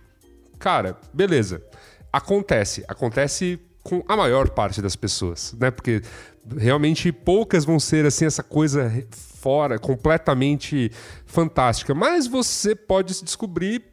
Cara, 0.58 0.98
beleza. 1.14 1.62
Acontece. 2.12 2.84
Acontece 2.88 3.60
com 3.84 4.04
a 4.08 4.16
maior 4.16 4.50
parte 4.50 4.82
das 4.82 4.96
pessoas, 4.96 5.54
né? 5.60 5.70
Porque 5.70 6.02
realmente 6.58 7.12
poucas 7.12 7.66
vão 7.66 7.80
ser 7.80 8.06
assim 8.06 8.26
essa 8.26 8.44
coisa 8.44 8.92
fora, 9.12 9.78
completamente 9.78 10.92
fantástica. 11.26 11.94
Mas 11.94 12.26
você 12.28 12.76
pode 12.76 13.14
se 13.14 13.24
descobrir 13.24 13.84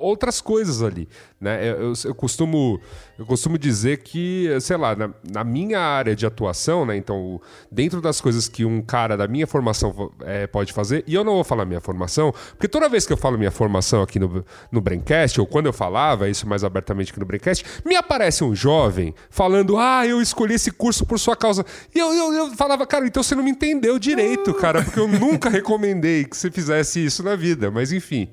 outras 0.00 0.40
coisas 0.40 0.82
ali, 0.82 1.08
né? 1.40 1.70
Eu, 1.70 1.92
eu, 2.04 2.14
costumo, 2.14 2.80
eu 3.18 3.26
costumo 3.26 3.58
dizer 3.58 3.98
que, 3.98 4.48
sei 4.60 4.76
lá, 4.76 4.94
na, 4.94 5.10
na, 5.30 5.44
minha 5.44 5.80
área 5.80 6.14
de 6.14 6.26
atuação, 6.26 6.84
né? 6.86 6.96
Então, 6.96 7.40
dentro 7.70 8.00
das 8.00 8.20
coisas 8.20 8.48
que 8.48 8.64
um 8.64 8.80
cara 8.82 9.16
da 9.16 9.28
minha 9.28 9.46
formação 9.46 10.12
é, 10.22 10.46
pode 10.46 10.72
fazer, 10.72 11.04
e 11.06 11.14
eu 11.14 11.24
não 11.24 11.34
vou 11.34 11.44
falar 11.44 11.64
minha 11.64 11.80
formação, 11.80 12.32
porque 12.50 12.68
toda 12.68 12.88
vez 12.88 13.06
que 13.06 13.12
eu 13.12 13.16
falo 13.16 13.38
minha 13.38 13.50
formação 13.50 14.02
aqui 14.02 14.18
no, 14.18 14.44
no 14.70 14.80
Braincast, 14.80 15.40
ou 15.40 15.46
quando 15.46 15.66
eu 15.66 15.72
falava 15.72 16.28
isso 16.28 16.48
mais 16.48 16.64
abertamente 16.64 17.10
aqui 17.10 17.20
no 17.20 17.26
Braincast, 17.26 17.64
me 17.84 17.96
aparece 17.96 18.44
um 18.44 18.54
jovem 18.54 19.14
falando, 19.30 19.76
ah, 19.78 20.06
eu 20.06 20.20
escolhi 20.20 20.54
esse 20.54 20.70
curso 20.70 21.04
por 21.06 21.18
sua 21.18 21.36
causa. 21.36 21.64
E 21.94 21.98
eu, 21.98 22.12
eu, 22.12 22.32
eu 22.32 22.50
falava, 22.52 22.86
cara, 22.86 23.06
então 23.06 23.22
você 23.22 23.34
não 23.34 23.42
me 23.42 23.50
entendeu 23.50 23.98
direito, 23.98 24.52
cara, 24.54 24.82
porque 24.82 25.00
eu 25.00 25.08
nunca 25.08 25.48
recomendei 25.48 26.24
que 26.24 26.36
você 26.36 26.50
fizesse 26.50 27.04
isso 27.04 27.22
na 27.22 27.36
vida, 27.36 27.70
mas 27.70 27.92
enfim. 27.92 28.28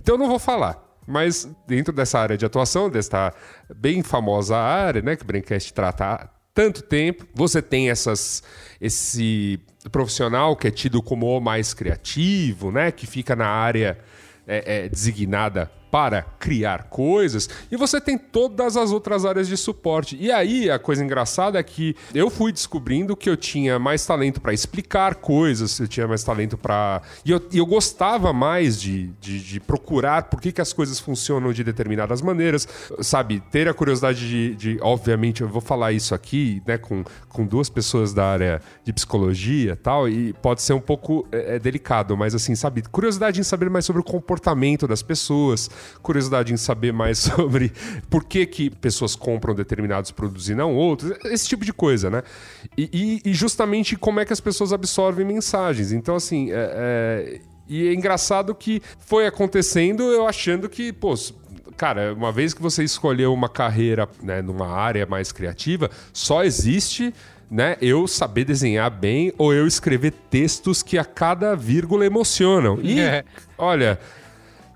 Então 0.00 0.14
eu 0.14 0.18
não 0.18 0.28
vou 0.28 0.38
falar. 0.38 0.85
Mas 1.06 1.48
dentro 1.66 1.92
dessa 1.92 2.18
área 2.18 2.36
de 2.36 2.44
atuação, 2.44 2.90
desta 2.90 3.32
bem 3.74 4.02
famosa 4.02 4.56
área, 4.56 5.00
né, 5.00 5.16
que 5.16 5.22
o 5.22 5.26
Braincast 5.26 5.72
trata 5.72 6.28
tanto 6.52 6.82
tempo, 6.82 7.26
você 7.34 7.60
tem 7.60 7.90
essas, 7.90 8.42
esse 8.80 9.60
profissional 9.92 10.56
que 10.56 10.66
é 10.66 10.70
tido 10.70 11.02
como 11.02 11.26
o 11.26 11.40
mais 11.40 11.74
criativo, 11.74 12.72
né, 12.72 12.90
que 12.90 13.06
fica 13.06 13.36
na 13.36 13.46
área 13.46 13.98
é, 14.46 14.84
é, 14.84 14.88
designada 14.88 15.70
para 15.90 16.22
criar 16.38 16.84
coisas 16.84 17.48
e 17.70 17.76
você 17.76 18.00
tem 18.00 18.18
todas 18.18 18.76
as 18.76 18.90
outras 18.90 19.24
áreas 19.24 19.48
de 19.48 19.56
suporte. 19.56 20.16
E 20.18 20.30
aí 20.30 20.70
a 20.70 20.78
coisa 20.78 21.04
engraçada 21.04 21.58
é 21.58 21.62
que 21.62 21.96
eu 22.14 22.30
fui 22.30 22.52
descobrindo 22.52 23.16
que 23.16 23.28
eu 23.28 23.36
tinha 23.36 23.78
mais 23.78 24.04
talento 24.04 24.40
para 24.40 24.52
explicar 24.52 25.16
coisas, 25.16 25.78
eu 25.78 25.88
tinha 25.88 26.06
mais 26.06 26.22
talento 26.22 26.56
para. 26.56 27.02
E 27.24 27.30
eu, 27.30 27.40
eu 27.52 27.66
gostava 27.66 28.32
mais 28.32 28.80
de, 28.80 29.08
de, 29.20 29.40
de, 29.40 29.60
procurar 29.60 30.24
por 30.24 30.40
que, 30.40 30.52
que 30.52 30.60
as 30.60 30.72
coisas 30.72 30.98
funcionam 30.98 31.52
de 31.52 31.62
determinadas 31.62 32.20
maneiras, 32.20 32.66
sabe? 33.00 33.40
Ter 33.50 33.68
a 33.68 33.74
curiosidade 33.74 34.28
de, 34.28 34.54
de. 34.54 34.78
Obviamente, 34.82 35.42
eu 35.42 35.48
vou 35.48 35.60
falar 35.60 35.92
isso 35.92 36.14
aqui, 36.14 36.62
né, 36.66 36.78
com, 36.78 37.04
com 37.28 37.46
duas 37.46 37.68
pessoas 37.68 38.12
da 38.12 38.26
área 38.26 38.60
de 38.84 38.92
psicologia 38.92 39.72
e 39.72 39.76
tal, 39.76 40.08
e 40.08 40.32
pode 40.34 40.62
ser 40.62 40.72
um 40.72 40.80
pouco 40.80 41.26
é, 41.32 41.56
é 41.56 41.58
delicado, 41.58 42.16
mas 42.16 42.34
assim, 42.34 42.54
sabe? 42.54 42.82
Curiosidade 42.82 43.40
em 43.40 43.44
saber 43.44 43.70
mais 43.70 43.84
sobre 43.84 44.00
o 44.00 44.04
comportamento 44.04 44.86
das 44.86 45.02
pessoas 45.02 45.70
curiosidade 46.02 46.52
em 46.52 46.56
saber 46.56 46.92
mais 46.92 47.18
sobre 47.20 47.72
por 48.10 48.24
que, 48.24 48.46
que 48.46 48.70
pessoas 48.70 49.14
compram 49.14 49.54
determinados 49.54 50.10
produtos 50.10 50.48
e 50.48 50.54
não 50.54 50.74
outros, 50.74 51.12
esse 51.26 51.48
tipo 51.48 51.64
de 51.64 51.72
coisa, 51.72 52.10
né? 52.10 52.22
E, 52.76 53.22
e, 53.24 53.30
e 53.30 53.34
justamente 53.34 53.96
como 53.96 54.20
é 54.20 54.24
que 54.24 54.32
as 54.32 54.40
pessoas 54.40 54.72
absorvem 54.72 55.26
mensagens. 55.26 55.92
Então, 55.92 56.16
assim, 56.16 56.50
é, 56.50 56.54
é... 56.54 57.40
e 57.68 57.88
é 57.88 57.94
engraçado 57.94 58.54
que 58.54 58.82
foi 58.98 59.26
acontecendo 59.26 60.02
eu 60.02 60.26
achando 60.26 60.68
que, 60.68 60.92
pô, 60.92 61.14
cara, 61.76 62.14
uma 62.14 62.32
vez 62.32 62.54
que 62.54 62.62
você 62.62 62.82
escolheu 62.82 63.32
uma 63.32 63.48
carreira 63.48 64.08
né, 64.22 64.40
numa 64.42 64.68
área 64.68 65.06
mais 65.06 65.30
criativa, 65.30 65.90
só 66.12 66.44
existe 66.44 67.12
né, 67.50 67.76
eu 67.80 68.08
saber 68.08 68.44
desenhar 68.44 68.90
bem 68.90 69.32
ou 69.38 69.52
eu 69.54 69.66
escrever 69.66 70.12
textos 70.30 70.82
que 70.82 70.98
a 70.98 71.04
cada 71.04 71.54
vírgula 71.54 72.04
emocionam. 72.04 72.78
E, 72.82 72.98
é. 73.00 73.24
olha, 73.56 73.98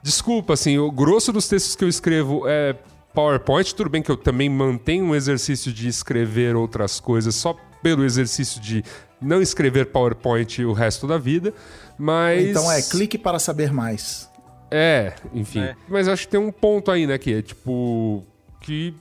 Desculpa, 0.03 0.55
assim, 0.55 0.79
o 0.79 0.91
grosso 0.91 1.33
dos 1.33 1.47
textos 1.49 1.77
que 1.77 1.85
eu 1.85 1.89
escrevo 1.89 2.43
é 2.47 2.75
PowerPoint. 3.15 3.75
Tudo 3.75 3.91
bem 3.91 4.03
que 4.03 4.11
eu 4.11 4.17
também 4.17 4.49
mantenho 4.49 5.05
um 5.05 5.15
exercício 5.15 5.73
de 5.73 5.89
escrever 5.89 6.57
outras 6.57 7.01
coisas 7.01 7.35
só 7.35 7.57
pelo 7.83 8.05
exercício 8.05 8.61
de 8.61 8.85
não 9.21 9.43
escrever 9.43 9.87
PowerPoint 9.87 10.65
o 10.65 10.73
resto 10.73 11.07
da 11.07 11.19
vida, 11.19 11.53
mas... 11.99 12.51
Então 12.51 12.71
é, 12.71 12.81
clique 12.81 13.19
para 13.19 13.39
saber 13.39 13.73
mais. 13.73 14.31
É, 14.71 15.15
enfim. 15.35 15.61
É. 15.61 15.77
Mas 15.89 16.09
acho 16.09 16.27
que 16.27 16.29
tem 16.29 16.41
um 16.41 16.53
ponto 16.53 16.91
aí, 16.91 17.07
né, 17.07 17.19
que 17.19 17.35
é 17.35 17.43
tipo... 17.43 18.25
Que 18.61 18.95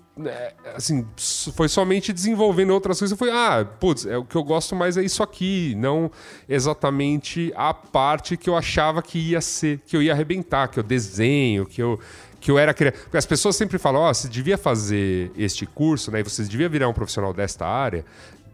assim, 0.75 1.05
foi 1.53 1.67
somente 1.67 2.11
desenvolvendo 2.11 2.71
outras 2.71 2.99
coisas. 2.99 3.17
Foi, 3.17 3.29
ah, 3.31 3.65
putz, 3.79 4.05
é, 4.05 4.17
o 4.17 4.25
que 4.25 4.35
eu 4.35 4.43
gosto 4.43 4.75
mais 4.75 4.97
é 4.97 5.03
isso 5.03 5.23
aqui, 5.23 5.75
não 5.77 6.11
exatamente 6.47 7.51
a 7.55 7.73
parte 7.73 8.37
que 8.37 8.49
eu 8.49 8.55
achava 8.55 9.01
que 9.01 9.19
ia 9.19 9.41
ser, 9.41 9.79
que 9.85 9.95
eu 9.95 10.01
ia 10.01 10.13
arrebentar, 10.13 10.67
que 10.67 10.79
eu 10.79 10.83
desenho, 10.83 11.65
que 11.65 11.81
eu 11.81 11.99
que 12.39 12.49
eu 12.49 12.57
era 12.57 12.73
criativo. 12.73 13.03
Porque 13.03 13.17
as 13.17 13.25
pessoas 13.25 13.57
sempre 13.57 13.77
falam, 13.77 14.01
ó, 14.01 14.09
oh, 14.09 14.13
você 14.13 14.29
devia 14.29 14.57
fazer 14.57 15.29
este 15.37 15.65
curso, 15.65 16.09
né? 16.09 16.23
Você 16.23 16.43
devia 16.43 16.69
virar 16.69 16.87
um 16.87 16.93
profissional 16.93 17.33
desta 17.33 17.65
área 17.65 18.05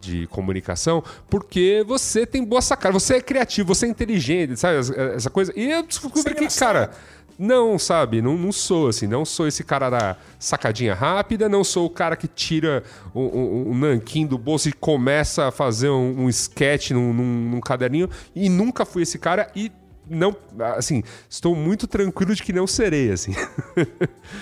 de 0.01 0.27
comunicação, 0.27 1.03
porque 1.29 1.83
você 1.87 2.25
tem 2.25 2.43
boa 2.43 2.61
sacada, 2.61 2.93
você 2.93 3.15
é 3.15 3.21
criativo, 3.21 3.73
você 3.73 3.85
é 3.85 3.89
inteligente, 3.89 4.57
sabe? 4.57 4.79
Essa 5.15 5.29
coisa. 5.29 5.51
E 5.55 5.71
eu 5.71 5.83
descobri 5.83 6.35
que, 6.35 6.47
cara, 6.59 6.91
não, 7.37 7.77
sabe? 7.77 8.21
Não, 8.21 8.37
não 8.37 8.51
sou 8.51 8.87
assim. 8.87 9.07
Não 9.07 9.25
sou 9.25 9.47
esse 9.47 9.63
cara 9.63 9.89
da 9.89 10.15
sacadinha 10.39 10.93
rápida. 10.93 11.49
Não 11.49 11.63
sou 11.63 11.85
o 11.85 11.89
cara 11.89 12.15
que 12.15 12.27
tira 12.27 12.83
um, 13.13 13.21
um, 13.21 13.69
um 13.71 13.77
nanquim 13.77 14.25
do 14.25 14.37
bolso 14.37 14.69
e 14.69 14.73
começa 14.73 15.47
a 15.47 15.51
fazer 15.51 15.89
um, 15.89 16.23
um 16.23 16.29
sketch 16.29 16.91
num, 16.91 17.13
num, 17.13 17.49
num 17.51 17.59
caderninho. 17.59 18.09
E 18.35 18.49
nunca 18.49 18.85
fui 18.85 19.03
esse 19.03 19.19
cara. 19.19 19.49
E 19.55 19.71
não, 20.07 20.35
assim, 20.77 21.03
estou 21.29 21.55
muito 21.55 21.87
tranquilo 21.87 22.35
de 22.35 22.43
que 22.43 22.53
não 22.53 22.67
serei, 22.67 23.11
assim. 23.11 23.33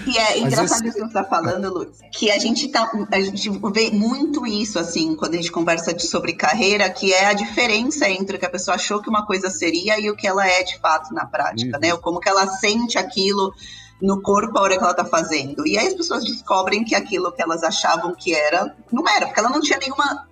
E 0.05 0.17
é 0.17 0.39
engraçado 0.39 0.85
isso 0.85 0.93
que 0.93 0.99
você 0.99 1.05
está 1.05 1.23
falando, 1.23 1.73
Luiz, 1.73 1.99
que 2.11 2.29
a 2.31 2.37
gente 2.37 2.67
tá, 2.69 2.89
a 3.11 3.21
gente 3.21 3.49
vê 3.71 3.91
muito 3.91 4.45
isso, 4.45 4.77
assim, 4.77 5.15
quando 5.15 5.33
a 5.33 5.37
gente 5.37 5.51
conversa 5.51 5.93
de, 5.93 6.03
sobre 6.03 6.33
carreira, 6.33 6.89
que 6.89 7.13
é 7.13 7.25
a 7.25 7.33
diferença 7.33 8.09
entre 8.09 8.35
o 8.35 8.39
que 8.39 8.45
a 8.45 8.49
pessoa 8.49 8.75
achou 8.75 9.01
que 9.01 9.09
uma 9.09 9.25
coisa 9.25 9.49
seria 9.49 9.99
e 9.99 10.09
o 10.09 10.15
que 10.15 10.27
ela 10.27 10.45
é 10.45 10.63
de 10.63 10.77
fato 10.79 11.13
na 11.13 11.25
prática, 11.25 11.77
né? 11.79 11.95
Como 11.97 12.19
que 12.19 12.29
ela 12.29 12.47
sente 12.47 12.97
aquilo 12.97 13.53
no 14.01 14.21
corpo 14.21 14.57
a 14.57 14.61
hora 14.61 14.77
que 14.77 14.83
ela 14.83 14.93
tá 14.93 15.05
fazendo. 15.05 15.65
E 15.65 15.77
aí 15.77 15.87
as 15.87 15.93
pessoas 15.93 16.23
descobrem 16.25 16.83
que 16.83 16.93
aquilo 16.93 17.31
que 17.31 17.41
elas 17.41 17.63
achavam 17.63 18.13
que 18.13 18.33
era, 18.33 18.75
não 18.91 19.07
era, 19.07 19.27
porque 19.27 19.39
ela 19.39 19.49
não 19.49 19.61
tinha 19.61 19.79
nenhuma 19.79 20.27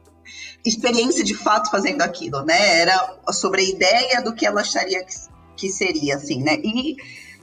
experiência 0.65 1.23
de 1.23 1.35
fato 1.35 1.69
fazendo 1.69 2.01
aquilo, 2.01 2.43
né? 2.43 2.81
Era 2.81 3.17
sobre 3.31 3.61
a 3.61 3.69
ideia 3.69 4.21
do 4.21 4.33
que 4.33 4.45
ela 4.45 4.61
acharia 4.61 5.03
que, 5.03 5.13
que 5.55 5.69
seria, 5.69 6.15
assim, 6.15 6.41
né? 6.41 6.57
E 6.63 6.95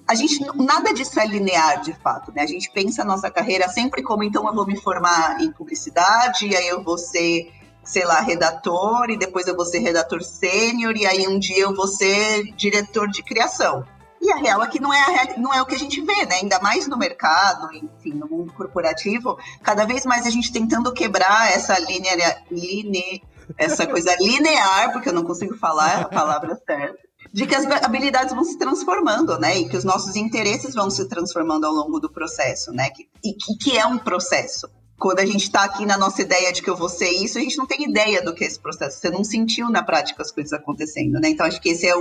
a 0.06 0.14
gente, 0.14 0.40
nada 0.56 0.94
disso 0.94 1.20
é 1.20 1.26
linear, 1.26 1.82
de 1.82 1.92
fato, 1.92 2.32
né? 2.34 2.42
A 2.42 2.46
gente 2.46 2.70
pensa 2.70 3.02
a 3.02 3.04
nossa 3.04 3.30
carreira 3.30 3.68
sempre 3.68 4.02
como, 4.02 4.22
então, 4.22 4.46
eu 4.46 4.54
vou 4.54 4.66
me 4.66 4.80
formar 4.80 5.40
em 5.40 5.52
publicidade, 5.52 6.46
e 6.46 6.56
aí 6.56 6.68
eu 6.68 6.82
vou 6.82 6.96
ser, 6.96 7.52
sei 7.84 8.04
lá, 8.04 8.20
redator, 8.20 9.10
e 9.10 9.18
depois 9.18 9.46
eu 9.46 9.54
vou 9.54 9.66
ser 9.66 9.80
redator 9.80 10.22
sênior, 10.22 10.96
e 10.96 11.06
aí 11.06 11.28
um 11.28 11.38
dia 11.38 11.62
eu 11.62 11.74
vou 11.74 11.86
ser 11.86 12.44
diretor 12.56 13.08
de 13.08 13.22
criação. 13.22 13.84
E 14.28 14.32
a 14.32 14.36
real 14.36 14.62
é 14.62 14.66
que 14.66 14.78
não 14.78 14.92
é, 14.92 15.00
a, 15.00 15.38
não 15.38 15.54
é 15.54 15.62
o 15.62 15.64
que 15.64 15.74
a 15.74 15.78
gente 15.78 16.02
vê, 16.02 16.26
né? 16.26 16.36
Ainda 16.42 16.60
mais 16.60 16.86
no 16.86 16.98
mercado, 16.98 17.72
enfim, 17.72 18.12
no 18.12 18.28
mundo 18.28 18.52
corporativo, 18.52 19.38
cada 19.62 19.86
vez 19.86 20.04
mais 20.04 20.26
a 20.26 20.30
gente 20.30 20.52
tentando 20.52 20.92
quebrar 20.92 21.50
essa 21.50 21.78
linha, 21.78 22.12
line, 22.50 23.22
essa 23.56 23.86
coisa 23.86 24.14
linear, 24.20 24.92
porque 24.92 25.08
eu 25.08 25.14
não 25.14 25.24
consigo 25.24 25.56
falar 25.56 26.02
a 26.02 26.08
palavra 26.08 26.60
certa, 26.66 26.98
de 27.32 27.46
que 27.46 27.54
as 27.54 27.64
habilidades 27.82 28.34
vão 28.34 28.44
se 28.44 28.58
transformando, 28.58 29.38
né? 29.38 29.60
E 29.60 29.66
que 29.66 29.78
os 29.78 29.84
nossos 29.84 30.14
interesses 30.14 30.74
vão 30.74 30.90
se 30.90 31.08
transformando 31.08 31.64
ao 31.64 31.72
longo 31.72 31.98
do 31.98 32.10
processo, 32.10 32.70
né? 32.70 32.90
E 33.24 33.32
que, 33.32 33.56
que 33.56 33.78
é 33.78 33.86
um 33.86 33.96
processo 33.96 34.68
quando 34.99 35.20
a 35.20 35.26
gente 35.26 35.44
está 35.44 35.64
aqui 35.64 35.86
na 35.86 35.96
nossa 35.96 36.20
ideia 36.22 36.53
de 36.53 36.61
que 36.61 36.68
eu 36.68 36.76
vou 36.76 36.88
ser 36.88 37.09
isso, 37.09 37.38
a 37.38 37.40
gente 37.40 37.57
não 37.57 37.66
tem 37.66 37.84
ideia 37.84 38.20
do 38.20 38.34
que 38.34 38.44
é 38.44 38.46
esse 38.46 38.59
processo. 38.59 38.99
Você 38.99 39.11
não 39.11 39.22
sentiu 39.22 39.70
na 39.70 39.82
prática 39.82 40.22
as 40.22 40.32
coisas 40.32 40.53
acontecendo, 40.53 41.20
né? 41.20 41.28
Então 41.28 41.46
acho 41.46 41.61
que 41.61 41.68
esse 41.70 41.86
é, 41.86 41.94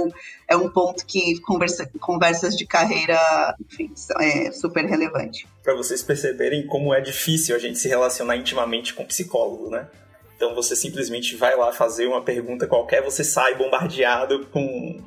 é 0.48 0.58
um 0.58 0.70
ponto 0.70 1.06
que 1.06 1.39
conversa, 1.41 1.89
conversas 2.00 2.56
de 2.56 2.66
carreira, 2.66 3.56
enfim, 3.72 3.91
é 4.20 4.52
super 4.52 4.84
relevante. 4.86 5.48
Para 5.64 5.76
vocês 5.76 6.02
perceberem 6.02 6.66
como 6.66 6.93
é 6.93 7.00
difícil 7.00 7.56
a 7.56 7.60
gente 7.60 7.78
se 7.78 7.88
relacionar 7.88 8.36
intimamente 8.36 8.93
com 8.93 9.06
psicólogo, 9.06 9.70
né? 9.70 9.88
Então 10.36 10.56
você 10.56 10.76
simplesmente 10.76 11.36
vai 11.36 11.56
lá 11.56 11.72
fazer 11.72 12.08
uma 12.08 12.24
pergunta 12.24 12.68
qualquer, 12.68 13.04
você 13.04 13.24
sai 13.24 13.56
bombardeado 13.56 14.48
com 14.48 15.02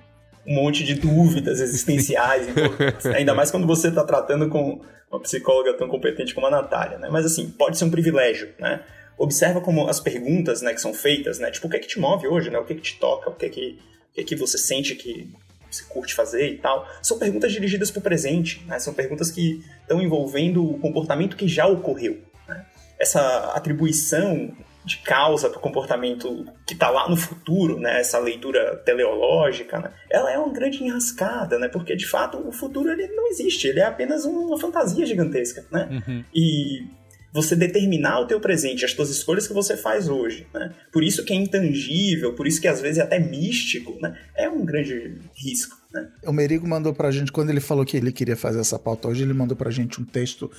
um 0.46 0.54
monte 0.54 0.84
de 0.84 0.94
dúvidas 0.94 1.60
existenciais, 1.60 2.46
ainda 3.14 3.34
mais 3.34 3.50
quando 3.50 3.66
você 3.66 3.88
está 3.88 4.04
tratando 4.04 4.48
com 4.48 4.80
uma 5.10 5.20
psicóloga 5.20 5.74
tão 5.74 5.88
competente 5.88 6.34
como 6.34 6.46
a 6.46 6.50
Natália, 6.50 6.98
né? 6.98 7.08
Mas 7.10 7.26
assim, 7.26 7.50
pode 7.50 7.76
ser 7.76 7.84
um 7.84 7.90
privilégio, 7.90 8.50
né? 8.58 8.82
Observa 9.18 9.60
como 9.60 9.86
as 9.88 10.00
perguntas, 10.00 10.62
né, 10.62 10.72
que 10.72 10.80
são 10.80 10.94
feitas, 10.94 11.38
né? 11.38 11.50
Tipo, 11.50 11.66
o 11.66 11.70
que 11.70 11.76
é 11.76 11.80
que 11.80 11.88
te 11.88 11.98
move 11.98 12.26
hoje, 12.26 12.48
né? 12.48 12.58
O 12.58 12.64
que 12.64 12.72
é 12.72 12.76
que 12.76 12.82
te 12.82 12.98
toca? 12.98 13.28
O 13.28 13.34
que 13.34 13.46
é 13.46 13.48
que, 13.48 13.78
o 14.10 14.14
que, 14.14 14.20
é 14.20 14.24
que 14.24 14.36
você 14.36 14.56
sente 14.56 14.94
que 14.94 15.30
você 15.70 15.84
curte 15.84 16.14
fazer 16.14 16.48
e 16.48 16.58
tal? 16.58 16.88
São 17.02 17.18
perguntas 17.18 17.52
dirigidas 17.52 17.90
para 17.90 18.00
o 18.00 18.02
presente, 18.02 18.64
né? 18.66 18.78
São 18.78 18.94
perguntas 18.94 19.30
que 19.30 19.62
estão 19.82 20.00
envolvendo 20.00 20.64
o 20.64 20.78
comportamento 20.78 21.36
que 21.36 21.46
já 21.46 21.66
ocorreu, 21.66 22.22
né? 22.48 22.64
Essa 22.98 23.52
atribuição 23.54 24.56
de 24.84 24.98
causa 24.98 25.48
para 25.48 25.58
o 25.58 25.62
comportamento 25.62 26.46
que 26.66 26.74
está 26.74 26.90
lá 26.90 27.08
no 27.08 27.16
futuro, 27.16 27.78
né, 27.78 28.00
essa 28.00 28.18
leitura 28.18 28.76
teleológica, 28.84 29.78
né, 29.78 29.92
ela 30.10 30.32
é 30.32 30.38
uma 30.38 30.52
grande 30.52 30.82
enrascada, 30.82 31.58
né, 31.58 31.68
porque 31.68 31.94
de 31.94 32.06
fato 32.06 32.38
o 32.38 32.52
futuro 32.52 32.90
ele 32.90 33.06
não 33.08 33.28
existe, 33.28 33.68
ele 33.68 33.80
é 33.80 33.84
apenas 33.84 34.24
uma 34.24 34.58
fantasia 34.58 35.04
gigantesca, 35.04 35.66
né, 35.70 36.02
uhum. 36.06 36.24
e 36.34 36.86
você 37.32 37.54
determinar 37.54 38.20
o 38.20 38.26
teu 38.26 38.40
presente, 38.40 38.84
as 38.84 38.92
tuas 38.92 39.10
escolhas 39.10 39.46
que 39.46 39.52
você 39.52 39.76
faz 39.76 40.08
hoje, 40.08 40.46
né, 40.52 40.72
por 40.90 41.04
isso 41.04 41.24
que 41.24 41.32
é 41.32 41.36
intangível, 41.36 42.34
por 42.34 42.46
isso 42.46 42.60
que 42.60 42.68
às 42.68 42.80
vezes 42.80 42.98
é 42.98 43.02
até 43.02 43.18
místico, 43.18 43.98
né, 44.00 44.18
é 44.34 44.48
um 44.48 44.64
grande 44.64 45.18
risco. 45.36 45.76
Né. 45.92 46.08
O 46.24 46.32
Merigo 46.32 46.66
mandou 46.66 46.94
para 46.94 47.08
a 47.08 47.12
gente, 47.12 47.30
quando 47.30 47.50
ele 47.50 47.60
falou 47.60 47.84
que 47.84 47.96
ele 47.96 48.12
queria 48.12 48.36
fazer 48.36 48.60
essa 48.60 48.78
pauta 48.78 49.08
hoje, 49.08 49.22
ele 49.22 49.34
mandou 49.34 49.56
para 49.56 49.68
a 49.68 49.72
gente 49.72 50.00
um 50.00 50.04
texto 50.04 50.50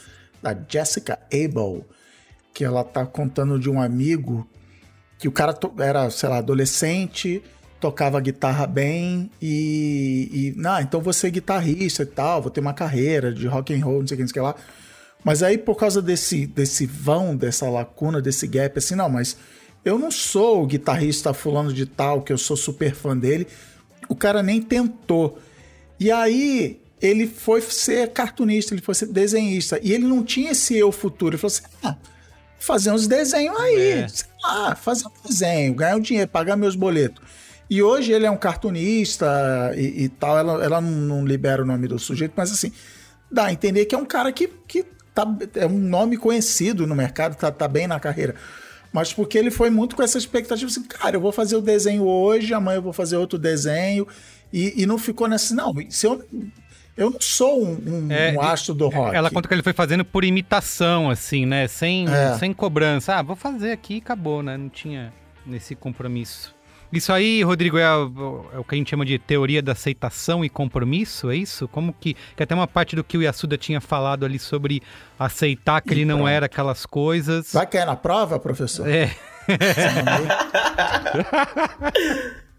da 0.42 0.56
Jessica 0.68 1.20
Abel, 1.34 1.86
que 2.54 2.64
ela 2.64 2.84
tá 2.84 3.06
contando 3.06 3.60
de 3.60 3.70
um 3.70 3.82
amigo 3.82 4.48
que 5.18 5.28
o 5.28 5.32
cara 5.32 5.58
era, 5.80 6.10
sei 6.10 6.30
lá, 6.30 6.38
adolescente, 6.38 7.44
tocava 7.80 8.20
guitarra 8.20 8.66
bem 8.66 9.30
e, 9.42 10.30
e 10.32 10.54
não, 10.60 10.80
então 10.80 11.02
vou 11.02 11.14
ser 11.14 11.32
guitarrista 11.32 12.04
e 12.04 12.08
tal, 12.08 12.42
vou 12.42 12.52
ter 12.52 12.60
uma 12.60 12.74
carreira 12.74 13.34
de 13.34 13.48
rock 13.48 13.74
and 13.74 13.84
roll, 13.84 14.00
não 14.00 14.08
sei 14.08 14.16
o 14.16 14.18
que, 14.18 14.24
não 14.24 14.28
sei 14.28 14.32
o 14.32 14.34
que 14.34 14.40
lá. 14.40 14.56
Mas 15.24 15.44
aí 15.44 15.58
por 15.58 15.76
causa 15.76 16.02
desse 16.02 16.48
desse 16.48 16.86
vão, 16.86 17.36
dessa 17.36 17.70
lacuna, 17.70 18.22
desse 18.22 18.48
gap, 18.48 18.78
assim, 18.78 18.96
não, 18.96 19.10
mas 19.10 19.38
eu 19.84 19.98
não 19.98 20.12
sou 20.12 20.64
o 20.64 20.68
guitarrista 20.68 21.34
fulano 21.34 21.74
de 21.74 21.86
tal, 21.86 22.22
que 22.22 22.32
eu 22.32 22.38
sou 22.38 22.56
super 22.56 22.94
fã 22.94 23.18
dele. 23.18 23.48
O 24.08 24.16
cara 24.16 24.44
nem 24.44 24.62
tentou. 24.62 25.40
E 26.00 26.12
aí 26.12 26.80
ele 27.02 27.26
foi 27.28 27.62
ser 27.62 28.12
cartunista, 28.12 28.74
ele 28.74 28.82
foi 28.82 28.94
ser 28.94 29.08
desenhista. 29.08 29.80
E 29.82 29.92
ele 29.92 30.06
não 30.06 30.24
tinha 30.24 30.52
esse 30.52 30.78
eu 30.78 30.92
futuro. 30.92 31.36
Ele 31.36 31.42
falou 31.42 31.56
assim: 31.56 31.64
ah, 31.84 31.98
fazer 32.62 32.92
uns 32.92 33.08
desenhos 33.08 33.60
aí, 33.60 33.92
é. 33.92 34.08
sei 34.08 34.28
lá, 34.44 34.76
fazer 34.76 35.08
um 35.08 35.28
desenho, 35.28 35.74
ganhar 35.74 35.96
um 35.96 36.00
dinheiro, 36.00 36.30
pagar 36.30 36.56
meus 36.56 36.76
boletos. 36.76 37.22
E 37.70 37.82
hoje 37.82 38.12
ele 38.12 38.26
é 38.26 38.32
um 38.32 38.38
cartunista 38.38 39.72
e, 39.76 40.04
e 40.04 40.10
tal, 40.10 40.38
ela, 40.38 40.64
ela 40.64 40.82
não, 40.82 40.92
não, 40.92 41.26
libera 41.26 41.64
o 41.64 41.66
nome 41.66 41.88
do 41.88 41.98
sujeito, 41.98 42.34
mas 42.36 42.52
assim, 42.52 42.72
dá 43.32 43.46
a 43.46 43.54
entender 43.54 43.86
que 43.86 43.96
é 43.96 43.98
um 43.98 44.06
cara 44.06 44.32
que, 44.32 44.48
que 44.68 44.86
tá, 45.14 45.26
é 45.56 45.66
um 45.66 45.80
nome 45.80 46.18
conhecido 46.18 46.86
no 46.86 46.96
mercado, 46.96 47.36
tá, 47.36 47.52
tá 47.52 47.68
bem 47.68 47.88
na 47.88 48.00
carreira. 48.00 48.36
Mas 48.94 49.14
porque 49.14 49.38
ele 49.38 49.50
foi 49.50 49.70
muito 49.70 49.96
com 49.96 50.04
essa 50.04 50.18
expectativa 50.18 50.70
assim, 50.70 50.84
cara, 50.84 51.16
eu 51.16 51.22
vou 51.22 51.32
fazer 51.32 51.56
o 51.56 51.62
desenho 51.62 52.04
hoje, 52.04 52.54
amanhã 52.54 52.78
eu 52.78 52.82
vou 52.82 52.94
fazer 52.94 53.16
outro 53.16 53.40
desenho. 53.40 54.06
E, 54.52 54.82
e 54.82 54.86
não 54.86 54.98
ficou 54.98 55.30
nessa. 55.30 55.56
Não, 55.56 55.74
se 55.90 56.06
eu, 56.06 56.22
eu 56.96 57.10
não 57.10 57.22
sou 57.22 57.64
um, 57.64 57.72
um, 57.72 58.12
é, 58.12 58.34
um 58.34 58.42
astro 58.42 58.74
do 58.74 58.90
rock. 58.90 59.16
Ela 59.16 59.30
conta 59.30 59.48
que 59.48 59.54
ele 59.54 59.64
foi 59.64 59.74
fazendo 59.74 60.04
por 60.04 60.24
imitação, 60.24 61.10
assim, 61.10 61.46
né? 61.46 61.68
Sem, 61.68 62.08
é. 62.08 62.38
sem 62.38 62.54
cobrança. 62.54 63.16
Ah, 63.16 63.22
vou 63.22 63.36
fazer 63.36 63.72
aqui 63.72 63.96
e 63.96 63.98
acabou, 63.98 64.44
né? 64.44 64.58
Não 64.58 64.70
tinha 64.70 65.14
nesse 65.46 65.76
compromisso. 65.76 66.54
Isso 66.92 67.14
aí, 67.14 67.42
Rodrigo, 67.42 67.78
é, 67.78 67.84
é, 67.84 68.60
o 68.60 68.66
que 68.68 68.76
a 68.76 68.78
gente 68.78 68.90
chama 68.90 69.06
de 69.06 69.18
teoria 69.18 69.62
da 69.62 69.72
aceitação 69.72 70.44
e 70.44 70.50
compromisso, 70.50 71.32
é 71.32 71.38
isso? 71.38 71.66
Como 71.70 71.94
que. 71.94 72.18
Que 72.36 72.44
até 72.44 72.54
uma 72.54 72.68
parte 72.68 72.98
do 72.98 73.04
que 73.04 73.18
o 73.18 73.22
Yasuda 73.22 73.58
tinha 73.58 73.80
falado 73.80 74.26
ali 74.26 74.38
sobre 74.38 74.82
aceitar 75.18 75.82
que 75.82 75.92
e 75.92 75.94
ele 75.94 76.06
pronto. 76.06 76.20
não 76.20 76.28
era 76.28 76.48
aquelas 76.48 76.86
coisas. 76.86 77.54
Vai 77.54 77.66
cair 77.66 77.86
na 77.86 77.96
prova, 77.96 78.38
professor? 78.38 78.90
É. 78.90 79.16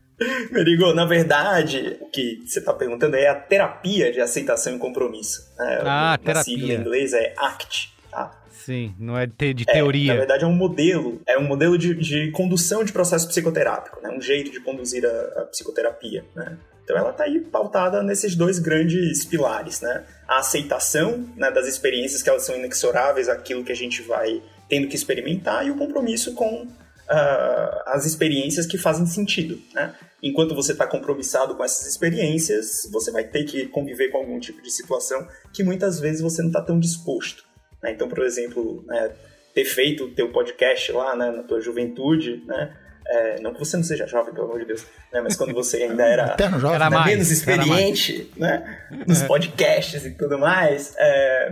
Merigo, 0.51 0.93
na 0.93 1.05
verdade, 1.05 1.97
o 2.01 2.07
que 2.07 2.43
você 2.47 2.59
está 2.59 2.73
perguntando 2.73 3.17
é 3.17 3.29
a 3.29 3.35
terapia 3.35 4.13
de 4.13 4.21
aceitação 4.21 4.77
e 4.77 4.79
compromisso. 4.79 5.51
Né? 5.59 5.81
Ah, 5.85 6.15
a 6.15 6.19
terapia. 6.19 6.43
sigla 6.45 6.73
em 6.73 6.81
inglês 6.81 7.13
é 7.13 7.35
ACT. 7.37 7.93
Tá? 8.11 8.31
Sim, 8.51 8.95
não 8.99 9.19
é 9.19 9.27
de, 9.27 9.55
de 9.55 9.65
teoria. 9.65 10.13
É, 10.13 10.15
na 10.15 10.21
verdade, 10.21 10.45
é 10.45 10.47
um 10.47 10.55
modelo, 10.55 11.21
é 11.27 11.39
um 11.39 11.45
modelo 11.45 11.77
de, 11.77 11.95
de 11.95 12.31
condução 12.31 12.85
de 12.85 12.93
processo 12.93 13.27
psicoterápico, 13.27 14.01
né? 14.03 14.11
um 14.11 14.21
jeito 14.21 14.51
de 14.51 14.61
conduzir 14.61 15.05
a, 15.05 15.41
a 15.41 15.45
psicoterapia. 15.47 16.25
Né? 16.35 16.57
Então 16.85 16.97
ela 16.97 17.11
está 17.11 17.25
aí 17.25 17.41
pautada 17.41 18.03
nesses 18.03 18.35
dois 18.35 18.59
grandes 18.59 19.25
pilares, 19.25 19.81
né? 19.81 20.05
A 20.27 20.39
aceitação 20.39 21.29
né, 21.37 21.51
das 21.51 21.67
experiências 21.67 22.23
que 22.23 22.29
elas 22.29 22.45
são 22.45 22.57
inexoráveis 22.57 23.29
àquilo 23.29 23.65
que 23.65 23.73
a 23.73 23.77
gente 23.77 24.03
vai 24.03 24.43
tendo 24.69 24.89
que 24.89 24.97
experimentar 24.97 25.67
e 25.67 25.71
o 25.71 25.77
compromisso 25.77 26.35
com 26.35 26.65
uh, 26.65 27.83
as 27.87 28.05
experiências 28.05 28.67
que 28.67 28.79
fazem 28.79 29.07
sentido, 29.07 29.61
né? 29.73 29.95
Enquanto 30.23 30.55
você 30.55 30.73
está 30.73 30.87
compromissado 30.87 31.57
com 31.57 31.65
essas 31.65 31.87
experiências, 31.87 32.89
você 32.93 33.11
vai 33.11 33.25
ter 33.25 33.45
que 33.45 33.67
conviver 33.67 34.09
com 34.11 34.19
algum 34.19 34.39
tipo 34.39 34.63
de 34.63 34.71
situação 34.71 35.27
que 35.53 35.65
muitas 35.65 35.99
vezes 35.99 36.21
você 36.21 36.43
não 36.43 36.49
está 36.49 36.63
tão 36.63 36.79
disposto. 36.79 37.45
Né? 37.83 37.93
Então, 37.93 38.09
por 38.09 38.25
exemplo, 38.25 38.85
né, 38.87 39.11
ter 39.55 39.65
feito 39.65 40.05
o 40.05 40.11
teu 40.15 40.31
podcast 40.31 40.93
lá 40.93 41.17
né, 41.17 41.31
na 41.31 41.43
tua 41.43 41.61
juventude, 41.61 42.43
né? 42.47 42.77
É, 43.05 43.41
não 43.41 43.53
que 43.53 43.59
você 43.59 43.77
não 43.77 43.83
seja 43.83 44.07
jovem, 44.07 44.33
pelo 44.33 44.47
amor 44.47 44.61
de 44.61 44.67
Deus, 44.67 44.87
né? 45.13 45.21
mas 45.21 45.37
quando 45.37 45.53
você 45.53 45.79
ainda 45.79 46.05
era, 46.05 46.37
jovem, 46.59 46.77
era 46.77 46.89
mais, 46.89 47.07
menos 47.07 47.31
experiente 47.33 48.31
né? 48.37 48.87
nos 49.07 49.23
podcasts 49.27 50.07
e 50.07 50.13
tudo 50.13 50.39
mais, 50.39 50.95
é, 50.97 51.51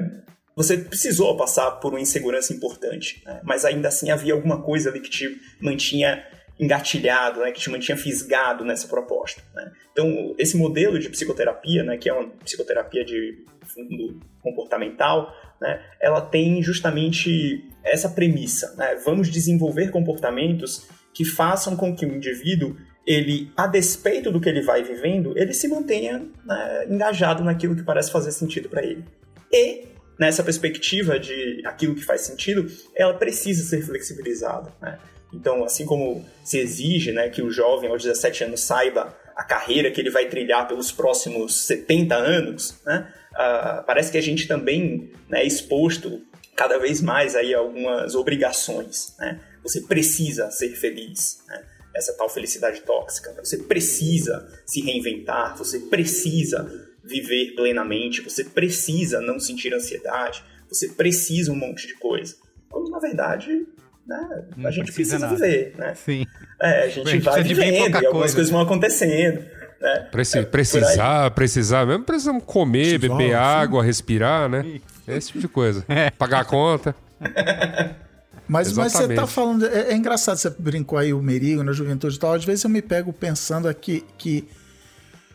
você 0.55 0.79
precisou 0.79 1.37
passar 1.37 1.73
por 1.73 1.93
uma 1.93 2.01
insegurança 2.01 2.53
importante, 2.53 3.21
né? 3.27 3.41
mas 3.43 3.64
ainda 3.64 3.89
assim 3.89 4.11
havia 4.11 4.33
alguma 4.33 4.62
coisa 4.62 4.91
ali 4.91 5.01
que 5.01 5.11
te 5.11 5.41
mantinha 5.61 6.25
engatilhado, 6.61 7.41
né, 7.41 7.51
que 7.51 7.61
te 7.61 7.71
mantinha 7.71 7.97
fisgado 7.97 8.65
nessa 8.65 8.87
proposta. 8.87 9.43
Né? 9.55 9.73
Então, 9.93 10.35
esse 10.39 10.57
modelo 10.57 10.99
de 10.99 11.09
psicoterapia, 11.09 11.83
né, 11.83 11.97
que 11.97 12.09
é 12.09 12.13
uma 12.13 12.29
psicoterapia 12.45 13.03
de 13.03 13.45
fundo 13.65 14.21
comportamental, 14.43 15.35
né, 15.59 15.83
ela 15.99 16.21
tem 16.21 16.63
justamente 16.63 17.65
essa 17.83 18.11
premissa. 18.11 18.75
Né? 18.77 18.95
Vamos 19.05 19.31
desenvolver 19.31 19.91
comportamentos 19.91 20.87
que 21.15 21.25
façam 21.25 21.75
com 21.75 21.97
que 21.97 22.05
o 22.05 22.15
indivíduo, 22.15 22.77
ele, 23.07 23.51
a 23.57 23.67
despeito 23.67 24.31
do 24.31 24.39
que 24.39 24.49
ele 24.49 24.61
vai 24.61 24.83
vivendo, 24.83 25.33
ele 25.39 25.55
se 25.55 25.67
mantenha 25.67 26.27
né, 26.45 26.87
engajado 26.91 27.43
naquilo 27.43 27.75
que 27.75 27.83
parece 27.83 28.13
fazer 28.13 28.33
sentido 28.33 28.69
para 28.69 28.85
ele. 28.85 29.03
E 29.51 29.87
nessa 30.19 30.43
perspectiva 30.43 31.19
de 31.19 31.63
aquilo 31.65 31.95
que 31.95 32.05
faz 32.05 32.21
sentido, 32.21 32.67
ela 32.95 33.15
precisa 33.15 33.63
ser 33.65 33.81
flexibilizada. 33.83 34.71
Né? 34.83 34.99
Então, 35.33 35.64
assim 35.64 35.87
como 35.87 36.24
se 36.45 36.59
exige 36.59 37.12
né, 37.12 37.28
que 37.28 37.43
o 37.43 37.51
jovem 37.51 37.91
aos 37.91 38.03
17 38.03 38.45
anos 38.45 38.61
saiba 38.61 39.16
a 39.37 39.45
carreira 39.45 39.91
que 39.91 40.01
ele 40.01 40.11
vai 40.11 40.28
trilhar 40.28 40.66
pelos 40.66 40.93
próximos 40.93 41.66
70 41.66 42.14
anos, 42.14 42.78
né, 42.85 43.12
uh, 43.33 43.85
parece 43.87 44.11
que 44.11 44.18
a 44.18 44.22
gente 44.22 44.47
também 44.47 45.11
né, 45.28 45.43
é 45.43 45.47
exposto 45.47 46.20
cada 46.57 46.78
vez 46.78 47.01
mais 47.01 47.35
aí 47.35 47.55
a 47.55 47.59
algumas 47.59 48.14
obrigações. 48.14 49.14
Né? 49.18 49.41
Você 49.62 49.81
precisa 49.83 50.51
ser 50.51 50.74
feliz. 50.76 51.43
Né? 51.49 51.64
Essa 51.97 52.12
tal 52.12 52.28
felicidade 52.28 52.83
tóxica. 52.83 53.35
Você 53.43 53.59
precisa 53.59 54.47
se 54.66 54.81
reinventar, 54.83 55.57
você 55.57 55.78
precisa 55.81 56.70
viver 57.03 57.55
plenamente, 57.55 58.20
você 58.20 58.45
precisa 58.45 59.20
não 59.20 59.41
sentir 59.41 59.72
ansiedade, 59.72 60.45
você 60.68 60.89
precisa 60.89 61.51
um 61.51 61.57
monte 61.57 61.87
de 61.87 61.95
coisa. 61.95 62.37
Quando 62.68 62.91
na 62.91 62.99
verdade 62.99 63.66
né, 64.07 64.44
a 64.64 64.70
gente 64.70 64.92
precisa, 64.92 65.18
precisa 65.18 65.46
viver, 65.46 65.74
né? 65.76 65.94
Sim. 65.94 66.26
É, 66.61 66.84
a 66.84 66.88
gente, 66.88 67.09
a 67.09 67.11
gente 67.12 67.22
vai 67.24 67.42
vivendo 67.42 68.03
e 68.03 68.07
algumas 68.07 68.34
coisas 68.34 68.51
vão 68.51 68.61
acontecendo. 68.61 69.44
Né? 69.80 70.09
Preci 70.11 70.38
é, 70.38 70.42
precisar, 70.42 71.30
precisar 71.30 71.86
mesmo, 71.86 72.05
precisamos 72.05 72.44
comer, 72.44 72.98
beber 72.98 73.34
água, 73.34 73.82
respirar, 73.82 74.48
né? 74.48 74.80
Esse 75.09 75.28
tipo 75.28 75.40
de 75.40 75.48
coisa. 75.48 75.84
É. 75.88 76.11
Pagar 76.11 76.40
a 76.40 76.44
conta. 76.44 76.94
Mas, 78.51 78.72
mas 78.72 78.92
você 78.92 79.14
tá 79.14 79.28
falando. 79.28 79.64
É, 79.64 79.92
é, 79.92 79.94
engraçado, 79.94 80.36
você 80.36 80.51
brincou 80.51 80.98
aí 80.98 81.14
o 81.14 81.22
Merigo 81.22 81.62
na 81.62 81.70
juventude 81.70 82.16
e 82.16 82.18
tal. 82.18 82.32
Às 82.32 82.44
vezes 82.44 82.64
eu 82.64 82.70
me 82.70 82.82
pego 82.82 83.12
pensando 83.12 83.68
aqui 83.68 84.05
que 84.18 84.44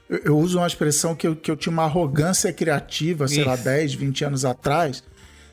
eu, 0.10 0.18
eu, 0.26 0.38
uso 0.38 0.58
uma 0.58 0.68
expressão 0.68 1.16
que 1.16 1.26
eu, 1.26 1.34
que 1.34 1.50
eu 1.50 1.56
tinha 1.56 1.72
uma 1.72 1.86
arrogância 1.86 2.52
criativa, 2.52 3.26
sei 3.26 3.40
Isso. 3.40 3.48
lá, 3.48 3.56
10, 3.56 3.94
20 3.94 4.26
anos 4.26 4.44
atrás. 4.44 5.02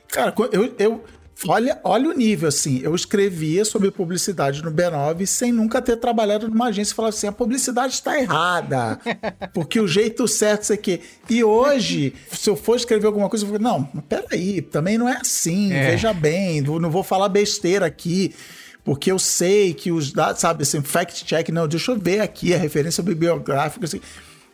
Cara, 0.08 0.34
eu, 0.50 0.74
eu, 0.76 1.04
olha, 1.46 1.80
olha 1.84 2.08
o 2.08 2.12
nível, 2.12 2.48
assim. 2.48 2.80
Eu 2.82 2.94
escrevia 2.94 3.64
sobre 3.64 3.90
publicidade 3.90 4.62
no 4.62 4.70
B9 4.70 5.26
sem 5.26 5.52
nunca 5.52 5.80
ter 5.82 5.96
trabalhado 5.96 6.48
numa 6.48 6.66
agência 6.66 6.92
e 6.92 6.94
falar 6.96 7.08
assim: 7.08 7.26
a 7.26 7.32
publicidade 7.32 7.94
está 7.94 8.18
errada. 8.18 8.98
Porque 9.52 9.80
o 9.80 9.88
jeito 9.88 10.26
certo 10.28 10.72
é 10.72 10.76
que. 10.76 11.00
E 11.28 11.42
hoje, 11.42 12.14
se 12.30 12.48
eu 12.48 12.56
for 12.56 12.76
escrever 12.76 13.06
alguma 13.06 13.28
coisa, 13.28 13.44
eu 13.44 13.48
vou 13.48 13.58
não, 13.58 13.84
peraí, 14.08 14.62
também 14.62 14.96
não 14.98 15.08
é 15.08 15.18
assim. 15.20 15.72
É. 15.72 15.90
Veja 15.90 16.12
bem, 16.12 16.60
não 16.60 16.90
vou 16.90 17.02
falar 17.02 17.28
besteira 17.28 17.86
aqui 17.86 18.34
porque 18.84 19.12
eu 19.12 19.18
sei 19.18 19.72
que 19.72 19.92
os 19.92 20.12
dados, 20.12 20.40
sabe, 20.40 20.62
assim, 20.62 20.82
fact 20.82 21.24
check, 21.24 21.48
não, 21.50 21.68
deixa 21.68 21.92
eu 21.92 21.98
ver 21.98 22.20
aqui 22.20 22.52
a 22.52 22.58
referência 22.58 23.02
bibliográfica, 23.02 23.84
assim. 23.84 24.00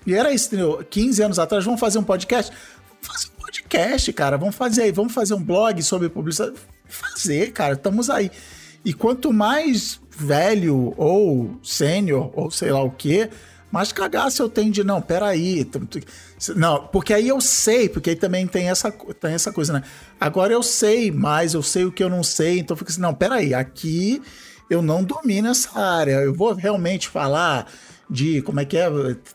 E 0.06 0.14
era 0.14 0.32
isso, 0.32 0.48
entendeu? 0.48 0.84
15 0.88 1.22
anos 1.22 1.38
atrás, 1.38 1.64
vamos 1.64 1.80
fazer 1.80 1.98
um 1.98 2.04
podcast? 2.04 2.52
Vamos 3.00 3.06
fazer 3.06 3.28
um 3.28 3.40
podcast, 3.40 4.12
cara. 4.12 4.36
Vamos 4.36 4.54
fazer 4.54 4.82
aí, 4.82 4.92
vamos 4.92 5.14
fazer 5.14 5.34
um 5.34 5.42
blog 5.42 5.82
sobre 5.82 6.08
publicidade. 6.08 6.56
Fazer, 6.88 7.52
cara, 7.52 7.74
estamos 7.74 8.08
aí. 8.10 8.30
E 8.84 8.92
quanto 8.92 9.32
mais 9.32 10.00
velho 10.10 10.94
ou 10.96 11.58
sênior 11.62 12.30
ou 12.34 12.50
sei 12.50 12.72
lá 12.72 12.82
o 12.82 12.90
que, 12.90 13.28
mais 13.70 13.92
cagaço 13.92 14.42
eu 14.42 14.48
tenho 14.48 14.72
de 14.72 14.82
não, 14.82 15.00
peraí. 15.00 15.68
Não, 16.56 16.86
porque 16.86 17.12
aí 17.12 17.28
eu 17.28 17.40
sei, 17.40 17.88
porque 17.88 18.10
aí 18.10 18.16
também 18.16 18.46
tem 18.46 18.68
essa, 18.68 18.90
tem 18.90 19.34
essa 19.34 19.52
coisa, 19.52 19.74
né? 19.74 19.82
Agora 20.18 20.52
eu 20.52 20.62
sei 20.62 21.10
mais, 21.10 21.54
eu 21.54 21.62
sei 21.62 21.84
o 21.84 21.92
que 21.92 22.02
eu 22.02 22.08
não 22.08 22.22
sei, 22.22 22.58
então 22.58 22.76
fica 22.76 22.90
assim, 22.90 23.00
não, 23.00 23.14
peraí, 23.14 23.52
aqui 23.52 24.22
eu 24.70 24.82
não 24.82 25.04
domino 25.04 25.48
essa 25.48 25.78
área. 25.78 26.12
Eu 26.22 26.34
vou 26.34 26.54
realmente 26.54 27.08
falar 27.08 27.66
de 28.10 28.40
como 28.42 28.60
é 28.60 28.64
que 28.64 28.76
é 28.76 28.88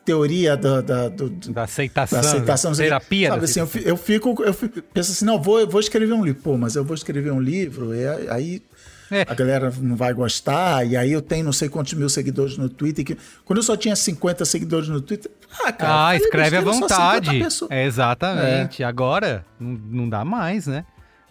teoria 0.03 0.57
da, 0.57 0.82
da, 0.82 1.09
do, 1.09 1.30
da 1.30 1.63
aceitação, 1.63 2.21
da 2.21 2.28
aceitação 2.28 2.71
da 2.71 2.78
terapia. 2.78 3.30
Sabe 3.30 3.45
assim, 3.45 3.59
eu, 3.59 3.69
eu, 3.86 3.97
fico, 3.97 4.43
eu 4.43 4.53
fico, 4.53 4.82
penso 4.82 5.11
assim, 5.11 5.26
não, 5.26 5.41
vou, 5.41 5.59
eu 5.59 5.69
vou 5.69 5.80
escrever 5.80 6.13
um 6.13 6.26
livro, 6.26 6.41
pô, 6.41 6.57
mas 6.57 6.76
eu 6.76 6.84
vou 6.84 6.95
escrever 6.95 7.32
um 7.32 7.39
livro, 7.39 7.93
e 7.93 8.07
aí 8.30 8.63
é. 9.11 9.21
a 9.28 9.34
galera 9.36 9.71
não 9.80 9.95
vai 9.95 10.13
gostar, 10.13 10.86
e 10.88 10.97
aí 10.97 11.11
eu 11.11 11.21
tenho 11.21 11.45
não 11.45 11.53
sei 11.53 11.69
quantos 11.69 11.93
mil 11.93 12.09
seguidores 12.09 12.57
no 12.57 12.67
Twitter, 12.67 13.05
que 13.05 13.17
quando 13.45 13.57
eu 13.59 13.63
só 13.63 13.78
tinha 13.78 13.95
50 13.95 14.43
seguidores 14.45 14.89
no 14.89 15.01
Twitter, 15.01 15.32
ah, 15.63 15.71
cara, 15.71 16.07
ah 16.07 16.15
escreve 16.15 16.57
à 16.57 16.61
vontade. 16.61 17.45
É, 17.69 17.86
exatamente. 17.86 18.82
É. 18.82 18.86
Agora 18.86 19.45
não, 19.59 19.71
não 19.71 20.09
dá 20.09 20.26
mais, 20.26 20.65
né? 20.65 20.84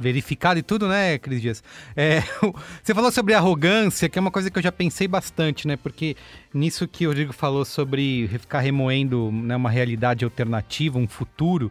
Verificado 0.03 0.59
e 0.59 0.63
tudo, 0.63 0.89
né, 0.89 1.19
Cris 1.19 1.41
Dias? 1.41 1.65
É, 1.97 2.23
você 2.83 2.95
falou 2.95 3.11
sobre 3.11 3.35
arrogância, 3.35 4.09
que 4.09 4.19
é 4.19 4.21
uma 4.21 4.31
coisa 4.31 4.51
que 4.51 4.59
eu 4.59 4.63
já 4.63 4.73
pensei 4.73 5.09
bastante, 5.09 5.67
né? 5.67 5.77
Porque 5.77 6.17
nisso 6.53 6.87
que 6.87 7.07
o 7.07 7.11
Rodrigo 7.11 7.33
falou 7.33 7.65
sobre 7.65 8.29
ficar 8.29 8.61
remoendo 8.61 9.31
né, 9.33 9.57
uma 9.57 9.71
realidade 9.71 10.25
alternativa, 10.25 10.99
um 10.99 11.09
futuro, 11.09 11.71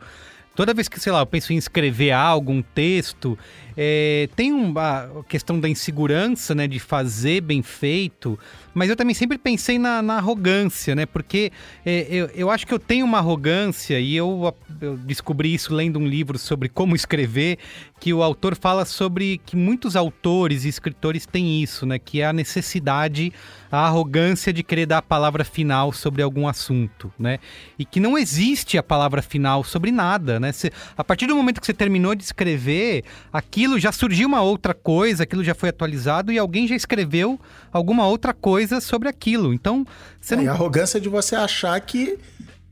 toda 0.56 0.74
vez 0.74 0.88
que, 0.88 1.00
sei 1.00 1.12
lá, 1.12 1.20
eu 1.20 1.26
penso 1.26 1.54
em 1.54 1.58
escrever 1.58 2.12
algo, 2.12 2.52
um 2.52 2.62
texto, 2.62 3.38
é, 3.76 4.30
tem 4.36 4.52
uma 4.52 5.10
questão 5.28 5.60
da 5.60 5.70
insegurança, 5.70 6.54
né, 6.54 6.68
de 6.68 6.80
fazer 6.80 7.42
bem 7.42 7.62
feito, 7.62 8.38
mas 8.74 8.90
eu 8.90 8.96
também 8.96 9.14
sempre 9.14 9.38
pensei 9.38 9.78
na, 9.78 10.02
na 10.02 10.18
arrogância, 10.18 10.96
né, 10.96 11.06
porque 11.06 11.52
é, 11.86 12.08
eu, 12.10 12.28
eu 12.34 12.50
acho 12.50 12.66
que 12.66 12.74
eu 12.74 12.80
tenho 12.80 13.06
uma 13.06 13.18
arrogância 13.18 14.00
e 14.00 14.16
eu, 14.16 14.56
eu 14.82 14.98
descobri 14.98 15.54
isso 15.54 15.74
lendo 15.74 16.00
um 16.00 16.08
livro 16.08 16.38
sobre 16.38 16.70
como 16.70 16.96
escrever, 16.96 17.58
que 18.00 18.14
o 18.14 18.24
autor 18.24 18.56
fala 18.56 18.84
sobre 18.84 19.40
que 19.46 19.56
muitos 19.56 19.96
autores 19.96 20.66
e 20.66 20.70
escritores 20.70 21.26
têm 21.26 21.62
isso, 21.62 21.86
né, 21.86 22.00
que 22.00 22.22
é 22.22 22.26
a 22.26 22.34
necessidade, 22.34 23.32
a 23.72 23.86
arrogância 23.86 24.52
de 24.52 24.64
querer 24.64 24.86
dar 24.86 24.98
a 24.98 25.02
palavra 25.02 25.44
final 25.44 25.94
sobre 25.94 26.22
algum 26.22 26.48
assunto, 26.48 27.12
né, 27.18 27.40
e 27.78 27.86
que 27.86 28.00
não 28.00 28.18
existe 28.18 28.78
a 28.78 28.84
palavra 28.84 29.22
final 29.22 29.64
sobre 29.64 29.92
nada, 29.92 30.40
né? 30.40 30.52
Você, 30.52 30.72
a 30.98 31.04
partir 31.04 31.28
do 31.28 31.36
momento 31.36 31.60
que 31.60 31.66
você 31.66 31.74
terminou 31.74 32.16
de 32.16 32.24
escrever, 32.24 33.04
aquilo 33.32 33.71
já 33.80 33.92
surgiu 33.92 34.28
uma 34.28 34.42
outra 34.42 34.74
coisa, 34.74 35.24
aquilo 35.24 35.44
já 35.44 35.54
foi 35.54 35.70
atualizado 35.70 36.32
e 36.32 36.38
alguém 36.38 36.68
já 36.68 36.76
escreveu 36.76 37.40
alguma 37.72 38.06
outra 38.08 38.34
coisa 38.34 38.80
sobre 38.82 39.08
aquilo. 39.10 39.54
Então, 39.54 39.86
você 40.20 40.34
É, 40.34 40.38
não 40.38 40.50
a 40.50 40.52
arrogância 40.54 41.00
de 41.00 41.10
você 41.10 41.36
achar 41.36 41.80
que 41.82 42.18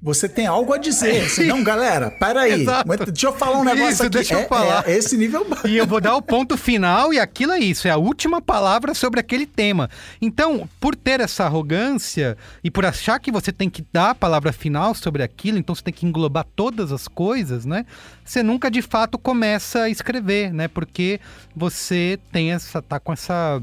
você 0.02 0.30
tem 0.30 0.48
algo 0.48 0.74
a 0.74 0.78
dizer. 0.78 1.28
Não, 1.46 1.64
galera, 1.64 2.10
peraí. 2.12 2.62
Exato. 2.62 3.06
Deixa 3.12 3.28
eu 3.28 3.34
falar 3.34 3.58
um 3.60 3.64
negócio 3.64 3.92
Isso, 3.92 4.04
aqui. 4.04 4.10
deixa 4.12 4.34
eu 4.34 4.40
É- 4.40 4.48
falar. 4.48 4.88
É, 4.88 4.96
esse 4.98 5.18
nível 5.18 5.46
E 5.66 5.76
eu 5.78 5.86
vou 5.86 6.00
dar 6.00 6.16
o 6.16 6.22
ponto 6.22 6.56
final 6.58 7.14
e 7.14 7.20
aquilo 7.20 7.52
é 7.52 7.60
isso, 7.60 7.88
é 7.88 7.92
a 7.92 7.98
última 7.98 8.42
palavra 8.42 8.94
sobre 8.94 9.20
aquele 9.20 9.46
tema. 9.46 9.90
Então, 10.22 10.70
por 10.80 10.96
ter 10.96 11.20
essa 11.20 11.44
arrogância 11.46 12.38
e 12.64 12.72
por 12.72 12.86
achar 12.86 13.20
que 13.20 13.32
você 13.32 13.52
tem 13.52 13.70
que 13.70 13.86
dar 13.92 14.12
a 14.12 14.16
palavra 14.16 14.52
final 14.54 14.96
sobre 14.96 15.22
aquilo, 15.24 15.58
então 15.58 15.76
você 15.76 15.84
tem 15.84 15.94
que 15.94 16.06
englobar 16.06 16.46
todas 16.56 16.92
as 16.92 17.08
coisas, 17.08 17.66
né? 17.66 17.86
Você 18.24 18.42
nunca 18.42 18.70
de 18.72 18.82
fato 18.82 19.18
começa 19.18 19.82
a 19.84 19.90
escrever, 19.90 20.54
né? 20.54 20.68
Porque 20.68 21.20
você 21.56 22.18
tem 22.32 22.52
essa 22.54 22.82
tá 22.82 23.00
com 23.00 23.12
essa 23.12 23.62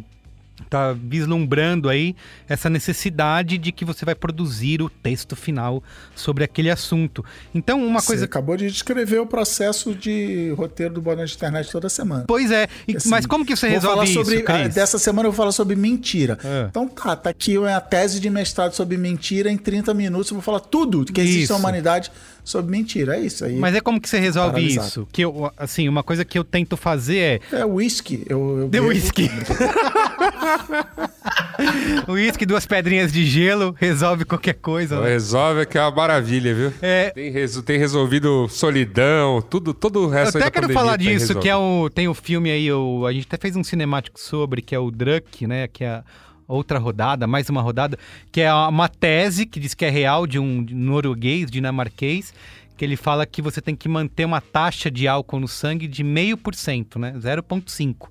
tá 0.71 0.93
vislumbrando 0.95 1.89
aí 1.89 2.17
essa 2.49 2.69
necessidade 2.71 3.59
de 3.59 3.71
que 3.73 3.85
você 3.85 4.05
vai 4.05 4.15
produzir 4.15 4.81
o 4.83 4.89
texto 4.89 5.37
final 5.37 5.83
sobre 6.15 6.45
aquele 6.45 6.71
assunto. 6.71 7.25
Então, 7.55 7.85
uma 7.87 8.01
Você 8.01 8.07
coisa 8.09 8.25
acabou 8.25 8.57
de 8.57 8.71
descrever 8.71 9.19
o 9.21 9.27
processo 9.27 9.95
de 9.95 10.51
roteiro 10.57 10.95
do 10.95 11.01
Boa 11.03 11.15
Noite 11.17 11.35
Internet 11.37 11.71
toda 11.71 11.89
semana. 11.89 12.25
Pois 12.27 12.51
é, 12.51 12.69
e- 12.89 12.97
Assim, 12.97 13.09
mas 13.11 13.27
como 13.27 13.45
que 13.45 13.55
você 13.55 13.69
resolve 13.69 13.95
falar 13.97 14.05
isso, 14.05 14.15
sobre, 14.15 14.39
ah, 14.47 14.63
Cris? 14.63 14.75
Dessa 14.75 14.99
semana 14.99 15.29
eu 15.29 15.33
vou 15.33 15.37
falar 15.37 15.53
sobre 15.53 15.77
mentira. 15.77 16.39
É. 16.43 16.67
Então 16.71 16.89
tá, 16.89 17.15
tá 17.15 17.31
aqui 17.31 17.57
a 17.67 17.81
tese 17.81 18.19
de 18.19 18.31
mestrado 18.31 18.73
sobre 18.73 18.97
mentira 18.97 19.51
em 19.51 19.57
30 19.59 19.93
minutos. 19.95 20.31
Eu 20.31 20.37
vou 20.37 20.43
falar 20.43 20.61
tudo 20.61 21.05
que 21.05 21.21
existe 21.21 21.43
Isso. 21.45 21.53
na 21.53 21.59
humanidade 21.59 22.11
sobre 22.43 22.71
mentira. 22.71 23.17
É 23.17 23.21
isso 23.21 23.45
aí. 23.45 23.57
Mas 23.57 23.75
é 23.75 23.81
como 23.81 24.01
que 24.01 24.09
você 24.09 24.19
resolve 24.19 24.53
Paralisado. 24.53 24.87
isso? 24.87 25.09
Que 25.13 25.23
eu, 25.23 25.53
assim, 25.57 25.89
uma 25.89 26.03
coisa 26.03 26.25
que 26.25 26.39
eu 26.39 26.45
tento 26.45 26.77
fazer 26.77 27.41
é 27.53 27.59
É 27.61 27.65
whisky. 27.65 28.25
Eu, 28.29 28.61
eu 28.61 28.69
bebo- 28.69 28.89
whisky. 28.89 29.31
Whisky, 32.09 32.47
duas 32.47 32.67
pedrinhas 32.67 33.13
de 33.13 33.25
gelo, 33.25 33.75
resolve 33.79 34.25
qualquer 34.25 34.55
coisa. 34.55 35.01
né? 35.01 35.09
Resolve 35.11 35.67
que 35.67 35.79
é 35.79 35.83
uma 35.83 35.91
maravilha, 35.91 36.55
viu? 36.55 36.73
É. 36.83 37.11
Tem, 37.11 37.31
reso- 37.31 37.63
tem 37.63 37.79
resolvido 37.79 38.49
solidão, 38.49 39.41
tudo, 39.43 39.73
todo 39.75 40.01
o 40.01 40.05
Eu 40.05 40.09
resto 40.11 40.37
aí 40.37 40.43
até 40.43 40.51
quero 40.51 40.73
falar 40.73 40.97
disso, 40.97 41.39
que 41.39 41.49
é 41.49 41.57
o. 41.57 41.89
Tem 41.91 42.09
o 42.09 42.15
filme 42.15 42.51
aí, 42.51 42.71
o, 42.73 43.07
a 43.07 43.13
gente 43.13 43.27
até 43.27 43.37
fez 43.37 43.57
um 43.57 43.65
cinemático 43.65 44.19
sobre, 44.21 44.63
que 44.63 44.75
é 44.75 44.79
o 44.79 44.91
Druck, 44.91 45.47
né? 45.47 45.69
Que 45.69 45.85
é 45.85 46.03
outra 46.47 46.79
rodada, 46.79 47.27
mais 47.27 47.49
uma 47.49 47.61
rodada, 47.61 47.99
que 48.31 48.41
é 48.41 48.53
uma 48.53 48.89
tese 48.89 49.47
que 49.47 49.59
diz 49.59 49.75
que 49.75 49.85
é 49.85 49.91
real 49.91 50.27
de 50.27 50.39
um 50.39 50.65
norueguês, 50.71 51.51
dinamarquês, 51.51 52.33
que 52.77 52.85
ele 52.85 52.97
fala 52.97 53.27
que 53.27 53.43
você 53.43 53.61
tem 53.61 53.75
que 53.75 53.89
manter 53.89 54.25
uma 54.25 54.41
taxa 54.41 54.89
de 54.91 55.09
álcool 55.09 55.41
no 55.41 55.49
sangue 55.49 55.89
de 55.89 56.05
meio 56.05 56.37
por 56.37 56.55
cento, 56.55 56.99
né? 56.99 57.13
0,5. 57.19 58.09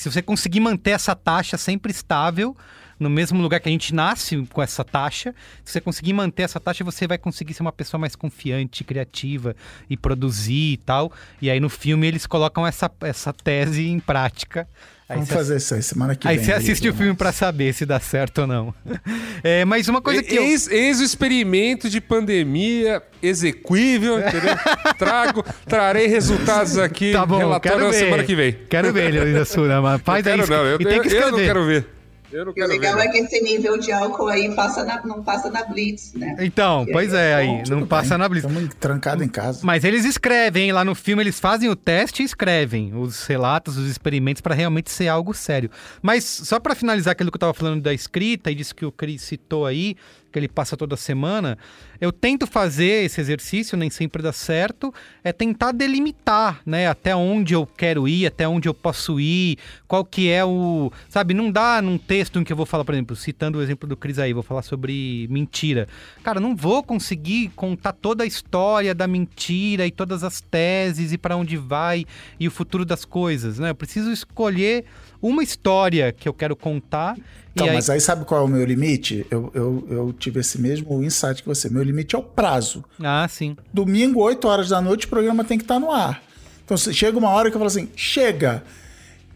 Se 0.00 0.10
você 0.10 0.22
conseguir 0.22 0.60
manter 0.60 0.92
essa 0.92 1.14
taxa 1.14 1.58
sempre 1.58 1.92
estável, 1.92 2.56
no 2.98 3.10
mesmo 3.10 3.38
lugar 3.42 3.60
que 3.60 3.68
a 3.68 3.72
gente 3.72 3.94
nasce 3.94 4.46
com 4.50 4.62
essa 4.62 4.82
taxa, 4.82 5.34
se 5.62 5.72
você 5.72 5.78
conseguir 5.78 6.14
manter 6.14 6.44
essa 6.44 6.58
taxa, 6.58 6.82
você 6.82 7.06
vai 7.06 7.18
conseguir 7.18 7.52
ser 7.52 7.60
uma 7.60 7.70
pessoa 7.70 8.00
mais 8.00 8.16
confiante, 8.16 8.82
criativa 8.82 9.54
e 9.90 9.98
produzir 9.98 10.72
e 10.72 10.76
tal. 10.78 11.12
E 11.42 11.50
aí 11.50 11.60
no 11.60 11.68
filme 11.68 12.06
eles 12.06 12.26
colocam 12.26 12.66
essa, 12.66 12.90
essa 13.02 13.30
tese 13.30 13.88
em 13.88 14.00
prática. 14.00 14.66
Aí 15.10 15.16
Vamos 15.16 15.28
fazer 15.32 15.56
isso 15.56 15.74
aí 15.74 15.82
semana 15.82 16.14
que 16.14 16.28
Aí 16.28 16.36
vem. 16.36 16.44
você 16.46 16.52
assiste 16.52 16.84
o 16.86 16.90
Luiz, 16.92 16.98
filme 16.98 17.14
pra 17.16 17.32
saber 17.32 17.74
se 17.74 17.84
dá 17.84 17.98
certo 17.98 18.42
ou 18.42 18.46
não. 18.46 18.72
É, 19.42 19.64
mas 19.64 19.88
uma 19.88 20.00
coisa 20.02 20.22
que 20.22 20.36
eu... 20.36 20.42
Eis, 20.42 20.68
eis 20.68 21.00
o 21.00 21.02
experimento 21.02 21.88
de 21.88 21.98
pandemia 21.98 23.02
execuível, 23.22 24.18
entendeu? 24.20 24.54
Trago, 24.98 25.42
trarei 25.66 26.06
resultados 26.06 26.76
aqui, 26.78 27.12
Tá 27.12 27.24
bom, 27.24 27.38
relatório 27.38 27.78
quero 27.78 27.84
na 27.86 27.90
ver. 27.98 28.04
semana 28.04 28.22
que 28.24 28.34
vem. 28.36 28.56
Quero 28.68 28.92
ver, 28.92 29.10
Leonida 29.12 29.44
Sura, 29.46 29.80
mas 29.80 30.00
faz 30.02 30.24
eu 30.26 30.32
aí. 30.32 30.38
quero 30.40 30.50
não, 30.52 30.64
eu, 30.66 30.76
e 30.78 30.84
tem 30.84 31.00
que 31.00 31.08
eu- 31.08 31.12
eu 31.12 31.18
escrever. 31.18 31.30
não 31.32 31.38
quero 31.38 31.64
ver. 31.66 31.86
Eu 32.32 32.44
não 32.44 32.50
E 32.50 32.52
o 32.52 32.54
quero 32.54 32.68
ver. 32.68 32.72
legal 32.74 32.94
não. 32.94 33.02
é 33.02 33.08
que 33.08 33.18
esse 33.18 33.40
nível 33.40 33.76
de 33.78 33.90
álcool 33.92 34.28
aí 34.28 34.54
passa 34.54 34.84
na- 34.84 35.04
não 35.04 35.22
passa 35.22 35.50
na 35.50 35.64
Blitz, 35.64 36.12
né? 36.14 36.36
Então, 36.40 36.86
pois 36.92 37.12
é, 37.12 37.34
aí, 37.34 37.62
não 37.68 37.86
passa 37.86 38.10
bem. 38.10 38.18
na 38.18 38.28
Blitz. 38.28 38.46
Estamos 38.48 38.74
trancados 38.76 39.24
em 39.24 39.28
casa. 39.28 39.60
Mas 39.64 39.84
eles 39.84 40.04
escrevem, 40.04 40.64
hein? 40.66 40.72
lá 40.72 40.84
no 40.84 40.94
filme 40.94 41.22
eles 41.22 41.40
fazem 41.40 41.68
o 41.68 41.74
teste 41.76 42.22
e 42.22 42.24
escrevem 42.24 42.94
os 42.94 43.26
relatos, 43.26 43.76
os 43.76 43.88
experimentos 43.90 44.40
para 44.40 44.54
realmente 44.54 44.90
ser 44.90 45.08
algo 45.08 45.34
sério. 45.34 45.70
Mas 46.00 46.24
só 46.24 46.60
para 46.60 46.74
finalizar 46.74 47.12
aquilo 47.12 47.30
que 47.30 47.36
eu 47.36 47.40
tava 47.40 47.54
falando 47.54 47.82
da 47.82 47.92
escrita 47.92 48.50
e 48.50 48.54
disso 48.54 48.74
que 48.74 48.84
o 48.86 48.92
Cris 48.92 49.22
citou 49.22 49.66
aí, 49.66 49.96
que 50.30 50.38
ele 50.38 50.48
passa 50.48 50.76
toda 50.76 50.96
semana, 50.96 51.58
eu 52.00 52.12
tento 52.12 52.46
fazer 52.46 53.04
esse 53.04 53.20
exercício, 53.20 53.76
nem 53.76 53.90
sempre 53.90 54.22
dá 54.22 54.32
certo, 54.32 54.92
é 55.22 55.32
tentar 55.32 55.72
delimitar, 55.72 56.60
né, 56.64 56.88
até 56.88 57.14
onde 57.14 57.54
eu 57.54 57.66
quero 57.66 58.06
ir, 58.08 58.26
até 58.26 58.48
onde 58.48 58.68
eu 58.68 58.74
posso 58.74 59.20
ir, 59.20 59.58
qual 59.86 60.04
que 60.04 60.30
é 60.30 60.44
o, 60.44 60.92
sabe, 61.08 61.34
não 61.34 61.50
dá 61.50 61.82
num 61.82 61.98
texto 61.98 62.38
em 62.38 62.44
que 62.44 62.52
eu 62.52 62.56
vou 62.56 62.66
falar, 62.66 62.84
por 62.84 62.94
exemplo, 62.94 63.16
citando 63.16 63.58
o 63.58 63.62
exemplo 63.62 63.88
do 63.88 63.96
Cris 63.96 64.18
aí, 64.18 64.32
vou 64.32 64.42
falar 64.42 64.62
sobre 64.62 65.26
mentira. 65.30 65.88
Cara, 66.22 66.40
não 66.40 66.54
vou 66.54 66.82
conseguir 66.82 67.50
contar 67.56 67.92
toda 67.92 68.24
a 68.24 68.26
história 68.26 68.94
da 68.94 69.06
mentira 69.06 69.86
e 69.86 69.90
todas 69.90 70.24
as 70.24 70.40
teses 70.40 71.12
e 71.12 71.18
para 71.18 71.36
onde 71.36 71.56
vai 71.56 72.06
e 72.38 72.46
o 72.46 72.50
futuro 72.50 72.84
das 72.84 73.04
coisas, 73.04 73.58
né? 73.58 73.70
Eu 73.70 73.74
preciso 73.74 74.10
escolher 74.10 74.84
uma 75.22 75.42
história 75.42 76.12
que 76.12 76.28
eu 76.28 76.32
quero 76.32 76.56
contar 76.56 77.16
Então, 77.52 77.66
aí... 77.66 77.74
mas 77.74 77.90
aí 77.90 78.00
sabe 78.00 78.24
qual 78.24 78.40
é 78.40 78.44
o 78.44 78.48
meu 78.48 78.64
limite? 78.64 79.26
Eu, 79.30 79.50
eu, 79.54 79.86
eu 79.90 80.12
tive 80.12 80.40
esse 80.40 80.60
mesmo 80.60 81.02
insight 81.02 81.42
que 81.42 81.48
você. 81.48 81.68
Meu 81.68 81.82
limite 81.82 82.14
é 82.14 82.18
o 82.18 82.22
prazo. 82.22 82.84
Ah, 83.02 83.26
sim. 83.28 83.56
Domingo, 83.72 84.20
8 84.20 84.46
horas 84.46 84.68
da 84.68 84.80
noite, 84.80 85.06
o 85.06 85.08
programa 85.08 85.44
tem 85.44 85.58
que 85.58 85.64
estar 85.64 85.78
no 85.78 85.90
ar. 85.90 86.22
Então 86.64 86.76
chega 86.76 87.18
uma 87.18 87.30
hora 87.30 87.50
que 87.50 87.56
eu 87.56 87.60
falo 87.60 87.68
assim: 87.68 87.88
chega! 87.96 88.62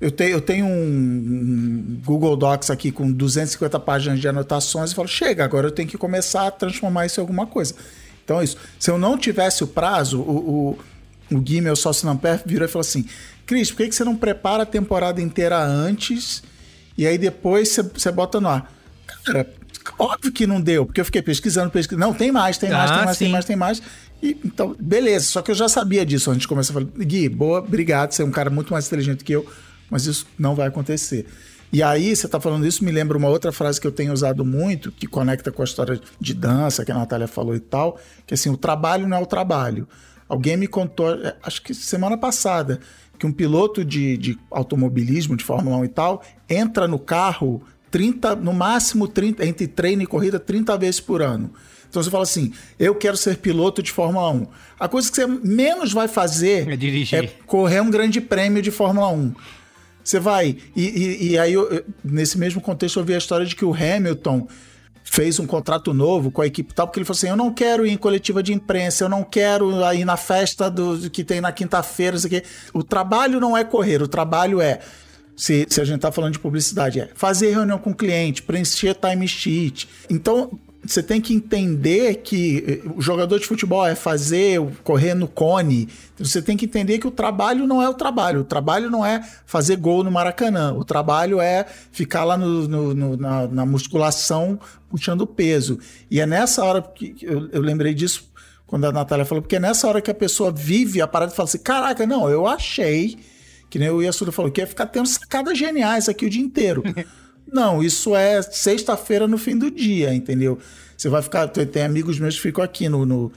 Eu, 0.01 0.11
te, 0.11 0.24
eu 0.24 0.41
tenho 0.41 0.66
um, 0.66 2.01
Google 2.05 2.37
Docs 2.37 2.68
aqui 2.68 2.91
com 2.91 3.11
250 3.11 3.78
páginas 3.80 4.20
de 4.20 4.28
anotações 4.28 4.93
e 4.93 4.95
falo: 4.95 5.09
chega, 5.09 5.45
agora 5.45 5.66
eu 5.66 5.72
tenho 5.72 5.89
que 5.89 5.97
começar 5.97 6.47
a 6.47 6.51
transformar 6.51 7.07
isso 7.07 7.20
em 7.20 7.22
alguma 7.22 7.47
coisa. 7.47 7.74
Então 8.24 8.41
é 8.41 8.45
isso. 8.45 8.57
Se 8.78 8.91
eu 8.91 8.99
não 8.99 9.16
tivesse 9.18 9.64
o 9.64 9.66
prazo, 9.66 10.20
o, 10.20 10.76
o, 11.30 11.37
o 11.37 11.41
Gui, 11.41 11.61
meu 11.61 11.76
sócio 11.76 12.07
Namper, 12.07 12.43
virou 12.45 12.66
e 12.66 12.70
falou 12.70 12.82
assim: 12.82 13.07
Cris, 13.47 13.71
por 13.71 13.79
que, 13.79 13.89
que 13.89 13.95
você 13.95 14.05
não 14.05 14.17
prepara 14.17 14.63
a 14.63 14.67
temporada 14.67 15.21
inteira 15.21 15.63
antes 15.63 16.43
e 16.97 17.07
aí 17.07 17.19
depois 17.19 17.69
você, 17.71 17.83
você 17.83 18.11
bota 18.13 18.41
no 18.41 18.49
ar? 18.49 18.73
Cara, 19.25 19.49
óbvio 19.99 20.33
que 20.33 20.47
não 20.47 20.61
deu, 20.61 20.87
porque 20.87 21.01
eu 21.01 21.05
fiquei 21.05 21.23
pesquisando, 21.23 21.71
pesquisando. 21.71 22.07
Não, 22.07 22.15
tem 22.15 22.33
mais, 22.33 22.59
tem 22.59 22.71
mais, 22.71 22.91
Ah, 22.91 22.97
tem 22.97 23.05
mais, 23.05 23.17
sim. 23.19 23.25
tem 23.25 23.33
mais, 23.33 23.45
tem 23.45 23.57
mais. 23.57 23.83
E, 24.23 24.39
então, 24.45 24.75
beleza. 24.79 25.27
Só 25.27 25.43
que 25.43 25.51
eu 25.51 25.55
já 25.55 25.69
sabia 25.69 26.05
disso 26.07 26.31
antes 26.31 26.43
de 26.43 26.49
começar. 26.49 26.73
Falei, 26.73 26.89
Gui, 26.99 27.29
boa, 27.29 27.59
obrigado. 27.59 28.13
Você 28.13 28.23
é 28.23 28.25
um 28.25 28.31
cara 28.31 28.49
muito 28.51 28.73
mais 28.73 28.87
inteligente 28.87 29.23
que 29.25 29.33
eu, 29.33 29.47
mas 29.91 30.07
isso 30.07 30.27
não 30.39 30.55
vai 30.55 30.69
acontecer. 30.69 31.27
E 31.73 31.83
aí, 31.83 32.15
você 32.15 32.29
tá 32.29 32.41
falando 32.41 32.65
isso, 32.67 32.85
me 32.85 32.93
lembra 32.93 33.19
uma 33.19 33.29
outra 33.29 33.51
frase 33.51 33.81
que 33.81 33.87
eu 33.87 33.91
tenho 33.91 34.13
usado 34.13 34.45
muito, 34.45 34.93
que 34.93 35.09
conecta 35.09 35.51
com 35.51 35.61
a 35.61 35.65
história 35.65 36.01
de 36.21 36.33
dança 36.33 36.85
que 36.85 36.93
a 36.93 36.95
Natália 36.95 37.27
falou 37.27 37.55
e 37.57 37.61
tal, 37.61 37.99
que 38.27 38.33
assim, 38.35 38.49
o 38.49 38.57
trabalho 38.57 39.09
não 39.09 39.17
é 39.17 39.21
o 39.21 39.27
trabalho. 39.27 39.89
Alguém 40.29 40.57
me 40.57 40.69
contou, 40.69 41.13
é, 41.15 41.35
acho 41.43 41.61
que 41.63 41.75
semana 41.75 42.17
passada, 42.17 42.79
que 43.19 43.27
um 43.27 43.33
piloto 43.33 43.85
de, 43.85 44.17
de 44.17 44.39
automobilismo, 44.51 45.37
de 45.37 45.45
Fórmula 45.45 45.77
1 45.79 45.85
e 45.85 45.89
tal, 45.89 46.23
entra 46.49 46.87
no 46.89 46.99
carro 46.99 47.62
30, 47.91 48.35
no 48.37 48.53
máximo 48.53 49.07
30, 49.07 49.47
entre 49.47 49.67
treino 49.69 50.03
e 50.03 50.07
corrida, 50.07 50.39
30 50.41 50.77
vezes 50.79 51.01
por 51.01 51.23
ano. 51.23 51.51
Então 51.89 52.03
você 52.03 52.11
fala 52.11 52.25
assim: 52.25 52.53
eu 52.79 52.95
quero 52.97 53.17
ser 53.17 53.37
piloto 53.39 53.81
de 53.83 53.93
Fórmula 53.93 54.29
1. 54.31 54.47
A 54.81 54.89
coisa 54.89 55.09
que 55.09 55.15
você 55.17 55.27
menos 55.27 55.93
vai 55.93 56.09
fazer 56.09 56.69
É 56.69 56.77
dirigir. 56.77 57.25
é 57.25 57.27
correr 57.47 57.81
um 57.81 57.91
grande 57.91 58.21
prêmio 58.21 58.61
de 58.61 58.71
Fórmula 58.73 59.09
1. 59.11 59.33
Você 60.03 60.19
vai. 60.21 60.57
E, 60.77 60.83
e- 60.83 61.29
e 61.31 61.39
aí, 61.39 61.53
eu- 61.55 61.85
nesse 62.05 62.37
mesmo 62.37 62.61
contexto, 62.61 62.99
eu 62.99 63.05
vi 63.05 63.15
a 63.15 63.19
história 63.19 63.47
de 63.47 63.55
que 63.57 63.65
o 63.65 63.73
Hamilton 63.73 64.47
fez 65.05 65.39
um 65.39 65.47
contrato 65.47 65.93
novo 65.93 66.31
com 66.31 66.41
a 66.41 66.47
equipe 66.47 66.75
tal, 66.75 66.89
porque 66.89 66.99
ele 66.99 67.05
falou 67.05 67.19
assim: 67.19 67.29
eu 67.29 67.37
não 67.37 67.53
quero 67.53 67.87
ir 67.87 67.91
em 67.91 67.97
coletiva 67.97 68.43
de 68.43 68.53
imprensa, 68.53 69.05
eu 69.05 69.09
não 69.09 69.23
quero 69.23 69.71
ir 69.95 70.05
na 70.05 70.17
festa 70.17 70.71
do, 70.71 71.11
que 71.11 71.23
tem 71.23 71.41
na 71.41 71.53
quinta-feira, 71.53 72.13
não 72.13 72.21
sei 72.21 72.43
o 72.73 72.83
trabalho 72.83 73.39
não 73.39 73.57
é 73.57 73.63
correr, 73.63 74.03
o 74.03 74.09
trabalho 74.09 74.61
é. 74.61 74.81
Se, 75.37 75.67
se 75.69 75.81
a 75.81 75.85
gente 75.85 76.01
tá 76.01 76.13
falando 76.13 76.35
de 76.35 76.39
publicidade, 76.39 77.01
é 77.01 77.09
fazer 77.13 77.51
reunião 77.51 77.77
com 77.77 77.91
o 77.91 77.95
cliente, 77.95 78.41
preencher 78.41 78.95
time 78.95 79.27
sheet. 79.27 79.89
Então, 80.09 80.57
você 80.87 81.03
tem 81.03 81.20
que 81.20 81.32
entender 81.35 82.16
que 82.16 82.64
eh, 82.85 82.89
o 82.97 83.01
jogador 83.01 83.39
de 83.39 83.47
futebol 83.47 83.87
é 83.87 83.95
fazer, 83.95 84.61
correr 84.82 85.14
no 85.14 85.26
cone. 85.26 85.89
Você 86.18 86.43
tem 86.43 86.57
que 86.57 86.64
entender 86.66 86.99
que 86.99 87.07
o 87.07 87.11
trabalho 87.11 87.66
não 87.66 87.82
é 87.82 87.89
o 87.89 87.95
trabalho. 87.95 88.41
O 88.41 88.45
trabalho 88.45 88.91
não 88.91 89.05
é 89.05 89.20
fazer 89.47 89.76
gol 89.76 90.05
no 90.05 90.11
Maracanã. 90.11 90.72
O 90.74 90.85
trabalho 90.85 91.41
é 91.41 91.64
ficar 91.93 92.24
lá 92.24 92.37
no- 92.37 92.68
no- 92.68 92.95
no- 92.95 93.16
na, 93.16 93.47
na 93.49 93.66
musculação 93.66 94.59
puxando 94.91 95.26
peso. 95.26 95.78
E 96.11 96.20
é 96.20 96.26
nessa 96.26 96.64
hora 96.64 96.82
que 96.82 97.16
eu, 97.22 97.49
eu 97.51 97.61
lembrei 97.62 97.95
disso 97.95 98.30
quando 98.66 98.85
a 98.87 98.93
Natália 98.93 99.24
falou, 99.24 99.43
porque 99.43 99.57
é 99.57 99.61
nessa 99.61 99.87
hora 99.89 100.01
que 100.01 100.11
a 100.11 100.14
pessoa 100.14 100.51
vive 100.53 101.01
a 101.01 101.07
parada 101.07 101.32
e 101.32 101.37
fala 101.37 101.49
assim: 101.49 101.59
caraca, 101.59 102.07
não, 102.07 102.28
eu 102.28 102.47
achei, 102.47 103.16
que 103.70 103.78
nem 103.78 103.91
o 103.91 104.03
Yasuda 104.03 104.32
falou, 104.32 104.51
que 104.51 104.61
ia 104.61 104.66
ficar 104.66 104.87
tendo 104.87 105.07
sacadas 105.09 105.59
geniais 105.59 106.09
aqui 106.09 106.26
o 106.26 106.30
dia 106.30 106.43
inteiro. 106.43 106.82
Não, 107.55 107.81
isso 107.81 108.17
é 108.17 108.43
sexta-feira 108.43 109.29
no 109.29 109.39
fim 109.39 109.57
do 109.57 109.71
dia, 109.71 110.13
entendeu? 110.13 110.59
Você 110.97 111.09
vai 111.09 111.23
ficar. 111.23 111.47
Tem 111.47 111.85
amigos 111.85 112.19
meus 112.19 112.35
que 112.35 112.43
ficam 112.43 112.65
aqui 112.65 112.89
no, 112.89 113.07
no, 113.07 113.31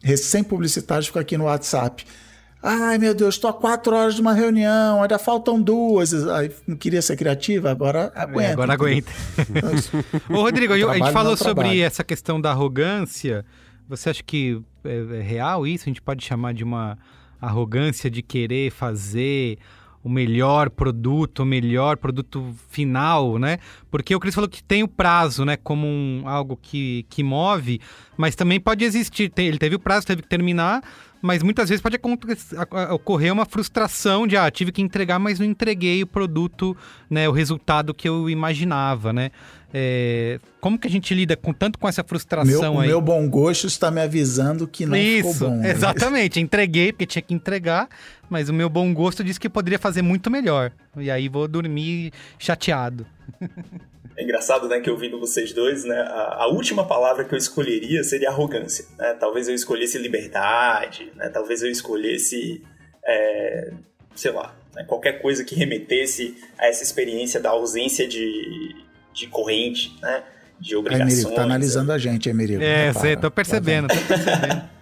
recém-publicitários 0.00 1.08
ficam 1.08 1.20
aqui 1.20 1.36
no 1.36 1.44
WhatsApp. 1.44 2.06
Ai, 2.62 2.96
meu 2.98 3.12
Deus, 3.12 3.34
estou 3.34 3.50
há 3.50 3.52
quatro 3.52 3.96
horas 3.96 4.14
de 4.14 4.20
uma 4.20 4.34
reunião, 4.34 5.02
ainda 5.02 5.18
faltam 5.18 5.60
duas. 5.60 6.12
Aí 6.28 6.52
não 6.64 6.76
queria 6.76 7.02
ser 7.02 7.16
criativa, 7.16 7.72
agora 7.72 8.12
aguenta. 8.14 8.48
É, 8.48 8.52
agora 8.52 8.72
aguenta. 8.74 9.10
Ô, 10.30 10.42
Rodrigo, 10.42 10.72
a 10.72 10.94
gente 10.96 11.10
falou 11.10 11.36
sobre 11.36 11.80
essa 11.80 12.04
questão 12.04 12.40
da 12.40 12.50
arrogância. 12.50 13.44
Você 13.88 14.10
acha 14.10 14.22
que 14.22 14.62
é, 14.84 15.18
é 15.18 15.22
real 15.22 15.66
isso? 15.66 15.86
A 15.86 15.90
gente 15.90 16.02
pode 16.02 16.24
chamar 16.24 16.54
de 16.54 16.62
uma 16.62 16.96
arrogância 17.40 18.08
de 18.08 18.22
querer 18.22 18.70
fazer 18.70 19.58
o 20.02 20.08
melhor 20.08 20.70
produto, 20.70 21.42
o 21.42 21.46
melhor 21.46 21.96
produto 21.96 22.54
final, 22.68 23.38
né? 23.38 23.58
Porque 23.90 24.14
o 24.14 24.20
Cris 24.20 24.34
falou 24.34 24.48
que 24.48 24.62
tem 24.62 24.82
o 24.82 24.88
prazo, 24.88 25.44
né, 25.44 25.56
como 25.56 25.86
um, 25.86 26.22
algo 26.26 26.56
que, 26.56 27.04
que 27.08 27.22
move, 27.22 27.80
mas 28.16 28.34
também 28.34 28.58
pode 28.58 28.84
existir. 28.84 29.30
Ele 29.36 29.58
teve 29.58 29.76
o 29.76 29.78
prazo, 29.78 30.06
teve 30.06 30.22
que 30.22 30.28
terminar, 30.28 30.82
mas 31.20 31.42
muitas 31.42 31.68
vezes 31.68 31.82
pode 31.82 31.98
ocorrer 32.90 33.32
uma 33.32 33.44
frustração 33.44 34.26
de, 34.26 34.36
ah, 34.36 34.50
tive 34.50 34.72
que 34.72 34.80
entregar, 34.80 35.18
mas 35.18 35.38
não 35.38 35.46
entreguei 35.46 36.02
o 36.02 36.06
produto, 36.06 36.74
né, 37.10 37.28
o 37.28 37.32
resultado 37.32 37.92
que 37.92 38.08
eu 38.08 38.30
imaginava, 38.30 39.12
né? 39.12 39.30
É, 39.72 40.40
como 40.60 40.78
que 40.78 40.88
a 40.88 40.90
gente 40.90 41.14
lida 41.14 41.36
com 41.36 41.52
tanto 41.52 41.78
com 41.78 41.88
essa 41.88 42.02
frustração 42.02 42.72
meu, 42.72 42.80
aí? 42.80 42.88
O 42.88 42.90
meu 42.90 43.00
bom 43.00 43.28
gosto 43.28 43.66
está 43.66 43.90
me 43.90 44.00
avisando 44.00 44.66
que 44.66 44.84
não 44.84 44.96
Isso, 44.96 45.32
ficou 45.32 45.50
bom. 45.50 45.64
Exatamente. 45.64 46.40
Entreguei 46.40 46.92
porque 46.92 47.06
tinha 47.06 47.22
que 47.22 47.32
entregar, 47.32 47.88
mas 48.28 48.48
o 48.48 48.52
meu 48.52 48.68
bom 48.68 48.92
gosto 48.92 49.22
disse 49.22 49.38
que 49.38 49.48
poderia 49.48 49.78
fazer 49.78 50.02
muito 50.02 50.30
melhor. 50.30 50.72
E 50.96 51.10
aí 51.10 51.28
vou 51.28 51.46
dormir 51.46 52.12
chateado. 52.38 53.06
É 54.16 54.22
engraçado, 54.22 54.68
né, 54.68 54.80
que 54.80 54.90
ouvindo 54.90 55.18
vocês 55.18 55.50
dois, 55.54 55.82
né, 55.84 55.98
a, 55.98 56.42
a, 56.42 56.46
última 56.48 56.86
palavra 56.86 57.24
que 57.24 57.32
eu 57.32 57.38
escolheria 57.38 58.04
seria 58.04 58.28
arrogância. 58.28 58.84
Né? 58.98 59.14
Talvez 59.18 59.48
eu 59.48 59.54
escolhesse 59.54 59.96
liberdade, 59.96 61.10
né? 61.16 61.30
talvez 61.30 61.62
eu 61.62 61.70
escolhesse, 61.70 62.62
é, 63.02 63.72
sei 64.14 64.30
lá, 64.30 64.54
né? 64.74 64.84
qualquer 64.84 65.22
coisa 65.22 65.42
que 65.42 65.54
remetesse 65.54 66.36
a 66.58 66.66
essa 66.66 66.82
experiência 66.82 67.40
da 67.40 67.48
ausência 67.48 68.06
de, 68.06 68.76
de 69.12 69.26
corrente, 69.26 69.96
né? 70.00 70.22
De 70.58 70.76
obrigações. 70.76 71.14
Emerico, 71.14 71.34
tá 71.34 71.42
analisando 71.42 71.92
a 71.92 71.98
gente, 71.98 72.28
Emerico. 72.28 72.62
É, 72.62 72.92
você, 72.92 73.16
tô 73.16 73.30
percebendo, 73.30 73.88
tô 73.88 73.94
percebendo. 73.94 74.62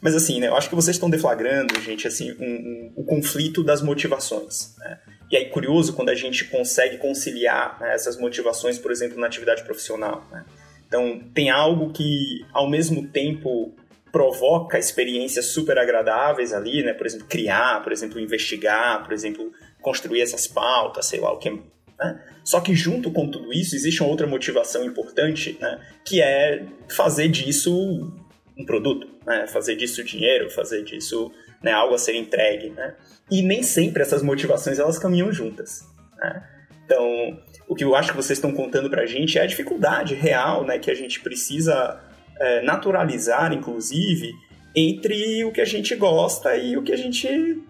Mas 0.00 0.14
assim, 0.14 0.38
né, 0.40 0.46
eu 0.46 0.56
acho 0.56 0.68
que 0.68 0.74
vocês 0.74 0.96
estão 0.96 1.10
deflagrando, 1.10 1.78
gente, 1.80 2.06
assim, 2.06 2.32
um, 2.32 2.44
um, 2.44 2.92
o 2.96 3.04
conflito 3.04 3.64
das 3.64 3.82
motivações. 3.82 4.74
Né? 4.78 4.98
E 5.30 5.36
aí, 5.36 5.46
curioso 5.46 5.92
quando 5.92 6.08
a 6.10 6.14
gente 6.14 6.44
consegue 6.44 6.98
conciliar 6.98 7.78
né, 7.80 7.94
essas 7.94 8.16
motivações, 8.16 8.78
por 8.78 8.92
exemplo, 8.92 9.18
na 9.18 9.26
atividade 9.26 9.64
profissional. 9.64 10.26
Né? 10.30 10.44
Então, 10.86 11.20
tem 11.34 11.50
algo 11.50 11.92
que, 11.92 12.46
ao 12.52 12.70
mesmo 12.70 13.08
tempo, 13.08 13.74
provoca 14.10 14.78
experiências 14.78 15.46
super 15.46 15.78
agradáveis 15.78 16.52
ali, 16.52 16.82
né? 16.82 16.94
Por 16.94 17.06
exemplo, 17.06 17.26
criar, 17.26 17.82
por 17.82 17.92
exemplo, 17.92 18.18
investigar, 18.18 19.04
por 19.04 19.12
exemplo, 19.12 19.52
construir 19.82 20.22
essas 20.22 20.46
pautas, 20.46 21.06
sei 21.06 21.20
lá 21.20 21.30
o 21.30 21.38
que. 21.38 21.60
Né? 21.98 22.20
Só 22.44 22.60
que 22.60 22.74
junto 22.74 23.10
com 23.10 23.30
tudo 23.30 23.52
isso 23.52 23.74
existe 23.74 24.02
uma 24.02 24.10
outra 24.10 24.26
motivação 24.26 24.84
importante, 24.84 25.56
né? 25.60 25.80
Que 26.04 26.22
é 26.22 26.64
fazer 26.88 27.28
disso 27.28 28.12
um 28.56 28.64
produto, 28.64 29.06
né? 29.26 29.46
Fazer 29.46 29.76
disso 29.76 30.02
dinheiro, 30.04 30.48
fazer 30.50 30.82
disso 30.84 31.30
né, 31.62 31.72
algo 31.72 31.94
a 31.94 31.98
ser 31.98 32.14
entregue, 32.14 32.70
né? 32.70 32.94
E 33.30 33.42
nem 33.42 33.62
sempre 33.62 34.02
essas 34.02 34.22
motivações 34.22 34.78
elas 34.78 34.98
caminham 34.98 35.32
juntas, 35.32 35.84
né? 36.16 36.42
Então, 36.84 37.38
o 37.68 37.74
que 37.74 37.84
eu 37.84 37.94
acho 37.94 38.12
que 38.12 38.16
vocês 38.16 38.38
estão 38.38 38.50
contando 38.50 38.88
para 38.88 39.02
a 39.02 39.06
gente 39.06 39.38
é 39.38 39.42
a 39.42 39.46
dificuldade 39.46 40.14
real, 40.14 40.64
né, 40.64 40.78
que 40.78 40.90
a 40.90 40.94
gente 40.94 41.20
precisa 41.20 42.00
é, 42.40 42.62
naturalizar, 42.62 43.52
inclusive, 43.52 44.32
entre 44.74 45.44
o 45.44 45.52
que 45.52 45.60
a 45.60 45.66
gente 45.66 45.94
gosta 45.94 46.56
e 46.56 46.78
o 46.78 46.82
que 46.82 46.92
a 46.92 46.96
gente 46.96 47.62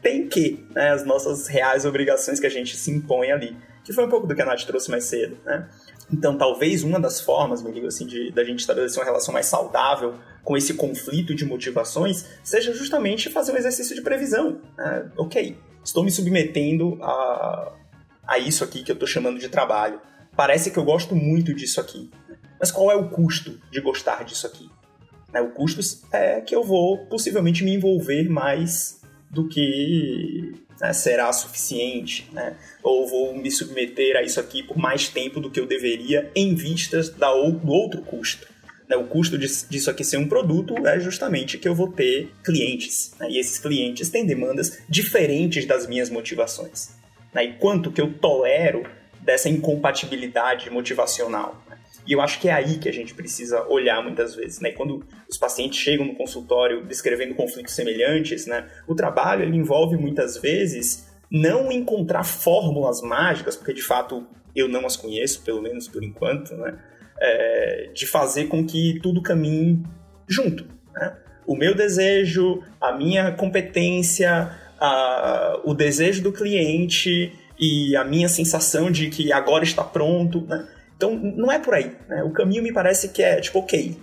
tem 0.00 0.28
que, 0.28 0.64
né, 0.72 0.90
as 0.90 1.04
nossas 1.04 1.48
reais 1.48 1.84
obrigações 1.84 2.38
que 2.38 2.46
a 2.46 2.50
gente 2.50 2.76
se 2.76 2.92
impõe 2.92 3.32
ali, 3.32 3.56
que 3.84 3.92
foi 3.92 4.04
um 4.04 4.08
pouco 4.08 4.26
do 4.26 4.34
que 4.34 4.42
a 4.42 4.46
Nath 4.46 4.64
trouxe 4.64 4.90
mais 4.90 5.04
cedo, 5.04 5.38
né? 5.44 5.68
Então, 6.12 6.36
talvez 6.36 6.82
uma 6.82 6.98
das 6.98 7.20
formas, 7.20 7.62
me 7.62 7.72
digo 7.72 7.86
assim, 7.86 8.04
de 8.06 8.32
da 8.32 8.42
gente 8.42 8.60
estabelecer 8.60 8.98
uma 8.98 9.04
relação 9.04 9.32
mais 9.32 9.46
saudável 9.46 10.14
com 10.42 10.56
esse 10.56 10.74
conflito 10.74 11.34
de 11.34 11.44
motivações 11.44 12.26
seja 12.42 12.72
justamente 12.74 13.30
fazer 13.30 13.52
um 13.52 13.56
exercício 13.56 13.94
de 13.94 14.02
previsão. 14.02 14.60
Né? 14.76 15.10
Ok, 15.16 15.56
estou 15.84 16.02
me 16.02 16.10
submetendo 16.10 16.98
a, 17.00 17.72
a 18.26 18.38
isso 18.38 18.64
aqui 18.64 18.82
que 18.82 18.90
eu 18.90 18.94
estou 18.94 19.08
chamando 19.08 19.38
de 19.38 19.48
trabalho. 19.48 20.00
Parece 20.36 20.70
que 20.70 20.78
eu 20.78 20.84
gosto 20.84 21.14
muito 21.14 21.54
disso 21.54 21.80
aqui. 21.80 22.10
Mas 22.58 22.72
qual 22.72 22.90
é 22.90 22.96
o 22.96 23.08
custo 23.08 23.60
de 23.70 23.80
gostar 23.80 24.24
disso 24.24 24.46
aqui? 24.46 24.68
Né? 25.32 25.40
O 25.40 25.50
custo 25.50 25.80
é 26.12 26.40
que 26.40 26.54
eu 26.54 26.64
vou 26.64 27.06
possivelmente 27.06 27.62
me 27.62 27.74
envolver 27.74 28.28
mais 28.28 29.00
do 29.30 29.48
que 29.48 30.52
né, 30.80 30.92
será 30.92 31.32
suficiente, 31.32 32.28
né? 32.32 32.56
ou 32.82 33.06
vou 33.06 33.34
me 33.34 33.50
submeter 33.50 34.16
a 34.16 34.22
isso 34.22 34.40
aqui 34.40 34.62
por 34.62 34.78
mais 34.78 35.08
tempo 35.08 35.40
do 35.40 35.50
que 35.50 35.60
eu 35.60 35.66
deveria 35.66 36.30
em 36.34 36.54
vistas 36.54 37.10
da, 37.10 37.30
do 37.30 37.70
outro 37.70 38.00
custo. 38.02 38.46
Né? 38.88 38.96
O 38.96 39.06
custo 39.06 39.38
disso 39.38 39.90
aqui 39.90 40.02
ser 40.02 40.16
um 40.16 40.26
produto 40.26 40.74
é 40.86 40.98
justamente 40.98 41.58
que 41.58 41.68
eu 41.68 41.74
vou 41.74 41.92
ter 41.92 42.32
clientes, 42.42 43.12
né? 43.20 43.30
e 43.30 43.38
esses 43.38 43.58
clientes 43.58 44.08
têm 44.08 44.24
demandas 44.24 44.78
diferentes 44.88 45.66
das 45.66 45.86
minhas 45.86 46.08
motivações. 46.08 46.90
Né? 47.32 47.44
E 47.44 47.52
quanto 47.54 47.92
que 47.92 48.00
eu 48.00 48.12
tolero 48.14 48.84
dessa 49.20 49.48
incompatibilidade 49.48 50.70
motivacional. 50.70 51.62
E 52.10 52.12
eu 52.12 52.20
acho 52.20 52.40
que 52.40 52.48
é 52.48 52.52
aí 52.52 52.76
que 52.78 52.88
a 52.88 52.92
gente 52.92 53.14
precisa 53.14 53.64
olhar 53.68 54.02
muitas 54.02 54.34
vezes, 54.34 54.58
né? 54.58 54.72
Quando 54.72 55.06
os 55.28 55.38
pacientes 55.38 55.78
chegam 55.78 56.04
no 56.04 56.16
consultório 56.16 56.84
descrevendo 56.84 57.36
conflitos 57.36 57.72
semelhantes, 57.72 58.48
né? 58.48 58.66
O 58.88 58.96
trabalho 58.96 59.44
ele 59.44 59.56
envolve 59.56 59.96
muitas 59.96 60.36
vezes 60.36 61.08
não 61.30 61.70
encontrar 61.70 62.24
fórmulas 62.24 63.00
mágicas, 63.00 63.54
porque 63.54 63.72
de 63.72 63.82
fato 63.82 64.26
eu 64.56 64.66
não 64.66 64.84
as 64.86 64.96
conheço, 64.96 65.42
pelo 65.42 65.62
menos 65.62 65.86
por 65.86 66.02
enquanto, 66.02 66.52
né? 66.56 66.80
É, 67.22 67.90
de 67.94 68.08
fazer 68.08 68.46
com 68.48 68.66
que 68.66 68.98
tudo 69.00 69.22
caminhe 69.22 69.80
junto. 70.28 70.66
Né? 70.92 71.16
O 71.46 71.54
meu 71.54 71.76
desejo, 71.76 72.60
a 72.80 72.90
minha 72.90 73.30
competência, 73.30 74.50
a, 74.80 75.60
o 75.62 75.74
desejo 75.74 76.24
do 76.24 76.32
cliente 76.32 77.32
e 77.56 77.94
a 77.94 78.02
minha 78.02 78.28
sensação 78.28 78.90
de 78.90 79.10
que 79.10 79.32
agora 79.32 79.62
está 79.62 79.84
pronto. 79.84 80.40
Né? 80.40 80.66
Então, 81.00 81.16
não 81.16 81.50
é 81.50 81.58
por 81.58 81.72
aí. 81.72 81.96
Né? 82.06 82.22
O 82.22 82.30
caminho 82.30 82.62
me 82.62 82.70
parece 82.70 83.08
que 83.08 83.22
é 83.22 83.40
tipo, 83.40 83.60
ok, 83.60 83.96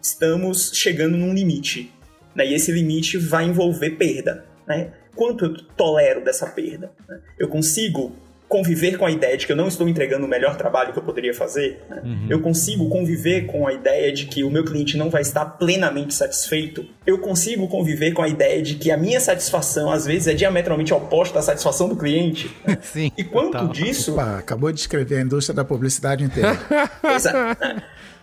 estamos 0.00 0.70
chegando 0.72 1.14
num 1.14 1.34
limite. 1.34 1.92
Né? 2.34 2.46
E 2.46 2.54
esse 2.54 2.72
limite 2.72 3.18
vai 3.18 3.44
envolver 3.44 3.90
perda. 3.90 4.46
Né? 4.66 4.90
Quanto 5.14 5.44
eu 5.44 5.54
tolero 5.76 6.24
dessa 6.24 6.46
perda? 6.46 6.90
Né? 7.06 7.20
Eu 7.38 7.48
consigo 7.48 8.16
conviver 8.48 8.96
com 8.96 9.04
a 9.04 9.10
ideia 9.10 9.36
de 9.36 9.46
que 9.46 9.52
eu 9.52 9.56
não 9.56 9.68
estou 9.68 9.88
entregando 9.88 10.24
o 10.24 10.28
melhor 10.28 10.56
trabalho 10.56 10.92
que 10.92 10.98
eu 10.98 11.02
poderia 11.02 11.34
fazer. 11.34 11.84
Né? 11.88 12.00
Uhum. 12.02 12.26
Eu 12.30 12.40
consigo 12.40 12.88
conviver 12.88 13.46
com 13.46 13.66
a 13.66 13.72
ideia 13.72 14.10
de 14.10 14.26
que 14.26 14.42
o 14.42 14.50
meu 14.50 14.64
cliente 14.64 14.96
não 14.96 15.10
vai 15.10 15.20
estar 15.20 15.44
plenamente 15.44 16.14
satisfeito. 16.14 16.84
Eu 17.06 17.18
consigo 17.18 17.68
conviver 17.68 18.12
com 18.12 18.22
a 18.22 18.28
ideia 18.28 18.62
de 18.62 18.76
que 18.76 18.90
a 18.90 18.96
minha 18.96 19.20
satisfação, 19.20 19.92
às 19.92 20.06
vezes, 20.06 20.28
é 20.28 20.34
diametralmente 20.34 20.94
oposta 20.94 21.38
à 21.38 21.42
satisfação 21.42 21.88
do 21.88 21.96
cliente. 21.96 22.50
Né? 22.66 22.78
Sim. 22.82 23.12
E 23.16 23.22
quanto 23.22 23.52
total. 23.52 23.68
disso. 23.68 24.12
Opa, 24.14 24.38
acabou 24.38 24.72
de 24.72 24.80
escrever 24.80 25.18
a 25.18 25.22
indústria 25.22 25.54
da 25.54 25.64
publicidade 25.64 26.24
inteira. 26.24 26.58
Exato. 27.14 27.62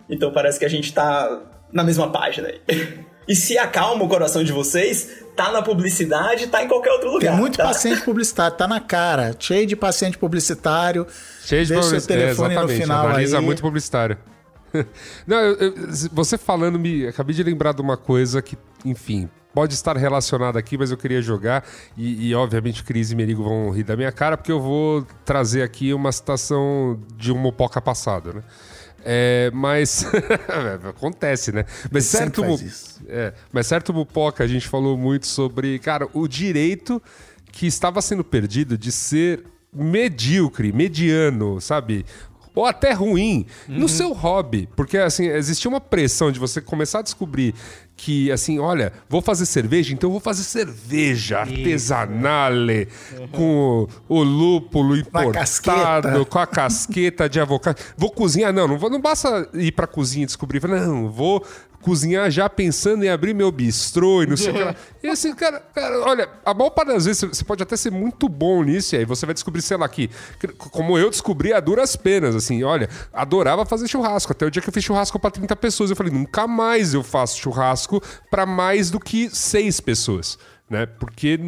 Então 0.10 0.32
parece 0.32 0.58
que 0.58 0.66
a 0.66 0.70
gente 0.70 0.86
está 0.86 1.44
na 1.72 1.84
mesma 1.84 2.12
página 2.12 2.48
aí. 2.48 3.06
E 3.28 3.36
se 3.36 3.58
acalma 3.58 4.04
o 4.04 4.08
coração 4.08 4.44
de 4.44 4.52
vocês, 4.52 5.24
tá 5.36 5.52
na 5.52 5.62
publicidade, 5.62 6.48
tá 6.48 6.64
em 6.64 6.68
qualquer 6.68 6.92
outro 6.92 7.12
lugar. 7.12 7.32
Tem 7.32 7.40
muito 7.40 7.58
tá? 7.58 7.66
paciente 7.66 8.02
publicitário, 8.02 8.58
tá 8.58 8.68
na 8.68 8.80
cara. 8.80 9.36
Cheio 9.40 9.66
de 9.66 9.76
paciente 9.76 10.18
publicitário. 10.18 11.08
Cheio 11.44 11.66
de 11.66 11.74
Deixa 11.74 12.00
seu 12.00 12.02
telefone 12.02 12.56
é, 12.56 12.62
no 12.62 12.68
final 12.68 13.08
Analisa 13.08 13.40
aí. 13.40 13.46
muito 13.46 13.62
publicitário. 13.62 14.18
Não, 15.26 15.38
eu, 15.38 15.56
eu, 15.56 15.74
você 16.12 16.38
falando, 16.38 16.78
me 16.78 17.08
acabei 17.08 17.36
de 17.36 17.44
lembrar 17.44 17.74
de 17.74 17.82
uma 17.82 17.98
coisa 17.98 18.42
que, 18.42 18.58
enfim, 18.84 19.30
pode 19.54 19.74
estar 19.74 19.96
relacionada 19.96 20.60
aqui, 20.60 20.78
mas 20.78 20.92
eu 20.92 20.98
queria 20.98 21.22
jogar. 21.22 21.66
E, 21.98 22.30
e, 22.30 22.36
obviamente, 22.36 22.84
Cris 22.84 23.12
e 23.12 23.16
Merigo 23.16 23.44
vão 23.44 23.72
rir 23.72 23.84
da 23.84 23.96
minha 23.96 24.12
cara, 24.12 24.38
porque 24.38 24.52
eu 24.52 24.60
vou 24.60 25.08
trazer 25.24 25.64
aqui 25.64 25.94
uma 25.94 26.12
citação 26.12 27.00
de 27.16 27.32
um 27.32 27.38
Mopoca 27.38 27.82
passado, 27.82 28.34
né? 28.34 28.44
É, 29.08 29.52
mas 29.54 30.04
acontece, 30.90 31.52
né? 31.52 31.64
Mas 31.92 32.06
certo, 32.06 32.44
é, 33.08 33.34
mas 33.54 33.68
certo 33.68 33.94
Mupoca, 33.94 34.44
a 34.44 34.48
gente 34.48 34.68
falou 34.68 34.98
muito 34.98 35.28
sobre, 35.28 35.78
cara, 35.78 36.10
o 36.12 36.28
direito 36.28 37.00
que 37.52 37.68
estava 37.68 38.02
sendo 38.02 38.24
perdido 38.24 38.76
de 38.76 38.92
ser 38.92 39.44
medíocre, 39.72 40.74
mediano, 40.74 41.62
sabe? 41.62 42.04
Ou 42.56 42.66
até 42.66 42.94
ruim 42.94 43.46
uhum. 43.68 43.80
no 43.80 43.90
seu 43.90 44.14
hobby. 44.14 44.68
Porque, 44.76 44.98
assim, 44.98 45.28
existia 45.28 45.70
uma 45.70 45.82
pressão 45.82 46.32
de 46.32 46.40
você 46.40 46.62
começar 46.62 47.00
a 47.00 47.02
descobrir 47.02 47.54
que, 47.98 48.32
assim, 48.32 48.60
olha, 48.60 48.92
vou 49.08 49.22
fazer 49.22 49.46
cerveja, 49.46 49.94
então 49.94 50.08
eu 50.10 50.12
vou 50.12 50.20
fazer 50.20 50.44
cerveja 50.44 51.40
artesanale, 51.40 52.90
com 53.32 53.88
o, 54.10 54.20
o 54.20 54.24
lúpulo 54.24 54.98
importado, 54.98 56.26
com 56.26 56.40
a 56.40 56.46
casqueta 56.46 57.30
de 57.30 57.40
avocado. 57.40 57.82
Vou 57.98 58.12
cozinhar, 58.12 58.52
não, 58.52 58.68
não, 58.68 58.78
vou, 58.78 58.90
não 58.90 59.00
basta 59.00 59.48
ir 59.54 59.72
pra 59.72 59.88
cozinha 59.88 60.24
e 60.24 60.26
descobrir, 60.26 60.66
não, 60.68 61.10
vou 61.10 61.46
cozinhar 61.86 62.32
já 62.32 62.50
pensando 62.50 63.06
em 63.06 63.10
abrir 63.10 63.36
meu 63.36 63.52
bistrô 63.52 64.24
e 64.24 64.26
não 64.26 64.36
sei 64.36 64.50
o 64.50 64.54
que 64.56 64.64
lá. 64.64 64.76
E 65.04 65.08
assim, 65.08 65.36
cara, 65.36 65.62
cara, 65.72 66.00
olha, 66.00 66.28
a 66.44 66.52
maior 66.52 66.72
parte 66.72 66.88
das 66.88 67.06
vezes 67.06 67.22
você 67.22 67.44
pode 67.46 67.62
até 67.62 67.78
ser 67.78 67.92
muito 67.92 68.28
bom 68.28 68.64
nisso, 68.64 68.96
e 68.96 68.98
aí 68.98 69.06
você 69.06 69.24
vai 69.24 69.36
descobrir, 69.36 69.62
sei 69.62 69.78
lá, 69.78 69.88
que, 69.88 70.10
como 70.72 70.98
eu 70.98 71.12
descobri 71.12 71.54
a 71.54 71.60
duras 71.60 71.96
penas, 71.96 72.36
assim, 72.36 72.64
olha, 72.64 72.90
adorava 73.14 73.68
fazer 73.68 73.88
churrasco. 73.88 74.32
Até 74.32 74.48
o 74.48 74.50
dia 74.50 74.64
que 74.64 74.68
eu 74.68 74.74
fiz 74.74 74.84
churrasco 74.84 75.20
pra 75.20 75.30
30 75.30 75.56
pessoas, 75.58 75.92
eu 75.92 75.96
falei, 75.96 76.12
nunca 76.12 76.48
mais 76.48 76.96
eu 76.96 77.04
faço 77.04 77.38
churrasco 77.38 78.02
pra 78.32 78.48
mais 78.48 78.90
do 78.90 79.00
que 79.00 79.30
seis 79.30 79.80
pessoas. 79.80 80.40
Né? 80.68 80.88
Porque 80.88 81.40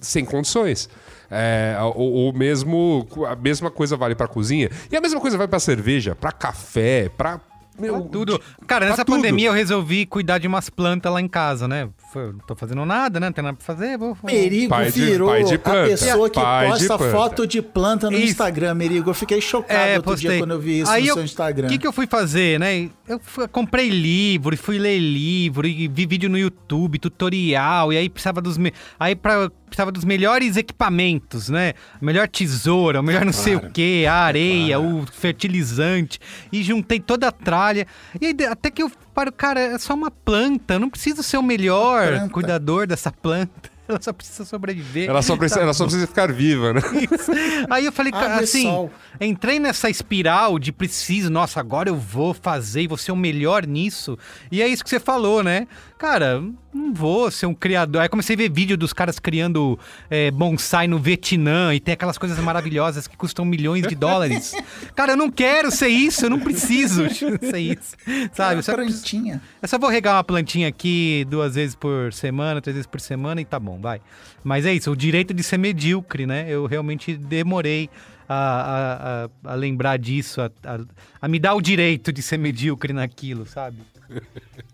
sem 0.00 0.24
condições. 0.24 0.88
É, 1.28 1.76
ou, 1.96 2.12
ou 2.12 2.32
mesmo 2.32 3.08
a 3.28 3.34
mesma 3.34 3.72
coisa 3.72 3.96
vale 3.96 4.14
pra 4.14 4.28
cozinha 4.28 4.70
e 4.90 4.96
a 4.96 5.00
mesma 5.00 5.20
coisa 5.20 5.36
vai 5.36 5.48
pra 5.48 5.58
cerveja, 5.58 6.14
pra 6.14 6.30
café, 6.30 7.08
pra 7.08 7.40
meu, 7.80 8.02
Tudo. 8.02 8.40
Cara, 8.66 8.86
nessa 8.86 9.04
tudo. 9.04 9.16
pandemia 9.16 9.48
eu 9.48 9.52
resolvi 9.52 10.04
cuidar 10.06 10.38
de 10.38 10.46
umas 10.46 10.68
plantas 10.70 11.12
lá 11.12 11.20
em 11.20 11.28
casa, 11.28 11.66
né? 11.66 11.88
Foi, 12.12 12.32
Não 12.32 12.38
tô 12.40 12.54
fazendo 12.56 12.84
nada, 12.84 13.18
né? 13.20 13.26
Não 13.26 13.32
tem 13.32 13.44
nada 13.44 13.56
pra 13.56 13.64
fazer. 13.64 13.96
Vou... 13.96 14.16
Merigo 14.22 14.68
Pai 14.68 14.90
de- 14.90 15.00
virou 15.04 15.28
pai 15.28 15.44
de 15.44 15.54
a 15.54 15.58
pessoa 15.58 16.28
que 16.30 16.40
Pai 16.40 16.66
de 16.66 16.72
posta 16.72 16.98
planta. 16.98 17.12
foto 17.12 17.46
de 17.46 17.62
planta 17.62 18.10
no 18.10 18.16
Isso. 18.16 18.26
Instagram, 18.32 18.74
Merigo. 18.74 19.10
Eu 19.10 19.14
fiquei 19.14 19.40
chocado 19.40 19.78
É, 19.80 19.96
outro 19.96 20.16
dia 20.16 20.38
quando 20.38 20.50
eu 20.52 20.60
vi 20.60 20.80
isso 20.80 20.90
Aí 20.90 21.02
no 21.04 21.08
eu- 21.10 21.14
seu 21.14 21.24
Instagram. 21.24 21.66
O 21.66 21.70
que, 21.70 21.78
que 21.78 21.86
eu 21.86 21.92
fui 21.92 22.06
fazer, 22.06 22.58
né? 22.58 22.88
Eu 23.08 23.18
fui- 23.20 23.46
comprei 23.48 23.88
livro, 23.88 24.54
e 24.54 24.56
fui 24.56 24.78
ler 24.78 24.98
livro, 24.98 25.66
e 25.66 25.86
vi 25.88 26.06
vídeo 26.06 26.28
no 26.28 26.38
YouTube, 26.38 26.98
tutorial, 26.98 27.92
e 27.92 27.96
aí 27.96 28.08
precisava 28.08 28.40
dos. 28.40 28.58
me- 28.58 28.72
Aí 28.98 29.14
pra, 29.14 29.50
precisava 29.70 29.90
dos 29.90 30.04
melhores 30.04 30.56
equipamentos, 30.56 31.48
né? 31.48 31.74
A 32.00 32.04
melhor 32.04 32.28
tesoura, 32.28 33.00
o 33.00 33.02
melhor 33.02 33.24
não 33.24 33.32
sei 33.32 33.56
o 33.56 33.70
quê, 33.70 34.04
a 34.08 34.14
areia, 34.14 34.78
o 34.78 35.06
fertilizante. 35.06 36.18
E 36.52 36.62
juntei 36.62 37.00
toda 37.00 37.28
a 37.28 37.32
tralha. 37.32 37.86
E 38.20 38.26
aí, 38.26 38.36
até 38.46 38.70
que 38.70 38.82
eu 38.82 38.90
paro, 39.14 39.32
cara, 39.32 39.60
é 39.60 39.78
só 39.78 39.94
uma 39.94 40.10
planta, 40.10 40.74
eu 40.74 40.80
não 40.80 40.90
preciso 40.90 41.22
ser 41.22 41.38
o 41.38 41.42
melhor 41.42 42.28
cuidador 42.30 42.86
dessa 42.86 43.10
planta. 43.10 43.70
Ela 43.90 44.00
só 44.00 44.12
precisa 44.12 44.44
sobreviver. 44.44 45.08
Ela 45.08 45.20
só, 45.20 45.36
precisa, 45.36 45.60
ela 45.60 45.74
só 45.74 45.84
precisa 45.84 46.06
ficar 46.06 46.30
viva, 46.32 46.72
né? 46.72 46.80
Isso. 47.10 47.32
Aí 47.68 47.84
eu 47.84 47.90
falei, 47.90 48.12
cara, 48.12 48.40
e 48.40 48.44
assim, 48.44 48.62
sol. 48.62 48.88
entrei 49.20 49.58
nessa 49.58 49.90
espiral 49.90 50.60
de 50.60 50.70
preciso, 50.70 51.28
nossa, 51.28 51.58
agora 51.58 51.88
eu 51.88 51.96
vou 51.96 52.32
fazer 52.32 52.82
e 52.82 52.86
vou 52.86 52.96
ser 52.96 53.10
o 53.10 53.16
melhor 53.16 53.66
nisso. 53.66 54.16
E 54.48 54.62
é 54.62 54.68
isso 54.68 54.84
que 54.84 54.90
você 54.90 55.00
falou, 55.00 55.42
né? 55.42 55.66
Cara, 56.00 56.40
não 56.72 56.94
vou 56.94 57.30
ser 57.30 57.44
um 57.44 57.52
criador. 57.52 58.00
Aí 58.00 58.08
comecei 58.08 58.32
a 58.34 58.36
ver 58.38 58.50
vídeo 58.50 58.74
dos 58.74 58.90
caras 58.90 59.18
criando 59.18 59.78
é, 60.08 60.30
bonsai 60.30 60.88
no 60.88 60.98
Vietnã 60.98 61.74
e 61.74 61.78
tem 61.78 61.92
aquelas 61.92 62.16
coisas 62.16 62.38
maravilhosas 62.38 63.06
que 63.06 63.18
custam 63.18 63.44
milhões 63.44 63.86
de 63.86 63.94
dólares. 63.94 64.54
Cara, 64.96 65.12
eu 65.12 65.16
não 65.18 65.30
quero 65.30 65.70
ser 65.70 65.88
isso, 65.88 66.24
eu 66.24 66.30
não 66.30 66.40
preciso 66.40 67.04
ser 67.12 67.58
isso. 67.58 67.94
Sabe? 68.32 68.60
Eu 68.60 68.62
só, 68.62 68.72
preciso- 68.74 69.02
plantinha. 69.02 69.42
eu 69.60 69.68
só 69.68 69.78
vou 69.78 69.90
regar 69.90 70.14
uma 70.16 70.24
plantinha 70.24 70.68
aqui 70.68 71.26
duas 71.28 71.54
vezes 71.54 71.74
por 71.74 72.14
semana, 72.14 72.62
três 72.62 72.76
vezes 72.76 72.86
por 72.86 72.98
semana 72.98 73.42
e 73.42 73.44
tá 73.44 73.60
bom, 73.60 73.78
vai. 73.78 74.00
Mas 74.42 74.64
é 74.64 74.72
isso, 74.72 74.90
o 74.90 74.96
direito 74.96 75.34
de 75.34 75.42
ser 75.42 75.58
medíocre, 75.58 76.24
né? 76.26 76.46
Eu 76.48 76.64
realmente 76.64 77.14
demorei 77.14 77.90
a, 78.26 78.34
a, 78.34 79.50
a- 79.50 79.52
a 79.52 79.54
lembrar 79.54 79.98
disso, 79.98 80.40
a, 80.40 80.46
a- 80.64 80.80
a 81.20 81.28
me 81.28 81.38
dar 81.38 81.52
o 81.54 81.60
direito 81.60 82.10
de 82.10 82.22
ser 82.22 82.38
medíocre 82.38 82.94
naquilo, 82.94 83.44
sabe? 83.44 83.76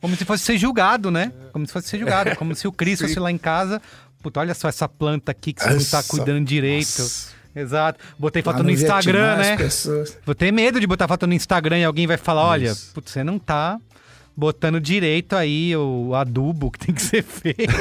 Como 0.00 0.14
se 0.16 0.24
fosse 0.24 0.44
ser 0.44 0.58
julgado, 0.58 1.10
né? 1.10 1.32
Como 1.52 1.66
se 1.66 1.72
fosse 1.72 1.88
ser 1.88 1.98
julgado. 1.98 2.34
Como 2.36 2.54
se 2.54 2.66
o 2.68 2.72
Cristo 2.72 3.06
fosse 3.06 3.18
lá 3.18 3.30
em 3.30 3.38
casa. 3.38 3.80
Puta, 4.22 4.40
olha 4.40 4.54
só 4.54 4.68
essa 4.68 4.88
planta 4.88 5.30
aqui 5.32 5.52
que 5.52 5.62
você 5.62 5.70
não 5.70 5.76
tá 5.78 5.98
Essa- 5.98 6.02
cuidando 6.08 6.44
direito. 6.44 6.98
Nossa. 7.02 7.36
Exato. 7.54 7.98
Botei 8.18 8.42
Lá 8.44 8.52
foto 8.52 8.62
no 8.62 8.70
Instagram, 8.70 9.36
né? 9.36 9.56
pessoas- 9.56 10.18
Vou 10.26 10.34
ter 10.34 10.52
medo 10.52 10.78
de 10.78 10.86
botar 10.86 11.08
foto 11.08 11.26
no 11.26 11.32
Instagram 11.32 11.78
e 11.78 11.84
alguém 11.84 12.06
vai 12.06 12.18
falar, 12.18 12.44
olha, 12.44 12.74
putz, 12.92 13.10
você 13.12 13.24
não 13.24 13.38
tá 13.38 13.78
botando 14.36 14.78
direito 14.78 15.34
aí 15.34 15.74
o 15.74 16.14
adubo 16.14 16.70
que 16.70 16.78
tem 16.78 16.94
que 16.94 17.00
ser 17.00 17.22
feito. 17.22 17.72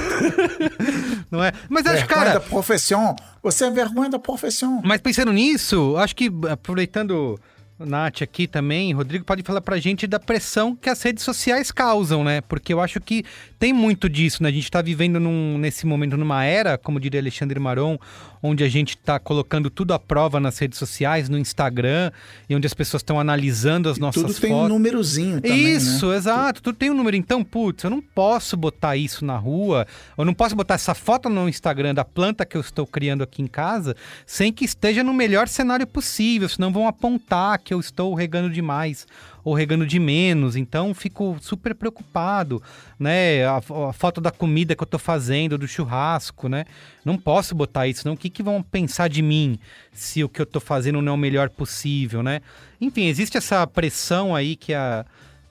não 1.29 1.43
é? 1.43 1.51
Mas 1.67 1.85
acho, 1.85 1.97
Vergonha 1.97 2.07
cara, 2.19 2.33
da 2.35 2.39
profissão. 2.39 3.15
Você 3.43 3.65
é 3.65 3.71
vergonha 3.71 4.09
da 4.09 4.19
profissão. 4.19 4.81
mas 4.83 5.01
pensando 5.01 5.33
nisso, 5.33 5.95
acho 5.97 6.15
que 6.15 6.31
aproveitando 6.49 7.11
o 7.11 7.39
Nath 7.77 8.21
aqui 8.21 8.47
também, 8.47 8.93
Rodrigo 8.93 9.25
pode 9.25 9.43
falar 9.43 9.59
pra 9.59 9.77
gente 9.77 10.07
da 10.07 10.17
pressão 10.17 10.73
que 10.75 10.89
as 10.89 11.01
redes 11.01 11.25
sociais 11.25 11.71
causam, 11.73 12.23
né? 12.23 12.39
Porque 12.39 12.73
eu 12.73 12.79
acho 12.79 13.01
que 13.01 13.25
tem 13.59 13.73
muito 13.73 14.07
disso, 14.07 14.41
né? 14.41 14.47
A 14.47 14.51
gente 14.51 14.71
tá 14.71 14.81
vivendo 14.81 15.19
num- 15.19 15.57
nesse 15.57 15.85
momento 15.85 16.15
numa 16.15 16.45
era, 16.45 16.77
como 16.77 17.01
diria 17.01 17.19
Alexandre 17.19 17.59
Maron, 17.59 17.97
onde 18.41 18.63
a 18.63 18.69
gente 18.69 18.95
tá 18.95 19.19
colocando 19.19 19.69
tudo 19.69 19.93
à 19.93 19.99
prova 19.99 20.39
nas 20.39 20.57
redes 20.57 20.79
sociais, 20.79 21.27
no 21.27 21.37
Instagram, 21.37 22.11
e 22.47 22.55
onde 22.55 22.65
as 22.65 22.73
pessoas 22.73 23.01
estão 23.01 23.19
analisando 23.19 23.89
as 23.89 23.97
nossas 23.97 24.21
Tudo 24.23 24.39
tem 24.39 24.51
fotos. 24.51 24.65
um 24.67 24.69
númerozinho 24.69 25.41
também, 25.41 25.73
Isso, 25.75 26.07
né? 26.11 26.15
exato. 26.15 26.61
Tudo 26.61 26.75
tem 26.77 26.89
um 26.89 26.93
número. 26.93 27.17
Então, 27.17 27.43
putz, 27.43 27.83
eu 27.83 27.89
não 27.89 28.01
posso 28.01 28.55
botar 28.55 28.95
isso 28.95 29.25
na 29.25 29.35
rua, 29.35 29.85
eu 30.17 30.23
não 30.23 30.33
posso 30.33 30.55
botar 30.55 30.75
essa 30.75 30.93
foto 30.93 31.27
no 31.27 31.49
Instagram 31.49 31.93
da 31.93 32.05
planta 32.05 32.45
que 32.45 32.55
eu 32.55 32.61
estou 32.61 32.87
criando 32.87 33.21
aqui 33.23 33.41
em 33.41 33.47
casa 33.47 33.95
sem 34.25 34.53
que 34.53 34.63
esteja 34.63 35.03
no 35.03 35.13
melhor 35.13 35.49
cenário 35.49 35.85
possível, 35.85 36.47
senão 36.47 36.71
vão 36.71 36.87
apontar 36.87 37.64
que 37.65 37.73
eu 37.73 37.79
estou 37.79 38.13
regando 38.13 38.49
demais 38.49 39.07
ou 39.43 39.53
regando 39.53 39.85
de 39.85 39.99
menos. 39.99 40.55
Então, 40.55 40.93
fico 40.93 41.35
super 41.41 41.75
preocupado, 41.75 42.61
né? 42.97 43.43
A, 43.45 43.57
a 43.57 43.93
foto 43.93 44.21
da 44.21 44.31
comida 44.31 44.75
que 44.75 44.83
eu 44.83 44.85
estou 44.85 44.99
fazendo, 44.99 45.57
do 45.57 45.67
churrasco, 45.67 46.47
né? 46.47 46.65
Não 47.03 47.17
posso 47.17 47.53
botar 47.55 47.87
isso, 47.87 48.07
não. 48.07 48.13
O 48.13 48.17
que, 48.17 48.29
que 48.29 48.43
vão 48.43 48.61
pensar 48.61 49.09
de 49.09 49.21
mim 49.21 49.59
se 49.91 50.23
o 50.23 50.29
que 50.29 50.39
eu 50.39 50.45
estou 50.45 50.61
fazendo 50.61 51.01
não 51.01 51.13
é 51.13 51.15
o 51.15 51.17
melhor 51.17 51.49
possível, 51.49 52.23
né? 52.23 52.41
Enfim, 52.79 53.07
existe 53.07 53.37
essa 53.37 53.65
pressão 53.65 54.35
aí 54.35 54.55
que 54.55 54.73
a 54.73 55.05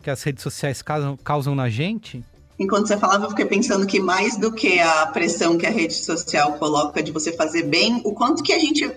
que 0.04 0.10
as 0.10 0.22
redes 0.22 0.42
sociais 0.42 0.82
causam, 0.82 1.16
causam 1.16 1.54
na 1.54 1.70
gente? 1.70 2.22
Enquanto 2.58 2.86
você 2.86 2.96
falava, 2.96 3.24
eu 3.24 3.30
fiquei 3.30 3.46
pensando 3.46 3.86
que 3.86 3.98
mais 3.98 4.36
do 4.36 4.52
que 4.52 4.78
a 4.78 5.06
pressão 5.06 5.58
que 5.58 5.66
a 5.66 5.70
rede 5.70 5.94
social 5.94 6.52
coloca 6.52 7.02
de 7.02 7.10
você 7.10 7.32
fazer 7.32 7.64
bem, 7.64 8.00
o 8.04 8.12
quanto 8.12 8.42
que 8.42 8.52
a 8.52 8.58
gente 8.58 8.88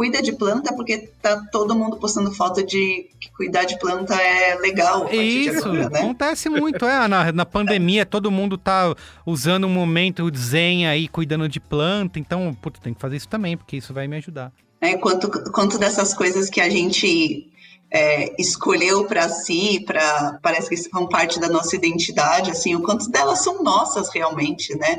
cuida 0.00 0.22
de 0.22 0.32
planta, 0.32 0.74
porque 0.74 1.10
tá 1.20 1.46
todo 1.52 1.76
mundo 1.76 1.98
postando 1.98 2.32
foto 2.32 2.64
de 2.64 3.10
que 3.20 3.30
cuidar 3.36 3.64
de 3.64 3.78
planta 3.78 4.14
é 4.14 4.54
legal. 4.54 5.06
Isso, 5.12 5.68
agora, 5.68 5.90
né? 5.90 5.98
acontece 6.00 6.48
muito, 6.48 6.86
é. 6.86 7.06
Na, 7.06 7.30
na 7.30 7.44
pandemia, 7.44 8.06
todo 8.06 8.30
mundo 8.30 8.56
tá 8.56 8.96
usando 9.26 9.66
um 9.66 9.70
momento 9.70 10.26
zen 10.34 10.86
aí, 10.86 11.06
cuidando 11.06 11.46
de 11.46 11.60
planta. 11.60 12.18
Então, 12.18 12.54
puta, 12.54 12.80
tem 12.80 12.94
que 12.94 13.00
fazer 13.00 13.18
isso 13.18 13.28
também, 13.28 13.58
porque 13.58 13.76
isso 13.76 13.92
vai 13.92 14.08
me 14.08 14.16
ajudar. 14.16 14.50
né? 14.80 14.96
Quanto, 14.96 15.28
quanto 15.52 15.78
dessas 15.78 16.14
coisas 16.14 16.48
que 16.48 16.62
a 16.62 16.70
gente 16.70 17.52
é, 17.92 18.40
escolheu 18.40 19.04
para 19.04 19.28
si, 19.28 19.84
para 19.86 20.38
parece 20.42 20.70
que 20.70 20.78
são 20.78 21.10
parte 21.10 21.38
da 21.38 21.50
nossa 21.50 21.76
identidade, 21.76 22.50
assim, 22.50 22.74
o 22.74 22.80
quanto 22.80 23.10
delas 23.10 23.44
são 23.44 23.62
nossas 23.62 24.08
realmente, 24.08 24.74
né? 24.78 24.98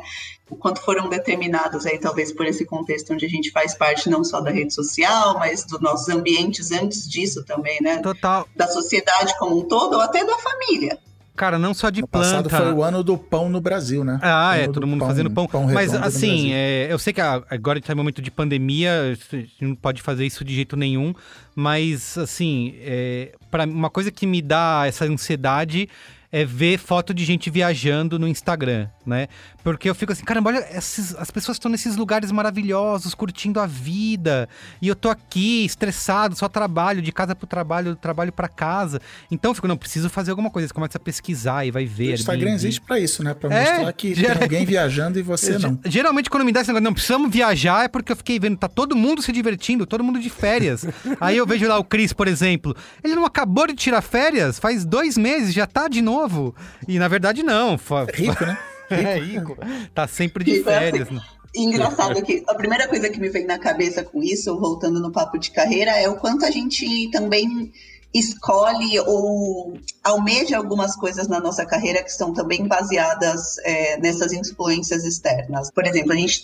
O 0.52 0.56
quanto 0.58 0.82
foram 0.82 1.08
determinadas 1.10 1.86
aí, 1.86 1.98
talvez 1.98 2.32
por 2.34 2.46
esse 2.46 2.66
contexto 2.66 3.14
onde 3.14 3.26
a 3.26 3.30
gente 3.30 3.50
faz 3.52 3.74
parte 3.74 4.10
não 4.10 4.22
só 4.24 4.42
da 4.42 4.52
rede 4.52 4.74
social, 4.74 5.40
mas 5.40 5.64
dos 5.66 5.80
nossos 5.80 6.10
ambientes 6.10 6.72
antes 6.72 7.10
disso 7.10 7.44
também, 7.46 7.80
né? 7.82 8.00
Total. 8.00 8.46
Da 8.56 8.68
sociedade 8.68 9.34
como 9.40 9.58
um 9.60 9.64
todo, 9.68 9.94
ou 9.94 10.02
até 10.02 10.26
da 10.26 10.38
família. 10.38 11.00
Cara, 11.34 11.58
não 11.58 11.74
só 11.74 11.90
de 11.90 12.02
No 12.02 12.08
passado 12.08 12.50
planta. 12.50 12.66
foi 12.66 12.74
o 12.74 12.84
ano 12.84 13.02
do 13.02 13.18
pão 13.18 13.48
no 13.50 13.62
Brasil, 13.62 14.04
né? 14.04 14.20
Ah, 14.22 14.58
é, 14.58 14.68
todo 14.68 14.82
do 14.82 14.88
mundo 14.88 15.06
fazendo 15.06 15.32
pão. 15.32 15.48
Mas 15.74 15.92
redondo 15.94 16.00
no 16.02 16.06
assim, 16.06 16.52
é, 16.52 16.88
eu 16.92 17.00
sei 17.00 17.14
que 17.14 17.22
a- 17.22 17.42
agora 17.50 17.80
está 17.80 17.94
em 17.94 17.96
momento 17.96 18.22
de 18.22 18.30
pandemia, 18.30 18.92
a 19.32 19.36
gente 19.38 19.56
não 19.62 19.74
pode 19.74 20.02
fazer 20.02 20.26
isso 20.26 20.44
de 20.44 20.54
jeito 20.54 20.76
nenhum, 20.76 21.16
mas 21.56 22.18
assim, 22.18 22.76
é, 22.82 23.32
para 23.50 23.64
uma 23.64 23.90
coisa 23.90 24.12
que 24.12 24.28
me 24.28 24.42
dá 24.42 24.84
essa 24.86 25.06
ansiedade 25.06 25.88
é 26.34 26.46
ver 26.46 26.78
foto 26.78 27.14
de 27.14 27.26
gente 27.26 27.50
viajando 27.50 28.18
no 28.20 28.26
Instagram, 28.28 28.88
né? 29.06 29.28
Porque 29.64 29.90
eu 29.90 29.96
fico 29.96 30.12
assim, 30.12 30.24
caramba, 30.24 30.50
olha, 30.52 30.66
esses- 30.78 31.16
as 31.16 31.30
pessoas 31.32 31.56
estão 31.56 31.70
nesses 31.72 31.96
lugares 31.96 32.32
maravilhosos, 32.32 33.14
curtindo 33.16 33.60
a 33.60 33.66
vida, 33.66 34.48
e 34.82 34.88
eu 34.88 34.96
tô 34.96 35.10
aqui 35.10 35.66
estressado, 35.66 36.36
só 36.36 36.48
trabalho, 36.48 37.02
de 37.02 37.12
casa 37.12 37.36
pro 37.36 37.48
trabalho, 37.48 37.92
do 37.92 37.96
trabalho 37.96 38.32
para 38.32 38.48
casa. 38.48 39.02
Então 39.30 39.52
eu 39.52 39.56
fico, 39.56 39.68
não, 39.68 39.78
preciso 39.78 40.10
fazer 40.10 40.32
alguma 40.32 40.50
coisa. 40.50 40.68
Você 40.68 40.74
começa 40.74 40.98
a 40.98 41.02
pesquisar 41.02 41.66
e 41.66 41.72
vai 41.72 41.86
ver. 41.86 42.12
O 42.12 42.14
Instagram 42.14 42.48
ali, 42.48 42.56
existe 42.56 42.82
pra 42.82 43.00
isso, 43.00 43.24
né? 43.24 43.34
Pra 43.34 43.54
É, 43.54 43.72
mostrar 43.74 43.94
que 43.94 44.14
gera- 44.16 44.34
tem 44.36 44.44
alguém 44.44 44.66
viajando 44.66 45.20
e 45.20 45.22
você 45.22 45.58
não. 45.60 45.80
Geralmente, 45.86 46.30
quando 46.30 46.46
me 46.46 46.52
dá 46.52 46.62
esse 46.62 46.70
negócio, 46.70 46.84
não 46.84 46.94
precisamos 46.94 47.32
viajar, 47.32 47.86
é 47.86 47.88
porque 47.88 48.12
eu 48.12 48.16
fiquei 48.16 48.40
vendo, 48.40 48.58
tá 48.58 48.68
todo 48.68 48.96
mundo 48.96 49.22
se 49.22 49.32
divertindo, 49.32 49.86
todo 49.86 50.04
mundo 50.04 50.20
de 50.20 50.30
férias. 50.30 50.86
Aí 51.20 51.38
eu 51.38 51.46
vejo 51.46 51.68
lá 51.68 51.78
o 51.78 51.84
Cris, 51.84 52.14
por 52.14 52.28
exemplo. 52.28 52.76
Ele 53.04 53.16
não 53.16 53.26
acabou 53.26 53.68
de 53.68 53.74
tirar 53.74 54.02
férias, 54.02 54.60
faz 54.60 54.86
dois 54.86 55.18
meses, 55.18 55.54
já 55.54 55.66
tá 55.68 55.88
de 55.88 56.02
novo. 56.02 56.56
E 56.88 56.98
na 57.00 57.08
verdade, 57.08 57.44
não. 57.44 57.78
Fa- 57.78 58.06
Rico, 58.14 58.46
né? 58.46 58.58
É 59.02 59.20
rico. 59.20 59.58
Tá 59.94 60.08
sempre 60.08 60.44
de 60.44 60.58
Rico 60.58 60.70
é 60.70 60.80
férias. 60.80 61.10
né? 61.10 61.22
Engraçado 61.56 62.22
que 62.24 62.44
a 62.48 62.56
primeira 62.56 62.88
coisa 62.88 63.10
que 63.10 63.20
me 63.20 63.30
vem 63.30 63.46
na 63.46 63.60
cabeça 63.60 64.04
com 64.04 64.24
isso, 64.24 64.58
voltando 64.58 65.00
no 65.00 65.12
papo 65.12 65.38
de 65.38 65.52
carreira, 65.52 65.92
é 65.92 66.08
o 66.08 66.16
quanto 66.16 66.46
a 66.46 66.52
gente 66.52 67.10
também 67.12 67.72
escolhe 68.14 69.00
ou 69.00 69.74
almeja 70.04 70.58
algumas 70.58 70.96
coisas 70.96 71.28
na 71.28 71.40
nossa 71.40 71.66
carreira 71.66 72.04
que 72.04 72.10
estão 72.10 72.34
também 72.34 72.68
baseadas 72.68 73.58
é, 73.60 73.98
nessas 73.98 74.34
influências 74.34 75.06
externas. 75.06 75.72
Por 75.72 75.86
exemplo, 75.86 76.12
a 76.12 76.16
gente 76.16 76.44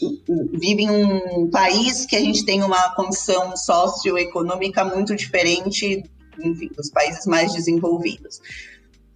vive 0.53 0.83
em 0.83 0.89
um 0.89 1.49
país 1.49 2.05
que 2.05 2.15
a 2.15 2.21
gente 2.21 2.45
tem 2.45 2.63
uma 2.63 2.95
condição 2.95 3.55
socioeconômica 3.55 4.85
muito 4.85 5.15
diferente, 5.15 6.03
enfim, 6.39 6.69
dos 6.75 6.89
países 6.89 7.25
mais 7.25 7.53
desenvolvidos. 7.53 8.39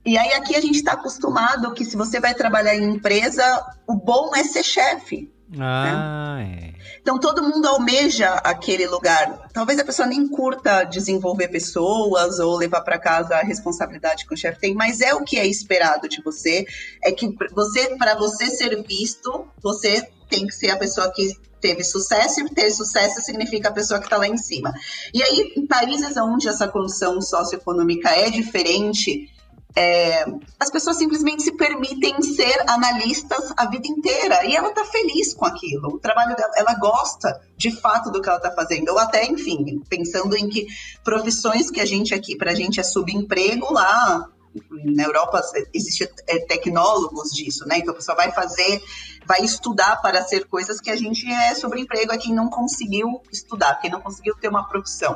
E 0.06 0.18
aí 0.18 0.34
aqui 0.34 0.56
a 0.56 0.62
gente 0.62 0.76
está 0.76 0.94
acostumado 0.94 1.74
que 1.74 1.86
se 1.86 1.96
você 1.96 2.20
vai 2.20 2.34
trabalhar 2.34 2.76
em 2.76 2.96
empresa, 2.96 3.44
o 3.88 3.96
bom 3.96 4.36
é 4.36 4.44
ser 4.44 4.64
chefe. 4.64 5.32
Ah, 5.60 6.38
né? 6.38 6.58
é. 6.68 6.82
Então 7.02 7.20
todo 7.20 7.44
mundo 7.44 7.68
almeja 7.68 8.34
aquele 8.36 8.88
lugar. 8.88 9.50
Talvez 9.54 9.80
a 9.80 9.86
pessoa 9.86 10.08
nem 10.08 10.28
curta 10.28 10.84
desenvolver 10.84 11.50
pessoas 11.50 12.40
ou 12.40 12.56
levar 12.56 12.82
para 12.82 12.98
casa 12.98 13.36
a 13.36 13.44
responsabilidade 13.44 14.26
que 14.26 14.34
o 14.34 14.38
chefe 14.38 14.60
tem, 14.60 14.74
mas 14.74 15.02
é 15.02 15.14
o 15.14 15.24
que 15.24 15.38
é 15.38 15.46
esperado 15.46 16.08
de 16.08 16.22
você. 16.24 16.66
É 17.04 17.12
que 17.12 17.36
você, 17.54 17.96
para 17.98 18.16
você 18.16 18.48
ser 18.48 18.82
visto, 18.84 19.48
você 19.62 20.08
tem 20.30 20.48
que 20.48 20.54
ser 20.54 20.72
a 20.72 20.78
pessoa 20.78 21.12
que 21.12 21.36
teve 21.60 21.84
sucesso 21.84 22.40
e 22.40 22.50
ter 22.50 22.72
sucesso 22.72 23.22
significa 23.22 23.70
a 23.70 23.74
pessoa 23.74 24.00
que 24.00 24.08
está 24.08 24.18
lá 24.18 24.28
em 24.28 24.38
cima. 24.38 24.74
E 25.14 25.22
aí, 25.22 25.54
em 25.56 25.68
países 25.68 26.18
onde 26.18 26.48
essa 26.48 26.68
condição 26.68 27.22
socioeconômica 27.22 28.10
é 28.10 28.30
diferente, 28.30 29.30
é, 29.76 30.26
as 30.60 30.70
pessoas 30.70 30.98
simplesmente 30.98 31.44
se 31.44 31.54
permitem 31.54 32.22
ser 32.22 32.64
analistas 32.70 33.54
a 33.56 33.66
vida 33.68 33.88
inteira 33.88 34.46
e 34.46 34.56
ela 34.56 34.70
está 34.70 34.84
feliz 34.86 35.34
com 35.34 35.46
aquilo. 35.46 35.96
O 35.96 36.00
trabalho 36.00 36.36
dela, 36.36 36.52
ela 36.58 36.74
gosta 36.76 37.42
de 37.56 37.72
fato 37.72 38.12
do 38.12 38.22
que 38.22 38.28
ela 38.28 38.38
está 38.38 38.52
fazendo. 38.52 38.90
Ou 38.90 39.00
até, 39.00 39.26
enfim, 39.26 39.82
pensando 39.88 40.36
em 40.36 40.50
que 40.50 40.68
profissões 41.04 41.72
que 41.72 41.80
a 41.80 41.86
gente 41.86 42.14
aqui, 42.14 42.36
para 42.36 42.52
a 42.52 42.56
gente 42.56 42.80
é 42.80 42.84
subemprego 42.84 43.72
lá. 43.74 44.28
Na 44.70 45.04
Europa 45.04 45.42
existe 45.74 46.10
é, 46.28 46.40
tecnólogos 46.40 47.32
disso, 47.32 47.66
né? 47.66 47.78
Então 47.78 47.94
a 47.94 47.96
pessoa 47.96 48.18
vai 48.18 48.34
fazer, 48.34 48.84
vai 49.26 49.42
estudar 49.46 50.02
para 50.02 50.22
ser 50.24 50.46
coisas 50.46 50.82
que 50.82 50.90
a 50.90 50.96
gente 50.98 51.26
é 51.26 51.56
sobreemprego 51.56 52.12
a 52.12 52.18
quem 52.18 52.36
não 52.36 52.50
conseguiu 52.50 53.22
estudar, 53.32 53.76
quem 53.76 53.90
não 53.90 54.02
conseguiu 54.02 54.36
ter 54.36 54.50
uma 54.50 54.68
profissão. 54.68 55.16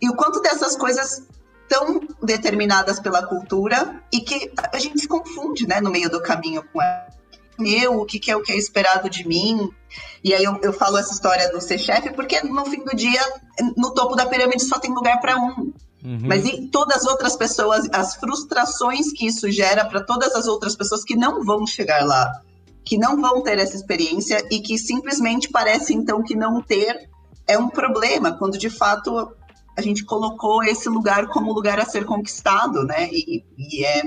E 0.00 0.08
o 0.08 0.16
quanto 0.16 0.40
dessas 0.40 0.76
coisas 0.76 1.22
tão 1.68 2.00
determinadas 2.22 3.00
pela 3.00 3.26
cultura 3.26 4.02
e 4.12 4.20
que 4.20 4.52
a 4.72 4.78
gente 4.78 5.00
se 5.00 5.08
confunde, 5.08 5.66
né, 5.66 5.80
no 5.80 5.90
meio 5.90 6.10
do 6.10 6.22
caminho 6.22 6.62
com 6.72 6.80
ela. 6.80 7.06
Eu, 7.58 8.00
o 8.00 8.04
que, 8.04 8.18
que 8.18 8.30
é 8.30 8.36
o 8.36 8.42
que 8.42 8.52
é 8.52 8.56
esperado 8.56 9.08
de 9.08 9.26
mim? 9.26 9.70
E 10.24 10.34
aí 10.34 10.42
eu, 10.42 10.58
eu 10.62 10.72
falo 10.72 10.98
essa 10.98 11.12
história 11.12 11.50
do 11.52 11.60
ser 11.60 11.78
chefe, 11.78 12.12
porque 12.12 12.40
no 12.42 12.64
fim 12.64 12.84
do 12.84 12.96
dia, 12.96 13.20
no 13.76 13.94
topo 13.94 14.16
da 14.16 14.26
pirâmide 14.26 14.64
só 14.64 14.78
tem 14.78 14.92
lugar 14.92 15.20
para 15.20 15.36
um. 15.36 15.72
Uhum. 16.04 16.20
Mas 16.22 16.44
e 16.44 16.66
todas 16.66 16.98
as 16.98 17.06
outras 17.06 17.36
pessoas, 17.36 17.88
as 17.92 18.16
frustrações 18.16 19.12
que 19.12 19.26
isso 19.26 19.50
gera 19.50 19.84
para 19.84 20.02
todas 20.02 20.34
as 20.34 20.46
outras 20.46 20.76
pessoas 20.76 21.04
que 21.04 21.16
não 21.16 21.44
vão 21.44 21.66
chegar 21.66 22.04
lá, 22.04 22.30
que 22.84 22.98
não 22.98 23.20
vão 23.20 23.42
ter 23.42 23.58
essa 23.58 23.76
experiência 23.76 24.44
e 24.50 24.60
que 24.60 24.76
simplesmente 24.76 25.48
parece 25.48 25.94
então 25.94 26.22
que 26.22 26.34
não 26.34 26.60
ter 26.60 27.08
é 27.46 27.58
um 27.58 27.68
problema, 27.68 28.32
quando 28.32 28.58
de 28.58 28.68
fato 28.68 29.32
a 29.76 29.82
gente 29.82 30.04
colocou 30.04 30.62
esse 30.62 30.88
lugar 30.88 31.28
como 31.28 31.52
lugar 31.52 31.80
a 31.80 31.84
ser 31.84 32.04
conquistado, 32.04 32.84
né? 32.84 33.08
E, 33.10 33.44
e 33.58 33.84
é 33.84 34.02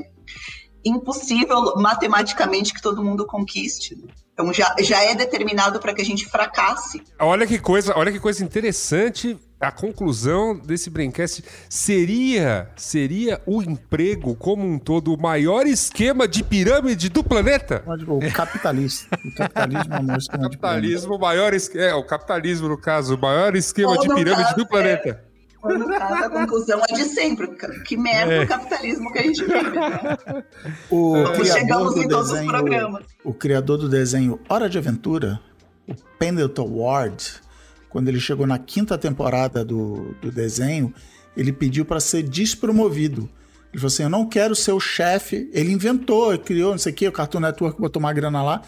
impossível 0.85 1.75
matematicamente 1.75 2.73
que 2.73 2.81
todo 2.81 3.03
mundo 3.03 3.25
conquiste. 3.25 3.97
Então 4.33 4.53
já, 4.53 4.75
já 4.79 5.03
é 5.03 5.15
determinado 5.15 5.79
para 5.79 5.93
que 5.93 6.01
a 6.01 6.05
gente 6.05 6.25
fracasse. 6.25 7.01
Olha 7.19 7.47
que 7.47 7.57
coisa, 7.57 7.97
olha 7.97 8.11
que 8.11 8.19
coisa 8.19 8.43
interessante. 8.43 9.37
A 9.59 9.71
conclusão 9.71 10.55
desse 10.55 10.91
Braincast 10.91 11.43
seria 11.67 12.69
seria 12.75 13.41
o 13.47 13.63
emprego 13.63 14.35
como 14.35 14.63
um 14.63 14.77
todo 14.77 15.11
o 15.11 15.19
maior 15.19 15.65
esquema 15.65 16.27
de 16.27 16.43
pirâmide 16.43 17.09
do 17.09 17.23
planeta? 17.23 17.83
O 18.07 18.31
capitalismo. 18.31 19.07
O 19.25 19.33
capitalismo 19.35 19.93
é 19.95 19.99
o 19.99 20.03
maior 20.03 20.19
esquema 20.19 20.43
capitalismo, 20.43 20.91
de 20.91 21.19
pirâmide. 21.19 21.19
Maior, 21.19 21.53
é, 21.75 21.95
o 21.95 22.03
capitalismo, 22.03 22.69
no 22.69 22.79
caso, 22.79 23.15
o 23.15 23.19
maior 23.19 23.55
esquema 23.55 23.93
Ou 23.93 23.99
de 23.99 24.07
pirâmide 24.07 24.43
caso, 24.43 24.55
do 24.55 24.67
planeta. 24.67 25.09
É 25.09 25.26
caso, 25.61 26.23
a 26.23 26.29
conclusão 26.29 26.81
é 26.89 26.93
de 26.93 27.03
sempre. 27.05 27.47
Que 27.85 27.97
merda 27.97 28.33
é. 28.33 28.43
o 28.43 28.47
capitalismo 28.47 29.11
que 29.11 29.19
a 29.19 29.23
gente 29.23 29.43
vive. 29.43 29.71
Né? 29.71 30.43
O 30.89 31.13
Como 31.13 31.45
chegamos 31.45 31.97
em 31.97 32.07
todos 32.07 32.31
desenho, 32.31 32.45
os 32.45 32.51
programas. 32.51 33.05
O 33.23 33.33
criador 33.33 33.77
do 33.77 33.89
desenho 33.89 34.39
Hora 34.47 34.69
de 34.69 34.77
Aventura, 34.77 35.39
o 35.87 35.95
Pendleton 36.17 36.67
Ward, 36.67 37.41
quando 37.89 38.09
ele 38.09 38.19
chegou 38.19 38.45
na 38.45 38.59
quinta 38.59 38.97
temporada 38.97 39.63
do, 39.65 40.15
do 40.21 40.31
desenho, 40.31 40.93
ele 41.35 41.51
pediu 41.51 41.85
para 41.85 41.99
ser 41.99 42.23
despromovido. 42.23 43.29
Ele 43.71 43.79
falou 43.79 43.87
assim: 43.87 44.03
Eu 44.03 44.09
não 44.09 44.27
quero 44.27 44.55
ser 44.55 44.71
o 44.71 44.79
chefe. 44.79 45.49
Ele 45.53 45.71
inventou, 45.71 46.37
criou, 46.39 46.71
não 46.71 46.77
sei 46.77 46.91
o 46.91 46.95
que, 46.95 47.07
o 47.07 47.11
Cartoon 47.11 47.39
Network 47.39 47.79
botou 47.79 47.99
uma 47.99 48.13
grana 48.13 48.43
lá. 48.43 48.61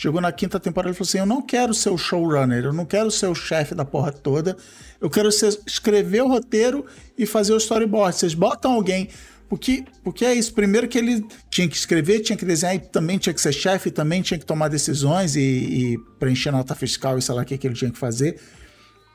Chegou 0.00 0.18
na 0.18 0.32
quinta 0.32 0.58
temporada 0.58 0.92
e 0.92 0.96
falou 0.96 1.06
assim: 1.06 1.18
Eu 1.18 1.26
não 1.26 1.42
quero 1.42 1.74
ser 1.74 1.90
o 1.90 1.98
showrunner, 1.98 2.64
eu 2.64 2.72
não 2.72 2.86
quero 2.86 3.10
ser 3.10 3.26
o 3.26 3.34
chefe 3.34 3.74
da 3.74 3.84
porra 3.84 4.10
toda. 4.10 4.56
Eu 4.98 5.10
quero 5.10 5.30
ser, 5.30 5.54
escrever 5.66 6.22
o 6.22 6.26
roteiro 6.26 6.86
e 7.18 7.26
fazer 7.26 7.52
o 7.52 7.58
storyboard. 7.58 8.16
Vocês 8.16 8.32
botam 8.32 8.72
alguém. 8.72 9.10
Porque, 9.46 9.84
porque 10.02 10.24
é 10.24 10.32
isso. 10.32 10.54
Primeiro 10.54 10.88
que 10.88 10.96
ele 10.96 11.22
tinha 11.50 11.68
que 11.68 11.76
escrever, 11.76 12.20
tinha 12.20 12.34
que 12.34 12.46
desenhar, 12.46 12.76
e 12.76 12.78
também 12.78 13.18
tinha 13.18 13.34
que 13.34 13.42
ser 13.42 13.52
chefe, 13.52 13.90
também 13.90 14.22
tinha 14.22 14.38
que 14.38 14.46
tomar 14.46 14.68
decisões 14.68 15.36
e, 15.36 15.40
e 15.42 15.98
preencher 16.18 16.50
nota 16.50 16.74
fiscal 16.74 17.18
e 17.18 17.22
sei 17.22 17.34
lá 17.34 17.42
o 17.42 17.44
que, 17.44 17.58
que 17.58 17.66
ele 17.66 17.74
tinha 17.74 17.90
que 17.90 17.98
fazer. 17.98 18.40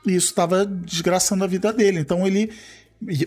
E 0.06 0.14
isso 0.14 0.28
estava 0.28 0.64
desgraçando 0.64 1.42
a 1.42 1.48
vida 1.48 1.72
dele. 1.72 1.98
Então 1.98 2.24
ele. 2.24 2.52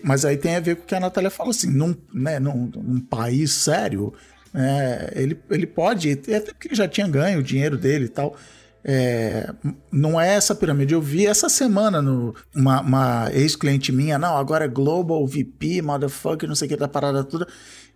Mas 0.02 0.24
aí 0.24 0.38
tem 0.38 0.56
a 0.56 0.60
ver 0.60 0.76
com 0.76 0.84
o 0.84 0.86
que 0.86 0.94
a 0.94 1.00
Natália 1.00 1.28
falou 1.28 1.50
assim: 1.50 1.70
num, 1.70 1.94
né, 2.10 2.40
num, 2.40 2.70
num 2.74 3.00
país 3.00 3.52
sério, 3.52 4.14
é, 4.54 5.12
ele, 5.14 5.38
ele 5.50 5.66
pode, 5.66 6.10
até 6.10 6.40
porque 6.40 6.68
ele 6.68 6.74
já 6.74 6.88
tinha 6.88 7.06
ganho 7.06 7.40
o 7.40 7.42
dinheiro 7.42 7.76
dele 7.76 8.06
e 8.06 8.08
tal. 8.08 8.36
É, 8.82 9.52
não 9.92 10.20
é 10.20 10.34
essa 10.34 10.54
pirâmide. 10.54 10.94
Eu 10.94 11.02
vi 11.02 11.26
essa 11.26 11.48
semana 11.48 12.00
no, 12.00 12.34
uma, 12.54 12.80
uma 12.80 13.30
ex-cliente 13.32 13.92
minha, 13.92 14.18
não, 14.18 14.36
agora 14.36 14.64
é 14.64 14.68
Global 14.68 15.26
VP, 15.26 15.82
motherfucker, 15.82 16.48
não 16.48 16.56
sei 16.56 16.66
o 16.66 16.68
que 16.70 16.76
da 16.76 16.88
parada 16.88 17.22
toda. 17.22 17.46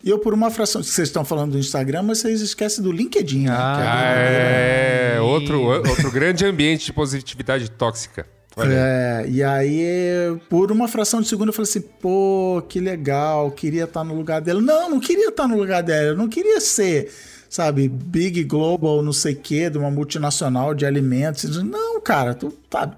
E 0.03 0.11
eu, 0.11 0.19
por 0.19 0.35
uma 0.35 0.51
fração, 0.51 0.83
vocês 0.83 1.09
estão 1.09 1.25
falando 1.25 1.53
do 1.53 1.59
Instagram, 1.59 2.03
mas 2.03 2.19
vocês 2.19 2.43
esquecem 2.43 2.85
do 2.85 2.93
LinkedIn, 2.93 3.45
né? 3.45 3.57
Ah, 3.57 4.03
é, 4.15 5.15
é 5.17 5.21
outro, 5.21 5.63
outro 5.63 6.11
grande 6.13 6.45
ambiente 6.45 6.85
de 6.85 6.93
positividade 6.93 7.71
tóxica. 7.71 8.27
É, 8.57 9.25
e 9.29 9.43
aí, 9.43 10.39
por 10.49 10.71
uma 10.71 10.87
fração 10.87 11.21
de 11.21 11.29
segundo, 11.29 11.49
eu 11.49 11.53
falei 11.53 11.69
assim: 11.69 11.81
pô, 11.81 12.63
que 12.69 12.79
legal, 12.79 13.51
queria 13.51 13.85
estar 13.85 14.05
no 14.05 14.15
lugar 14.15 14.41
dela. 14.41 14.61
Não, 14.61 14.91
não 14.91 15.01
queria 15.01 15.29
estar 15.29 15.49
no 15.49 15.57
lugar 15.57 15.83
dela, 15.83 16.09
eu 16.09 16.17
não 16.17 16.29
queria 16.29 16.61
ser, 16.61 17.13
sabe, 17.51 17.89
big 17.89 18.45
global, 18.45 19.03
não 19.03 19.13
sei 19.13 19.35
o 19.35 19.37
quê, 19.37 19.69
de 19.69 19.77
uma 19.77 19.91
multinacional 19.91 20.73
de 20.73 20.87
alimentos. 20.87 21.63
Não, 21.65 22.01
cara, 22.01 22.33
tu 22.33 22.57
sabe. 22.71 22.97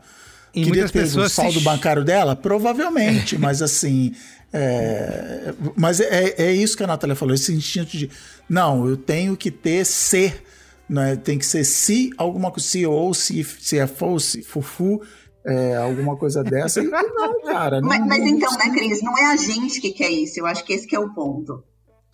E 0.54 0.62
queria 0.64 0.88
ter 0.88 1.04
o 1.04 1.28
saldo 1.28 1.58
se... 1.58 1.64
bancário 1.64 2.04
dela? 2.04 2.36
Provavelmente, 2.36 3.36
mas 3.38 3.62
assim. 3.62 4.14
É, 4.52 5.52
mas 5.74 6.00
é, 6.00 6.34
é 6.38 6.52
isso 6.52 6.76
que 6.76 6.82
a 6.82 6.86
Natália 6.86 7.16
falou, 7.16 7.34
esse 7.34 7.52
instinto 7.52 7.96
de 7.96 8.08
não, 8.48 8.88
eu 8.88 8.96
tenho 8.96 9.36
que 9.36 9.50
ter 9.50 9.84
ser, 9.84 10.42
né? 10.88 11.16
tem 11.16 11.36
que 11.36 11.44
ser 11.44 11.64
se 11.64 12.10
alguma 12.16 12.50
coisa, 12.50 12.66
se 13.14 13.44
CFO, 13.44 14.20
se 14.20 14.42
fufu, 14.42 15.02
é, 15.46 15.76
alguma 15.76 16.16
coisa 16.16 16.42
dessa. 16.42 16.82
E 16.82 16.88
não, 16.88 17.40
cara. 17.42 17.80
Não, 17.80 17.88
mas, 17.88 18.00
mas 18.04 18.18
não, 18.18 18.26
então, 18.26 18.52
né, 18.52 18.70
Cris? 18.70 19.00
Não 19.02 19.16
é 19.16 19.26
a 19.26 19.36
gente 19.36 19.80
que 19.80 19.92
quer 19.92 20.10
isso. 20.10 20.40
Eu 20.40 20.46
acho 20.46 20.64
que 20.64 20.72
esse 20.72 20.86
que 20.86 20.96
é 20.96 20.98
o 20.98 21.14
ponto. 21.14 21.62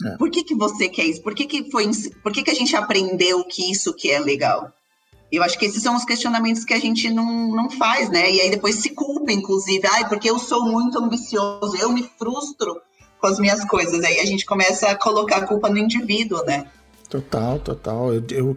É. 0.04 0.16
Por 0.16 0.30
que, 0.30 0.44
que 0.44 0.54
você 0.54 0.88
quer 0.88 1.04
isso? 1.04 1.22
Por 1.22 1.34
que, 1.34 1.46
que, 1.46 1.70
foi, 1.70 1.90
por 2.22 2.32
que, 2.32 2.42
que 2.42 2.50
a 2.50 2.54
gente 2.54 2.76
aprendeu 2.76 3.44
que 3.44 3.70
isso 3.70 3.94
que 3.94 4.10
é 4.10 4.18
legal? 4.18 4.70
Eu 5.30 5.42
acho 5.42 5.58
que 5.58 5.64
esses 5.64 5.82
são 5.82 5.96
os 5.96 6.04
questionamentos 6.04 6.62
que 6.62 6.74
a 6.74 6.78
gente 6.78 7.08
não, 7.08 7.48
não 7.54 7.70
faz, 7.70 8.10
né? 8.10 8.30
E 8.30 8.40
aí 8.40 8.50
depois 8.50 8.76
se 8.76 8.90
culpa, 8.90 9.32
inclusive. 9.32 9.86
Ai, 9.86 10.06
porque 10.08 10.28
eu 10.28 10.38
sou 10.38 10.66
muito 10.66 10.98
ambicioso, 10.98 11.74
eu 11.80 11.90
me 11.90 12.02
frustro 12.18 12.76
com 13.18 13.26
as 13.26 13.38
minhas 13.38 13.64
coisas. 13.64 14.04
Aí 14.04 14.20
a 14.20 14.26
gente 14.26 14.44
começa 14.44 14.90
a 14.90 14.94
colocar 14.94 15.38
a 15.38 15.46
culpa 15.46 15.70
no 15.70 15.78
indivíduo, 15.78 16.44
né? 16.44 16.66
Total, 17.08 17.58
total. 17.58 18.12
Eu, 18.12 18.24
eu 18.30 18.56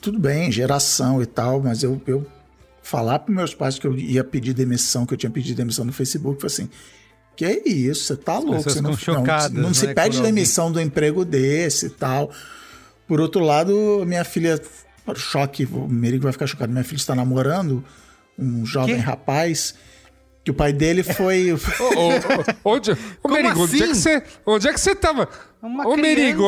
tudo 0.00 0.18
bem, 0.18 0.50
geração 0.50 1.20
e 1.22 1.26
tal, 1.26 1.60
mas 1.60 1.82
eu, 1.82 2.00
eu 2.06 2.24
falar 2.82 3.20
para 3.20 3.34
meus 3.34 3.54
pais 3.54 3.78
que 3.78 3.86
eu 3.86 3.96
ia 3.96 4.24
pedir 4.24 4.52
demissão, 4.52 5.06
que 5.06 5.14
eu 5.14 5.18
tinha 5.18 5.30
pedido 5.30 5.56
demissão 5.56 5.84
no 5.84 5.92
Facebook, 5.92 6.40
foi 6.40 6.48
assim: 6.48 6.68
que 7.36 7.44
é 7.44 7.68
isso, 7.68 8.04
você 8.04 8.16
tá 8.16 8.38
louco, 8.38 8.62
você 8.62 8.80
não, 8.80 8.96
chocadas, 8.96 9.52
não, 9.52 9.62
não 9.62 9.74
se 9.74 9.86
né, 9.86 9.94
pede 9.94 10.20
demissão 10.20 10.70
do 10.70 10.80
emprego 10.80 11.24
desse 11.24 11.86
e 11.86 11.90
tal. 11.90 12.30
Por 13.06 13.20
outro 13.20 13.42
lado, 13.42 14.04
minha 14.06 14.24
filha, 14.24 14.60
choque, 15.14 15.64
o 15.64 15.88
Merigo 15.88 16.24
vai 16.24 16.32
ficar 16.32 16.46
chocado, 16.46 16.72
minha 16.72 16.84
filha 16.84 16.98
está 16.98 17.14
namorando 17.14 17.84
um 18.38 18.64
jovem 18.64 18.96
que? 18.96 19.00
rapaz 19.00 19.74
que 20.44 20.50
o 20.50 20.54
pai 20.54 20.72
dele 20.72 21.02
foi. 21.02 21.52
ô, 21.52 21.56
ô, 21.56 22.72
onde, 22.72 22.96
ô, 23.22 23.28
Merigo, 23.28 23.64
assim? 23.64 23.76
onde 23.76 23.82
é 23.82 23.86
que 23.86 23.92
assim? 23.92 24.00
você. 24.00 24.22
Onde 24.44 24.68
é 24.68 24.72
que 24.72 24.80
você 24.80 24.94
tava? 24.94 25.28
Uma 25.62 25.86
ô, 25.86 25.96
Merigo, 25.96 26.44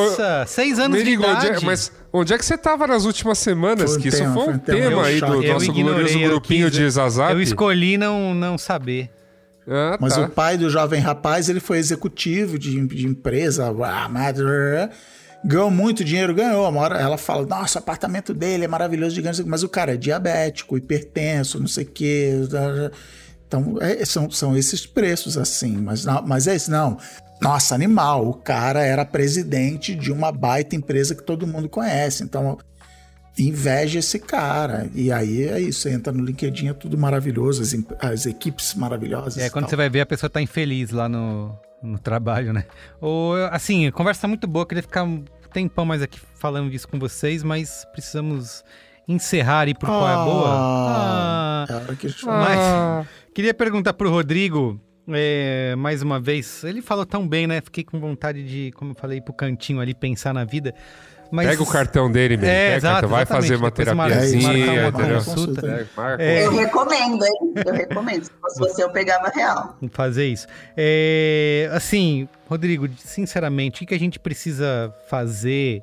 seis 0.46 0.78
anos 0.78 0.98
Merigo, 0.98 1.22
de 1.22 1.28
idade. 1.28 1.46
Onde 1.50 1.64
é, 1.64 1.66
mas 1.66 1.92
onde 2.12 2.34
é 2.34 2.38
que 2.38 2.44
você 2.44 2.58
tava 2.58 2.86
nas 2.86 3.04
últimas 3.04 3.38
semanas? 3.38 3.94
Um 3.94 4.00
que 4.00 4.10
tema, 4.10 4.24
isso 4.24 4.34
foi 4.34 4.54
um, 4.54 4.58
tema, 4.58 4.78
tema 4.78 5.06
aí 5.06 5.20
do 5.20 5.44
eu 5.44 5.54
nosso 5.54 5.72
glorioso 5.72 6.18
grupinho 6.18 6.70
de 6.70 6.90
Zazap. 6.90 7.32
Eu 7.32 7.40
escolhi 7.40 7.96
não, 7.96 8.34
não 8.34 8.58
saber. 8.58 9.10
Ah, 9.66 9.96
Mas 10.00 10.14
tá. 10.14 10.22
o 10.22 10.28
pai 10.28 10.58
do 10.58 10.68
jovem 10.68 11.00
rapaz, 11.00 11.48
ele 11.48 11.60
foi 11.60 11.78
executivo 11.78 12.58
de, 12.58 12.86
de 12.86 13.06
empresa, 13.06 13.72
ganhou 15.44 15.70
muito 15.70 16.04
dinheiro, 16.04 16.34
ganhou. 16.34 16.68
Uma 16.68 16.80
hora 16.80 16.98
ela 16.98 17.16
fala, 17.16 17.46
nossa, 17.46 17.78
o 17.78 17.82
apartamento 17.82 18.34
dele 18.34 18.64
é 18.64 18.68
maravilhoso, 18.68 19.14
gigante, 19.14 19.42
mas 19.44 19.62
o 19.62 19.68
cara 19.68 19.94
é 19.94 19.96
diabético, 19.96 20.76
hipertenso, 20.76 21.60
não 21.60 21.66
sei 21.66 21.84
o 21.84 21.88
quê. 21.88 22.32
Então, 23.46 23.76
é- 23.80 24.04
são, 24.04 24.30
são 24.30 24.56
esses 24.56 24.86
preços, 24.86 25.36
assim. 25.36 25.76
Mas, 25.76 26.04
não, 26.04 26.22
mas 26.26 26.46
é 26.46 26.56
isso, 26.56 26.70
não. 26.70 26.98
Nossa, 27.40 27.74
animal, 27.74 28.28
o 28.28 28.34
cara 28.34 28.82
era 28.82 29.04
presidente 29.04 29.94
de 29.94 30.10
uma 30.10 30.32
baita 30.32 30.76
empresa 30.76 31.14
que 31.14 31.22
todo 31.22 31.46
mundo 31.46 31.68
conhece. 31.68 32.22
Então, 32.22 32.58
inveja 33.38 33.98
esse 33.98 34.18
cara. 34.18 34.88
E 34.94 35.10
aí 35.10 35.42
é 35.48 35.60
isso, 35.60 35.80
você 35.80 35.90
entra 35.90 36.12
no 36.12 36.24
LinkedIn, 36.24 36.68
é 36.68 36.72
tudo 36.72 36.96
maravilhoso, 36.96 37.62
as, 37.62 37.74
as 38.00 38.26
equipes 38.26 38.74
maravilhosas. 38.74 39.38
É, 39.38 39.50
quando 39.50 39.68
você 39.68 39.76
vai 39.76 39.90
ver, 39.90 40.00
a 40.00 40.06
pessoa 40.06 40.30
tá 40.30 40.40
infeliz 40.40 40.90
lá 40.90 41.08
no, 41.08 41.56
no 41.82 41.98
trabalho, 41.98 42.52
né? 42.52 42.64
Ou, 43.00 43.34
assim, 43.46 43.90
conversa 43.90 44.28
muito 44.28 44.46
boa, 44.46 44.66
queria 44.66 44.82
ficar 44.82 45.02
um 45.04 45.24
tempão 45.52 45.84
mais 45.84 46.02
aqui 46.02 46.20
falando 46.36 46.70
disso 46.70 46.88
com 46.88 46.98
vocês, 46.98 47.42
mas 47.42 47.84
precisamos 47.92 48.64
encerrar 49.06 49.66
aí 49.66 49.74
por 49.74 49.86
qual 49.86 50.08
é 50.08 50.12
a 50.12 50.24
boa. 50.24 50.48
Ah, 50.48 51.66
É 51.68 51.72
a 51.72 51.76
hora 51.76 51.96
que 51.96 52.08
mas 52.26 53.06
queria 53.34 53.54
perguntar 53.54 53.92
pro 53.94 54.10
Rodrigo, 54.10 54.80
é, 55.08 55.74
mais 55.76 56.02
uma 56.02 56.18
vez, 56.18 56.64
ele 56.64 56.80
falou 56.80 57.04
tão 57.04 57.26
bem, 57.26 57.46
né? 57.46 57.60
Fiquei 57.60 57.84
com 57.84 58.00
vontade 58.00 58.42
de, 58.42 58.72
como 58.72 58.92
eu 58.92 58.94
falei, 58.94 59.18
ir 59.18 59.22
pro 59.22 59.34
cantinho 59.34 59.80
ali, 59.80 59.94
pensar 59.94 60.32
na 60.32 60.44
vida. 60.44 60.74
Mas... 61.30 61.48
Pega 61.48 61.62
o 61.62 61.66
cartão 61.66 62.10
dele, 62.10 62.36
mesmo. 62.36 62.50
É, 62.50 62.58
Pega 62.58 62.74
o 62.74 62.76
exato, 62.76 62.94
cartão, 62.94 63.10
vai 63.10 63.26
fazer 63.26 63.56
uma 63.56 63.70
terapiazinha, 63.70 64.48
marcar 64.48 64.72
uma 64.72 64.88
entendeu? 64.88 65.16
consulta. 65.16 65.88
É. 66.18 66.46
Eu 66.46 66.52
recomendo, 66.52 67.24
hein? 67.24 67.52
Eu 67.66 67.72
recomendo. 67.72 68.24
Se 68.24 68.30
fosse 68.40 68.58
você, 68.60 68.84
eu 68.84 68.90
pegava 68.90 69.28
real. 69.34 69.76
fazer 69.90 70.26
isso. 70.26 70.46
É, 70.76 71.68
assim, 71.72 72.28
Rodrigo, 72.48 72.88
sinceramente, 72.98 73.82
o 73.82 73.86
que 73.86 73.94
a 73.94 73.98
gente 73.98 74.18
precisa 74.18 74.94
fazer, 75.08 75.82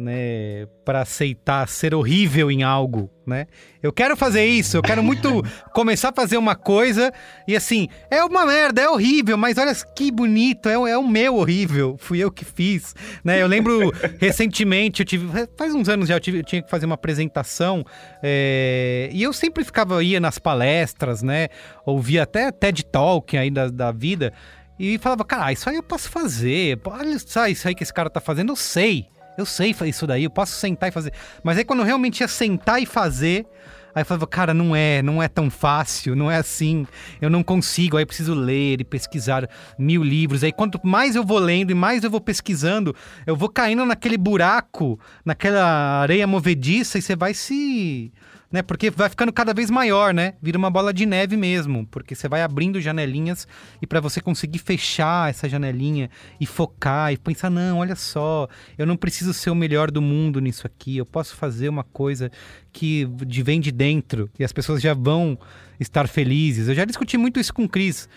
né, 0.00 0.66
para 0.84 1.02
aceitar 1.02 1.68
ser 1.68 1.94
horrível 1.94 2.50
em 2.50 2.62
algo, 2.62 3.10
né? 3.26 3.46
Eu 3.82 3.92
quero 3.92 4.16
fazer 4.16 4.44
isso, 4.44 4.76
eu 4.76 4.82
quero 4.82 5.02
muito 5.02 5.42
começar 5.72 6.08
a 6.08 6.12
fazer 6.12 6.36
uma 6.36 6.56
coisa 6.56 7.12
e 7.46 7.54
assim, 7.54 7.86
é 8.10 8.24
uma 8.24 8.44
merda, 8.46 8.80
é 8.80 8.88
horrível, 8.88 9.36
mas 9.36 9.56
olha 9.58 9.72
que 9.94 10.10
bonito, 10.10 10.68
é, 10.68 10.76
o- 10.78 10.86
é 10.86 10.96
o 10.98 11.06
meu 11.06 11.36
horrível, 11.36 11.96
fui 11.98 12.18
eu 12.18 12.30
que 12.30 12.44
fiz, 12.44 12.94
né? 13.22 13.40
Eu 13.40 13.46
lembro 13.46 13.92
recentemente, 14.18 15.00
eu 15.02 15.06
tive, 15.06 15.28
faz 15.56 15.74
uns 15.74 15.88
anos 15.88 16.08
já, 16.08 16.16
eu, 16.16 16.20
tive- 16.20 16.38
eu 16.38 16.44
tinha 16.44 16.62
que 16.62 16.70
fazer 16.70 16.86
uma 16.86 16.94
apresentação 16.96 17.84
é, 18.22 19.10
e 19.12 19.22
eu 19.22 19.32
sempre 19.32 19.62
ficava, 19.64 20.02
ia 20.02 20.18
nas 20.18 20.38
palestras, 20.38 21.22
né? 21.22 21.48
Ouvia 21.84 22.22
até 22.22 22.50
TED 22.50 22.84
Talk 22.86 23.36
aí 23.36 23.50
da, 23.50 23.68
da 23.68 23.92
vida 23.92 24.32
e 24.78 24.96
falava, 24.98 25.24
cara, 25.24 25.52
isso 25.52 25.68
aí 25.68 25.76
eu 25.76 25.82
posso 25.82 26.08
fazer, 26.08 26.80
olha 26.86 27.18
só 27.18 27.46
isso 27.46 27.68
aí 27.68 27.74
que 27.74 27.82
esse 27.82 27.92
cara 27.92 28.08
tá 28.08 28.20
fazendo, 28.20 28.52
eu 28.52 28.56
sei. 28.56 29.06
Eu 29.38 29.46
sei 29.46 29.72
fa- 29.72 29.86
isso 29.86 30.06
daí, 30.06 30.24
eu 30.24 30.30
posso 30.30 30.52
sentar 30.54 30.88
e 30.88 30.92
fazer. 30.92 31.12
Mas 31.42 31.56
aí 31.58 31.64
quando 31.64 31.80
eu 31.80 31.86
realmente 31.86 32.20
ia 32.20 32.28
sentar 32.28 32.82
e 32.82 32.86
fazer, 32.86 33.46
aí 33.94 34.02
eu 34.02 34.06
falava, 34.06 34.26
cara, 34.26 34.52
não 34.52 34.74
é, 34.76 35.02
não 35.02 35.22
é 35.22 35.28
tão 35.28 35.48
fácil, 35.50 36.14
não 36.14 36.30
é 36.30 36.36
assim. 36.36 36.86
Eu 37.20 37.30
não 37.30 37.42
consigo, 37.42 37.96
aí 37.96 38.02
eu 38.02 38.06
preciso 38.06 38.34
ler 38.34 38.80
e 38.80 38.84
pesquisar 38.84 39.48
mil 39.78 40.02
livros. 40.02 40.44
Aí 40.44 40.52
quanto 40.52 40.80
mais 40.84 41.16
eu 41.16 41.24
vou 41.24 41.38
lendo 41.38 41.70
e 41.70 41.74
mais 41.74 42.04
eu 42.04 42.10
vou 42.10 42.20
pesquisando, 42.20 42.94
eu 43.26 43.34
vou 43.36 43.48
caindo 43.48 43.84
naquele 43.84 44.18
buraco, 44.18 44.98
naquela 45.24 46.00
areia 46.00 46.26
movediça 46.26 46.98
e 46.98 47.02
você 47.02 47.16
vai 47.16 47.32
se 47.34 48.12
né? 48.50 48.62
Porque 48.62 48.90
vai 48.90 49.08
ficando 49.08 49.32
cada 49.32 49.54
vez 49.54 49.70
maior, 49.70 50.12
né? 50.12 50.34
Vira 50.42 50.58
uma 50.58 50.70
bola 50.70 50.92
de 50.92 51.06
neve 51.06 51.36
mesmo, 51.36 51.86
porque 51.86 52.14
você 52.14 52.28
vai 52.28 52.42
abrindo 52.42 52.80
janelinhas 52.80 53.46
e 53.80 53.86
para 53.86 54.00
você 54.00 54.20
conseguir 54.20 54.58
fechar 54.58 55.30
essa 55.30 55.48
janelinha 55.48 56.10
e 56.40 56.46
focar 56.46 57.12
e 57.12 57.16
pensar, 57.16 57.50
não, 57.50 57.78
olha 57.78 57.94
só, 57.94 58.48
eu 58.76 58.86
não 58.86 58.96
preciso 58.96 59.32
ser 59.32 59.50
o 59.50 59.54
melhor 59.54 59.90
do 59.90 60.02
mundo 60.02 60.40
nisso 60.40 60.66
aqui, 60.66 60.96
eu 60.96 61.06
posso 61.06 61.36
fazer 61.36 61.68
uma 61.68 61.84
coisa 61.84 62.30
que 62.72 63.08
vem 63.44 63.60
de 63.60 63.70
dentro 63.70 64.28
e 64.38 64.44
as 64.44 64.52
pessoas 64.52 64.82
já 64.82 64.94
vão 64.94 65.38
estar 65.78 66.08
felizes. 66.08 66.68
Eu 66.68 66.74
já 66.74 66.84
discuti 66.84 67.16
muito 67.16 67.38
isso 67.38 67.54
com 67.54 67.64
o 67.64 67.68
Cris. 67.68 68.08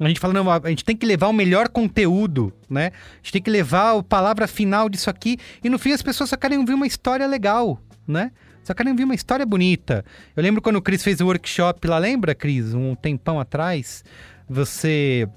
A 0.00 0.08
gente 0.08 0.18
fala, 0.18 0.34
não, 0.34 0.50
a 0.50 0.68
gente 0.68 0.84
tem 0.84 0.96
que 0.96 1.06
levar 1.06 1.28
o 1.28 1.32
melhor 1.32 1.68
conteúdo, 1.68 2.52
né? 2.68 2.86
A 2.86 3.16
gente 3.18 3.32
tem 3.32 3.42
que 3.42 3.50
levar 3.50 3.96
a 3.96 4.02
palavra 4.02 4.48
final 4.48 4.88
disso 4.88 5.08
aqui 5.08 5.38
e 5.62 5.68
no 5.68 5.78
fim 5.78 5.92
as 5.92 6.02
pessoas 6.02 6.30
só 6.30 6.36
querem 6.36 6.58
ouvir 6.58 6.74
uma 6.74 6.86
história 6.86 7.26
legal, 7.26 7.78
né? 8.06 8.32
Só 8.64 8.74
querem 8.74 8.92
ouvir 8.92 9.04
uma 9.04 9.14
história 9.14 9.44
bonita. 9.44 10.04
Eu 10.36 10.42
lembro 10.42 10.62
quando 10.62 10.76
o 10.76 10.82
Cris 10.82 11.02
fez 11.02 11.20
o 11.20 11.26
workshop 11.26 11.86
lá, 11.88 11.98
lembra, 11.98 12.34
Cris? 12.34 12.74
Um 12.74 12.94
tempão 12.94 13.40
atrás, 13.40 14.04
você 14.48 15.28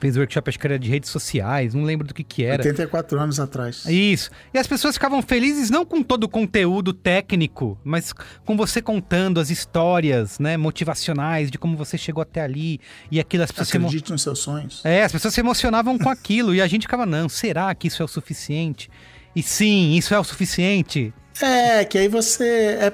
fez 0.00 0.16
o 0.16 0.18
workshop, 0.20 0.48
acho 0.50 0.58
que 0.58 0.66
era 0.66 0.78
de 0.78 0.90
redes 0.90 1.08
sociais, 1.08 1.72
não 1.72 1.84
lembro 1.84 2.06
do 2.06 2.12
que 2.12 2.24
que 2.24 2.44
era. 2.44 2.60
84 2.62 3.18
anos 3.18 3.38
atrás. 3.38 3.84
Isso. 3.86 4.28
E 4.52 4.58
as 4.58 4.66
pessoas 4.66 4.96
ficavam 4.96 5.22
felizes 5.22 5.70
não 5.70 5.86
com 5.86 6.02
todo 6.02 6.24
o 6.24 6.28
conteúdo 6.28 6.92
técnico, 6.92 7.78
mas 7.84 8.12
com 8.44 8.56
você 8.56 8.82
contando 8.82 9.38
as 9.38 9.50
histórias, 9.50 10.38
né, 10.40 10.56
motivacionais 10.56 11.50
de 11.50 11.58
como 11.58 11.76
você 11.76 11.96
chegou 11.96 12.20
até 12.22 12.42
ali 12.42 12.80
e 13.10 13.20
aquilo 13.20 13.44
as 13.44 13.50
pessoas 13.52 13.68
se 13.68 13.76
emo- 13.76 13.86
Acredite 13.86 14.10
nos 14.10 14.22
seus 14.22 14.40
sonhos. 14.40 14.84
É, 14.84 15.04
as 15.04 15.12
pessoas 15.12 15.32
se 15.32 15.40
emocionavam 15.40 15.96
com 15.96 16.08
aquilo 16.10 16.52
e 16.54 16.60
a 16.60 16.66
gente 16.66 16.82
ficava, 16.82 17.06
não, 17.06 17.28
será 17.28 17.72
que 17.74 17.86
isso 17.86 18.02
é 18.02 18.04
o 18.04 18.08
suficiente? 18.08 18.90
E 19.34 19.42
sim, 19.42 19.92
isso 19.94 20.12
é 20.12 20.18
o 20.18 20.24
suficiente. 20.24 21.14
É, 21.40 21.84
que 21.84 21.98
aí 21.98 22.08
você 22.08 22.78
é 22.80 22.92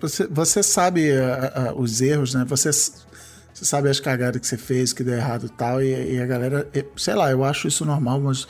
você, 0.00 0.26
você 0.26 0.62
sabe 0.62 1.10
ah, 1.12 1.52
ah, 1.54 1.74
os 1.74 2.00
erros, 2.00 2.34
né? 2.34 2.44
Você, 2.48 2.70
você 2.72 3.64
sabe 3.64 3.88
as 3.88 4.00
cagadas 4.00 4.40
que 4.40 4.46
você 4.46 4.56
fez, 4.56 4.92
que 4.92 5.02
deu 5.02 5.14
errado 5.14 5.46
e 5.46 5.48
tal, 5.50 5.82
e, 5.82 6.14
e 6.14 6.20
a 6.20 6.26
galera, 6.26 6.68
sei 6.96 7.14
lá, 7.14 7.30
eu 7.30 7.44
acho 7.44 7.66
isso 7.66 7.84
normal, 7.84 8.20
mas 8.20 8.46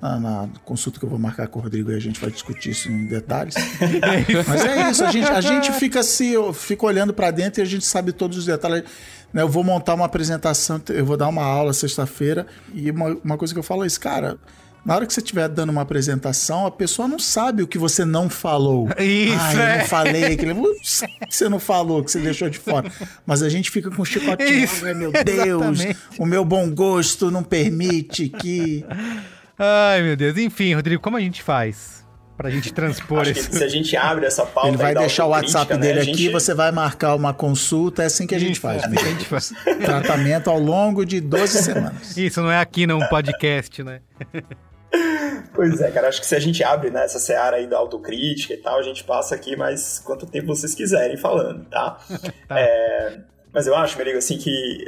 na, 0.00 0.18
na 0.18 0.48
consulta 0.64 0.98
que 0.98 1.04
eu 1.04 1.10
vou 1.10 1.18
marcar 1.18 1.46
com 1.46 1.58
o 1.58 1.62
Rodrigo 1.62 1.90
aí 1.90 1.96
a 1.96 2.00
gente 2.00 2.18
vai 2.20 2.30
discutir 2.30 2.70
isso 2.70 2.90
em 2.90 3.06
detalhes. 3.06 3.54
mas 4.48 4.64
é 4.64 4.90
isso, 4.90 5.04
a 5.04 5.12
gente, 5.12 5.30
a 5.30 5.40
gente 5.40 5.72
fica 5.72 6.02
se 6.02 6.34
fica 6.54 6.86
olhando 6.86 7.12
pra 7.12 7.30
dentro 7.30 7.60
e 7.60 7.62
a 7.62 7.66
gente 7.66 7.84
sabe 7.84 8.12
todos 8.12 8.38
os 8.38 8.46
detalhes. 8.46 8.84
né? 9.32 9.42
Eu 9.42 9.48
vou 9.48 9.62
montar 9.62 9.94
uma 9.94 10.06
apresentação, 10.06 10.80
eu 10.88 11.04
vou 11.04 11.16
dar 11.16 11.28
uma 11.28 11.44
aula 11.44 11.72
sexta-feira 11.72 12.46
e 12.74 12.90
uma, 12.90 13.16
uma 13.22 13.38
coisa 13.38 13.54
que 13.54 13.58
eu 13.58 13.64
falo 13.64 13.84
é 13.84 13.86
isso, 13.86 14.00
cara. 14.00 14.38
Na 14.84 14.94
hora 14.96 15.06
que 15.06 15.12
você 15.12 15.20
estiver 15.20 15.48
dando 15.48 15.70
uma 15.70 15.82
apresentação, 15.82 16.66
a 16.66 16.70
pessoa 16.70 17.06
não 17.06 17.18
sabe 17.18 17.62
o 17.62 17.66
que 17.66 17.76
você 17.78 18.04
não 18.04 18.30
falou. 18.30 18.88
Isso, 18.98 19.36
Ah, 19.38 19.54
eu 19.54 19.60
é. 19.62 19.78
não 19.78 19.84
falei 19.86 20.24
aquilo. 20.24 20.62
Ups, 20.70 21.02
que 21.28 21.36
você 21.36 21.48
não 21.48 21.58
falou, 21.60 22.02
que 22.02 22.10
você 22.10 22.18
deixou 22.18 22.48
de 22.48 22.58
fora. 22.58 22.90
Mas 23.26 23.42
a 23.42 23.48
gente 23.48 23.70
fica 23.70 23.90
com 23.90 24.04
chicotinho. 24.04 24.48
Isso, 24.64 24.84
Ai, 24.86 24.94
meu 24.94 25.12
Deus, 25.12 25.80
exatamente. 25.80 25.98
o 26.18 26.24
meu 26.26 26.44
bom 26.44 26.70
gosto 26.70 27.30
não 27.30 27.42
permite 27.42 28.28
que. 28.30 28.84
Ai, 29.58 30.02
meu 30.02 30.16
Deus. 30.16 30.36
Enfim, 30.38 30.74
Rodrigo, 30.74 31.02
como 31.02 31.16
a 31.16 31.20
gente 31.20 31.42
faz 31.42 32.00
pra 32.36 32.48
gente 32.48 32.72
transpor 32.72 33.20
Acho 33.20 33.34
que 33.34 33.40
isso? 33.40 33.52
se 33.52 33.62
a 33.62 33.68
gente 33.68 33.94
abre 33.98 34.24
essa 34.24 34.46
pauta 34.46 34.68
Ele 34.70 34.78
vai 34.78 34.94
deixar 34.94 35.26
o 35.26 35.28
WhatsApp 35.28 35.74
né, 35.74 35.78
dele 35.78 35.98
a 35.98 36.02
aqui, 36.04 36.14
gente- 36.14 36.32
você 36.32 36.54
vai 36.54 36.72
marcar 36.72 37.14
uma 37.14 37.34
consulta. 37.34 38.02
É 38.02 38.06
assim 38.06 38.26
que 38.26 38.34
a 38.34 38.38
gente 38.38 38.52
Isso, 38.52 38.62
faz. 38.62 38.82
é 38.82 38.86
assim 38.86 38.94
né? 38.94 39.02
que 39.02 39.06
a 39.06 39.10
gente 39.10 39.24
faz. 39.26 39.52
Tratamento 39.84 40.48
ao 40.48 40.58
longo 40.58 41.04
de 41.04 41.20
12 41.20 41.62
semanas. 41.62 42.16
Isso 42.16 42.40
não 42.40 42.50
é 42.50 42.58
aqui 42.58 42.86
num 42.86 43.00
podcast, 43.08 43.82
né? 43.82 44.00
Pois 45.54 45.80
é, 45.80 45.90
cara, 45.90 46.08
acho 46.08 46.20
que 46.20 46.26
se 46.26 46.34
a 46.34 46.40
gente 46.40 46.62
abre 46.64 46.90
né, 46.90 47.04
essa 47.04 47.18
seara 47.18 47.56
aí 47.56 47.66
da 47.66 47.76
autocrítica 47.78 48.54
e 48.54 48.56
tal, 48.56 48.78
a 48.78 48.82
gente 48.82 49.04
passa 49.04 49.34
aqui 49.34 49.56
mais 49.56 49.98
quanto 49.98 50.26
tempo 50.26 50.48
vocês 50.48 50.74
quiserem 50.74 51.16
falando, 51.16 51.64
tá? 51.70 51.98
É, 52.48 53.20
mas 53.52 53.66
eu 53.66 53.74
acho, 53.76 53.96
Merigo, 53.98 54.18
assim, 54.18 54.38
que 54.38 54.84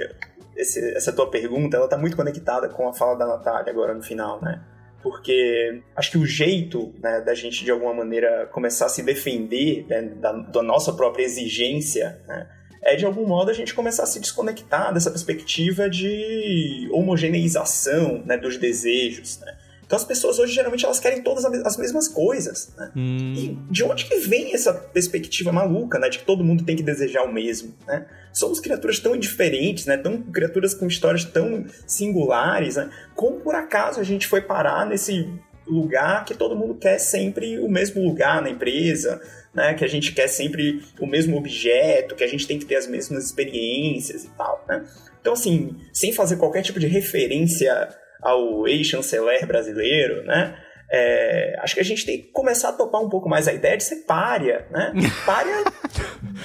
esse- 0.56 0.94
essa 0.96 1.12
tua 1.12 1.30
pergunta, 1.30 1.76
ela 1.76 1.88
tá 1.88 1.96
muito 1.98 2.16
conectada 2.16 2.68
com 2.68 2.88
a 2.88 2.92
fala 2.92 3.16
da 3.16 3.26
Natália 3.26 3.70
agora 3.72 3.94
no 3.94 4.02
final, 4.02 4.40
né? 4.42 4.62
Porque 5.02 5.82
acho 5.96 6.12
que 6.12 6.18
o 6.18 6.24
jeito 6.24 6.94
né, 7.02 7.20
da 7.20 7.34
gente, 7.34 7.64
de 7.64 7.70
alguma 7.72 7.92
maneira, 7.92 8.46
começar 8.52 8.86
a 8.86 8.88
se 8.88 9.02
defender 9.02 9.84
né, 9.88 10.02
da, 10.02 10.32
da 10.32 10.62
nossa 10.62 10.92
própria 10.92 11.24
exigência, 11.24 12.20
né, 12.28 12.48
é 12.84 12.94
de 12.94 13.04
algum 13.04 13.26
modo 13.26 13.50
a 13.50 13.54
gente 13.54 13.74
começar 13.74 14.04
a 14.04 14.06
se 14.06 14.20
desconectar 14.20 14.92
dessa 14.94 15.10
perspectiva 15.10 15.90
de 15.90 16.88
homogeneização 16.92 18.22
né, 18.24 18.36
dos 18.36 18.56
desejos, 18.56 19.40
né? 19.40 19.56
Então 19.93 19.98
as 19.98 20.06
pessoas 20.06 20.39
hoje 20.39 20.55
geralmente 20.55 20.86
elas 20.86 20.98
querem 20.98 21.20
todas 21.20 21.44
as 21.44 21.77
mesmas 21.77 22.09
coisas, 22.09 22.73
né? 22.78 22.90
Hum, 22.97 23.35
E 23.36 23.59
de 23.70 23.85
onde 23.85 24.06
que 24.06 24.16
vem 24.20 24.55
essa 24.55 24.73
perspectiva 24.73 25.52
maluca, 25.52 25.98
né? 25.98 26.09
De 26.09 26.20
que 26.20 26.24
todo 26.24 26.43
mundo 26.43 26.64
tem 26.64 26.74
que 26.74 26.82
desejar 26.82 27.24
o 27.24 27.31
mesmo, 27.31 27.74
né? 27.86 28.06
Somos 28.32 28.59
criaturas 28.59 28.98
tão 28.98 29.14
diferentes, 29.19 29.85
né? 29.85 29.98
Tão 29.98 30.23
criaturas 30.23 30.73
com 30.73 30.86
histórias 30.86 31.27
tão 31.27 31.66
singulares, 31.86 32.77
né? 32.77 32.89
Como 33.14 33.40
por 33.40 33.55
acaso 33.55 34.01
a 34.01 34.02
gente 34.02 34.27
foi 34.27 34.40
parar 34.40 34.86
nesse 34.86 35.28
lugar 35.66 36.24
que 36.24 36.32
todo 36.32 36.56
mundo 36.56 36.74
quer 36.77 36.98
sempre 36.98 37.59
o 37.59 37.69
mesmo 37.69 38.02
lugar 38.02 38.40
na 38.40 38.48
empresa, 38.48 39.20
né? 39.52 39.74
Que 39.74 39.85
a 39.85 39.89
gente 39.89 40.12
quer 40.12 40.27
sempre 40.27 40.82
o 40.98 41.06
mesmo 41.06 41.36
objeto, 41.36 42.14
que 42.14 42.24
a 42.24 42.28
gente 42.28 42.47
tem 42.47 42.59
que 42.59 42.64
ter 42.64 42.77
as 42.77 42.86
mesmas 42.86 43.27
experiências 43.27 44.24
e 44.24 44.31
tal, 44.39 44.64
né? 44.66 44.86
Então, 45.20 45.35
assim, 45.35 45.77
sem 45.93 46.14
fazer 46.14 46.36
qualquer 46.36 46.62
tipo 46.62 46.81
de 46.81 46.86
referência 46.86 48.01
ao 48.22 48.66
ex-chanceler 48.68 49.46
brasileiro, 49.46 50.24
né? 50.24 50.56
É, 50.94 51.56
acho 51.60 51.74
que 51.74 51.80
a 51.80 51.84
gente 51.84 52.04
tem 52.04 52.20
que 52.20 52.28
começar 52.32 52.68
a 52.68 52.72
topar 52.72 53.00
um 53.00 53.08
pouco 53.08 53.26
mais 53.26 53.48
a 53.48 53.52
ideia 53.52 53.78
de 53.78 53.82
ser 53.82 54.04
párea, 54.04 54.66
né? 54.70 54.92
Párea 55.24 55.64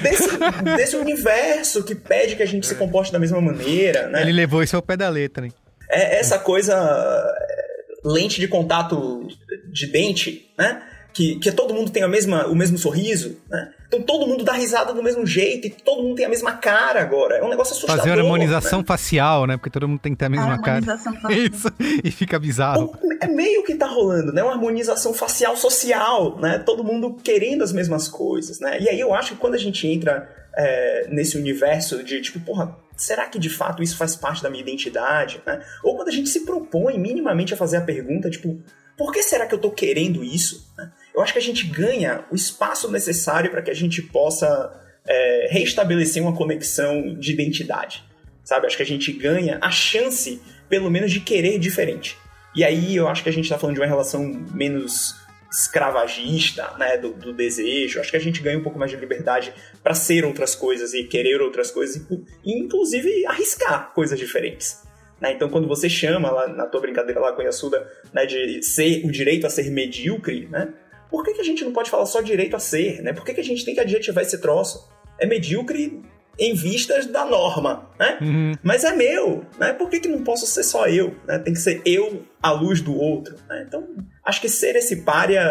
desse, 0.02 0.30
desse 0.76 0.96
universo 0.96 1.84
que 1.84 1.94
pede 1.94 2.36
que 2.36 2.44
a 2.44 2.48
gente 2.48 2.66
se 2.66 2.76
comporte 2.76 3.12
da 3.12 3.20
mesma 3.20 3.42
maneira, 3.42 4.08
né? 4.08 4.22
Ele 4.22 4.32
levou 4.32 4.64
isso 4.64 4.76
ao 4.76 4.82
pé 4.82 4.96
da 4.96 5.10
letra, 5.10 5.46
hein? 5.46 5.52
É 5.90 6.18
essa 6.20 6.40
coisa 6.40 6.74
é, 6.74 7.66
lente 8.06 8.40
de 8.40 8.48
contato 8.48 9.28
de 9.72 9.88
dente, 9.88 10.54
né? 10.58 10.82
Que, 11.14 11.36
que 11.40 11.52
todo 11.52 11.74
mundo 11.74 11.92
tem 11.92 12.04
a 12.04 12.08
mesma, 12.08 12.46
o 12.48 12.56
mesmo 12.56 12.78
sorriso, 12.78 13.38
né? 13.50 13.74
Então 13.88 14.02
todo 14.02 14.28
mundo 14.28 14.44
dá 14.44 14.54
risada 14.54 14.94
do 14.94 15.02
mesmo 15.02 15.26
jeito 15.26 15.68
e 15.68 15.70
todo 15.70 16.04
mundo 16.04 16.16
tem 16.16 16.26
a 16.26 16.30
mesma 16.30 16.52
cara 16.54 17.02
agora. 17.02 17.38
É 17.38 17.44
um 17.44 17.50
negócio 17.50 17.74
assustador. 17.74 18.04
Fazer 18.04 18.12
uma 18.12 18.22
harmonização 18.22 18.80
né? 18.80 18.86
facial, 18.86 19.48
né? 19.48 19.58
Porque 19.58 19.70
todo 19.70 19.88
mundo 19.88 20.00
tem 20.00 20.12
que 20.12 20.20
ter 20.20 20.26
a 20.26 20.30
mesma 20.30 20.56
a 20.56 20.62
cara. 20.62 20.84
Facial. 20.98 21.32
Isso, 21.32 21.68
e 22.04 22.12
fica 22.12 22.38
bizarro. 22.38 22.94
É 23.22 23.28
meio 23.28 23.64
que 23.64 23.76
tá 23.76 23.88
rolando, 23.88 24.34
né? 24.34 24.44
Uma 24.44 24.54
harmonização 24.54 25.14
facial 25.14 25.56
social, 25.56 26.38
né? 26.38 26.60
Todo 26.60 26.84
mundo 26.84 27.16
querendo 27.24 27.64
as 27.64 27.72
mesmas 27.72 28.08
coisas, 28.08 28.60
né? 28.60 28.80
E 28.80 28.90
aí 28.90 29.00
eu 29.00 29.14
acho 29.14 29.34
que 29.34 29.40
quando 29.40 29.56
a 29.56 29.60
gente 29.60 29.88
entra 29.88 30.30
é, 30.56 31.08
nesse 31.10 31.38
universo 31.38 32.04
de 32.04 32.22
tipo, 32.22 32.40
porra, 32.42 32.76
será 32.98 33.28
que 33.28 33.40
de 33.40 33.50
fato 33.50 33.82
isso 33.82 33.96
faz 33.96 34.16
parte 34.16 34.44
da 34.44 34.50
minha 34.50 34.64
identidade, 34.64 35.42
né? 35.46 35.64
Ou 35.84 35.96
quando 35.96 36.10
a 36.10 36.12
gente 36.12 36.28
se 36.28 36.44
propõe 36.44 37.00
minimamente 37.00 37.54
a 37.54 37.58
fazer 37.58 37.78
a 37.78 37.82
pergunta, 37.82 38.30
tipo, 38.30 38.60
por 38.98 39.14
que 39.14 39.22
será 39.22 39.46
que 39.46 39.54
eu 39.54 39.60
tô 39.60 39.70
querendo 39.70 40.24
isso? 40.24 40.74
Né? 40.76 40.92
Eu 41.18 41.24
acho 41.24 41.34
que 41.34 41.40
a 41.40 41.42
gente 41.42 41.66
ganha 41.66 42.24
o 42.32 42.36
espaço 42.36 42.92
necessário 42.92 43.50
para 43.50 43.64
que 43.64 43.72
a 43.72 43.74
gente 43.74 44.04
possa 44.04 44.72
é, 45.04 45.48
reestabelecer 45.50 46.22
uma 46.22 46.36
conexão 46.36 47.16
de 47.16 47.32
identidade, 47.34 48.04
sabe? 48.44 48.68
Acho 48.68 48.78
que 48.78 48.84
a 48.84 48.86
gente 48.86 49.12
ganha 49.12 49.58
a 49.60 49.72
chance, 49.72 50.40
pelo 50.70 50.92
menos, 50.92 51.12
de 51.12 51.20
querer 51.20 51.58
diferente. 51.58 52.16
E 52.56 52.64
aí 52.64 52.96
eu 52.96 53.08
acho 53.08 53.24
que 53.24 53.30
a 53.30 53.34
gente 53.34 53.46
está 53.46 53.58
falando 53.58 53.74
de 53.74 53.82
uma 53.82 53.88
relação 53.88 54.24
menos 54.54 55.16
escravagista, 55.52 56.76
né, 56.78 57.00
do, 57.00 57.14
do, 57.14 57.34
desejo. 57.34 58.00
Acho 58.00 58.12
que 58.12 58.18
a 58.18 58.22
gente 58.22 58.40
ganha 58.40 58.60
um 58.60 58.64
pouco 58.64 58.78
mais 58.78 58.92
de 58.92 58.98
liberdade 58.98 59.52
para 59.82 59.96
ser 59.96 60.24
outras 60.24 60.54
coisas 60.54 60.94
e 60.94 61.04
querer 61.04 61.42
outras 61.42 61.72
coisas 61.72 61.96
e, 62.46 62.60
inclusive, 62.60 63.26
arriscar 63.26 63.92
coisas 63.92 64.20
diferentes. 64.20 64.84
Né? 65.20 65.32
Então, 65.32 65.50
quando 65.50 65.68
você 65.68 65.90
chama 65.90 66.30
lá 66.30 66.48
na 66.48 66.68
tua 66.68 66.82
brincadeira 66.82 67.20
lá 67.20 67.34
com 67.34 67.42
a 67.42 67.46
Yasuda, 67.46 67.92
né, 68.14 68.28
de 68.28 68.62
ser 68.62 69.04
o 69.04 69.12
direito 69.12 69.48
a 69.48 69.50
ser 69.50 69.72
medíocre, 69.72 70.48
né? 70.52 70.72
Por 71.10 71.24
que, 71.24 71.34
que 71.34 71.42
a 71.42 71.44
gente 71.44 71.64
não 71.64 71.72
pode 71.72 71.90
falar 71.90 72.06
só 72.06 72.22
direito 72.22 72.56
a 72.56 72.60
ser, 72.60 73.02
né? 73.02 73.14
Por 73.14 73.24
que, 73.24 73.34
que 73.34 73.42
a 73.42 73.44
gente 73.44 73.64
tem 73.64 73.74
que 73.74 73.80
adjetivar 73.80 74.24
esse 74.24 74.40
troço? 74.40 74.90
É 75.20 75.26
medíocre 75.26 76.02
em 76.40 76.54
vistas 76.54 77.08
da 77.08 77.26
norma, 77.26 77.90
né? 78.00 78.18
Uhum. 78.22 78.54
Mas 78.62 78.84
é 78.84 78.96
meu, 78.96 79.44
né? 79.58 79.74
Por 79.74 79.90
que, 79.90 80.00
que 80.00 80.08
não 80.08 80.24
posso 80.24 80.46
ser 80.46 80.64
só 80.64 80.88
eu? 80.88 81.16
Né? 81.28 81.40
Tem 81.40 81.54
que 81.54 81.60
ser 81.60 81.82
eu 81.84 82.24
à 82.42 82.52
luz 82.52 82.80
do 82.80 82.96
outro, 82.96 83.36
né? 83.50 83.66
Então, 83.68 83.88
acho 84.24 84.40
que 84.40 84.48
ser 84.48 84.76
esse 84.76 84.98
párea 84.98 85.44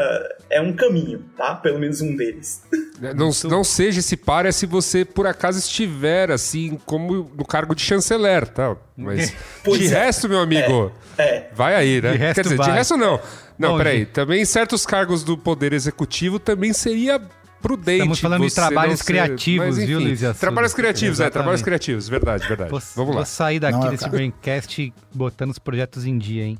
é 0.48 0.60
um 0.60 0.72
caminho, 0.72 1.24
tá? 1.36 1.56
Pelo 1.56 1.78
menos 1.78 2.00
um 2.00 2.14
deles. 2.14 2.62
É, 3.02 3.12
não, 3.12 3.28
não 3.44 3.62
seja 3.62 4.00
esse 4.00 4.16
párea 4.16 4.50
se 4.50 4.64
você, 4.64 5.04
por 5.04 5.26
acaso, 5.26 5.58
estiver, 5.58 6.30
assim, 6.30 6.80
como 6.86 7.30
no 7.36 7.44
cargo 7.44 7.74
de 7.74 7.82
chanceler, 7.82 8.48
tá? 8.48 8.74
Mas 8.96 9.34
de 9.62 9.84
é. 9.84 9.88
resto, 9.88 10.26
meu 10.26 10.40
amigo, 10.40 10.90
é, 11.18 11.22
é. 11.22 11.50
vai 11.52 11.74
aí, 11.74 12.00
né? 12.00 12.32
Quer 12.32 12.42
dizer, 12.42 12.56
vai. 12.56 12.70
de 12.70 12.72
resto 12.72 12.96
não. 12.96 13.20
Não, 13.58 13.70
Bom, 13.72 13.78
peraí. 13.78 14.06
Também 14.06 14.44
certos 14.44 14.84
cargos 14.84 15.24
do 15.24 15.36
Poder 15.36 15.72
Executivo 15.72 16.38
também 16.38 16.72
seria 16.72 17.20
prudente. 17.62 17.98
Estamos 17.98 18.20
falando 18.20 18.46
de 18.46 18.54
trabalhos 18.54 19.02
criativos, 19.02 19.66
Mas, 19.66 19.78
enfim, 19.78 19.86
viu, 19.86 20.00
Luiz? 20.00 20.20
Trabalhos 20.38 20.74
criativos, 20.74 21.16
Exatamente. 21.16 21.30
é, 21.30 21.32
trabalhos 21.32 21.62
criativos, 21.62 22.08
verdade, 22.08 22.46
verdade. 22.46 22.70
Vou, 22.70 22.82
Vamos 22.94 23.10
lá. 23.14 23.22
Vou 23.22 23.26
sair 23.26 23.58
daqui 23.58 23.78
Não, 23.78 23.90
desse 23.90 24.08
Braincast 24.08 24.92
botando 25.14 25.50
os 25.50 25.58
projetos 25.58 26.04
em 26.04 26.16
dia, 26.18 26.44
hein? 26.44 26.58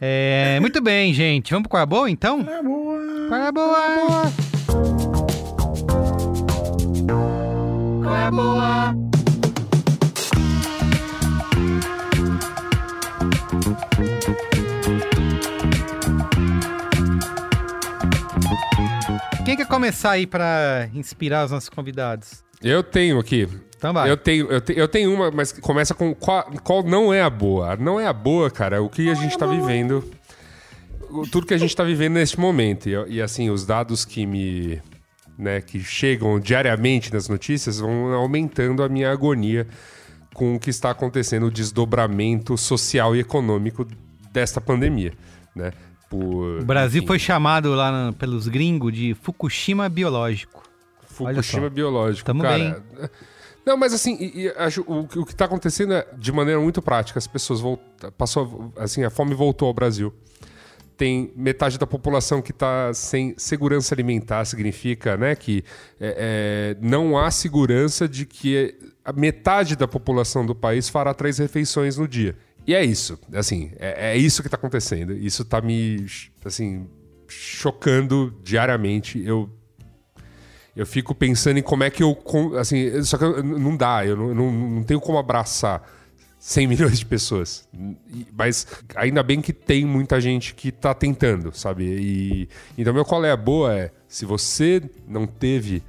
É, 0.00 0.58
muito 0.60 0.80
bem, 0.82 1.14
gente. 1.14 1.50
Vamos 1.52 1.62
pro 1.68 1.70
Qual 1.70 1.82
é 1.82 1.86
Boa, 1.86 2.10
então? 2.10 2.42
Qual 2.42 2.56
é 2.56 2.62
Boa? 2.62 2.98
Qual 3.28 3.40
é 3.40 3.52
Boa? 3.52 4.32
Qual 8.02 8.16
é 8.16 8.30
Boa? 8.30 9.21
Quem 19.52 19.56
quer 19.58 19.66
começar 19.66 20.12
aí 20.12 20.26
para 20.26 20.88
inspirar 20.94 21.44
os 21.44 21.50
nossos 21.50 21.68
convidados? 21.68 22.42
Eu 22.62 22.82
tenho 22.82 23.18
aqui. 23.18 23.46
Então 23.76 23.92
vai. 23.92 24.10
Eu 24.10 24.16
tenho, 24.16 24.50
eu, 24.50 24.62
te, 24.62 24.72
eu 24.74 24.88
tenho 24.88 25.12
uma, 25.12 25.30
mas 25.30 25.52
começa 25.52 25.92
com 25.92 26.14
qual, 26.14 26.44
qual 26.64 26.82
não 26.82 27.12
é 27.12 27.20
a 27.20 27.28
boa. 27.28 27.76
Não 27.76 28.00
é 28.00 28.06
a 28.06 28.14
boa, 28.14 28.50
cara, 28.50 28.80
o 28.82 28.88
que 28.88 29.10
a 29.10 29.14
gente 29.14 29.32
está 29.32 29.44
vivendo. 29.44 30.10
Tudo 31.30 31.46
que 31.46 31.52
a 31.52 31.58
gente 31.58 31.68
está 31.68 31.84
vivendo 31.84 32.14
neste 32.14 32.40
momento. 32.40 32.88
E, 32.88 32.94
e, 33.08 33.20
assim, 33.20 33.50
os 33.50 33.66
dados 33.66 34.06
que 34.06 34.24
me. 34.24 34.80
Né, 35.36 35.60
que 35.60 35.80
chegam 35.80 36.40
diariamente 36.40 37.12
nas 37.12 37.28
notícias 37.28 37.78
vão 37.78 38.10
aumentando 38.14 38.82
a 38.82 38.88
minha 38.88 39.10
agonia 39.10 39.66
com 40.32 40.54
o 40.54 40.58
que 40.58 40.70
está 40.70 40.92
acontecendo, 40.92 41.44
o 41.44 41.50
desdobramento 41.50 42.56
social 42.56 43.14
e 43.14 43.20
econômico 43.20 43.86
desta 44.32 44.62
pandemia. 44.62 45.12
Né? 45.54 45.72
Por. 46.12 46.60
O 46.60 46.64
Brasil 46.64 46.98
enfim. 46.98 47.06
foi 47.06 47.18
chamado 47.18 47.74
lá 47.74 48.12
pelos 48.18 48.46
gringos 48.46 48.92
de 48.92 49.14
Fukushima 49.14 49.88
biológico. 49.88 50.62
Fukushima 51.06 51.70
biológico. 51.70 52.26
Tamo 52.26 52.42
cara. 52.42 52.58
bem. 52.58 52.76
Não, 53.64 53.76
mas 53.76 53.94
assim, 53.94 54.16
e, 54.20 54.42
e, 54.42 54.48
acho, 54.56 54.82
o, 54.82 55.00
o 55.00 55.24
que 55.24 55.32
está 55.32 55.44
acontecendo 55.44 55.94
é 55.94 56.06
de 56.18 56.32
maneira 56.32 56.60
muito 56.60 56.82
prática. 56.82 57.18
As 57.18 57.26
pessoas 57.26 57.60
voltam. 57.60 58.10
Passou, 58.12 58.72
assim, 58.76 59.04
a 59.04 59.10
fome 59.10 59.34
voltou 59.34 59.68
ao 59.68 59.74
Brasil. 59.74 60.12
Tem 60.96 61.32
metade 61.34 61.78
da 61.78 61.86
população 61.86 62.42
que 62.42 62.50
está 62.50 62.92
sem 62.92 63.34
segurança 63.38 63.94
alimentar, 63.94 64.44
significa 64.44 65.16
né, 65.16 65.34
que 65.34 65.64
é, 65.98 66.76
é, 66.78 66.86
não 66.86 67.16
há 67.16 67.30
segurança 67.30 68.06
de 68.06 68.26
que 68.26 68.74
a 69.04 69.12
metade 69.12 69.74
da 69.74 69.88
população 69.88 70.44
do 70.44 70.54
país 70.54 70.88
fará 70.88 71.14
três 71.14 71.38
refeições 71.38 71.96
no 71.96 72.06
dia. 72.06 72.36
E 72.66 72.74
é 72.74 72.84
isso, 72.84 73.18
assim, 73.34 73.72
é, 73.76 74.12
é 74.12 74.16
isso 74.16 74.42
que 74.42 74.48
está 74.48 74.56
acontecendo. 74.56 75.12
Isso 75.12 75.42
está 75.42 75.60
me, 75.60 76.06
assim, 76.44 76.86
chocando 77.28 78.34
diariamente. 78.42 79.20
Eu 79.24 79.50
eu 80.74 80.86
fico 80.86 81.14
pensando 81.14 81.58
em 81.58 81.62
como 81.62 81.84
é 81.84 81.90
que 81.90 82.02
eu. 82.02 82.16
Assim, 82.58 83.02
só 83.02 83.18
que 83.18 83.24
não 83.42 83.76
dá, 83.76 84.06
eu 84.06 84.16
não, 84.16 84.34
não, 84.34 84.52
não, 84.52 84.82
tenho 84.82 85.00
como 85.00 85.18
abraçar 85.18 85.86
100 86.38 86.66
milhões 86.68 86.98
de 86.98 87.06
pessoas. 87.06 87.68
Mas 88.32 88.66
ainda 88.94 89.22
bem 89.22 89.42
que 89.42 89.52
tem 89.52 89.84
muita 89.84 90.20
gente 90.20 90.54
que 90.54 90.68
está 90.68 90.94
tentando, 90.94 91.52
sabe? 91.52 91.84
E, 91.84 92.48
então, 92.78 92.94
meu 92.94 93.04
qual 93.04 93.24
é 93.24 93.30
a 93.30 93.36
boa 93.36 93.74
é: 93.74 93.90
se 94.08 94.24
você 94.24 94.82
não 95.06 95.26
teve 95.26 95.82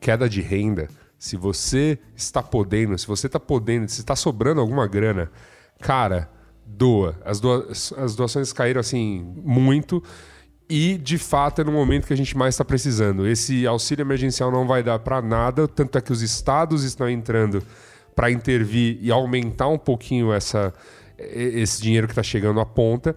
queda 0.00 0.28
de 0.28 0.40
renda, 0.40 0.88
se 1.16 1.36
você 1.36 1.98
está 2.16 2.42
podendo, 2.42 2.98
se 2.98 3.06
você 3.06 3.28
está 3.28 3.38
podendo, 3.38 3.88
se 3.88 4.00
está 4.00 4.16
sobrando 4.16 4.60
alguma 4.60 4.86
grana 4.88 5.30
cara, 5.84 6.30
doa. 6.64 7.14
As, 7.22 7.38
doa 7.38 7.68
as 7.70 8.16
doações 8.16 8.54
caíram 8.54 8.80
assim 8.80 9.22
muito. 9.44 10.02
E, 10.68 10.96
de 10.96 11.18
fato, 11.18 11.60
é 11.60 11.64
no 11.64 11.70
momento 11.70 12.06
que 12.06 12.14
a 12.14 12.16
gente 12.16 12.34
mais 12.34 12.54
está 12.54 12.64
precisando. 12.64 13.26
Esse 13.26 13.66
auxílio 13.66 14.02
emergencial 14.02 14.50
não 14.50 14.66
vai 14.66 14.82
dar 14.82 14.98
para 14.98 15.20
nada, 15.20 15.68
tanto 15.68 15.98
é 15.98 16.00
que 16.00 16.10
os 16.10 16.22
estados 16.22 16.84
estão 16.84 17.06
entrando 17.06 17.62
para 18.16 18.30
intervir 18.30 18.98
e 19.02 19.12
aumentar 19.12 19.68
um 19.68 19.76
pouquinho 19.76 20.32
essa, 20.32 20.72
esse 21.18 21.82
dinheiro 21.82 22.06
que 22.06 22.12
está 22.12 22.22
chegando 22.22 22.60
à 22.60 22.64
ponta. 22.64 23.14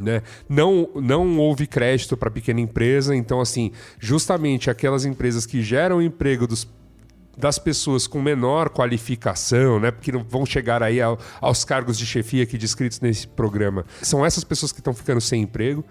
Né? 0.00 0.22
Não, 0.48 0.88
não 0.94 1.36
houve 1.38 1.66
crédito 1.66 2.16
para 2.16 2.30
pequena 2.30 2.60
empresa, 2.60 3.16
então, 3.16 3.40
assim, 3.40 3.72
justamente 3.98 4.70
aquelas 4.70 5.04
empresas 5.04 5.44
que 5.44 5.60
geram 5.62 6.00
emprego 6.00 6.46
dos 6.46 6.64
das 7.38 7.58
pessoas 7.58 8.06
com 8.06 8.20
menor 8.20 8.68
qualificação, 8.68 9.78
né? 9.78 9.92
Porque 9.92 10.10
não 10.10 10.24
vão 10.24 10.44
chegar 10.44 10.82
aí 10.82 11.00
ao, 11.00 11.18
aos 11.40 11.64
cargos 11.64 11.96
de 11.96 12.04
chefia 12.04 12.42
aqui 12.42 12.58
descritos 12.58 13.00
nesse 13.00 13.28
programa. 13.28 13.86
São 14.02 14.26
essas 14.26 14.42
pessoas 14.42 14.72
que 14.72 14.80
estão 14.80 14.92
ficando 14.92 15.20
sem 15.20 15.42
emprego. 15.42 15.84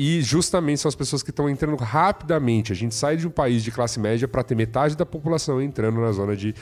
E 0.00 0.22
justamente 0.22 0.80
são 0.80 0.88
as 0.88 0.94
pessoas 0.94 1.24
que 1.24 1.30
estão 1.30 1.48
entrando 1.50 1.76
rapidamente. 1.76 2.72
A 2.72 2.74
gente 2.76 2.94
sai 2.94 3.16
de 3.16 3.26
um 3.26 3.30
país 3.30 3.64
de 3.64 3.72
classe 3.72 3.98
média 3.98 4.28
para 4.28 4.44
ter 4.44 4.54
metade 4.54 4.96
da 4.96 5.04
população 5.04 5.60
entrando 5.60 6.00
na 6.00 6.12
zona 6.12 6.36
de 6.36 6.54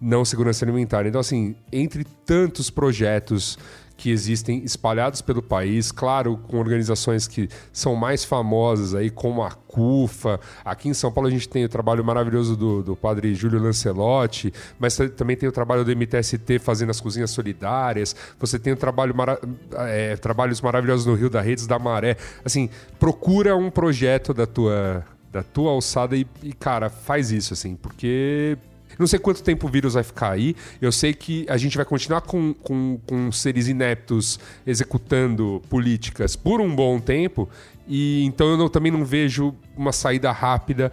não 0.00 0.24
segurança 0.24 0.64
alimentar. 0.64 1.06
Então, 1.06 1.20
assim, 1.20 1.54
entre 1.72 2.04
tantos 2.04 2.68
projetos 2.68 3.56
que 4.00 4.10
existem 4.10 4.64
espalhados 4.64 5.20
pelo 5.20 5.42
país, 5.42 5.92
claro, 5.92 6.38
com 6.48 6.58
organizações 6.58 7.28
que 7.28 7.50
são 7.70 7.94
mais 7.94 8.24
famosas 8.24 8.94
aí, 8.94 9.10
como 9.10 9.42
a 9.42 9.50
CUFA. 9.50 10.40
Aqui 10.64 10.88
em 10.88 10.94
São 10.94 11.12
Paulo 11.12 11.28
a 11.28 11.30
gente 11.30 11.46
tem 11.46 11.66
o 11.66 11.68
trabalho 11.68 12.02
maravilhoso 12.02 12.56
do, 12.56 12.82
do 12.82 12.96
padre 12.96 13.34
Júlio 13.34 13.60
Lancelotti, 13.60 14.54
mas 14.78 14.96
também 15.14 15.36
tem 15.36 15.46
o 15.46 15.52
trabalho 15.52 15.84
do 15.84 15.94
MTST 15.94 16.58
fazendo 16.60 16.88
as 16.88 16.98
cozinhas 16.98 17.30
solidárias. 17.30 18.16
Você 18.38 18.58
tem 18.58 18.72
o 18.72 18.76
trabalho 18.76 19.14
mara 19.14 19.38
é, 19.72 20.16
trabalhos 20.16 20.62
maravilhosos 20.62 21.04
no 21.04 21.14
Rio 21.14 21.28
da 21.28 21.42
Redes 21.42 21.66
da 21.66 21.78
Maré. 21.78 22.16
Assim, 22.42 22.70
procura 22.98 23.54
um 23.54 23.70
projeto 23.70 24.32
da 24.32 24.46
tua, 24.46 25.04
da 25.30 25.42
tua 25.42 25.72
alçada 25.72 26.16
e, 26.16 26.26
e 26.42 26.54
cara, 26.54 26.88
faz 26.88 27.30
isso, 27.30 27.52
assim, 27.52 27.76
porque 27.76 28.56
Não 28.98 29.06
sei 29.06 29.18
quanto 29.18 29.42
tempo 29.42 29.66
o 29.66 29.70
vírus 29.70 29.94
vai 29.94 30.02
ficar 30.02 30.32
aí. 30.32 30.54
Eu 30.80 30.92
sei 30.92 31.12
que 31.14 31.46
a 31.48 31.56
gente 31.56 31.76
vai 31.76 31.84
continuar 31.84 32.20
com, 32.22 32.54
com, 32.54 32.98
com 33.06 33.32
seres 33.32 33.68
ineptos 33.68 34.38
executando 34.66 35.62
políticas 35.68 36.36
por 36.36 36.60
um 36.60 36.74
bom 36.74 36.98
tempo. 37.00 37.48
E 37.92 38.24
então 38.24 38.50
eu 38.50 38.56
não, 38.56 38.68
também 38.68 38.92
não 38.92 39.04
vejo 39.04 39.52
uma 39.76 39.90
saída 39.90 40.30
rápida 40.30 40.92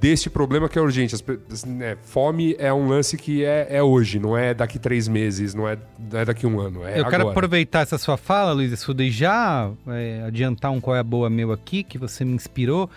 deste 0.00 0.30
problema 0.30 0.66
que 0.66 0.78
é 0.78 0.82
urgente. 0.82 1.14
As, 1.14 1.64
né, 1.64 1.98
fome 2.02 2.56
é 2.58 2.72
um 2.72 2.88
lance 2.88 3.18
que 3.18 3.44
é, 3.44 3.66
é, 3.68 3.82
hoje, 3.82 4.18
não 4.18 4.36
é 4.36 4.54
daqui 4.54 4.78
três 4.78 5.08
meses, 5.08 5.54
não 5.54 5.68
é, 5.68 5.76
não 6.10 6.20
é 6.20 6.24
daqui 6.24 6.46
um 6.46 6.58
ano. 6.58 6.84
É 6.84 6.92
eu 6.92 7.00
agora. 7.00 7.10
quero 7.10 7.28
aproveitar 7.28 7.80
essa 7.80 7.98
sua 7.98 8.16
fala, 8.16 8.52
Luiz 8.52 8.78
Suda, 8.80 9.04
e 9.04 9.10
já 9.10 9.70
é, 9.88 10.22
adiantar 10.26 10.70
um 10.70 10.80
qual 10.80 10.96
é 10.96 11.00
a 11.00 11.04
boa 11.04 11.28
meu 11.28 11.52
aqui, 11.52 11.82
que 11.82 11.98
você 11.98 12.24
me 12.24 12.32
inspirou 12.32 12.88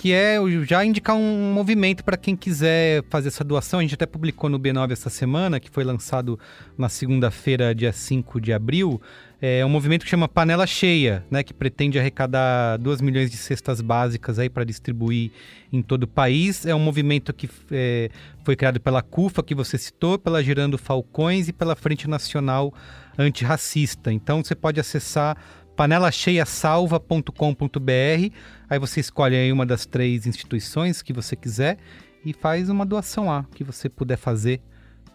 que 0.00 0.14
é 0.14 0.38
já 0.66 0.82
indicar 0.82 1.14
um 1.14 1.52
movimento 1.52 2.02
para 2.02 2.16
quem 2.16 2.34
quiser 2.34 3.04
fazer 3.10 3.28
essa 3.28 3.44
doação. 3.44 3.80
A 3.80 3.82
gente 3.82 3.92
até 3.92 4.06
publicou 4.06 4.48
no 4.48 4.58
B9 4.58 4.92
essa 4.92 5.10
semana, 5.10 5.60
que 5.60 5.68
foi 5.68 5.84
lançado 5.84 6.40
na 6.78 6.88
segunda-feira, 6.88 7.74
dia 7.74 7.92
5 7.92 8.40
de 8.40 8.50
abril. 8.50 8.98
É 9.42 9.62
um 9.62 9.68
movimento 9.68 10.04
que 10.04 10.10
chama 10.10 10.26
Panela 10.26 10.66
Cheia, 10.66 11.22
né, 11.30 11.42
que 11.42 11.52
pretende 11.52 11.98
arrecadar 11.98 12.78
2 12.78 13.02
milhões 13.02 13.30
de 13.30 13.36
cestas 13.36 13.82
básicas 13.82 14.38
aí 14.38 14.48
para 14.48 14.64
distribuir 14.64 15.32
em 15.70 15.82
todo 15.82 16.04
o 16.04 16.08
país. 16.08 16.64
É 16.64 16.74
um 16.74 16.80
movimento 16.80 17.30
que 17.34 17.50
é, 17.70 18.08
foi 18.42 18.56
criado 18.56 18.80
pela 18.80 19.02
CUFA, 19.02 19.42
que 19.42 19.54
você 19.54 19.76
citou, 19.76 20.18
pela 20.18 20.42
Girando 20.42 20.78
Falcões 20.78 21.46
e 21.46 21.52
pela 21.52 21.76
Frente 21.76 22.08
Nacional 22.08 22.72
Antirracista. 23.18 24.10
Então 24.10 24.42
você 24.42 24.54
pode 24.54 24.80
acessar 24.80 25.36
panelacheiasalva.com.br. 25.80 28.34
Aí 28.68 28.78
você 28.78 29.00
escolhe 29.00 29.34
aí 29.34 29.50
uma 29.50 29.64
das 29.64 29.86
três 29.86 30.26
instituições 30.26 31.00
que 31.00 31.10
você 31.10 31.34
quiser 31.34 31.78
e 32.22 32.34
faz 32.34 32.68
uma 32.68 32.84
doação 32.84 33.28
lá 33.28 33.46
que 33.54 33.64
você 33.64 33.88
puder 33.88 34.18
fazer. 34.18 34.60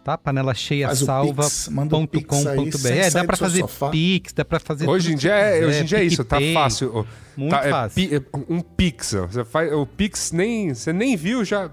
Tá? 0.02 0.18
Panelacheiasalva.com.br. 0.18 2.88
É, 2.88 3.10
dá 3.10 3.24
para 3.24 3.36
fazer 3.36 3.60
sofá. 3.60 3.90
Pix, 3.90 4.32
dá 4.32 4.44
para 4.44 4.58
fazer. 4.58 4.88
Hoje 4.88 5.12
em 5.12 5.16
dia 5.16 5.34
é, 5.34 5.64
hoje 5.64 5.82
em 5.82 5.84
dia 5.84 5.98
é 5.98 6.04
isso, 6.04 6.24
tá 6.24 6.38
fácil. 6.52 7.06
Muito 7.36 7.52
tá, 7.52 7.62
fácil. 7.62 8.16
É, 8.16 8.20
um 8.48 8.60
Pix, 8.60 9.12
você 9.12 9.44
faz, 9.44 9.72
o 9.72 9.86
Pix 9.86 10.32
nem, 10.32 10.74
você 10.74 10.92
nem 10.92 11.16
viu 11.16 11.44
já 11.44 11.70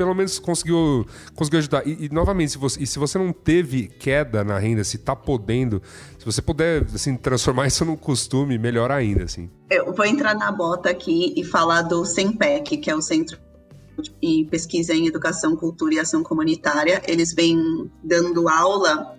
pelo 0.00 0.14
menos 0.14 0.38
conseguiu, 0.38 1.06
conseguiu 1.34 1.58
ajudar. 1.58 1.86
E, 1.86 2.06
e 2.06 2.08
novamente, 2.08 2.52
se 2.52 2.56
você, 2.56 2.86
se 2.86 2.98
você 2.98 3.18
não 3.18 3.34
teve 3.34 3.86
queda 3.86 4.42
na 4.42 4.58
renda, 4.58 4.82
se 4.82 4.96
tá 4.96 5.14
podendo, 5.14 5.82
se 6.18 6.24
você 6.24 6.40
puder 6.40 6.86
assim, 6.94 7.18
transformar 7.18 7.66
isso 7.68 7.84
num 7.84 7.96
costume, 7.96 8.56
melhor 8.56 8.90
ainda. 8.90 9.24
Assim. 9.24 9.50
Eu 9.68 9.92
vou 9.92 10.06
entrar 10.06 10.34
na 10.34 10.50
bota 10.50 10.88
aqui 10.88 11.34
e 11.36 11.44
falar 11.44 11.82
do 11.82 12.02
SEMPEC, 12.06 12.78
que 12.78 12.90
é 12.90 12.96
o 12.96 13.02
Centro 13.02 13.38
e 14.22 14.46
Pesquisa 14.46 14.94
em 14.94 15.06
Educação, 15.06 15.54
Cultura 15.54 15.92
e 15.92 15.98
Ação 15.98 16.22
Comunitária. 16.22 17.02
Eles 17.06 17.34
vêm 17.34 17.90
dando 18.02 18.48
aula 18.48 19.18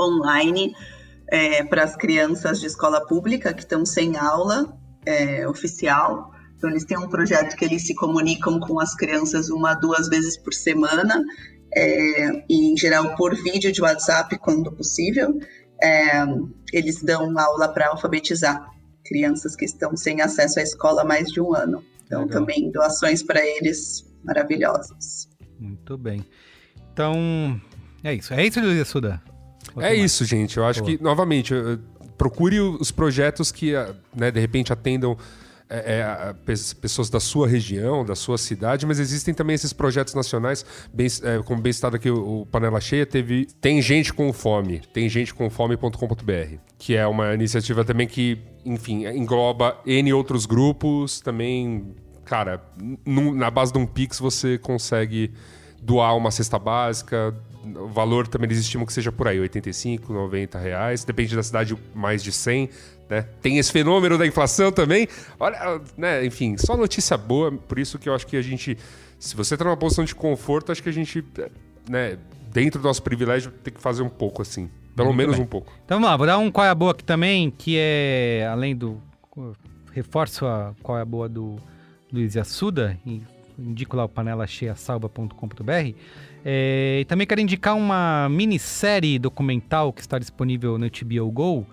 online 0.00 0.74
é, 1.28 1.62
para 1.62 1.84
as 1.84 1.94
crianças 1.94 2.58
de 2.58 2.68
escola 2.68 3.06
pública 3.06 3.52
que 3.52 3.60
estão 3.60 3.84
sem 3.84 4.16
aula 4.16 4.74
é, 5.04 5.46
oficial. 5.46 6.32
Então, 6.56 6.70
eles 6.70 6.84
têm 6.84 6.98
um 6.98 7.08
projeto 7.08 7.54
que 7.56 7.64
eles 7.64 7.86
se 7.86 7.94
comunicam 7.94 8.58
com 8.60 8.80
as 8.80 8.94
crianças 8.94 9.50
uma, 9.50 9.74
duas 9.74 10.08
vezes 10.08 10.36
por 10.36 10.54
semana, 10.54 11.22
é, 11.74 12.44
e 12.48 12.72
em 12.72 12.76
geral 12.76 13.14
por 13.16 13.34
vídeo 13.34 13.70
de 13.70 13.82
WhatsApp, 13.82 14.38
quando 14.38 14.72
possível. 14.72 15.38
É, 15.82 16.24
eles 16.72 17.02
dão 17.02 17.38
aula 17.38 17.68
para 17.68 17.88
alfabetizar 17.88 18.70
crianças 19.04 19.54
que 19.54 19.66
estão 19.66 19.94
sem 19.96 20.20
acesso 20.22 20.58
à 20.58 20.62
escola 20.62 21.02
há 21.02 21.04
mais 21.04 21.28
de 21.28 21.40
um 21.40 21.54
ano. 21.54 21.84
Então, 22.06 22.22
Legal. 22.22 22.40
também 22.40 22.70
doações 22.70 23.22
para 23.22 23.44
eles 23.44 24.06
maravilhosas. 24.24 25.28
Muito 25.58 25.98
bem. 25.98 26.24
Então, 26.92 27.60
é 28.02 28.14
isso. 28.14 28.32
É 28.32 28.46
isso, 28.46 28.60
Luísa 28.60 28.84
Suda? 28.84 29.22
É 29.78 29.94
isso, 29.94 30.24
gente. 30.24 30.56
Eu 30.56 30.64
acho 30.64 30.80
Boa. 30.80 30.96
que, 30.96 31.02
novamente, 31.02 31.54
procure 32.16 32.60
os 32.60 32.90
projetos 32.90 33.52
que, 33.52 33.72
né, 34.14 34.30
de 34.30 34.40
repente, 34.40 34.72
atendam 34.72 35.16
é, 35.68 36.00
é, 36.00 36.34
pessoas 36.80 37.10
da 37.10 37.18
sua 37.18 37.48
região, 37.48 38.04
da 38.04 38.14
sua 38.14 38.38
cidade, 38.38 38.86
mas 38.86 39.00
existem 39.00 39.34
também 39.34 39.54
esses 39.54 39.72
projetos 39.72 40.14
nacionais, 40.14 40.64
bem, 40.92 41.08
é, 41.22 41.42
como 41.42 41.60
bem 41.60 41.72
citado 41.72 41.96
aqui 41.96 42.08
o, 42.10 42.42
o, 42.42 42.46
Panela 42.46 42.80
Cheia, 42.80 43.04
teve 43.04 43.46
Tem 43.60 43.82
Gente 43.82 44.12
com 44.12 44.32
Fome, 44.32 44.80
tem 44.92 45.08
gente 45.08 45.34
com 45.34 45.50
fome.com.br, 45.50 46.56
que 46.78 46.94
é 46.94 47.06
uma 47.06 47.34
iniciativa 47.34 47.84
também 47.84 48.06
que, 48.06 48.38
enfim, 48.64 49.06
engloba 49.06 49.80
N 49.84 50.12
outros 50.12 50.46
grupos, 50.46 51.20
também, 51.20 51.94
cara, 52.24 52.62
na 53.04 53.50
base 53.50 53.72
de 53.72 53.78
um 53.78 53.86
Pix 53.86 54.20
você 54.20 54.58
consegue 54.58 55.32
doar 55.82 56.16
uma 56.16 56.30
cesta 56.30 56.58
básica, 56.58 57.34
o 57.74 57.88
valor 57.88 58.28
também 58.28 58.46
eles 58.46 58.58
estimam 58.58 58.86
que 58.86 58.92
seja 58.92 59.10
por 59.10 59.26
aí, 59.26 59.40
85, 59.40 60.12
90 60.12 60.58
reais. 60.58 61.04
Depende 61.04 61.34
da 61.34 61.42
cidade, 61.42 61.76
mais 61.94 62.22
de 62.22 62.30
100. 62.30 62.70
Né? 63.08 63.22
Tem 63.40 63.58
esse 63.58 63.70
fenômeno 63.70 64.18
da 64.18 64.26
inflação 64.26 64.72
também. 64.72 65.08
Olha, 65.38 65.80
né? 65.96 66.24
enfim, 66.24 66.56
só 66.58 66.76
notícia 66.76 67.16
boa. 67.16 67.52
Por 67.52 67.78
isso 67.78 67.98
que 67.98 68.08
eu 68.08 68.14
acho 68.14 68.26
que 68.26 68.36
a 68.36 68.42
gente, 68.42 68.76
se 69.18 69.36
você 69.36 69.54
está 69.54 69.64
numa 69.64 69.76
posição 69.76 70.04
de 70.04 70.14
conforto, 70.14 70.72
acho 70.72 70.82
que 70.82 70.88
a 70.88 70.92
gente, 70.92 71.24
né, 71.88 72.18
dentro 72.52 72.80
do 72.80 72.88
nosso 72.88 73.02
privilégio, 73.02 73.50
tem 73.62 73.72
que 73.72 73.80
fazer 73.80 74.02
um 74.02 74.08
pouco 74.08 74.42
assim. 74.42 74.68
Pelo 74.96 75.08
Muito 75.08 75.18
menos 75.18 75.36
bem. 75.36 75.44
um 75.44 75.46
pouco. 75.46 75.72
Então 75.84 75.96
vamos 75.98 76.08
lá, 76.08 76.16
vou 76.16 76.26
dar 76.26 76.38
um 76.38 76.50
qual 76.50 76.66
é 76.66 76.70
a 76.70 76.74
boa 76.74 76.92
aqui 76.92 77.04
também, 77.04 77.50
que 77.50 77.76
é, 77.78 78.48
além 78.50 78.74
do. 78.74 79.00
Reforço 79.92 80.46
a 80.46 80.74
qual 80.82 80.98
é 80.98 81.02
a 81.02 81.04
boa 81.04 81.28
do 81.28 81.56
Luiz 82.12 82.36
Assuda, 82.36 82.98
e 83.06 83.22
indico 83.58 83.96
lá 83.96 84.04
o 84.04 84.08
panelacheia.salva.com.br. 84.08 85.94
É, 86.44 86.98
e 87.00 87.04
também 87.04 87.26
quero 87.26 87.40
indicar 87.40 87.76
uma 87.76 88.28
minissérie 88.30 89.18
documental 89.18 89.92
que 89.92 90.00
está 90.00 90.18
disponível 90.18 90.78
no 90.78 90.86
HBO 90.86 91.30
Go, 91.30 91.66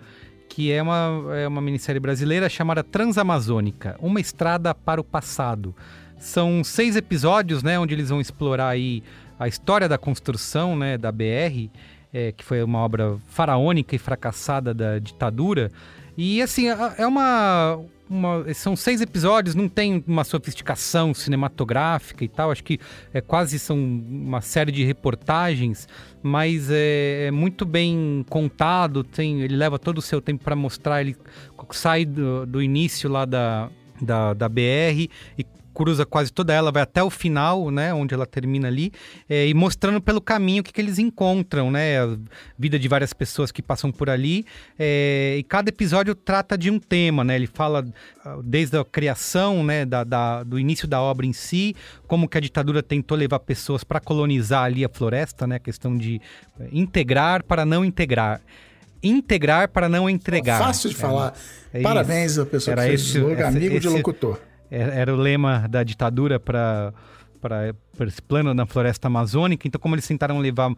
que 0.54 0.72
é 0.72 0.84
uma, 0.84 1.36
é 1.36 1.48
uma 1.48 1.60
minissérie 1.60 2.00
brasileira 2.00 2.48
chamada 2.48 2.84
Transamazônica, 2.84 3.96
Uma 4.00 4.22
Estrada 4.22 4.76
para 4.76 5.02
o 5.02 5.04
Passado. 5.04 5.76
São 6.20 6.64
seis 6.64 6.96
episódios, 6.96 7.64
né, 7.64 7.80
onde 7.80 7.96
eles 7.96 8.10
vão 8.10 8.22
explorar 8.22 8.68
aí 8.68 9.02
a 9.40 9.48
história 9.48 9.90
da 9.90 9.98
construção, 9.98 10.76
né, 10.76 10.96
da 10.96 11.12
BR, 11.12 11.72
é, 12.14 12.32
que 12.32 12.46
foi 12.46 12.62
uma 12.62 12.78
obra 12.78 13.18
faraônica 13.30 13.96
e 13.96 13.98
fracassada 13.98 14.76
da 14.76 15.00
ditadura. 15.00 15.72
E 16.16 16.40
assim, 16.40 16.70
é, 16.70 16.78
é 17.00 17.08
uma, 17.08 17.80
uma, 18.14 18.54
são 18.54 18.76
seis 18.76 19.02
episódios, 19.02 19.56
não 19.56 19.68
tem 19.68 20.04
uma 20.08 20.24
sofisticação 20.24 21.14
cinematográfica 21.14 22.24
e 22.24 22.28
tal. 22.28 22.52
Acho 22.52 22.64
que 22.64 22.80
é, 23.14 23.20
quase 23.22 23.58
são 23.58 23.78
uma 23.78 24.42
série 24.42 24.72
de 24.72 24.84
reportagens, 24.84 25.88
mas 26.22 26.70
é, 26.70 27.28
é 27.28 27.32
muito 27.32 27.66
bem 27.66 28.24
contado. 28.30 29.04
Tem, 29.04 29.42
ele 29.42 29.56
leva 29.56 29.80
todo 29.80 29.98
o 29.98 30.02
seu 30.02 30.22
tempo 30.22 30.44
para 30.44 30.56
mostrar. 30.56 31.02
Ele 31.02 31.18
sai 31.72 32.06
do, 32.06 32.46
do 32.46 32.62
início 32.62 33.10
lá 33.10 33.26
da, 33.26 33.70
da, 34.02 34.34
da 34.34 34.48
BR 34.48 35.10
e 35.38 35.46
cruza 35.74 36.06
quase 36.06 36.32
toda 36.32 36.54
ela, 36.54 36.72
vai 36.72 36.84
até 36.84 37.02
o 37.04 37.10
final, 37.10 37.72
né, 37.72 37.94
onde 37.94 38.14
ela 38.14 38.26
termina 38.26 38.68
ali, 38.68 38.92
é, 39.30 39.48
e 39.48 39.54
mostrando 39.54 40.02
pelo 40.02 40.22
caminho 40.22 40.62
o 40.62 40.64
que, 40.64 40.72
que 40.72 40.80
eles 40.80 41.00
encontram, 41.00 41.72
né, 41.72 42.00
a 42.00 42.18
vida 42.58 42.78
de 42.78 42.88
várias 42.88 43.14
pessoas 43.14 43.52
que 43.52 43.62
passam 43.62 43.92
por 43.92 44.10
ali, 44.10 44.46
é, 44.78 45.36
e 45.38 45.44
cada 45.44 45.70
episódio 45.70 46.14
trata 46.16 46.58
de 46.58 46.70
um 46.70 46.80
tema, 46.80 47.24
né, 47.24 47.36
ele 47.36 47.48
fala 47.48 47.86
ah, 48.24 48.38
desde 48.44 48.78
a 48.78 48.86
criação, 48.86 49.64
né, 49.64 49.86
da, 49.86 50.04
da, 50.04 50.44
do 50.44 50.60
início 50.60 50.88
da 50.88 51.02
obra 51.02 51.26
em 51.26 51.34
si, 51.34 51.76
como 52.08 52.28
que 52.28 52.38
a 52.38 52.42
ditadura 52.42 52.84
tentou 52.84 53.18
levar 53.18 53.40
pessoas 53.40 53.84
para 53.84 54.00
colonizar 54.00 54.64
ali 54.64 54.86
a 54.86 54.90
floresta, 54.90 55.48
né, 55.48 55.56
a 55.56 55.60
questão 55.60 55.98
de 55.98 56.22
é, 56.60 56.68
integrar 56.72 57.44
para 57.44 57.66
não 57.66 57.84
integrar 57.84 58.42
integrar 59.04 59.68
para 59.68 59.90
não 59.90 60.10
entregar. 60.10 60.60
Fácil 60.60 60.90
de 60.90 60.96
falar. 60.96 61.34
É, 61.74 61.80
é 61.80 61.84
Parabéns 61.84 62.40
a 62.40 62.46
pessoa 62.46 62.74
Era 62.74 62.84
que 62.84 62.88
fez 62.88 63.02
esse, 63.02 63.20
o 63.20 63.46
amigo 63.46 63.76
esse, 63.76 63.80
de 63.82 63.90
locutor. 63.90 64.40
Era 64.70 65.14
o 65.14 65.18
lema 65.18 65.68
da 65.68 65.84
ditadura 65.84 66.40
para 66.40 66.94
para 67.96 68.08
esse 68.08 68.22
plano 68.22 68.54
na 68.54 68.66
floresta 68.66 69.08
amazônica. 69.08 69.68
Então, 69.68 69.80
como 69.80 69.96
eles 69.96 70.08
tentaram 70.08 70.40
levar 70.40 70.74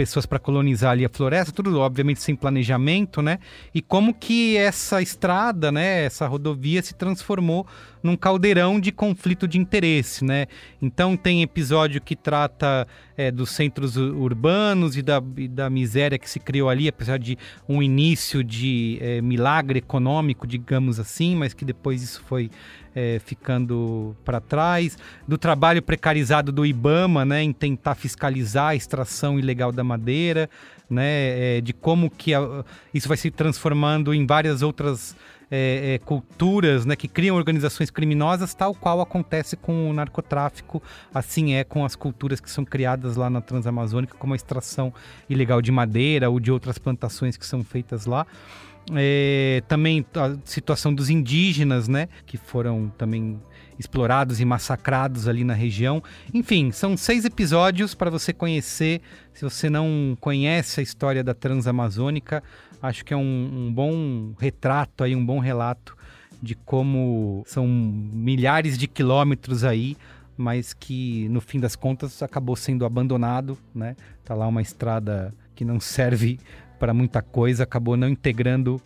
pessoas 0.00 0.24
para 0.24 0.38
colonizar 0.38 0.92
ali 0.92 1.04
a 1.04 1.10
floresta, 1.10 1.52
tudo 1.52 1.78
obviamente 1.78 2.22
sem 2.22 2.34
planejamento, 2.34 3.20
né? 3.20 3.38
E 3.74 3.82
como 3.82 4.14
que 4.14 4.56
essa 4.56 5.02
estrada, 5.02 5.70
né, 5.70 6.04
essa 6.04 6.26
rodovia 6.26 6.82
se 6.82 6.94
transformou 6.94 7.66
num 8.02 8.16
caldeirão 8.16 8.80
de 8.80 8.90
conflito 8.92 9.46
de 9.46 9.58
interesse, 9.58 10.24
né? 10.24 10.46
Então 10.80 11.18
tem 11.18 11.42
episódio 11.42 12.00
que 12.00 12.16
trata 12.16 12.86
é, 13.14 13.30
dos 13.30 13.50
centros 13.50 13.96
urbanos 13.96 14.96
e 14.96 15.02
da, 15.02 15.22
e 15.36 15.46
da, 15.46 15.68
miséria 15.68 16.18
que 16.18 16.30
se 16.30 16.40
criou 16.40 16.70
ali, 16.70 16.88
apesar 16.88 17.18
de 17.18 17.36
um 17.68 17.82
início 17.82 18.42
de 18.42 18.96
é, 19.02 19.20
milagre 19.20 19.80
econômico, 19.80 20.46
digamos 20.46 20.98
assim, 20.98 21.36
mas 21.36 21.52
que 21.52 21.64
depois 21.64 22.02
isso 22.02 22.22
foi 22.26 22.50
é, 22.94 23.20
ficando 23.24 24.16
para 24.24 24.40
trás, 24.40 24.96
do 25.28 25.38
trabalho 25.38 25.82
precarizado 25.82 26.50
do 26.50 26.59
IBAMA, 26.66 27.24
né, 27.24 27.42
em 27.42 27.52
tentar 27.52 27.94
fiscalizar 27.94 28.68
a 28.68 28.74
extração 28.74 29.38
ilegal 29.38 29.72
da 29.72 29.84
madeira, 29.84 30.48
né, 30.88 31.56
é, 31.56 31.60
de 31.60 31.72
como 31.72 32.10
que 32.10 32.34
a, 32.34 32.64
isso 32.92 33.08
vai 33.08 33.16
se 33.16 33.30
transformando 33.30 34.12
em 34.12 34.26
várias 34.26 34.62
outras 34.62 35.16
é, 35.50 35.94
é, 35.94 35.98
culturas 35.98 36.86
né, 36.86 36.94
que 36.94 37.08
criam 37.08 37.36
organizações 37.36 37.90
criminosas, 37.90 38.54
tal 38.54 38.74
qual 38.74 39.00
acontece 39.00 39.56
com 39.56 39.90
o 39.90 39.92
narcotráfico, 39.92 40.80
assim 41.12 41.54
é 41.54 41.64
com 41.64 41.84
as 41.84 41.96
culturas 41.96 42.40
que 42.40 42.50
são 42.50 42.64
criadas 42.64 43.16
lá 43.16 43.28
na 43.28 43.40
Transamazônica, 43.40 44.16
como 44.16 44.32
a 44.32 44.36
extração 44.36 44.94
ilegal 45.28 45.60
de 45.60 45.72
madeira 45.72 46.30
ou 46.30 46.38
de 46.38 46.52
outras 46.52 46.78
plantações 46.78 47.36
que 47.36 47.44
são 47.44 47.64
feitas 47.64 48.06
lá. 48.06 48.26
É, 48.94 49.62
também 49.68 50.04
a 50.14 50.36
situação 50.44 50.94
dos 50.94 51.10
indígenas, 51.10 51.88
né, 51.88 52.08
que 52.24 52.36
foram 52.36 52.88
também 52.96 53.40
explorados 53.80 54.40
e 54.40 54.44
massacrados 54.44 55.26
ali 55.26 55.42
na 55.42 55.54
região. 55.54 56.02
Enfim, 56.34 56.70
são 56.70 56.98
seis 56.98 57.24
episódios 57.24 57.94
para 57.94 58.10
você 58.10 58.30
conhecer. 58.30 59.00
Se 59.32 59.42
você 59.42 59.70
não 59.70 60.16
conhece 60.20 60.80
a 60.80 60.82
história 60.82 61.24
da 61.24 61.32
Transamazônica, 61.32 62.42
acho 62.82 63.02
que 63.02 63.14
é 63.14 63.16
um, 63.16 63.20
um 63.52 63.72
bom 63.72 64.34
retrato 64.38 65.02
aí, 65.02 65.16
um 65.16 65.24
bom 65.24 65.38
relato 65.38 65.96
de 66.42 66.54
como 66.54 67.42
são 67.46 67.66
milhares 67.66 68.76
de 68.76 68.86
quilômetros 68.86 69.64
aí, 69.64 69.96
mas 70.36 70.74
que 70.74 71.26
no 71.30 71.40
fim 71.40 71.58
das 71.58 71.74
contas 71.74 72.22
acabou 72.22 72.56
sendo 72.56 72.84
abandonado, 72.84 73.56
né? 73.74 73.96
Tá 74.22 74.34
lá 74.34 74.46
uma 74.46 74.60
estrada 74.60 75.34
que 75.54 75.64
não 75.64 75.80
serve 75.80 76.38
para 76.78 76.92
muita 76.92 77.22
coisa, 77.22 77.62
acabou 77.62 77.96
não 77.96 78.08
integrando 78.08 78.80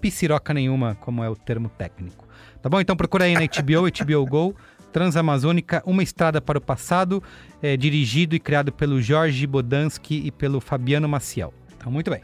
pisiroca 0.00 0.54
nenhuma, 0.54 0.94
como 0.94 1.24
é 1.24 1.28
o 1.28 1.34
termo 1.34 1.68
técnico. 1.68 2.27
Tá 2.62 2.68
bom? 2.68 2.80
Então 2.80 2.96
procura 2.96 3.24
aí 3.24 3.34
na 3.34 3.40
HBO, 3.40 3.82
HBO 3.90 4.26
Go, 4.26 4.56
Transamazônica, 4.92 5.82
Uma 5.86 6.02
Estrada 6.02 6.40
para 6.40 6.58
o 6.58 6.60
Passado, 6.60 7.22
é, 7.62 7.76
dirigido 7.76 8.34
e 8.34 8.40
criado 8.40 8.72
pelo 8.72 9.00
Jorge 9.00 9.46
Bodansky 9.46 10.22
e 10.26 10.30
pelo 10.30 10.60
Fabiano 10.60 11.08
Maciel. 11.08 11.52
Então, 11.76 11.92
muito 11.92 12.10
bem. 12.10 12.22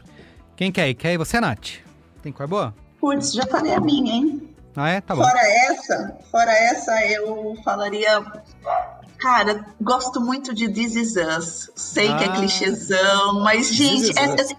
Quem 0.55 0.71
quer 0.71 0.89
ir? 0.89 0.95
Quer 0.95 1.13
ir 1.13 1.17
você, 1.17 1.39
Nath? 1.39 1.75
Tem 2.21 2.31
cor 2.31 2.47
boa? 2.47 2.73
Putz, 2.99 3.33
já 3.33 3.45
falei 3.45 3.73
a 3.73 3.79
minha, 3.79 4.13
hein? 4.13 4.49
Ah, 4.75 4.89
é? 4.89 4.99
Tá 5.01 5.15
bom. 5.15 5.21
Fora 5.23 5.39
essa, 5.41 6.17
fora 6.31 6.51
essa, 6.51 7.05
eu 7.05 7.55
falaria. 7.63 8.23
Cara, 9.17 9.65
gosto 9.79 10.19
muito 10.19 10.53
de 10.53 10.67
This 10.67 10.95
Is 10.95 11.15
Us. 11.15 11.71
Sei 11.75 12.07
que 12.07 12.23
é 12.23 12.27
Ah. 12.27 12.31
clichêzão, 12.33 13.41
mas, 13.41 13.73
gente, 13.73 14.17
é, 14.17 14.41
assim, 14.41 14.55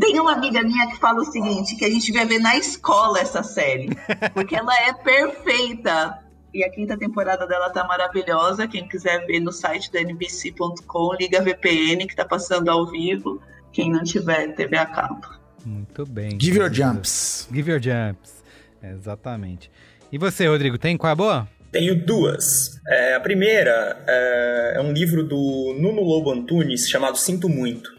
tem 0.00 0.20
uma 0.20 0.32
amiga 0.32 0.62
minha 0.62 0.86
que 0.88 0.98
fala 0.98 1.20
o 1.20 1.24
seguinte: 1.24 1.76
que 1.76 1.84
a 1.84 1.90
gente 1.90 2.12
vai 2.12 2.26
ver 2.26 2.38
na 2.38 2.56
escola 2.56 3.18
essa 3.18 3.42
série. 3.42 3.90
Porque 4.32 4.54
ela 4.54 4.74
é 4.82 4.92
perfeita. 4.92 6.18
E 6.54 6.64
a 6.64 6.70
quinta 6.70 6.96
temporada 6.96 7.46
dela 7.46 7.70
tá 7.70 7.84
maravilhosa. 7.84 8.66
Quem 8.66 8.88
quiser 8.88 9.26
ver 9.26 9.40
no 9.40 9.52
site 9.52 9.92
da 9.92 10.00
NBC.com, 10.00 11.14
liga 11.20 11.38
a 11.38 11.42
VPN 11.42 12.06
que 12.06 12.16
tá 12.16 12.24
passando 12.24 12.68
ao 12.70 12.86
vivo. 12.90 13.40
Quem 13.70 13.90
não 13.90 14.02
tiver 14.02 14.54
TV 14.54 14.76
a 14.78 14.86
cabo. 14.86 15.26
Muito 15.64 16.06
bem. 16.06 16.38
Give 16.40 16.58
your 16.58 16.72
jumps. 16.72 17.46
Give 17.52 17.70
your 17.70 17.80
jumps. 17.80 18.42
Exatamente. 18.82 19.70
E 20.10 20.16
você, 20.16 20.46
Rodrigo, 20.46 20.78
tem 20.78 20.96
qual 20.96 21.10
é 21.10 21.12
a 21.12 21.16
boa? 21.16 21.48
Tenho 21.70 22.06
duas. 22.06 22.80
É, 22.88 23.14
a 23.14 23.20
primeira 23.20 24.02
é, 24.06 24.72
é 24.76 24.80
um 24.80 24.90
livro 24.90 25.22
do 25.22 25.76
Nuno 25.78 26.02
Lobo 26.02 26.32
Antunes 26.32 26.88
chamado 26.88 27.18
Sinto 27.18 27.46
Muito. 27.46 27.97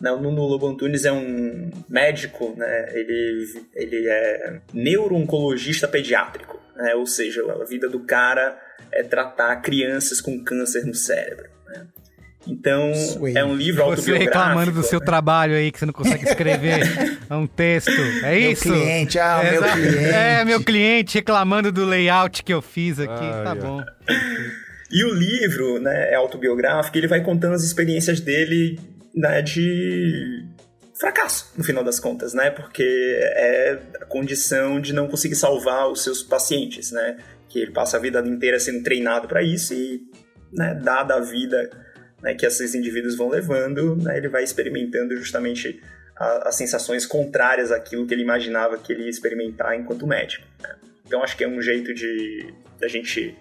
Né, 0.00 0.12
o 0.12 0.20
Nuno 0.20 0.42
Lobo 0.46 0.66
Antunes 0.68 1.04
é 1.04 1.12
um 1.12 1.70
médico, 1.88 2.54
né, 2.56 2.88
ele, 2.94 3.44
ele 3.74 4.08
é 4.08 4.60
neuro-oncologista 4.72 5.88
pediátrico. 5.88 6.58
né, 6.76 6.94
ou 6.94 7.06
seja, 7.06 7.42
a 7.50 7.64
vida 7.64 7.88
do 7.88 8.00
cara 8.00 8.56
é 8.92 9.02
tratar 9.02 9.56
crianças 9.56 10.20
com 10.20 10.38
câncer 10.44 10.84
no 10.86 10.94
cérebro. 10.94 11.46
né. 11.66 11.86
Então, 12.46 12.92
Sweet. 12.92 13.36
é 13.36 13.44
um 13.44 13.54
livro 13.54 13.82
Você 13.84 13.90
autobiográfico. 13.90 14.34
reclamando 14.38 14.72
do 14.72 14.82
seu 14.82 15.00
né. 15.00 15.04
trabalho 15.04 15.54
aí, 15.54 15.70
que 15.72 15.78
você 15.80 15.84
não 15.86 15.92
consegue 15.92 16.24
escrever 16.24 16.80
um 17.30 17.46
texto. 17.46 17.90
É 18.22 18.38
Meu 18.38 18.52
isso? 18.52 18.62
cliente, 18.62 19.18
ah, 19.18 19.40
o 19.40 19.50
meu 19.50 19.62
cliente. 19.62 20.04
É, 20.14 20.44
meu 20.44 20.64
cliente 20.64 21.14
reclamando 21.18 21.70
do 21.72 21.84
layout 21.84 22.42
que 22.44 22.54
eu 22.54 22.62
fiz 22.62 22.98
aqui. 23.00 23.12
Ai, 23.12 23.44
tá 23.44 23.50
ai. 23.50 23.58
bom. 23.58 23.82
E 24.90 25.04
o 25.04 25.12
livro, 25.12 25.78
né, 25.80 26.12
é 26.12 26.14
autobiográfico, 26.14 26.96
ele 26.96 27.08
vai 27.08 27.20
contando 27.22 27.52
as 27.54 27.62
experiências 27.64 28.20
dele, 28.20 28.78
né, 29.14 29.42
de 29.42 30.46
fracasso, 30.98 31.52
no 31.56 31.62
final 31.64 31.84
das 31.84 32.00
contas, 32.00 32.34
né? 32.34 32.50
Porque 32.50 32.82
é 32.82 33.78
a 34.00 34.04
condição 34.04 34.80
de 34.80 34.92
não 34.92 35.06
conseguir 35.08 35.36
salvar 35.36 35.88
os 35.90 36.02
seus 36.02 36.22
pacientes, 36.22 36.90
né? 36.90 37.16
Que 37.48 37.60
ele 37.60 37.70
passa 37.72 37.96
a 37.96 38.00
vida 38.00 38.20
inteira 38.20 38.58
sendo 38.58 38.82
treinado 38.82 39.28
para 39.28 39.42
isso 39.42 39.72
e, 39.74 40.02
né, 40.52 40.74
dada 40.82 41.14
a 41.14 41.20
vida 41.20 41.70
né, 42.22 42.34
que 42.34 42.44
esses 42.44 42.74
indivíduos 42.74 43.16
vão 43.16 43.28
levando, 43.28 43.94
né, 43.94 44.16
ele 44.18 44.28
vai 44.28 44.42
experimentando 44.42 45.16
justamente 45.16 45.80
a- 46.16 46.48
as 46.48 46.56
sensações 46.56 47.06
contrárias 47.06 47.70
àquilo 47.70 48.06
que 48.08 48.12
ele 48.12 48.22
imaginava 48.22 48.76
que 48.76 48.92
ele 48.92 49.04
ia 49.04 49.08
experimentar 49.08 49.76
enquanto 49.76 50.04
médico. 50.04 50.44
né? 50.60 50.74
Então 51.06 51.22
acho 51.22 51.36
que 51.36 51.44
é 51.44 51.48
um 51.48 51.62
jeito 51.62 51.94
de 51.94 52.52
da 52.80 52.88
gente 52.88 53.36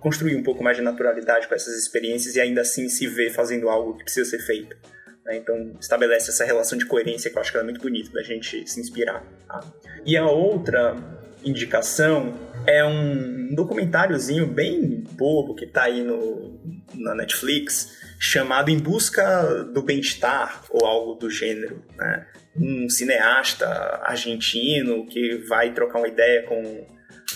construir 0.00 0.36
um 0.36 0.42
pouco 0.42 0.64
mais 0.64 0.76
de 0.76 0.82
naturalidade 0.82 1.46
com 1.48 1.54
essas 1.54 1.74
experiências 1.76 2.34
e 2.34 2.40
ainda 2.40 2.62
assim 2.62 2.88
se 2.88 3.06
ver 3.06 3.30
fazendo 3.30 3.68
algo 3.68 3.96
que 3.96 4.04
precisa 4.04 4.28
ser 4.28 4.38
feito. 4.38 4.74
Né? 5.24 5.36
Então 5.36 5.72
estabelece 5.80 6.30
essa 6.30 6.44
relação 6.44 6.76
de 6.76 6.86
coerência 6.86 7.30
que 7.30 7.36
eu 7.36 7.40
acho 7.40 7.52
que 7.52 7.58
é 7.58 7.62
muito 7.62 7.80
bonito 7.80 8.12
da 8.12 8.22
gente 8.22 8.68
se 8.68 8.80
inspirar. 8.80 9.24
tá? 9.46 9.60
E 10.04 10.16
a 10.16 10.26
outra 10.26 10.96
indicação 11.44 12.34
é 12.66 12.84
um 12.84 13.54
documentáriozinho 13.54 14.46
bem 14.46 15.04
bobo 15.12 15.54
que 15.54 15.66
tá 15.66 15.84
aí 15.84 16.02
no, 16.02 16.58
na 16.94 17.14
Netflix 17.14 18.02
chamado 18.18 18.70
Em 18.70 18.78
Busca 18.78 19.64
do 19.64 19.82
Bem-Estar 19.82 20.64
ou 20.70 20.86
algo 20.86 21.14
do 21.14 21.30
gênero. 21.30 21.82
Né? 21.96 22.26
Um 22.56 22.88
cineasta 22.88 23.66
argentino 24.02 25.06
que 25.06 25.38
vai 25.46 25.72
trocar 25.74 25.98
uma 25.98 26.08
ideia 26.08 26.42
com 26.44 26.86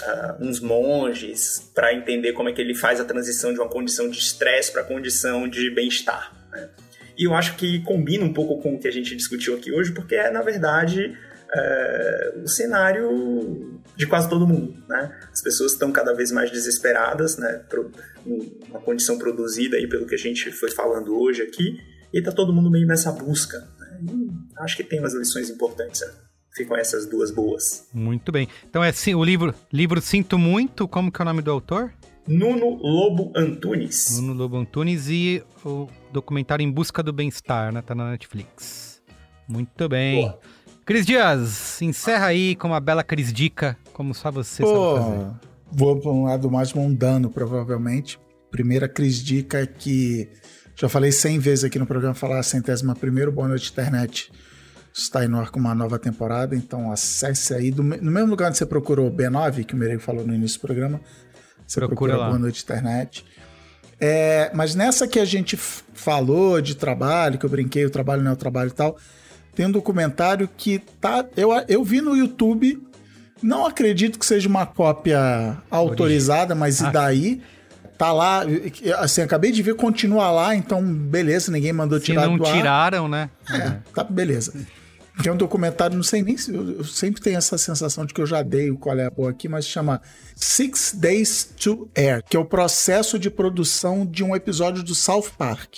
ah, 0.02 0.39
uns 0.40 0.60
monges 0.60 1.70
para 1.74 1.93
entender 1.93 2.32
como 2.32 2.48
é 2.48 2.52
que 2.52 2.60
ele 2.60 2.74
faz 2.74 3.01
a 3.01 3.05
transição 3.05 3.52
de 3.52 3.59
uma 3.59 3.69
condição 3.69 4.09
de 4.09 4.19
estresse 4.19 4.73
para 4.73 4.85
condição 4.85 5.48
de 5.48 5.70
bem-estar. 5.74 6.32
né? 6.51 6.70
E 7.18 7.24
eu 7.26 7.34
acho 7.34 7.56
que 7.56 7.80
combina 7.82 8.24
um 8.24 8.32
pouco 8.32 8.62
com 8.62 8.74
o 8.76 8.78
que 8.78 8.86
a 8.86 8.92
gente 8.92 9.16
discutiu 9.16 9.56
aqui 9.56 9.72
hoje, 9.72 9.92
porque 9.92 10.14
é, 10.14 10.30
na 10.30 10.40
verdade, 10.40 11.16
é, 11.52 12.34
o 12.44 12.48
cenário 12.48 13.80
de 13.96 14.06
quase 14.06 14.28
todo 14.28 14.46
mundo. 14.46 14.74
Né? 14.88 15.18
As 15.32 15.42
pessoas 15.42 15.72
estão 15.72 15.90
cada 15.90 16.14
vez 16.14 16.30
mais 16.30 16.50
desesperadas, 16.50 17.36
né? 17.36 17.64
Pro- 17.68 17.90
uma 18.70 18.80
condição 18.80 19.18
produzida 19.18 19.76
aí 19.76 19.88
pelo 19.88 20.06
que 20.06 20.14
a 20.14 20.18
gente 20.18 20.52
foi 20.52 20.70
falando 20.70 21.18
hoje 21.18 21.42
aqui, 21.42 21.76
e 22.12 22.22
tá 22.22 22.30
todo 22.30 22.52
mundo 22.52 22.70
meio 22.70 22.86
nessa 22.86 23.10
busca. 23.10 23.58
né? 23.80 23.98
E 24.02 24.62
acho 24.62 24.76
que 24.76 24.84
tem 24.84 25.00
umas 25.00 25.14
lições 25.14 25.50
importantes. 25.50 26.00
Né? 26.02 26.08
Ficam 26.54 26.76
essas 26.76 27.06
duas 27.06 27.30
boas. 27.30 27.86
Muito 27.92 28.30
bem. 28.32 28.48
Então 28.68 28.82
é 28.82 28.92
sim, 28.92 29.14
o 29.14 29.24
livro, 29.24 29.54
livro 29.72 30.00
Sinto 30.00 30.38
Muito, 30.38 30.86
como 30.88 31.10
que 31.10 31.20
é 31.20 31.22
o 31.22 31.26
nome 31.26 31.42
do 31.42 31.50
autor? 31.50 31.92
Nuno 32.28 32.76
Lobo 32.76 33.32
Antunes. 33.34 34.20
Nuno 34.20 34.34
Lobo 34.34 34.59
Antunes 34.59 35.09
e 35.09 35.42
o 35.64 35.88
documentário 36.12 36.62
Em 36.62 36.70
Busca 36.70 37.02
do 37.02 37.10
Bem-Estar, 37.10 37.72
né? 37.72 37.80
Tá 37.80 37.94
na 37.94 38.10
Netflix. 38.10 39.00
Muito 39.48 39.88
bem. 39.88 40.20
Boa. 40.20 40.38
Cris 40.84 41.06
Dias, 41.06 41.80
encerra 41.80 42.26
aí 42.26 42.55
com 42.55 42.68
uma 42.68 42.80
bela 42.80 43.02
Cris 43.02 43.32
Dica, 43.32 43.78
como 43.94 44.14
só 44.14 44.30
você 44.30 44.62
sabe 44.62 44.74
fazer. 44.74 45.24
Pô, 45.24 45.48
vou 45.72 46.00
para 46.00 46.10
um 46.10 46.24
lado 46.24 46.50
mais 46.50 46.74
mundano, 46.74 47.30
provavelmente. 47.30 48.18
Primeira 48.50 48.86
Cris 48.88 49.22
Dica 49.22 49.60
é 49.60 49.66
que 49.66 50.28
já 50.76 50.88
falei 50.88 51.10
100 51.10 51.38
vezes 51.38 51.64
aqui 51.64 51.78
no 51.78 51.86
programa, 51.86 52.14
falar 52.14 52.40
a 52.40 52.42
centésima 52.42 52.94
primeiro, 52.94 53.32
Boa 53.32 53.48
Noite 53.48 53.70
Internet 53.70 54.30
está 55.00 55.20
aí 55.20 55.28
no 55.28 55.38
ar 55.38 55.50
com 55.50 55.60
uma 55.60 55.74
nova 55.74 55.98
temporada, 55.98 56.56
então 56.56 56.90
acesse 56.90 57.55
aí, 57.55 57.70
do 57.70 57.82
no 57.82 58.10
mesmo 58.10 58.30
lugar 58.30 58.48
onde 58.48 58.59
você 58.59 58.66
procurou 58.66 59.10
B9, 59.10 59.64
que 59.64 59.74
o 59.74 59.76
Meirei 59.76 59.98
falou 59.98 60.26
no 60.26 60.34
início 60.34 60.59
do 60.59 60.62
programa, 60.62 61.00
você 61.68 61.78
Procura 61.80 62.12
procura, 62.12 62.16
lá. 62.16 62.26
Boa 62.28 62.38
Noite 62.38 62.62
Internet. 62.62 63.24
É, 64.00 64.50
mas 64.54 64.74
nessa 64.74 65.06
que 65.06 65.18
a 65.18 65.24
gente 65.24 65.56
falou 65.56 66.60
de 66.60 66.74
trabalho, 66.76 67.38
que 67.38 67.44
eu 67.44 67.50
brinquei, 67.50 67.84
o 67.84 67.90
trabalho 67.90 68.22
não 68.22 68.30
é 68.30 68.34
o 68.34 68.36
trabalho 68.36 68.68
e 68.68 68.72
tal, 68.72 68.96
tem 69.54 69.66
um 69.66 69.70
documentário 69.70 70.48
que 70.56 70.78
tá. 71.00 71.24
Eu, 71.36 71.50
eu 71.68 71.82
vi 71.84 72.00
no 72.00 72.16
YouTube, 72.16 72.80
não 73.42 73.66
acredito 73.66 74.18
que 74.18 74.24
seja 74.24 74.48
uma 74.48 74.64
cópia 74.64 75.58
autorizada, 75.70 76.54
mas 76.54 76.82
Ah. 76.82 76.88
e 76.88 76.92
daí? 76.92 77.42
Tá 77.98 78.12
lá, 78.12 78.42
assim, 79.00 79.22
acabei 79.22 79.50
de 79.50 79.60
ver, 79.60 79.74
continua 79.74 80.30
lá, 80.30 80.54
então 80.54 80.80
beleza, 80.80 81.50
ninguém 81.50 81.72
mandou 81.72 81.98
Se 81.98 82.04
tirar 82.06 82.26
não 82.28 82.38
do 82.38 82.46
ar. 82.46 82.52
tiraram, 82.56 83.08
né? 83.08 83.28
É, 83.50 83.78
tá, 83.92 84.04
beleza. 84.04 84.54
É 85.24 85.32
um 85.32 85.36
documentário, 85.36 85.96
não 85.96 86.02
sei 86.04 86.22
nem 86.22 86.36
se. 86.36 86.54
Eu, 86.54 86.84
sempre 86.84 87.20
tenho 87.20 87.36
essa 87.38 87.58
sensação 87.58 88.06
de 88.06 88.14
que 88.14 88.20
eu 88.20 88.26
já 88.26 88.40
dei 88.42 88.70
o 88.70 88.78
qual 88.78 88.96
é 88.98 89.06
a 89.06 89.10
boa 89.10 89.30
aqui, 89.30 89.48
mas 89.48 89.66
chama 89.66 90.00
Six 90.36 90.94
Days 90.96 91.44
to 91.58 91.90
Air, 91.96 92.22
que 92.28 92.36
é 92.36 92.40
o 92.40 92.44
processo 92.44 93.18
de 93.18 93.28
produção 93.28 94.06
de 94.06 94.22
um 94.22 94.34
episódio 94.36 94.82
do 94.82 94.94
South 94.94 95.30
Park. 95.36 95.74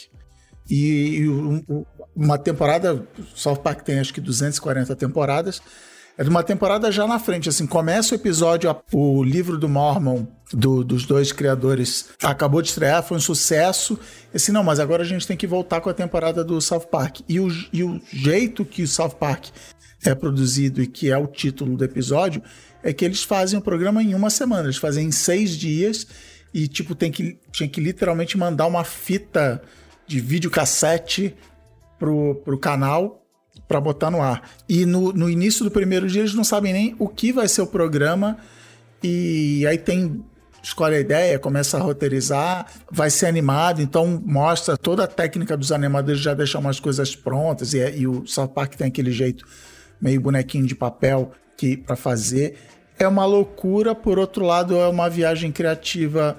E, 0.69 1.21
e 1.21 1.29
um- 1.29 1.85
uma 2.15 2.37
temporada, 2.39 3.07
South 3.35 3.57
Park 3.57 3.81
tem 3.83 3.99
acho 3.99 4.13
que 4.13 4.21
240 4.21 4.95
temporadas, 4.95 5.63
é 6.21 6.23
de 6.23 6.29
uma 6.29 6.43
temporada 6.43 6.93
já 6.93 7.07
na 7.07 7.19
frente, 7.19 7.49
assim, 7.49 7.67
começa 7.67 8.15
o 8.15 8.19
episódio, 8.19 8.77
o 8.93 9.25
livro 9.25 9.57
do 9.57 9.71
Mormon, 9.71 10.27
do- 10.53 10.85
dos 10.85 11.07
dois 11.07 11.33
criadores, 11.33 12.11
acabou 12.23 12.61
de 12.61 12.69
estrear, 12.69 13.03
foi 13.03 13.17
um 13.17 13.21
sucesso, 13.21 13.99
e 14.31 14.37
assim, 14.37 14.53
não, 14.53 14.63
mas 14.63 14.79
agora 14.79 15.03
a 15.03 15.07
gente 15.07 15.27
tem 15.27 15.35
que 15.35 15.47
voltar 15.47 15.81
com 15.81 15.89
a 15.89 15.95
temporada 15.95 16.45
do 16.45 16.61
South 16.61 16.89
Park. 16.91 17.21
E 17.27 17.41
o, 17.41 17.49
e 17.73 17.83
o 17.83 17.99
jeito 18.13 18.67
que 18.67 18.83
o 18.83 18.87
South 18.87 19.17
Park 19.19 19.47
é 20.05 20.15
produzido 20.15 20.83
e 20.83 20.87
que 20.87 21.11
é 21.11 21.17
o 21.17 21.27
título 21.27 21.75
do 21.75 21.85
episódio, 21.85 22.43
é 22.83 22.93
que 22.93 23.03
eles 23.03 23.23
fazem 23.23 23.59
o 23.59 23.63
programa 23.63 24.03
em 24.03 24.15
uma 24.15 24.29
semana, 24.29 24.65
eles 24.65 24.77
fazem 24.77 25.07
em 25.07 25.11
seis 25.11 25.57
dias 25.57 26.07
e, 26.53 26.69
tipo, 26.69 26.95
tem 26.95 27.11
que, 27.11 27.39
tinha 27.51 27.67
que 27.67 27.81
literalmente 27.81 28.37
mandar 28.37 28.67
uma 28.67 28.85
fita 28.85 29.63
de 30.07 30.21
videocassete 30.21 31.35
pro, 31.99 32.35
pro 32.45 32.59
canal 32.59 33.20
para 33.71 33.81
botar 33.81 34.11
no 34.11 34.21
ar. 34.21 34.51
E 34.69 34.85
no, 34.85 35.13
no 35.13 35.31
início 35.31 35.65
do 35.65 35.71
primeiro 35.71 36.09
dia 36.09 36.23
eles 36.23 36.35
não 36.35 36.43
sabem 36.43 36.73
nem 36.73 36.97
o 36.99 37.07
que 37.07 37.33
vai 37.33 37.47
ser 37.47 37.63
o 37.63 37.67
programa 37.69 38.37
e 39.01 39.65
aí 39.65 39.79
tem 39.79 40.25
escolhe 40.61 40.97
a 40.97 41.01
ideia, 41.01 41.39
começa 41.39 41.79
a 41.79 41.81
roteirizar, 41.81 42.67
vai 42.91 43.09
ser 43.09 43.27
animado, 43.27 43.81
então 43.81 44.21
mostra 44.27 44.77
toda 44.77 45.05
a 45.05 45.07
técnica 45.07 45.57
dos 45.57 45.71
animadores 45.71 46.21
já 46.21 46.35
deixar 46.35 46.59
umas 46.59 46.81
coisas 46.81 47.15
prontas 47.15 47.73
e, 47.73 47.79
e 47.97 48.09
o 48.09 48.27
South 48.27 48.49
Park 48.49 48.75
tem 48.75 48.89
aquele 48.89 49.13
jeito 49.13 49.47
meio 50.01 50.21
bonequinho 50.21 50.67
de 50.67 50.75
papel 50.75 51.31
que 51.57 51.77
para 51.77 51.95
fazer 51.95 52.57
é 52.99 53.07
uma 53.07 53.25
loucura, 53.25 53.95
por 53.95 54.19
outro 54.19 54.45
lado 54.45 54.77
é 54.77 54.89
uma 54.89 55.09
viagem 55.09 55.53
criativa 55.53 56.37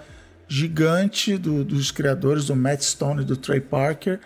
gigante 0.50 1.38
do, 1.38 1.64
dos 1.64 1.92
criadores 1.92 2.48
do 2.48 2.58
Matt 2.58 2.82
Stone 2.82 3.22
e 3.22 3.26
do 3.26 3.38
Trey 3.38 3.62
Parker. 3.62 4.20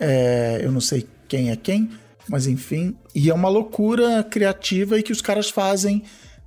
É, 0.00 0.60
eu 0.60 0.72
não 0.72 0.80
sei 0.80 1.06
quem 1.28 1.50
é 1.50 1.56
quem, 1.56 1.88
mas 2.28 2.46
enfim, 2.46 2.96
e 3.14 3.30
é 3.30 3.34
uma 3.34 3.48
loucura 3.48 4.22
criativa 4.22 4.98
e 4.98 5.02
que 5.02 5.12
os 5.12 5.20
caras 5.20 5.50
fazem 5.50 6.02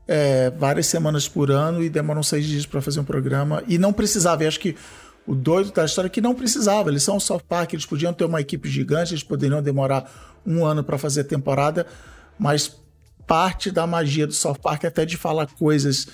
é, 0.08 0.50
várias 0.52 0.88
semanas 0.88 1.28
por 1.28 1.52
ano 1.52 1.84
e 1.84 1.90
demoram 1.90 2.22
seis 2.24 2.46
dias 2.46 2.66
para 2.66 2.82
fazer 2.82 3.00
um 3.00 3.04
programa. 3.04 3.64
E 3.68 3.78
não 3.78 3.94
precisava, 3.94 4.44
e 4.44 4.48
acho 4.48 4.60
que 4.60 4.76
o 5.26 5.36
doido 5.36 5.72
da 5.72 5.86
história 5.86 6.08
é 6.08 6.10
que 6.10 6.22
não 6.22 6.36
precisava. 6.36 6.90
Eles 6.90 7.04
são 7.04 7.18
o 7.18 7.20
South 7.20 7.44
Park, 7.48 7.74
eles 7.74 7.86
podiam 7.86 8.14
ter 8.14 8.26
uma 8.26 8.42
equipe 8.42 8.70
gigante, 8.70 9.14
eles 9.14 9.24
poderiam 9.24 9.62
demorar 9.62 10.10
um 10.46 10.66
ano 10.66 10.84
para 10.84 10.98
fazer 10.98 11.22
a 11.22 11.24
temporada, 11.24 11.86
mas 12.38 12.76
parte 13.28 13.72
da 13.72 13.86
magia 13.86 14.28
do 14.28 14.34
South 14.34 14.56
Park 14.56 14.84
é 14.84 14.88
até 14.88 15.06
de 15.06 15.16
falar 15.16 15.48
coisas 15.48 16.08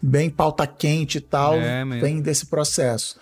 bem 0.00 0.30
pauta 0.30 0.66
quente 0.66 1.18
e 1.18 1.20
tal, 1.20 1.54
é, 1.54 1.84
vem 1.84 2.20
desse 2.20 2.46
processo. 2.46 3.18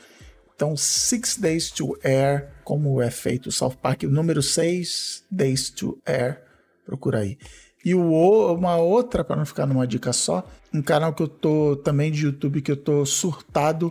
Então, 0.55 0.77
Six 0.77 1.37
Days 1.37 1.71
to 1.71 1.97
Air, 2.03 2.49
como 2.69 3.01
é 3.01 3.11
feito 3.11 3.47
o 3.47 3.51
South 3.51 3.77
Park, 3.81 4.03
o 4.03 4.11
número 4.11 4.43
6, 4.43 5.25
Days 5.31 5.71
to 5.71 5.99
Air, 6.05 6.43
procura 6.85 7.21
aí. 7.21 7.39
E 7.83 7.95
o, 7.95 8.53
uma 8.53 8.77
outra, 8.77 9.25
para 9.25 9.37
não 9.37 9.47
ficar 9.47 9.65
numa 9.65 9.87
dica 9.87 10.13
só, 10.13 10.47
um 10.71 10.83
canal 10.83 11.15
que 11.15 11.23
eu 11.23 11.29
tô 11.29 11.77
também 11.77 12.13
de 12.13 12.27
YouTube 12.27 12.61
que 12.61 12.71
eu 12.71 12.77
tô 12.77 13.07
surtado 13.07 13.91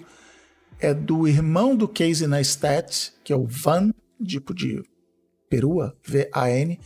é 0.80 0.94
do 0.94 1.28
irmão 1.28 1.76
do 1.76 1.88
Casey 1.88 2.28
Neistat, 2.28 3.14
que 3.24 3.34
é 3.34 3.36
o 3.36 3.48
Van, 3.48 3.92
tipo 4.24 4.54
de 4.54 4.84
perua, 5.50 5.96
V-A-N, 6.06 6.80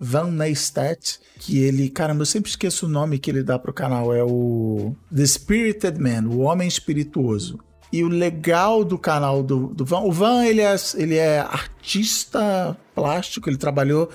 Van 0.00 0.30
Neistat, 0.30 1.18
que 1.38 1.58
ele, 1.58 1.90
caramba, 1.90 2.22
eu 2.22 2.26
sempre 2.26 2.48
esqueço 2.48 2.86
o 2.86 2.88
nome 2.88 3.18
que 3.18 3.30
ele 3.30 3.42
dá 3.42 3.58
pro 3.58 3.70
canal, 3.70 4.14
é 4.14 4.24
o 4.24 4.96
The 5.14 5.26
Spirited 5.26 5.98
Man, 5.98 6.26
o 6.26 6.38
Homem 6.38 6.66
Espirituoso. 6.66 7.58
E 7.94 8.02
o 8.02 8.08
legal 8.08 8.82
do 8.82 8.98
canal 8.98 9.40
do, 9.40 9.68
do 9.68 9.84
Van, 9.84 10.00
o 10.00 10.10
Van 10.10 10.44
ele 10.44 10.60
é, 10.60 10.74
ele 10.96 11.14
é 11.16 11.38
artista 11.38 12.76
plástico, 12.92 13.48
ele 13.48 13.56
trabalhou 13.56 14.10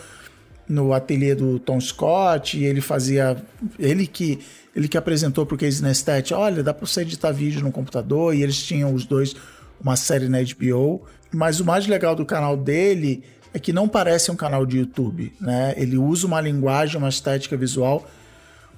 no 0.67 0.91
ateliê 0.91 1.33
do 1.33 1.57
Tom 1.59 1.79
Scott 1.79 2.57
e 2.57 2.65
ele 2.65 2.81
fazia 2.81 3.41
ele 3.79 4.05
que 4.05 4.37
ele 4.75 4.89
que 4.89 4.97
apresentou 4.97 5.45
para 5.45 5.55
o 5.55 5.57
Casey 5.57 5.81
Neistat, 5.81 6.33
olha, 6.33 6.61
dá 6.61 6.73
para 6.73 6.85
você 6.85 7.03
editar 7.03 7.31
vídeo 7.31 7.61
no 7.61 7.71
computador 7.71 8.35
e 8.35 8.43
eles 8.43 8.61
tinham 8.61 8.93
os 8.93 9.05
dois 9.05 9.33
uma 9.79 9.95
série 9.95 10.27
na 10.27 10.39
HBO, 10.41 11.05
mas 11.31 11.61
o 11.61 11.65
mais 11.65 11.87
legal 11.87 12.17
do 12.17 12.25
canal 12.25 12.57
dele 12.57 13.23
é 13.53 13.59
que 13.59 13.71
não 13.71 13.87
parece 13.87 14.29
um 14.29 14.35
canal 14.35 14.65
de 14.65 14.77
YouTube, 14.79 15.31
né? 15.39 15.73
Ele 15.77 15.97
usa 15.97 16.27
uma 16.27 16.41
linguagem, 16.41 16.97
uma 16.97 17.07
estética 17.07 17.55
visual 17.55 18.05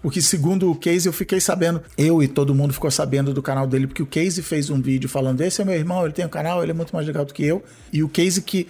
porque 0.01 0.21
segundo 0.21 0.71
o 0.71 0.75
Casey, 0.75 1.07
eu 1.07 1.13
fiquei 1.13 1.39
sabendo, 1.39 1.81
eu 1.97 2.23
e 2.23 2.27
todo 2.27 2.55
mundo 2.55 2.73
ficou 2.73 2.89
sabendo 2.89 3.33
do 3.33 3.41
canal 3.41 3.67
dele, 3.67 3.85
porque 3.85 4.01
o 4.01 4.07
Casey 4.07 4.43
fez 4.43 4.69
um 4.69 4.81
vídeo 4.81 5.07
falando: 5.07 5.41
esse 5.41 5.61
é 5.61 5.65
meu 5.65 5.75
irmão, 5.75 6.03
ele 6.03 6.13
tem 6.13 6.25
um 6.25 6.29
canal, 6.29 6.63
ele 6.63 6.71
é 6.71 6.73
muito 6.73 6.93
mais 6.93 7.05
legal 7.05 7.23
do 7.23 7.33
que 7.33 7.45
eu. 7.45 7.63
E 7.93 8.01
o 8.01 8.09
Casey 8.09 8.41
que 8.41 8.67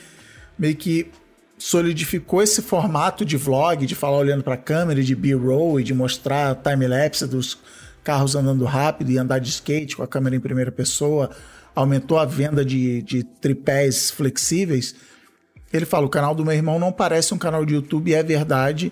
meio 0.59 0.75
que 0.75 1.09
solidificou 1.57 2.41
esse 2.41 2.61
formato 2.61 3.23
de 3.23 3.37
vlog, 3.37 3.85
de 3.85 3.95
falar 3.95 4.17
olhando 4.17 4.43
para 4.43 4.55
a 4.55 4.57
câmera, 4.57 5.01
de 5.01 5.15
B-roll 5.15 5.79
e 5.79 5.83
de 5.83 5.93
mostrar 5.93 6.55
time-lapse 6.55 7.27
dos 7.27 7.57
carros 8.03 8.35
andando 8.35 8.65
rápido 8.65 9.11
e 9.11 9.17
andar 9.17 9.39
de 9.39 9.49
skate 9.49 9.95
com 9.95 10.03
a 10.03 10.07
câmera 10.07 10.35
em 10.35 10.39
primeira 10.39 10.71
pessoa, 10.71 11.29
aumentou 11.75 12.17
a 12.17 12.25
venda 12.25 12.65
de, 12.65 13.01
de 13.03 13.23
tripés 13.23 14.11
flexíveis. 14.11 14.95
Ele 15.71 15.85
fala: 15.85 16.05
o 16.05 16.09
canal 16.09 16.35
do 16.35 16.43
meu 16.43 16.53
irmão 16.53 16.77
não 16.77 16.91
parece 16.91 17.33
um 17.33 17.37
canal 17.37 17.65
de 17.65 17.75
YouTube, 17.75 18.13
é 18.13 18.21
verdade. 18.21 18.91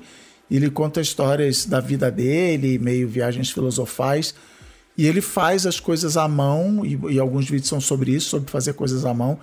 Ele 0.56 0.70
conta 0.70 1.00
histórias 1.00 1.66
da 1.66 1.80
vida 1.80 2.10
dele, 2.10 2.80
meio 2.80 3.08
viagens 3.08 3.52
filosofais. 3.52 4.34
E 4.98 5.06
ele 5.06 5.22
faz 5.22 5.66
as 5.66 5.80
coisas 5.80 6.18
à 6.18 6.28
mão, 6.28 6.86
e, 6.86 7.00
e 7.14 7.20
alguns 7.20 7.50
vídeos 7.50 7.70
são 7.70 7.80
sobre 7.80 8.12
isso, 8.12 8.30
sobre 8.30 8.52
fazer 8.52 8.74
coisas 8.74 9.06
à 9.06 9.14
mão. 9.14 9.40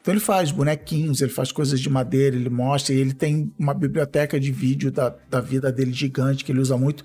Então 0.00 0.14
ele 0.14 0.20
faz 0.20 0.50
bonequinhos, 0.50 1.20
ele 1.20 1.30
faz 1.30 1.52
coisas 1.52 1.80
de 1.80 1.90
madeira, 1.90 2.36
ele 2.36 2.48
mostra, 2.48 2.94
e 2.94 2.98
ele 2.98 3.12
tem 3.12 3.52
uma 3.58 3.74
biblioteca 3.74 4.38
de 4.38 4.50
vídeo 4.50 4.90
da, 4.90 5.14
da 5.28 5.40
vida 5.40 5.70
dele 5.70 5.92
gigante 5.92 6.44
que 6.44 6.52
ele 6.52 6.60
usa 6.60 6.76
muito. 6.76 7.04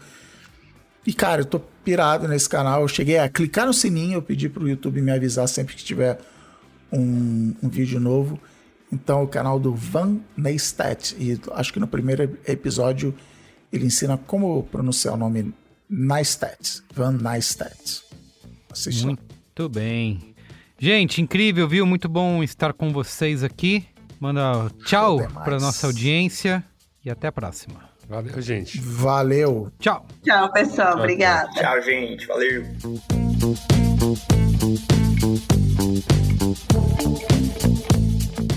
E 1.05 1.13
cara, 1.13 1.41
eu 1.41 1.45
tô 1.45 1.59
pirado 1.59 2.27
nesse 2.27 2.49
canal. 2.49 2.81
Eu 2.81 2.87
cheguei 2.87 3.17
a 3.19 3.29
clicar 3.29 3.65
no 3.65 3.73
sininho, 3.73 4.15
eu 4.15 4.21
pedi 4.21 4.49
pro 4.49 4.67
YouTube 4.67 5.01
me 5.01 5.11
avisar 5.11 5.47
sempre 5.47 5.75
que 5.75 5.83
tiver 5.83 6.19
um, 6.91 7.53
um 7.61 7.69
vídeo 7.69 7.99
novo. 7.99 8.39
Então, 8.91 9.23
o 9.23 9.27
canal 9.27 9.59
do 9.59 9.73
Van 9.73 10.17
Neistat. 10.37 11.15
E 11.19 11.39
acho 11.51 11.73
que 11.73 11.79
no 11.79 11.87
primeiro 11.87 12.37
episódio 12.47 13.13
ele 13.77 13.85
ensina 13.85 14.17
como 14.17 14.63
pronunciar 14.63 15.13
o 15.13 15.17
nome 15.17 15.53
Neistat. 15.89 16.81
Van 16.93 17.11
Neistat. 17.11 18.03
Assiste 18.71 19.05
Muito 19.05 19.69
bem. 19.69 20.35
Gente, 20.77 21.21
incrível, 21.21 21.67
viu? 21.67 21.85
Muito 21.85 22.09
bom 22.09 22.43
estar 22.43 22.73
com 22.73 22.91
vocês 22.91 23.43
aqui. 23.43 23.85
Manda 24.19 24.69
tchau 24.85 25.19
para 25.43 25.59
nossa 25.59 25.87
audiência 25.87 26.63
e 27.03 27.09
até 27.09 27.27
a 27.27 27.31
próxima. 27.31 27.89
Valeu, 28.07 28.41
gente. 28.41 28.79
Valeu. 28.79 29.71
Tchau. 29.79 30.05
Tchau, 30.23 30.51
pessoal. 30.51 30.97
Obrigada. 30.97 31.49
Tchau, 31.53 31.81
gente. 31.81 32.27
Valeu. 32.27 32.65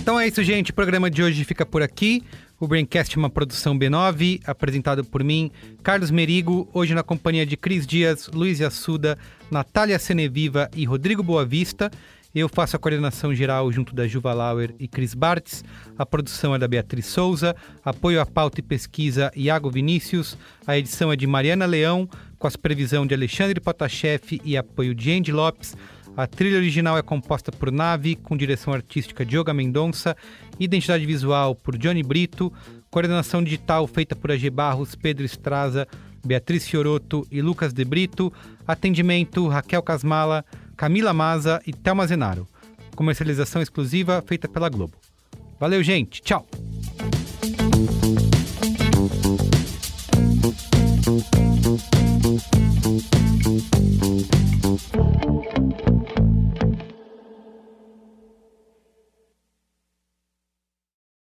Então 0.03 0.19
é 0.19 0.27
isso, 0.27 0.43
gente. 0.43 0.71
O 0.71 0.75
programa 0.75 1.11
de 1.11 1.23
hoje 1.23 1.45
fica 1.45 1.65
por 1.65 1.83
aqui. 1.83 2.25
O 2.61 2.67
Braincast 2.67 3.17
é 3.17 3.21
uma 3.21 3.31
produção 3.31 3.79
B9, 3.79 4.41
apresentado 4.45 5.05
por 5.05 5.23
mim, 5.23 5.49
Carlos 5.81 6.11
Merigo, 6.11 6.69
hoje 6.75 6.93
na 6.93 7.05
companhia 7.05 7.47
de 7.47 7.57
Cris 7.57 7.87
Dias, 7.87 8.29
Luiz 8.35 8.61
Assuda, 8.61 9.17
Natália 9.49 9.97
Seneviva 9.97 10.69
e 10.75 10.85
Rodrigo 10.85 11.23
Boavista. 11.23 11.89
Eu 12.35 12.49
faço 12.49 12.75
a 12.75 12.79
coordenação 12.79 13.33
geral 13.33 13.71
junto 13.71 13.95
da 13.95 14.09
Juva 14.09 14.35
Lauer 14.35 14.75
e 14.77 14.89
Cris 14.89 15.15
Bartz. 15.15 15.65
A 15.97 16.05
produção 16.05 16.53
é 16.53 16.59
da 16.59 16.67
Beatriz 16.67 17.07
Souza. 17.07 17.55
Apoio 17.85 18.21
à 18.21 18.27
pauta 18.27 18.59
e 18.59 18.63
pesquisa 18.63 19.31
Iago 19.37 19.71
Vinícius. 19.71 20.37
A 20.67 20.77
edição 20.77 21.13
é 21.13 21.17
de 21.17 21.29
Mariana 21.29 21.65
Leão, 21.65 22.09
com 22.41 22.49
a 22.49 22.51
supervisão 22.51 23.07
de 23.07 23.15
Alexandre 23.15 23.61
Potashev 23.61 24.41
e 24.45 24.57
apoio 24.57 24.97
de 24.97 25.13
Andy 25.13 25.31
Lopes. 25.31 25.77
A 26.19 26.27
trilha 26.27 26.57
original 26.57 26.99
é 26.99 27.03
composta 27.03 27.53
por 27.53 27.71
Nave, 27.71 28.17
com 28.17 28.37
direção 28.37 28.73
artística 28.73 29.25
de 29.25 29.39
Yoga 29.39 29.55
Mendonça, 29.55 30.17
identidade 30.59 31.07
visual 31.07 31.55
por 31.55 31.79
Johnny 31.79 32.03
Brito, 32.03 32.53
coordenação 32.91 33.41
digital 33.41 33.87
feita 33.87 34.17
por 34.17 34.33
AG 34.33 34.51
Barros, 34.51 34.97
Pedro 34.97 35.25
Estraza, 35.25 35.87
Beatriz 36.27 36.67
Fioroto 36.67 37.25
e 37.31 37.41
Lucas 37.41 37.73
De 37.73 37.85
Brito, 37.85 38.33
atendimento 38.67 39.47
Raquel 39.47 39.81
Casmala, 39.81 40.45
Camila 40.77 41.13
Maza 41.13 41.63
e 41.65 41.73
Thelma 41.73 42.05
Zenaro. 42.05 42.49
Comercialização 42.97 43.63
exclusiva 43.63 44.21
feita 44.27 44.49
pela 44.49 44.69
Globo. 44.69 44.95
Valeu, 45.61 45.85
gente. 45.85 46.21
Tchau. 46.21 46.45